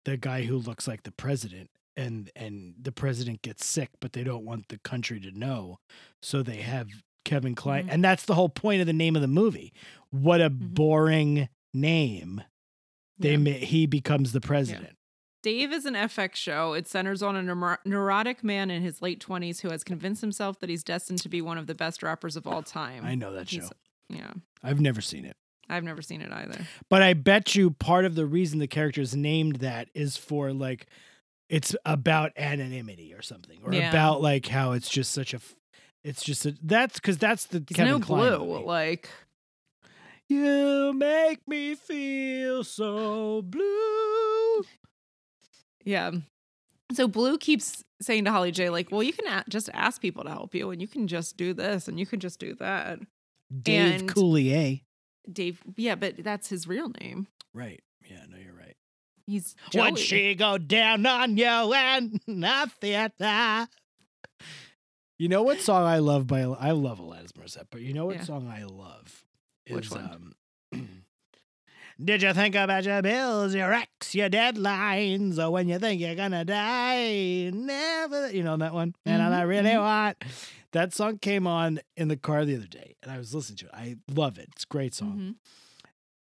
the 0.04 0.16
guy 0.18 0.42
who 0.42 0.58
looks 0.58 0.86
like 0.86 1.02
the 1.02 1.12
president, 1.12 1.70
and 1.96 2.30
and 2.36 2.74
the 2.80 2.92
president 2.92 3.42
gets 3.42 3.64
sick, 3.66 3.90
but 4.00 4.12
they 4.12 4.24
don't 4.24 4.44
want 4.44 4.68
the 4.68 4.78
country 4.78 5.20
to 5.20 5.30
know, 5.30 5.78
so 6.22 6.42
they 6.42 6.56
have 6.62 6.88
Kevin 7.24 7.54
Kline, 7.54 7.86
Mhm. 7.86 7.92
and 7.92 8.04
that's 8.04 8.24
the 8.24 8.34
whole 8.34 8.48
point 8.48 8.80
of 8.80 8.86
the 8.86 8.92
name 8.92 9.14
of 9.16 9.22
the 9.22 9.28
movie. 9.28 9.72
What 10.10 10.40
a 10.40 10.50
Mhm. 10.50 10.74
boring 10.74 11.48
name! 11.72 12.42
They 13.18 13.36
Yeah. 13.36 13.52
he 13.54 13.86
becomes 13.86 14.32
the 14.32 14.40
president. 14.40 14.96
Dave 15.42 15.72
is 15.72 15.86
an 15.86 15.96
FX 15.96 16.38
show. 16.38 16.72
It 16.72 16.86
centers 16.86 17.20
on 17.22 17.34
a 17.34 17.42
neuro- 17.42 17.78
neurotic 17.84 18.44
man 18.44 18.70
in 18.70 18.82
his 18.82 19.02
late 19.02 19.18
20s 19.20 19.60
who 19.60 19.70
has 19.70 19.82
convinced 19.82 20.20
himself 20.20 20.60
that 20.60 20.70
he's 20.70 20.84
destined 20.84 21.20
to 21.22 21.28
be 21.28 21.42
one 21.42 21.58
of 21.58 21.66
the 21.66 21.74
best 21.74 22.02
rappers 22.02 22.36
of 22.36 22.46
all 22.46 22.62
time. 22.62 23.04
I 23.04 23.14
know 23.16 23.32
that 23.32 23.48
show. 23.48 23.56
He's- 23.60 23.72
Yeah. 24.08 24.32
I've 24.62 24.80
never 24.80 25.00
seen 25.00 25.24
it. 25.24 25.36
I've 25.68 25.84
never 25.84 26.02
seen 26.02 26.20
it 26.22 26.30
either. 26.30 26.66
But 26.88 27.02
I 27.02 27.14
bet 27.14 27.54
you 27.54 27.70
part 27.70 28.04
of 28.04 28.14
the 28.14 28.26
reason 28.26 28.58
the 28.58 28.66
character 28.68 29.00
is 29.00 29.16
named 29.16 29.56
that 29.56 29.88
is 29.94 30.16
for 30.16 30.52
like 30.52 30.86
it's 31.52 31.76
about 31.84 32.32
anonymity 32.36 33.12
or 33.14 33.22
something, 33.22 33.60
or 33.62 33.72
Yeah. 33.72 33.90
about 33.90 34.22
like 34.22 34.48
how 34.48 34.72
it's 34.72 34.88
just 34.88 35.12
such 35.12 35.34
a, 35.34 35.40
it's 36.02 36.24
just 36.24 36.46
a, 36.46 36.56
that's 36.62 36.94
because 36.98 37.18
that's 37.18 37.46
the 37.46 37.62
He's 37.68 37.76
Kevin 37.76 37.92
no 37.92 37.98
blue. 38.00 38.38
movie. 38.46 38.64
Like, 38.64 39.08
You 40.28 40.92
make 40.94 41.46
me 41.46 41.74
feel 41.74 42.64
so 42.64 43.42
blue. 43.42 44.62
yeah. 45.84 46.10
So 46.94 47.08
Blue 47.08 47.38
keeps 47.38 47.82
saying 48.02 48.24
to 48.26 48.30
Holly 48.30 48.50
J, 48.50 48.68
like, 48.68 48.90
well, 48.90 49.02
you 49.02 49.12
can 49.12 49.26
a- 49.26 49.44
just 49.48 49.70
ask 49.72 50.00
people 50.02 50.24
to 50.24 50.30
help 50.30 50.54
you 50.54 50.70
and 50.70 50.80
you 50.80 50.88
can 50.88 51.06
just 51.08 51.36
do 51.36 51.54
this 51.54 51.88
and 51.88 51.98
you 51.98 52.04
can 52.06 52.20
just 52.20 52.38
do 52.38 52.54
that. 52.56 52.98
Dave 53.62 54.00
And- 54.02 54.10
Coulier. 54.14 54.82
Dave, 55.30 55.62
yeah, 55.76 55.94
but 55.94 56.16
that's 56.24 56.48
his 56.48 56.66
real 56.66 56.90
name. 57.00 57.28
Right. 57.54 57.80
Yeah. 58.10 58.24
No, 58.28 58.36
you're 58.38 58.51
right. 59.32 59.42
He's 59.42 59.56
When 59.74 59.96
she 59.96 60.34
go 60.34 60.58
down 60.58 61.06
on 61.06 61.36
you 61.36 61.44
and 61.46 62.20
nothing. 62.26 63.08
You 65.18 65.28
know 65.28 65.42
what 65.42 65.60
song 65.60 65.84
I 65.84 65.98
love 65.98 66.26
by 66.26 66.40
I 66.42 66.72
love 66.72 66.98
Alanis 66.98 67.32
Morissette, 67.32 67.66
but 67.70 67.80
you 67.80 67.92
know 67.94 68.06
what 68.06 68.16
Yeah. 68.16 68.22
song 68.24 68.48
I 68.48 68.64
love 68.64 69.24
is 69.66 69.74
Which 69.74 69.90
one? 69.90 70.34
um 70.72 70.88
Did 72.02 72.22
you 72.22 72.32
think 72.32 72.54
about 72.56 72.84
your 72.84 73.02
bills, 73.02 73.54
your 73.54 73.72
ex, 73.72 74.14
your 74.14 74.28
deadlines, 74.28 75.38
or 75.38 75.50
when 75.50 75.68
you 75.68 75.78
think 75.78 76.00
you're 76.00 76.16
gonna 76.16 76.44
die? 76.44 77.50
Never, 77.52 78.30
you 78.30 78.42
know 78.42 78.56
that 78.56 78.72
one. 78.74 78.94
And 79.04 79.22
I 79.22 79.42
Mhm, 79.44 79.48
really 79.48 79.70
mhm. 79.70 79.80
want. 79.82 80.24
That 80.72 80.94
song 80.94 81.18
came 81.18 81.46
on 81.46 81.80
in 81.96 82.08
the 82.08 82.16
car 82.16 82.44
the 82.44 82.56
other 82.56 82.66
day, 82.66 82.96
and 83.02 83.12
I 83.12 83.18
was 83.18 83.34
listening 83.34 83.58
to 83.58 83.66
it. 83.66 83.72
I 83.74 83.96
love 84.10 84.38
it. 84.38 84.48
It's 84.52 84.64
a 84.64 84.66
great 84.72 84.94
song. 84.94 85.36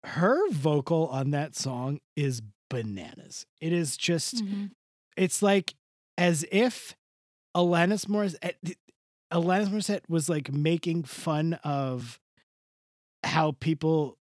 Mhm. 0.04 0.10
Her 0.10 0.48
vocal 0.50 1.08
on 1.08 1.30
that 1.30 1.56
song 1.56 2.00
is 2.14 2.42
bananas. 2.68 3.46
It 3.60 3.72
is 3.72 3.96
just, 3.96 4.36
mm-hmm. 4.36 4.66
it's 5.16 5.42
like 5.42 5.74
as 6.18 6.44
if 6.50 6.96
Alanis 7.56 8.06
Morissette, 8.06 8.76
Alanis 9.32 9.68
Morissette 9.68 10.08
was 10.08 10.28
like 10.28 10.52
making 10.52 11.04
fun 11.04 11.54
of 11.64 12.20
how 13.24 13.52
people 13.52 14.18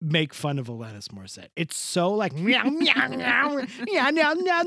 make 0.00 0.32
fun 0.32 0.58
of 0.58 0.66
Alanis 0.66 1.08
Morissette. 1.08 1.48
It's 1.56 1.76
so 1.76 2.12
like 2.14 2.32
meow 2.34 2.64
meow 2.64 3.08
meow 3.08 3.66
meow 3.86 4.10
meow 4.10 4.34
meow 4.34 4.62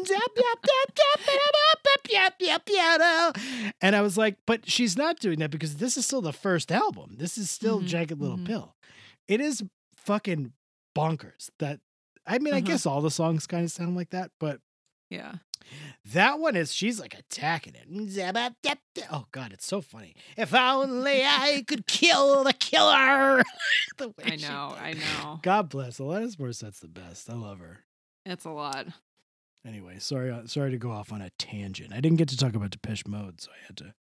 and 3.82 3.96
I 3.96 4.02
was 4.02 4.18
like, 4.18 4.38
but 4.46 4.70
she's 4.70 4.98
not 4.98 5.20
doing 5.20 5.40
that 5.40 5.52
because 5.52 5.78
this 5.78 5.98
is 5.98 6.06
still 6.06 6.22
the 6.22 6.34
first 6.34 6.72
album. 6.72 7.16
This 7.18 7.38
is 7.38 7.50
still 7.50 7.78
mm-hmm. 7.80 7.88
Jagged 7.88 8.20
Little 8.20 8.38
mm-hmm. 8.38 8.48
Pill. 8.48 8.76
It 9.28 9.40
is 9.40 9.64
fucking 9.96 10.52
bonkers 10.96 11.50
that 11.60 11.80
I 12.26 12.38
mean, 12.40 12.54
I 12.54 12.58
Uh-huh. 12.58 12.68
guess 12.68 12.86
all 12.86 13.02
the 13.02 13.12
songs 13.12 13.48
kind 13.48 13.64
of 13.66 13.72
sound 13.72 13.96
like 13.96 14.10
that, 14.12 14.32
but 14.40 14.60
Yeah. 15.10 15.36
that 16.06 16.40
one 16.40 16.56
is 16.56 16.74
she's 16.74 17.00
like 17.00 17.14
attacking 17.14 17.76
it. 17.76 17.88
Oh 19.12 19.26
god, 19.32 19.54
it's 19.54 19.66
so 19.66 19.82
funny. 19.82 20.16
If 20.38 20.54
only 20.54 21.24
I 21.26 21.64
could 21.68 21.88
kill 21.88 22.44
the 22.44 22.54
killer. 22.54 23.44
The 23.98 24.10
way 24.10 24.24
I 24.24 24.36
know. 24.38 24.76
I 24.80 24.94
know. 24.94 25.40
God 25.44 25.70
bless. 25.70 26.00
Alanis 26.00 26.36
Morissette's 26.38 26.80
the 26.80 26.88
best. 26.88 27.30
I 27.30 27.34
love 27.34 27.60
her. 27.60 27.80
It's 28.26 28.46
a 28.46 28.50
lot. 28.50 28.88
Anyway, 29.66 30.00
sorry, 30.00 30.32
uh, 30.32 30.48
sorry 30.48 30.72
to 30.72 30.78
go 30.78 30.92
off 30.92 31.12
on 31.12 31.22
a 31.22 31.30
tangent. 31.38 31.94
I 31.94 32.00
didn't 32.02 32.18
get 32.18 32.30
to 32.30 32.38
talk 32.38 32.56
about 32.56 32.72
Depeche 32.72 33.06
Mode, 33.06 33.42
so 33.42 33.52
I 33.52 33.66
had 33.68 33.78
to. 33.78 33.94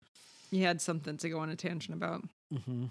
You 0.51 0.65
had 0.65 0.81
something 0.81 1.17
to 1.19 1.29
go 1.29 1.39
on 1.41 1.51
a 1.51 1.57
tangent 1.57 1.95
about. 1.95 2.23
Mm-hmm. 2.53 2.87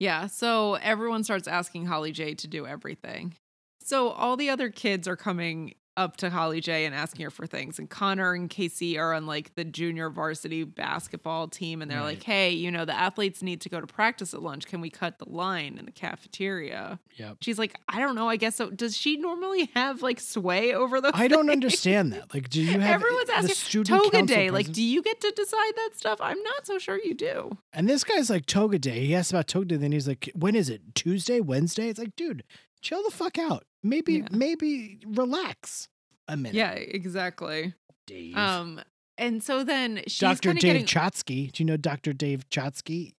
Yeah, 0.00 0.26
so 0.26 0.74
everyone 0.76 1.22
starts 1.24 1.46
asking 1.46 1.84
Holly 1.84 2.10
J 2.10 2.34
to 2.34 2.48
do 2.48 2.66
everything. 2.66 3.34
So 3.82 4.08
all 4.08 4.36
the 4.36 4.48
other 4.48 4.70
kids 4.70 5.06
are 5.06 5.14
coming 5.16 5.74
up 6.00 6.16
to 6.18 6.30
Holly 6.30 6.60
J 6.60 6.86
and 6.86 6.94
asking 6.94 7.24
her 7.24 7.30
for 7.30 7.46
things. 7.46 7.78
And 7.78 7.88
Connor 7.90 8.32
and 8.32 8.48
Casey 8.48 8.98
are 8.98 9.12
on 9.12 9.26
like 9.26 9.54
the 9.54 9.64
junior 9.64 10.08
varsity 10.10 10.64
basketball 10.64 11.46
team. 11.48 11.82
And 11.82 11.90
they're 11.90 12.00
like, 12.00 12.22
hey, 12.22 12.50
you 12.50 12.70
know, 12.70 12.84
the 12.84 12.96
athletes 12.96 13.42
need 13.42 13.60
to 13.60 13.68
go 13.68 13.80
to 13.80 13.86
practice 13.86 14.32
at 14.32 14.42
lunch. 14.42 14.66
Can 14.66 14.80
we 14.80 14.88
cut 14.90 15.18
the 15.18 15.28
line 15.28 15.76
in 15.78 15.84
the 15.84 15.92
cafeteria? 15.92 16.98
Yep. 17.16 17.36
She's 17.42 17.58
like, 17.58 17.74
I 17.88 17.98
don't 18.00 18.14
know. 18.14 18.28
I 18.28 18.36
guess 18.36 18.56
so. 18.56 18.70
Does 18.70 18.96
she 18.96 19.16
normally 19.16 19.70
have 19.74 20.02
like 20.02 20.20
sway 20.20 20.74
over 20.74 21.00
those? 21.00 21.12
I 21.14 21.28
don't 21.28 21.50
understand 21.50 22.12
that. 22.14 22.32
Like, 22.32 22.48
do 22.48 22.62
you 22.62 22.80
have 22.80 23.02
Everyone's 23.02 23.26
the 23.28 23.34
asking 23.36 23.54
student 23.54 24.02
Toga 24.04 24.22
Day. 24.22 24.50
Like, 24.50 24.72
do 24.72 24.82
you 24.82 25.02
get 25.02 25.20
to 25.20 25.30
decide 25.36 25.72
that 25.76 25.90
stuff? 25.94 26.18
I'm 26.22 26.42
not 26.42 26.66
so 26.66 26.78
sure 26.78 26.98
you 26.98 27.14
do. 27.14 27.56
And 27.72 27.88
this 27.88 28.04
guy's 28.04 28.30
like 28.30 28.46
Toga 28.46 28.78
Day. 28.78 29.06
He 29.06 29.14
asks 29.14 29.30
about 29.30 29.46
Toga 29.48 29.66
Day, 29.66 29.76
then 29.76 29.92
he's 29.92 30.08
like, 30.08 30.30
"When 30.34 30.54
is 30.54 30.68
it? 30.70 30.94
Tuesday, 30.94 31.40
Wednesday?" 31.40 31.88
It's 31.88 31.98
like, 31.98 32.16
dude, 32.16 32.42
chill 32.80 33.02
the 33.02 33.10
fuck 33.10 33.38
out. 33.38 33.64
Maybe, 33.82 34.14
Yeah. 34.14 34.28
maybe 34.32 34.98
relax 35.06 35.88
a 36.32 36.36
minute. 36.36 36.54
Yeah, 36.54 36.72
exactly. 36.72 37.74
Dave. 38.06 38.36
Um, 38.36 38.80
and 39.18 39.42
so 39.42 39.64
then 39.64 40.02
she's 40.06 40.18
Dr. 40.18 40.48
kinda 40.50 40.60
Dave 40.60 40.72
getting, 40.72 40.86
Chokshi. 40.86 41.52
Do 41.52 41.62
you 41.62 41.66
know 41.66 41.76
Dr. 41.76 42.12
Dave 42.12 42.48
Chokshi? 42.50 43.14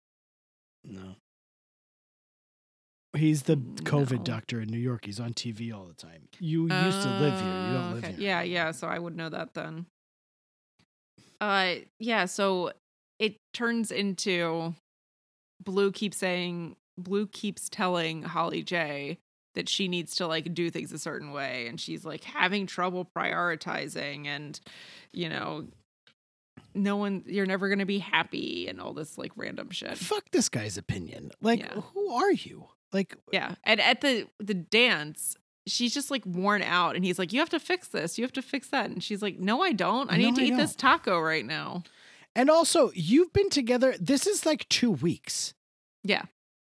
No. 0.85 1.17
He's 3.17 3.43
the 3.43 3.57
COVID 3.57 4.19
No. 4.19 4.23
doctor 4.23 4.61
in 4.61 4.69
New 4.69 4.79
York. 4.79 5.05
He's 5.05 5.19
on 5.19 5.35
TV 5.35 5.73
all 5.73 5.87
the 5.87 5.95
time. 5.95 6.29
You 6.39 6.63
used 6.63 7.03
to 7.03 7.09
live 7.21 7.35
here. 7.35 7.45
You 7.45 7.73
don't 7.73 7.91
Oh, 7.91 7.95
live 7.95 8.05
okay. 8.05 8.13
here. 8.13 8.21
Yeah, 8.21 8.43
yeah. 8.43 8.71
So 8.71 8.87
I 8.87 8.99
would 8.99 9.17
know 9.17 9.29
that 9.29 9.55
then. 9.55 9.87
Uh, 11.41 11.77
yeah. 11.99 12.27
So 12.27 12.73
it 13.19 13.37
turns 13.53 13.91
into 13.91 14.75
Blue 15.63 15.91
keeps 15.91 16.19
saying 16.19 16.77
Blue 16.97 17.27
keeps 17.27 17.69
telling 17.69 18.23
Holly 18.23 18.63
J 18.63 19.19
that 19.55 19.69
she 19.69 19.89
needs 19.89 20.17
to 20.17 20.27
like 20.27 20.53
do 20.55 20.71
things 20.71 20.93
a 20.93 20.99
certain 20.99 21.33
way, 21.33 21.67
and 21.67 21.81
she's 21.81 22.05
like 22.05 22.25
having 22.25 22.67
trouble 22.67 23.05
prioritizing, 23.17 24.27
and 24.27 24.61
you 25.13 25.29
know, 25.29 25.67
no 26.75 26.97
one, 26.97 27.25
you're 27.27 27.47
never 27.47 27.69
gonna 27.69 27.87
be 27.87 27.99
happy, 27.99 28.69
and 28.69 28.81
all 28.81 28.93
this 28.93 29.19
like 29.19 29.33
random 29.37 29.71
shit. 29.71 29.99
Fuck 29.99 30.31
this 30.31 30.49
guy's 30.49 30.77
opinion. 30.77 31.31
Like, 31.41 31.61
Yeah. 31.61 31.81
who 31.81 32.13
are 32.15 32.33
you? 32.33 32.69
Like, 32.93 33.17
Yeah. 33.33 33.55
And 33.65 33.81
at 33.81 34.01
the 34.01 34.29
the 34.39 34.55
dance, 34.55 35.37
she's 35.67 35.93
just 35.95 36.11
like 36.11 36.25
worn 36.27 36.63
out 36.63 36.97
and 36.97 37.05
he's 37.05 37.19
like, 37.19 37.33
"You 37.33 37.41
have 37.41 37.51
to 37.51 37.61
fix 37.61 37.89
this. 37.89 38.19
You 38.19 38.25
have 38.25 38.33
to 38.33 38.43
fix 38.43 38.69
that." 38.69 38.87
And 38.91 39.03
she's 39.03 39.23
like, 39.23 39.39
"No, 39.39 39.63
I 39.63 39.73
don't. 39.73 40.11
I 40.11 40.17
No, 40.17 40.27
need 40.27 40.37
to 40.37 40.43
I 40.43 40.45
eat 40.47 40.57
this 40.57 40.75
taco 40.75 41.19
right 41.21 41.45
now." 41.47 41.83
and 42.37 42.49
also, 42.49 42.93
you've 42.95 43.33
been 43.33 43.51
together. 43.51 43.95
This 44.01 44.27
is 44.27 44.47
like 44.47 44.69
two 44.69 44.91
weeks. 44.93 45.55
Yeah. 46.05 46.23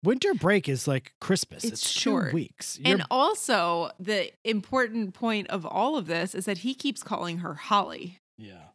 Winter 0.03 0.33
break 0.33 0.67
is 0.67 0.87
like 0.87 1.13
Christmas. 1.21 1.63
It's 1.63 1.73
It's, 1.83 1.89
short. 1.89 2.31
two 2.31 2.35
weeks. 2.35 2.79
You're- 2.79 2.91
And 2.91 3.03
also, 3.11 3.91
the 3.99 4.31
important 4.43 5.13
point 5.13 5.47
of 5.49 5.65
all 5.65 5.95
of 5.97 6.07
this 6.07 6.33
is 6.33 6.45
that 6.45 6.59
he 6.59 6.73
keeps 6.73 7.03
calling 7.03 7.39
her 7.39 7.53
Holly. 7.53 8.19
yeah. 8.37 8.67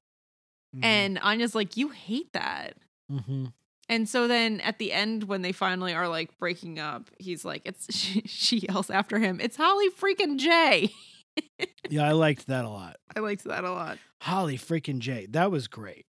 And 0.83 1.19
Anya's 1.21 1.55
like, 1.55 1.77
"You 1.79 1.89
hate 1.89 2.33
that." 2.35 2.77
mm-hmm. 3.11 3.47
And 3.89 4.07
so 4.09 4.29
then 4.29 4.61
at 4.61 4.79
the 4.79 4.93
end, 4.93 5.25
when 5.25 5.41
they 5.41 5.53
finally 5.53 5.95
are 5.95 6.07
like 6.09 6.37
breaking 6.39 6.79
up, 6.79 7.09
he's 7.19 7.45
like, 7.47 7.63
"It's." 7.65 7.87
She, 7.97 8.21
she 8.27 8.59
yells 8.59 8.91
after 8.91 9.19
him, 9.19 9.41
"It's 9.41 9.57
Holly 9.57 9.89
freaking 9.91 10.37
Jay." 10.39 10.93
yeah, 11.89 12.07
I 12.07 12.13
liked 12.13 12.47
that 12.49 12.65
a 12.67 12.69
lot. 12.69 12.97
I 13.17 13.21
liked 13.21 13.45
that 13.45 13.65
a 13.65 13.71
lot. 13.73 13.97
Holly 14.23 14.59
freaking 14.59 14.99
Jay, 14.99 15.27
That 15.31 15.51
was 15.51 15.67
great. 15.67 16.05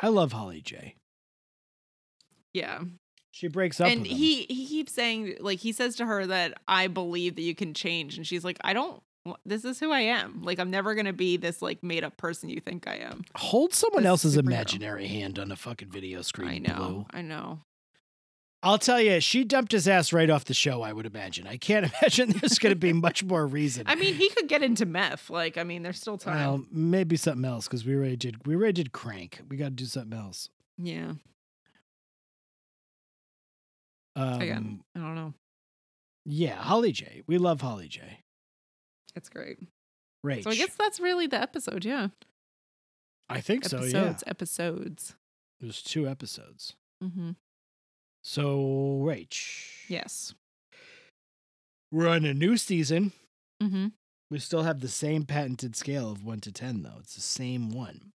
I 0.00 0.08
love 0.08 0.32
Holly 0.32 0.62
J. 0.62 0.96
Yeah. 2.52 2.80
She 3.30 3.48
breaks 3.48 3.80
up 3.80 3.88
and 3.88 4.00
with 4.02 4.10
him. 4.10 4.16
he 4.16 4.46
he 4.48 4.66
keeps 4.66 4.92
saying 4.92 5.36
like 5.40 5.58
he 5.58 5.72
says 5.72 5.96
to 5.96 6.06
her 6.06 6.26
that 6.26 6.54
I 6.66 6.86
believe 6.88 7.36
that 7.36 7.42
you 7.42 7.54
can 7.54 7.74
change, 7.74 8.16
and 8.16 8.26
she's 8.26 8.44
like, 8.44 8.58
I 8.64 8.72
don't. 8.72 9.02
This 9.44 9.64
is 9.66 9.78
who 9.78 9.90
I 9.92 10.00
am. 10.00 10.42
Like 10.42 10.58
I'm 10.58 10.70
never 10.70 10.94
gonna 10.94 11.12
be 11.12 11.36
this 11.36 11.60
like 11.60 11.82
made 11.82 12.02
up 12.04 12.16
person 12.16 12.48
you 12.48 12.60
think 12.60 12.88
I 12.88 12.96
am. 12.96 13.24
hold 13.36 13.74
someone 13.74 14.04
this 14.04 14.08
else's 14.08 14.36
superhero. 14.36 14.46
imaginary 14.46 15.06
hand 15.06 15.38
on 15.38 15.52
a 15.52 15.56
fucking 15.56 15.90
video 15.90 16.22
screen. 16.22 16.48
I 16.48 16.58
know. 16.58 16.76
Blue. 16.76 17.06
I 17.12 17.22
know. 17.22 17.60
I'll 18.60 18.78
tell 18.78 19.00
you, 19.00 19.20
she 19.20 19.44
dumped 19.44 19.70
his 19.70 19.86
ass 19.86 20.12
right 20.12 20.28
off 20.28 20.44
the 20.46 20.54
show. 20.54 20.82
I 20.82 20.92
would 20.92 21.06
imagine. 21.06 21.46
I 21.46 21.58
can't 21.58 21.86
imagine 22.02 22.30
there's 22.30 22.58
going 22.58 22.72
to 22.72 22.76
be 22.76 22.92
much 22.92 23.22
more 23.22 23.46
reason. 23.46 23.84
I 23.86 23.94
mean, 23.94 24.14
he 24.14 24.30
could 24.30 24.48
get 24.48 24.64
into 24.64 24.84
meth. 24.84 25.30
Like, 25.30 25.56
I 25.56 25.62
mean, 25.62 25.84
there's 25.84 26.00
still 26.00 26.18
time. 26.18 26.34
well, 26.36 26.64
maybe 26.72 27.16
something 27.16 27.44
else 27.44 27.68
because 27.68 27.84
we 27.84 27.94
already 27.94 28.16
did. 28.16 28.44
We 28.48 28.56
already 28.56 28.72
did 28.72 28.90
crank. 28.92 29.42
We 29.48 29.56
got 29.58 29.66
to 29.66 29.70
do 29.70 29.84
something 29.84 30.18
else. 30.18 30.48
yeah. 30.76 31.12
Um, 34.18 34.40
Again, 34.40 34.80
I 34.96 34.98
don't 35.00 35.14
know. 35.14 35.34
Yeah, 36.24 36.56
Holly 36.56 36.92
J. 36.92 37.22
We 37.26 37.38
love 37.38 37.60
Holly 37.60 37.88
J. 37.88 38.20
It's 39.14 39.28
great. 39.28 39.58
Right. 40.24 40.42
So 40.42 40.50
I 40.50 40.56
guess 40.56 40.74
that's 40.76 41.00
really 41.00 41.26
the 41.26 41.40
episode. 41.40 41.84
Yeah. 41.84 42.08
I 43.28 43.40
think 43.40 43.64
so. 43.64 43.78
Yeah, 43.82 43.84
Episodes. 43.86 44.24
Episodes. 44.26 45.14
there's 45.60 45.82
two 45.82 46.08
episodes. 46.08 46.74
Mm-hmm. 47.02 47.30
So 48.22 49.00
Rach. 49.04 49.88
Yes. 49.88 50.34
We're 51.92 52.08
on 52.08 52.24
a 52.24 52.34
new 52.34 52.56
season. 52.56 53.12
Mm-hmm. 53.62 53.88
We 54.30 54.38
still 54.38 54.62
have 54.64 54.80
the 54.80 54.88
same 54.88 55.24
patented 55.24 55.76
scale 55.76 56.10
of 56.10 56.24
one 56.24 56.40
to 56.40 56.52
ten, 56.52 56.82
though. 56.82 56.96
It's 57.00 57.14
the 57.14 57.20
same 57.20 57.70
one. 57.70 58.12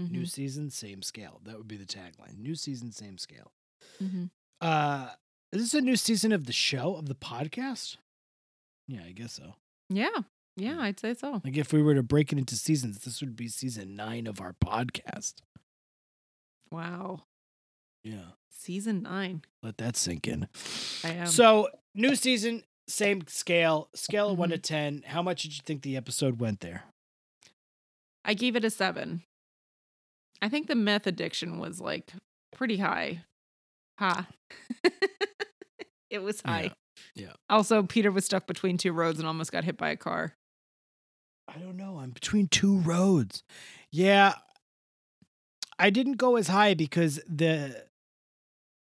New 0.00 0.26
season, 0.26 0.70
same 0.70 1.02
scale. 1.02 1.40
That 1.44 1.56
would 1.58 1.66
be 1.66 1.76
the 1.76 1.84
tagline. 1.84 2.38
New 2.38 2.54
season, 2.54 2.92
same 2.92 3.18
scale. 3.18 3.50
Mm-hmm. 4.00 4.26
Uh, 4.60 5.10
is 5.52 5.62
this 5.62 5.74
a 5.74 5.80
new 5.80 5.96
season 5.96 6.32
of 6.32 6.46
the 6.46 6.52
show 6.52 6.96
of 6.96 7.06
the 7.06 7.14
podcast? 7.14 7.96
Yeah, 8.86 9.00
I 9.06 9.12
guess 9.12 9.34
so. 9.34 9.54
Yeah. 9.88 10.08
Yeah, 10.56 10.80
I'd 10.80 10.98
say 10.98 11.14
so. 11.14 11.40
Like 11.44 11.56
if 11.56 11.72
we 11.72 11.82
were 11.82 11.94
to 11.94 12.02
break 12.02 12.32
it 12.32 12.38
into 12.38 12.56
seasons, 12.56 12.98
this 13.00 13.20
would 13.20 13.36
be 13.36 13.46
season 13.48 13.94
nine 13.94 14.26
of 14.26 14.40
our 14.40 14.52
podcast. 14.54 15.34
Wow. 16.72 17.22
Yeah, 18.04 18.32
Season 18.50 19.02
nine. 19.02 19.42
let 19.62 19.78
that 19.78 19.96
sink 19.96 20.26
in. 20.26 20.48
I 21.04 21.10
am. 21.10 21.26
So 21.26 21.68
new 21.94 22.14
season, 22.16 22.64
same 22.88 23.22
scale, 23.26 23.88
scale 23.94 24.30
of 24.30 24.38
one 24.38 24.50
to 24.50 24.58
ten. 24.58 25.02
How 25.06 25.22
much 25.22 25.42
did 25.42 25.56
you 25.56 25.62
think 25.64 25.82
the 25.82 25.96
episode 25.96 26.40
went 26.40 26.60
there? 26.60 26.84
I 28.24 28.34
gave 28.34 28.56
it 28.56 28.64
a 28.64 28.70
seven. 28.70 29.22
I 30.42 30.48
think 30.48 30.66
the 30.66 30.74
meth 30.74 31.06
addiction 31.06 31.58
was 31.58 31.80
like 31.80 32.12
pretty 32.52 32.78
high. 32.78 33.22
Ha. 33.98 34.28
it 36.10 36.20
was 36.20 36.40
high. 36.44 36.72
yeah. 37.14 37.32
Also, 37.50 37.82
Peter 37.82 38.10
was 38.12 38.24
stuck 38.24 38.46
between 38.46 38.78
two 38.78 38.92
roads 38.92 39.18
and 39.18 39.26
almost 39.26 39.52
got 39.52 39.64
hit 39.64 39.76
by 39.76 39.90
a 39.90 39.96
car. 39.96 40.34
I 41.48 41.58
don't 41.58 41.76
know. 41.76 41.98
I'm 41.98 42.10
between 42.10 42.46
two 42.46 42.78
roads. 42.78 43.42
Yeah. 43.90 44.34
I 45.78 45.90
didn't 45.90 46.14
go 46.14 46.36
as 46.36 46.48
high 46.48 46.74
because 46.74 47.20
the 47.28 47.84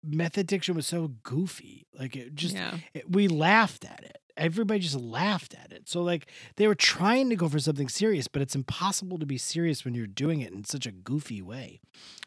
meth 0.03 0.37
addiction 0.37 0.75
was 0.75 0.87
so 0.87 1.11
goofy. 1.23 1.87
Like 1.97 2.15
it 2.15 2.35
just 2.35 2.55
yeah. 2.55 2.77
it, 2.93 3.09
we 3.09 3.27
laughed 3.27 3.85
at 3.85 4.03
it. 4.03 4.17
Everybody 4.35 4.79
just 4.79 4.95
laughed 4.95 5.55
at 5.55 5.71
it. 5.71 5.87
So 5.87 6.01
like 6.01 6.27
they 6.57 6.67
were 6.67 6.75
trying 6.75 7.29
to 7.29 7.35
go 7.35 7.47
for 7.47 7.59
something 7.59 7.89
serious, 7.89 8.27
but 8.27 8.41
it's 8.41 8.55
impossible 8.55 9.17
to 9.19 9.25
be 9.25 9.37
serious 9.37 9.85
when 9.85 9.93
you're 9.93 10.07
doing 10.07 10.41
it 10.41 10.51
in 10.51 10.63
such 10.65 10.85
a 10.85 10.91
goofy 10.91 11.41
way. 11.41 11.79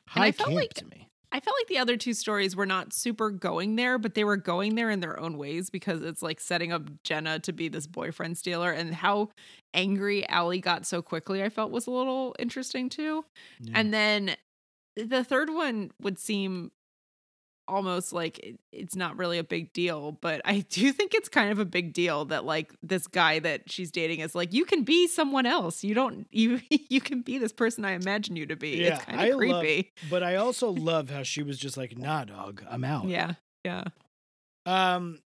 High 0.08 0.32
camp 0.32 0.52
like- 0.52 0.74
to 0.74 0.86
me. 0.86 1.08
I 1.32 1.40
felt 1.40 1.56
like 1.60 1.68
the 1.68 1.78
other 1.78 1.96
two 1.96 2.14
stories 2.14 2.54
were 2.54 2.66
not 2.66 2.92
super 2.92 3.30
going 3.30 3.76
there, 3.76 3.98
but 3.98 4.14
they 4.14 4.24
were 4.24 4.36
going 4.36 4.74
there 4.74 4.90
in 4.90 5.00
their 5.00 5.18
own 5.18 5.36
ways 5.36 5.70
because 5.70 6.02
it's 6.02 6.22
like 6.22 6.40
setting 6.40 6.72
up 6.72 6.88
Jenna 7.02 7.38
to 7.40 7.52
be 7.52 7.68
this 7.68 7.86
boyfriend 7.86 8.38
stealer 8.38 8.70
and 8.70 8.94
how 8.94 9.30
angry 9.74 10.28
Alli 10.28 10.60
got 10.60 10.86
so 10.86 11.02
quickly, 11.02 11.42
I 11.42 11.48
felt 11.48 11.72
was 11.72 11.86
a 11.86 11.90
little 11.90 12.34
interesting 12.38 12.88
too. 12.88 13.24
Yeah. 13.60 13.72
And 13.74 13.92
then 13.92 14.36
the 14.96 15.24
third 15.24 15.50
one 15.50 15.90
would 16.00 16.18
seem 16.18 16.70
almost 17.68 18.12
like 18.12 18.38
it- 18.40 18.60
it's 18.72 18.94
not 18.96 19.16
really 19.16 19.38
a 19.38 19.44
big 19.44 19.72
deal, 19.72 20.12
but 20.12 20.40
I 20.44 20.60
do 20.68 20.92
think 20.92 21.14
it's 21.14 21.28
kind 21.28 21.50
of 21.50 21.58
a 21.58 21.64
big 21.64 21.92
deal 21.92 22.24
that 22.26 22.44
like 22.44 22.72
this 22.82 23.06
guy 23.06 23.38
that 23.40 23.70
she's 23.70 23.90
dating 23.90 24.20
is 24.20 24.34
like 24.34 24.52
you 24.52 24.64
can 24.64 24.82
be 24.84 25.08
someone 25.08 25.46
else. 25.46 25.82
You 25.84 25.94
don't 25.94 26.26
you 26.32 26.60
you 26.70 27.00
can 27.00 27.22
be 27.22 27.38
this 27.38 27.52
person 27.52 27.84
I 27.84 27.92
imagine 27.92 28.36
you 28.36 28.46
to 28.46 28.56
be. 28.56 28.76
Yeah, 28.76 28.96
it's 28.96 29.04
kind 29.04 29.20
I 29.20 29.26
of 29.26 29.38
love- 29.40 29.60
creepy. 29.62 29.92
but 30.10 30.22
I 30.22 30.36
also 30.36 30.70
love 30.72 31.10
how 31.10 31.22
she 31.22 31.42
was 31.42 31.58
just 31.58 31.76
like, 31.76 31.96
nah, 31.98 32.24
dog, 32.24 32.62
I'm 32.70 32.84
out. 32.84 33.06
Yeah. 33.06 33.34
Yeah. 33.64 33.84
Um 34.66 35.20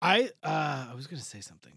I 0.00 0.30
uh 0.42 0.86
I 0.90 0.94
was 0.94 1.06
gonna 1.06 1.22
say 1.22 1.40
something. 1.40 1.72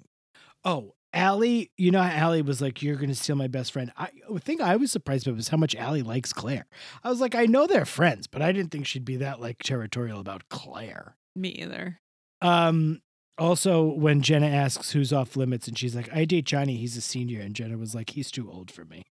Oh, 0.63 0.93
Alli, 1.13 1.71
you 1.77 1.91
know 1.91 2.01
how 2.01 2.09
Alli 2.27 2.41
was 2.41 2.61
like, 2.61 2.81
You're 2.81 2.95
gonna 2.95 3.15
steal 3.15 3.35
my 3.35 3.47
best 3.47 3.71
friend. 3.73 3.91
I 3.97 4.09
the 4.29 4.39
thing 4.39 4.61
I 4.61 4.75
was 4.77 4.91
surprised 4.91 5.27
about 5.27 5.37
was 5.37 5.49
how 5.49 5.57
much 5.57 5.75
Alli 5.75 6.01
likes 6.03 6.31
Clare. 6.33 6.67
I 7.03 7.09
was 7.09 7.19
like, 7.19 7.35
I 7.35 7.45
know 7.45 7.67
they're 7.67 7.85
friends, 7.85 8.27
but 8.27 8.41
I 8.41 8.51
didn't 8.51 8.71
think 8.71 8.85
she'd 8.85 9.05
be 9.05 9.17
that 9.17 9.41
like 9.41 9.57
territorial 9.63 10.19
about 10.19 10.47
Clare. 10.49 11.15
Me 11.35 11.49
either. 11.49 11.99
Um 12.41 13.01
also 13.37 13.83
when 13.87 14.21
Jenna 14.21 14.47
asks 14.47 14.91
who's 14.91 15.11
off 15.11 15.35
limits 15.35 15.67
and 15.67 15.77
she's 15.77 15.95
like, 15.95 16.09
I 16.13 16.25
date 16.25 16.45
Johnny, 16.45 16.77
he's 16.77 16.95
a 16.95 17.01
senior, 17.01 17.41
and 17.41 17.53
Jenna 17.55 17.77
was 17.77 17.93
like, 17.95 18.11
He's 18.11 18.31
too 18.31 18.49
old 18.49 18.71
for 18.71 18.85
me. 18.85 19.03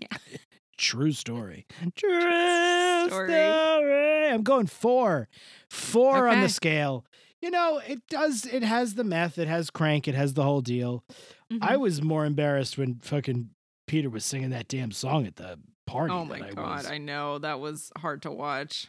Yeah. 0.00 0.08
True 0.78 1.12
story. 1.12 1.66
True 1.96 3.08
Story. 3.08 3.28
story. 3.28 4.28
I'm 4.28 4.42
going 4.42 4.66
four. 4.66 5.28
Four 5.68 6.26
on 6.28 6.40
the 6.40 6.48
scale. 6.48 7.04
You 7.42 7.50
know, 7.50 7.78
it 7.78 8.06
does, 8.08 8.44
it 8.44 8.62
has 8.62 8.94
the 8.94 9.04
meth, 9.04 9.38
it 9.38 9.48
has 9.48 9.70
crank, 9.70 10.06
it 10.06 10.14
has 10.14 10.34
the 10.34 10.42
whole 10.42 10.60
deal. 10.60 11.04
I 11.62 11.74
Mhm. 11.76 11.80
was 11.80 12.02
more 12.02 12.24
embarrassed 12.26 12.76
when 12.76 12.98
fucking 13.00 13.50
Peter 13.86 14.10
was 14.10 14.24
singing 14.24 14.50
that 14.50 14.68
damn 14.68 14.92
song 14.92 15.26
at 15.26 15.36
the 15.36 15.58
party. 15.86 16.12
Oh 16.12 16.24
my 16.24 16.36
I 16.36 16.50
god, 16.52 16.76
was. 16.76 16.86
I 16.86 16.98
know 16.98 17.38
that 17.38 17.58
was 17.58 17.90
hard 17.98 18.22
to 18.22 18.30
watch. 18.30 18.88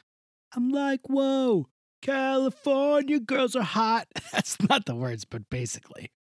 I'm 0.53 0.69
like, 0.69 1.07
whoa, 1.09 1.69
California 2.01 3.19
girls 3.21 3.55
are 3.55 3.63
hot. 3.63 4.07
That's 4.33 4.59
not 4.67 4.85
the 4.85 4.95
words, 4.95 5.23
but 5.25 5.49
basically. 5.49 6.11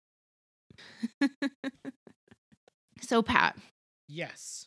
so 3.01 3.23
Pat, 3.23 3.57
Yes. 4.09 4.66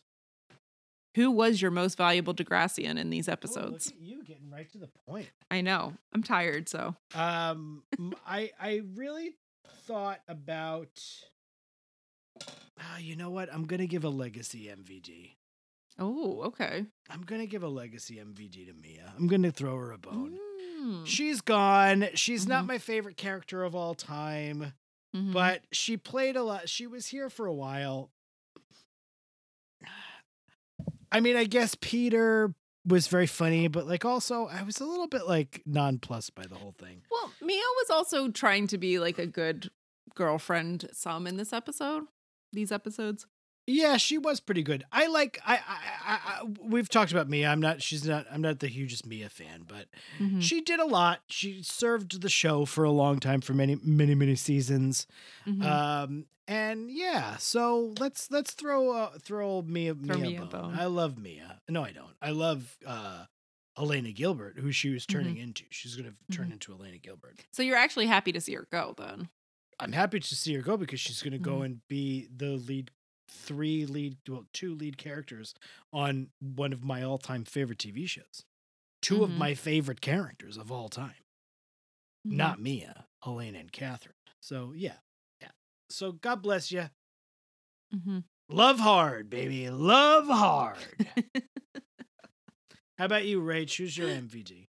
Who 1.16 1.32
was 1.32 1.62
your 1.62 1.72
most 1.72 1.98
valuable 1.98 2.34
Degrassian 2.34 2.98
in 3.00 3.10
these 3.10 3.30
Oh, 3.30 3.34
episodes? 3.34 3.88
at 3.90 4.00
you 4.02 4.24
getting 4.24 4.50
right 4.50 4.70
to 4.72 4.78
the 4.78 4.90
point. 5.08 5.30
I 5.52 5.62
know. 5.62 5.94
I'm 6.14 6.24
tired, 6.24 6.68
so 6.70 6.96
Um, 7.14 7.84
I 8.26 8.52
I 8.60 8.82
really 8.96 9.36
thought 9.86 10.22
about. 10.28 11.02
Ah, 12.80 12.98
you 12.98 13.16
know 13.16 13.30
what? 13.30 13.54
I'm 13.54 13.66
gonna 13.66 13.86
give 13.88 14.04
a 14.04 14.10
legacy 14.10 14.68
MVD. 14.70 15.36
Oh, 16.00 16.42
okay. 16.46 16.86
I'm 17.10 17.22
gonna 17.22 17.46
give 17.46 17.64
a 17.64 17.68
legacy 17.68 18.16
MVD 18.20 18.66
to 18.66 18.74
Mia. 18.74 19.14
I'm 19.18 19.28
gonna 19.28 19.52
throw 19.52 19.78
her 19.78 19.92
a 19.92 19.98
bone. 19.98 20.40
Mm. 20.82 21.06
She's 21.06 21.40
gone. 21.42 22.08
She's 22.16 22.48
not 22.48 22.64
Mhm. 22.64 22.68
my 22.68 22.78
favorite 22.80 23.16
character 23.18 23.64
of 23.64 23.76
all 23.76 23.94
time, 23.94 24.74
Mhm. 25.16 25.32
but 25.32 25.64
she 25.72 25.96
played 25.98 26.36
a 26.36 26.44
lot. 26.44 26.68
She 26.68 26.88
was 26.88 27.08
here 27.08 27.30
for 27.30 27.46
a 27.46 27.54
while. 27.54 28.12
I 31.14 31.20
mean, 31.20 31.38
I 31.38 31.46
guess 31.46 31.76
Peter 31.80 32.54
was 32.86 33.08
very 33.08 33.28
funny, 33.28 33.68
but 33.68 33.88
like 33.88 34.04
also 34.04 34.48
I 34.48 34.64
was 34.64 34.82
a 34.82 34.86
little 34.86 35.08
bit 35.08 35.28
like 35.28 35.62
nonplussed 35.66 36.36
by 36.36 36.46
the 36.46 36.56
whole 36.56 36.76
thing. 36.78 37.04
well, 37.10 37.32
Mia 37.42 37.62
was 37.78 37.90
also 37.90 38.30
trying 38.30 38.68
to 38.68 38.78
be 38.78 39.00
like 39.00 39.20
a 39.20 39.28
good 39.28 39.70
girlfriend 40.16 40.90
some 40.92 41.28
in 41.28 41.38
this 41.38 41.54
episode. 41.54 42.04
These 42.52 42.72
episodes. 42.72 43.26
Yeah, 43.66 43.96
she 43.98 44.18
was 44.18 44.40
pretty 44.42 44.62
good. 44.62 44.84
I 44.92 45.08
like. 45.08 45.40
I, 45.46 45.56
I, 45.56 45.80
I, 46.06 46.44
we've 46.62 46.90
talked 46.90 47.12
about 47.14 47.30
Mia. 47.30 47.48
I'm 47.50 47.62
not. 47.62 47.82
She's 47.82 48.04
not. 48.06 48.26
I'm 48.32 48.42
not 48.42 48.60
the 48.60 48.68
hugest 48.68 49.06
Mia 49.06 49.30
fan, 49.30 49.64
but 49.68 49.88
Mhm. 50.20 50.42
she 50.42 50.60
did 50.60 50.80
a 50.82 50.86
lot. 50.86 51.22
She 51.30 51.64
served 51.64 52.22
the 52.22 52.30
show 52.30 52.66
for 52.66 52.84
a 52.84 52.92
long 52.92 53.20
time, 53.20 53.40
for 53.40 53.54
many, 53.54 53.78
many, 53.82 54.16
many 54.16 54.36
seasons. 54.36 55.08
Mhm. 55.48 55.64
Um, 55.64 56.26
and 56.46 56.92
yeah. 56.92 57.38
So 57.38 57.94
let's 58.00 58.30
let's 58.32 58.52
throw 58.52 58.92
uh, 58.92 59.18
throw 59.22 59.62
Mia 59.62 59.94
Throw 59.96 60.18
Mia, 60.18 60.30
Mia 60.32 60.40
bone. 60.42 60.50
bone. 60.50 60.76
I 60.78 60.86
love 60.88 61.18
Mia. 61.18 61.62
No, 61.70 61.86
I 61.86 61.92
don't. 61.94 62.16
I 62.22 62.32
love 62.32 62.78
uh, 62.86 63.26
Elena 63.78 64.12
Gilbert, 64.12 64.60
who 64.60 64.74
she 64.74 64.90
was 64.90 65.06
turning 65.06 65.38
into. 65.38 65.64
She's 65.70 65.96
gonna 65.96 66.14
turn 66.34 66.50
Mhm. 66.50 66.54
into 66.54 66.74
Elena 66.74 66.98
Gilbert. 66.98 67.40
so 67.52 67.64
you're 67.64 67.78
actually 67.78 68.08
happy 68.08 68.34
to 68.34 68.42
see 68.42 68.56
her 68.56 68.68
go 68.70 68.94
then. 68.98 69.30
I'm 69.80 69.94
happy 69.94 70.20
to 70.20 70.36
see 70.36 70.54
her 70.54 70.62
go 70.62 70.76
because 70.78 71.00
she's 71.00 71.22
going 71.24 71.32
to 71.34 71.40
go 71.40 71.58
Mhm. 71.60 71.66
and 71.66 71.88
be 71.88 72.28
the 72.34 72.52
lead, 72.52 72.92
three 73.30 73.86
lead, 73.86 74.18
well, 74.28 74.46
two 74.54 74.74
lead 74.76 74.98
characters 74.98 75.54
on 75.92 76.30
one 76.40 76.74
of 76.74 76.84
my 76.84 77.04
all 77.04 77.18
time 77.18 77.44
favorite 77.46 77.80
TV 77.80 78.08
shows. 78.08 78.46
2 79.02 79.24
of 79.24 79.32
Mhm. 79.32 79.38
my 79.38 79.54
favorite 79.54 80.00
characters 80.02 80.56
of 80.58 80.72
all 80.72 80.88
time, 80.90 81.24
Mhm. 82.26 82.32
not 82.38 82.60
Mia, 82.62 83.08
Elena, 83.26 83.60
and 83.60 83.72
Katherine. 83.72 84.16
So, 84.40 84.72
yeah. 84.74 84.98
Yeah. 85.42 85.52
So, 85.90 86.14
God 86.14 86.42
bless 86.42 86.72
you. 86.72 86.90
Mm-hmm. 87.94 88.20
Love 88.50 88.80
hard, 88.80 89.30
baby. 89.30 89.70
Love 89.70 90.28
hard. 90.28 90.78
How 92.98 93.06
about 93.06 93.26
you, 93.26 93.42
Ray? 93.42 93.66
Choose 93.66 93.98
your 93.98 94.10
MVD. 94.10 94.68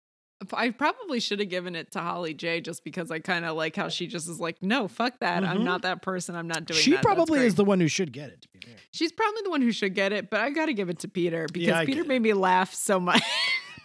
I 0.53 0.69
probably 0.69 1.19
should 1.19 1.39
have 1.39 1.49
given 1.49 1.75
it 1.75 1.91
to 1.93 1.99
Holly 1.99 2.33
J 2.33 2.61
just 2.61 2.83
because 2.83 3.09
I 3.09 3.19
kind 3.19 3.43
of 3.43 3.55
like 3.57 3.75
how 3.75 3.89
she 3.89 4.05
just 4.07 4.29
is 4.29 4.39
like, 4.39 4.61
no, 4.61 4.87
fuck 4.87 5.19
that. 5.19 5.43
I'm 5.43 5.59
Mhm. 5.59 5.63
not 5.63 5.81
that 5.81 6.01
person. 6.03 6.35
I'm 6.35 6.47
not 6.47 6.65
doing 6.65 6.79
She 6.79 6.91
that. 6.91 7.01
Probably 7.01 7.39
is 7.45 7.55
the 7.55 7.65
one 7.65 7.79
who 7.79 7.87
should 7.87 8.11
get 8.13 8.29
it, 8.29 8.41
to 8.43 8.47
be 8.49 8.59
fair. 8.65 8.75
She's 8.91 9.11
probably 9.11 9.41
the 9.43 9.49
one 9.49 9.61
who 9.61 9.71
should 9.71 9.95
get 9.95 10.13
it, 10.13 10.29
but 10.29 10.39
I 10.41 10.51
got 10.51 10.67
to 10.67 10.73
give 10.73 10.89
it 10.89 10.99
to 10.99 11.07
Peter 11.07 11.47
because 11.51 11.73
I 11.73 11.85
Peter 11.85 12.03
made 12.03 12.21
me 12.21 12.33
laugh 12.33 12.73
so 12.73 12.99
much. 12.99 13.23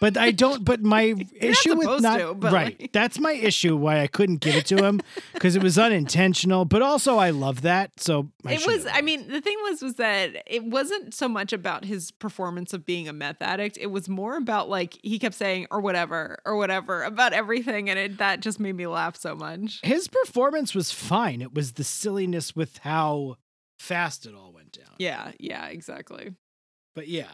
But 0.03 0.17
I 0.17 0.31
don't. 0.31 0.65
But 0.65 0.83
my 0.83 1.15
issue 1.39 1.77
with 1.77 2.01
not 2.01 2.17
to, 2.17 2.33
right. 2.33 2.77
like- 2.77 2.91
That's 2.91 3.19
my 3.19 3.31
issue. 3.31 3.77
Why 3.77 4.01
I 4.01 4.07
couldn't 4.07 4.41
give 4.41 4.53
it 4.53 4.65
to 4.65 4.83
him 4.83 4.99
because 5.33 5.55
it 5.55 5.63
was 5.63 5.77
unintentional. 5.79 6.65
But 6.65 6.81
also, 6.81 7.15
I 7.19 7.29
love 7.29 7.61
that. 7.61 7.97
So 8.01 8.29
I 8.45 8.55
it 8.55 8.55
was 8.55 8.81
should've. 8.81 8.87
I 8.91 9.01
mean, 9.01 9.29
the 9.29 9.39
thing 9.39 9.55
was 9.63 9.81
was 9.81 9.95
that 9.95 10.43
it 10.45 10.65
wasn't 10.65 11.13
so 11.13 11.29
much 11.29 11.53
about 11.53 11.85
his 11.85 12.11
performance 12.11 12.73
of 12.73 12.85
being 12.85 13.07
a 13.07 13.13
meth 13.13 13.41
addict. 13.41 13.77
It 13.79 13.91
was 13.91 14.09
more 14.09 14.35
about 14.35 14.67
like 14.67 14.99
he 15.03 15.19
kept 15.19 15.35
saying 15.35 15.67
or 15.71 15.79
whatever 15.79 16.37
or 16.43 16.57
whatever 16.57 17.03
about 17.03 17.31
everything 17.31 17.89
and 17.89 17.97
it 17.97 18.17
that 18.17 18.41
just 18.41 18.59
made 18.59 18.75
me 18.75 18.87
laugh 18.87 19.15
so 19.15 19.35
much. 19.35 19.79
his 19.83 20.09
performance 20.09 20.75
was 20.75 20.91
fine. 20.91 21.41
It 21.41 21.53
was 21.53 21.73
the 21.73 21.85
silliness 21.85 22.53
with 22.53 22.79
how 22.79 23.37
fast 23.79 24.25
it 24.25 24.35
all 24.35 24.51
went 24.51 24.73
down. 24.73 24.95
Yeah, 24.97 25.31
yeah, 25.39 25.67
exactly. 25.67 26.33
But 26.93 27.07
yeah, 27.07 27.31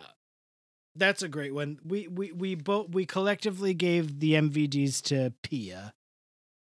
that's 1.00 1.24
a 1.24 1.28
great 1.28 1.54
one. 1.54 1.80
We 1.84 2.08
we 2.08 2.32
we 2.32 2.56
both 2.56 2.90
we 2.90 3.06
collectively 3.06 3.74
gave 3.74 4.20
the 4.20 4.34
MVDs 4.34 5.02
to 5.04 5.34
Pia 5.44 5.94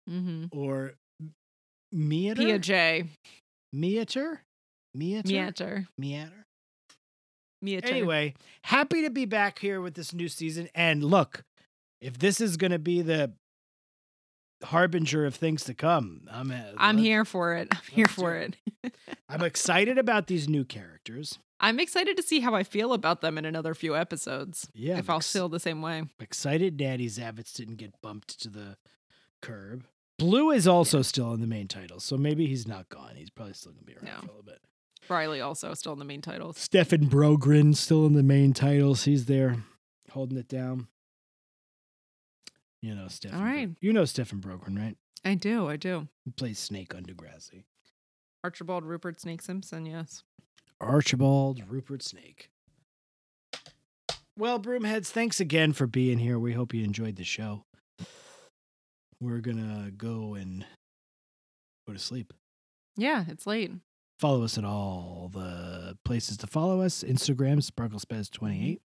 Mhm. 0.08 0.48
or 0.52 0.94
Meater. 1.92 2.42
Pia 2.42 2.58
J. 2.58 3.04
Meater. 3.72 4.42
Meater. 4.94 5.28
Meater. 5.28 5.86
Meater. 5.98 6.46
Meater. 7.62 7.88
Anyway, 7.88 8.34
happy 8.64 9.02
to 9.02 9.10
be 9.10 9.24
back 9.24 9.58
here 9.58 9.80
with 9.80 9.94
this 9.94 10.12
new 10.14 10.28
season. 10.28 10.68
And 10.74 11.04
look, 11.04 11.42
if 12.00 12.18
this 12.18 12.40
is 12.40 12.56
going 12.56 12.70
to 12.72 12.78
be 12.78 13.02
the 13.02 13.32
harbinger 14.62 15.24
of 15.26 15.34
things 15.34 15.64
to 15.64 15.74
come, 15.74 16.22
I'm 16.30 16.50
uh, 16.50 16.60
I'm 16.76 16.98
here 16.98 17.24
for 17.24 17.54
it. 17.54 17.68
I'm 17.72 17.78
here 17.90 18.06
for 18.06 18.34
it. 18.36 18.56
it. 18.82 18.94
I'm 19.28 19.42
excited 19.42 19.98
about 19.98 20.26
these 20.26 20.48
new 20.48 20.64
characters. 20.64 21.38
I'm 21.62 21.78
excited 21.78 22.16
to 22.16 22.22
see 22.22 22.40
how 22.40 22.54
I 22.54 22.62
feel 22.62 22.92
about 22.94 23.20
them 23.20 23.36
in 23.36 23.44
another 23.44 23.74
few 23.74 23.94
episodes. 23.94 24.68
Yeah, 24.74 24.98
if 24.98 25.10
I'm 25.10 25.14
I'll 25.14 25.20
feel 25.20 25.48
the 25.48 25.60
same 25.60 25.82
way. 25.82 26.04
excited 26.18 26.76
Daddy 26.76 27.06
Zavitz 27.08 27.52
didn't 27.54 27.76
get 27.76 28.00
bumped 28.02 28.40
to 28.42 28.48
the 28.48 28.76
curb. 29.42 29.84
Blue 30.18 30.50
is 30.50 30.66
also 30.68 31.02
still 31.02 31.32
in 31.32 31.40
the 31.40 31.46
main 31.46 31.66
title, 31.68 31.98
so 32.00 32.16
maybe 32.16 32.46
he's 32.46 32.66
not 32.68 32.88
gone. 32.90 33.12
He's 33.16 33.30
probably 33.30 33.54
still 33.54 33.72
going 33.72 33.80
to 33.80 33.86
be 33.86 33.94
around 33.94 34.04
No. 34.06 34.12
for 34.20 34.24
a 34.26 34.28
little 34.28 34.42
bit. 34.42 34.58
Riley 35.08 35.40
also 35.40 35.72
still 35.74 35.92
in 35.94 35.98
the 35.98 36.04
main 36.04 36.20
titles. 36.22 36.58
Stefan 36.58 37.06
Brogren 37.08 37.74
still 37.74 38.06
in 38.06 38.12
the 38.14 38.22
main 38.22 38.52
titles. 38.52 39.04
He's 39.04 39.24
there 39.26 39.56
holding 40.12 40.38
it 40.38 40.48
down. 40.48 40.88
You 42.82 42.94
know 42.94 43.08
Stefan. 43.08 43.38
All 43.38 43.44
Bro- 43.44 43.74
you 43.80 43.92
know 43.92 44.04
Stefan 44.04 44.40
Brogren, 44.40 44.78
right? 44.78 44.96
I 45.24 45.34
do, 45.34 45.68
I 45.68 45.76
do. 45.76 46.08
He 46.24 46.30
plays 46.30 46.58
Snake 46.58 46.94
on 46.94 47.04
Degrassi. 47.04 47.64
Archibald 48.42 48.84
Rupert 48.84 49.20
Snake 49.20 49.42
Simpson, 49.42 49.84
yes. 49.84 50.22
Archibald 50.80 51.62
Rupert 51.68 52.02
Snake. 52.02 52.48
Well, 54.38 54.58
Broomheads, 54.58 55.08
thanks 55.08 55.40
again 55.40 55.74
for 55.74 55.86
being 55.86 56.18
here. 56.18 56.38
We 56.38 56.54
hope 56.54 56.72
you 56.72 56.82
enjoyed 56.82 57.16
the 57.16 57.24
show. 57.24 57.64
We're 59.20 59.40
gonna 59.40 59.90
go 59.94 60.34
and 60.34 60.64
go 61.86 61.92
to 61.92 61.98
sleep. 61.98 62.32
Yeah, 62.96 63.24
it's 63.28 63.46
late. 63.46 63.72
Follow 64.20 64.44
us 64.44 64.58
at 64.58 64.66
all 64.66 65.30
the 65.32 65.96
places 66.04 66.36
to 66.36 66.46
follow 66.46 66.82
us 66.82 67.02
Instagram, 67.02 67.58
SparkleSpazz28. 67.66 68.78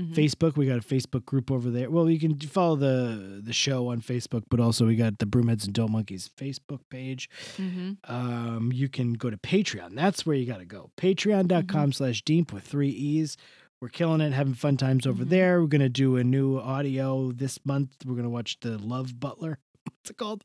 Mhm. 0.00 0.14
Facebook, 0.14 0.56
we 0.56 0.66
got 0.66 0.78
a 0.78 0.80
Facebook 0.80 1.24
group 1.24 1.48
over 1.52 1.70
there. 1.70 1.88
Well, 1.88 2.10
you 2.10 2.18
can 2.18 2.36
follow 2.40 2.74
the 2.74 3.40
the 3.40 3.52
show 3.52 3.86
on 3.88 4.00
Facebook, 4.00 4.42
but 4.50 4.58
also 4.58 4.84
we 4.84 4.96
got 4.96 5.18
the 5.20 5.26
Broomheads 5.26 5.64
and 5.64 5.72
Dope 5.72 5.90
Monkeys 5.90 6.28
Facebook 6.36 6.80
page. 6.90 7.30
Mhm. 7.56 7.98
Um, 8.10 8.72
you 8.72 8.88
can 8.88 9.12
go 9.12 9.30
to 9.30 9.36
Patreon. 9.36 9.94
That's 9.94 10.26
where 10.26 10.34
you 10.34 10.44
got 10.44 10.58
to 10.58 10.64
go. 10.64 10.90
Patreon.com 10.96 11.92
slash 11.92 12.22
Deep 12.22 12.52
with 12.52 12.64
three 12.64 12.90
E's. 12.90 13.36
We're 13.80 13.90
killing 13.90 14.20
it, 14.22 14.32
having 14.32 14.54
fun 14.54 14.76
times 14.76 15.06
over 15.06 15.24
Mhm. 15.24 15.28
there. 15.28 15.60
We're 15.60 15.68
going 15.68 15.82
to 15.82 15.88
do 15.88 16.16
a 16.16 16.24
new 16.24 16.58
audio 16.58 17.30
this 17.30 17.60
month. 17.64 17.90
We're 18.04 18.14
going 18.14 18.24
to 18.24 18.30
watch 18.30 18.58
The 18.60 18.78
Love 18.78 19.20
Butler. 19.20 19.58
What's 19.84 20.10
it 20.10 20.16
called? 20.16 20.42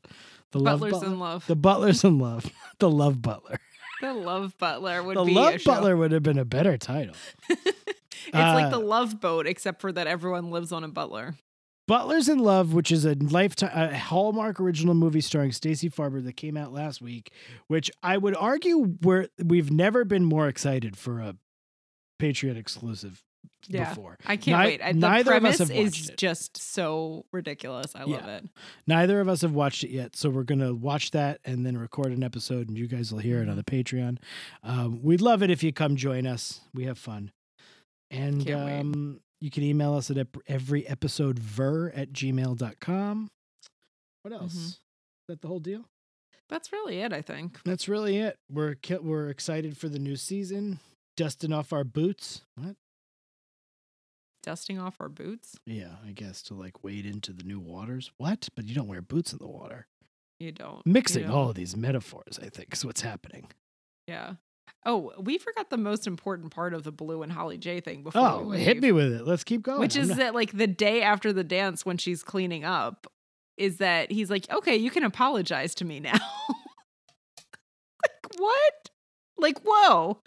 The 0.52 0.58
Butlers 0.60 0.92
Love 0.92 1.00
Butler. 1.00 1.12
in 1.14 1.18
Love. 1.18 1.46
The 1.48 1.56
Butlers 1.56 2.04
in 2.04 2.18
Love. 2.20 2.50
the 2.78 2.90
Love 2.90 3.22
Butler. 3.22 3.58
The 4.00 4.14
Love 4.14 4.56
Butler 4.58 5.02
would 5.02 5.16
the 5.16 5.24
be 5.24 5.34
Love 5.34 5.54
a 5.54 5.58
show. 5.58 5.72
Butler 5.72 5.96
would 5.96 6.12
have 6.12 6.22
been 6.22 6.38
a 6.38 6.44
better 6.44 6.76
title. 6.78 7.14
it's 7.48 8.34
like 8.34 8.70
the 8.70 8.78
Uh, 8.78 8.80
Love 8.80 9.20
Boat, 9.20 9.46
except 9.46 9.80
for 9.80 9.92
that 9.92 10.06
everyone 10.06 10.50
lives 10.50 10.72
on 10.72 10.84
a 10.84 10.88
butler. 10.88 11.34
Butlers 11.88 12.28
in 12.28 12.38
Love, 12.38 12.72
which 12.72 12.92
is 12.92 13.04
a 13.04 13.14
lifetime 13.14 13.70
a 13.74 13.98
Hallmark 13.98 14.60
original 14.60 14.94
movie 14.94 15.20
starring 15.20 15.50
Stacey 15.50 15.90
Farber 15.90 16.22
that 16.24 16.36
came 16.36 16.56
out 16.56 16.72
last 16.72 17.02
week, 17.02 17.32
which 17.66 17.90
I 18.02 18.16
would 18.16 18.36
argue 18.36 18.96
we're 19.02 19.26
we've 19.44 19.72
never 19.72 20.04
been 20.04 20.24
more 20.24 20.46
excited 20.46 20.96
for 20.96 21.18
a 21.18 21.34
Patreon 22.20 22.56
exclusive 22.56 23.24
Yeah. 23.68 23.90
before. 23.90 24.18
I 24.26 24.36
can't 24.36 24.58
Ni- 24.58 24.64
wait. 24.66 24.82
I- 24.82 24.92
The 24.92 24.98
neither 24.98 25.32
of 25.34 25.44
us 25.44 25.58
premise 25.58 25.58
have 25.58 25.70
is 25.70 26.08
it. 26.10 26.16
just 26.16 26.56
so 26.56 27.26
ridiculous. 27.32 27.94
I 27.94 28.00
love 28.00 28.08
Yeah. 28.26 28.36
it. 28.38 28.48
Neither 28.86 29.20
of 29.20 29.28
us 29.28 29.42
have 29.42 29.52
watched 29.52 29.84
it 29.84 29.90
yet, 29.90 30.16
so 30.16 30.30
we're 30.30 30.44
gonna 30.44 30.74
watch 30.74 31.10
that 31.12 31.40
and 31.44 31.64
then 31.64 31.76
record 31.78 32.12
an 32.12 32.22
episode, 32.22 32.68
and 32.68 32.76
you 32.78 32.86
guys 32.88 33.12
will 33.12 33.20
hear 33.20 33.42
it 33.42 33.48
on 33.48 33.56
the 33.56 33.62
Patreon. 33.64 34.18
Um, 34.62 35.02
we'd 35.02 35.20
love 35.20 35.42
it 35.42 35.50
if 35.50 35.62
you 35.62 35.72
come 35.72 35.96
join 35.96 36.26
us. 36.26 36.60
We 36.74 36.84
have 36.84 36.98
fun, 36.98 37.32
and 38.10 38.50
um, 38.50 39.20
you 39.40 39.50
can 39.50 39.62
email 39.62 39.94
us 39.94 40.10
at 40.10 40.26
every 40.48 40.86
episode 40.88 41.38
ver 41.38 41.90
at 41.90 42.12
gmail.com. 42.12 43.30
What 44.22 44.32
else? 44.34 44.54
Mhm. 44.54 44.66
Is 44.66 44.78
that 45.28 45.40
the 45.42 45.48
whole 45.48 45.60
deal? 45.60 45.84
That's 46.48 46.72
really 46.72 46.98
it, 47.00 47.12
I 47.12 47.22
think. 47.22 47.62
That's 47.64 47.88
really 47.88 48.18
it. 48.18 48.38
We're 48.50 48.74
we're 49.00 49.28
excited 49.28 49.76
for 49.76 49.88
the 49.88 49.98
new 50.00 50.16
season. 50.16 50.80
Dusting 51.16 51.52
off 51.52 51.72
our 51.72 51.84
boots. 51.84 52.42
What? 52.56 52.76
Dusting 54.42 54.78
off 54.78 54.96
our 55.00 55.08
boots. 55.08 55.56
Yeah, 55.66 55.96
I 56.06 56.12
guess 56.12 56.42
to 56.44 56.54
like 56.54 56.82
wade 56.82 57.04
into 57.06 57.32
the 57.32 57.42
new 57.44 57.60
waters. 57.60 58.10
What? 58.16 58.48
But 58.56 58.64
you 58.66 58.74
don't 58.74 58.88
wear 58.88 59.02
boots 59.02 59.32
in 59.32 59.38
the 59.38 59.46
water. 59.48 59.86
You 60.38 60.52
don't. 60.52 60.84
Mixing 60.86 61.22
you 61.22 61.28
don't. 61.28 61.36
all 61.36 61.48
of 61.50 61.54
these 61.56 61.76
metaphors, 61.76 62.38
I 62.42 62.48
think, 62.48 62.72
is 62.72 62.84
what's 62.84 63.02
happening. 63.02 63.48
Yeah. 64.06 64.34
Oh, 64.86 65.12
we 65.18 65.36
forgot 65.36 65.68
the 65.68 65.76
most 65.76 66.06
important 66.06 66.52
part 66.54 66.72
of 66.72 66.84
the 66.84 66.92
Blue 66.92 67.22
and 67.22 67.30
Holly 67.30 67.58
J 67.58 67.80
thing 67.80 68.02
before. 68.02 68.22
Oh, 68.22 68.42
we 68.44 68.58
hit 68.60 68.80
me 68.80 68.92
with 68.92 69.12
it. 69.12 69.26
Let's 69.26 69.44
keep 69.44 69.60
going. 69.62 69.80
Which 69.80 69.96
I'm 69.96 70.02
is 70.04 70.08
not- 70.10 70.18
that 70.18 70.34
like 70.34 70.52
the 70.52 70.66
day 70.66 71.02
after 71.02 71.32
the 71.34 71.44
dance 71.44 71.84
when 71.84 71.98
she's 71.98 72.22
cleaning 72.22 72.64
up, 72.64 73.06
is 73.58 73.76
that 73.76 74.10
he's 74.10 74.30
like, 74.30 74.50
okay, 74.50 74.76
you 74.76 74.90
can 74.90 75.04
apologize 75.04 75.74
to 75.74 75.84
me 75.84 76.00
now. 76.00 76.12
like 78.02 78.38
what? 78.38 78.90
Like 79.36 79.58
whoa. 79.64 80.20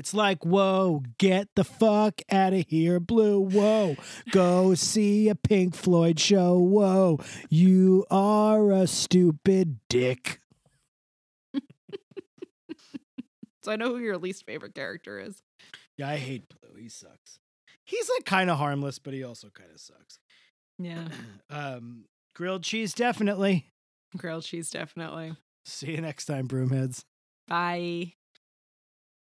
It's 0.00 0.14
like, 0.14 0.46
whoa, 0.46 1.02
get 1.18 1.48
the 1.56 1.62
fuck 1.62 2.22
out 2.32 2.54
of 2.54 2.64
here, 2.68 2.98
Blue. 2.98 3.38
Whoa, 3.38 3.96
go 4.30 4.74
see 4.74 5.28
a 5.28 5.34
Pink 5.34 5.76
Floyd 5.76 6.18
show. 6.18 6.58
Whoa, 6.58 7.20
you 7.50 8.06
are 8.10 8.72
a 8.72 8.86
stupid 8.86 9.78
dick. 9.90 10.40
So 13.62 13.70
I 13.70 13.76
know 13.76 13.90
who 13.90 13.98
your 13.98 14.16
least 14.16 14.46
favorite 14.46 14.74
character 14.74 15.20
is. 15.20 15.42
Yeah, 15.98 16.08
I 16.08 16.16
hate 16.16 16.48
Blue. 16.48 16.80
He 16.80 16.88
sucks. 16.88 17.38
He's 17.84 18.08
like 18.08 18.24
kind 18.24 18.48
of 18.48 18.56
harmless, 18.56 18.98
but 18.98 19.12
he 19.12 19.22
also 19.22 19.50
kind 19.50 19.68
of 19.70 19.78
sucks. 19.78 20.18
Yeah. 20.78 21.08
Um, 21.50 22.06
grilled 22.34 22.62
cheese, 22.62 22.94
definitely. 22.94 23.66
Grilled 24.16 24.44
cheese, 24.44 24.70
definitely. 24.70 25.36
See 25.66 25.90
you 25.90 26.00
next 26.00 26.24
time, 26.24 26.48
Broomheads. 26.48 27.04
Bye. 27.46 28.14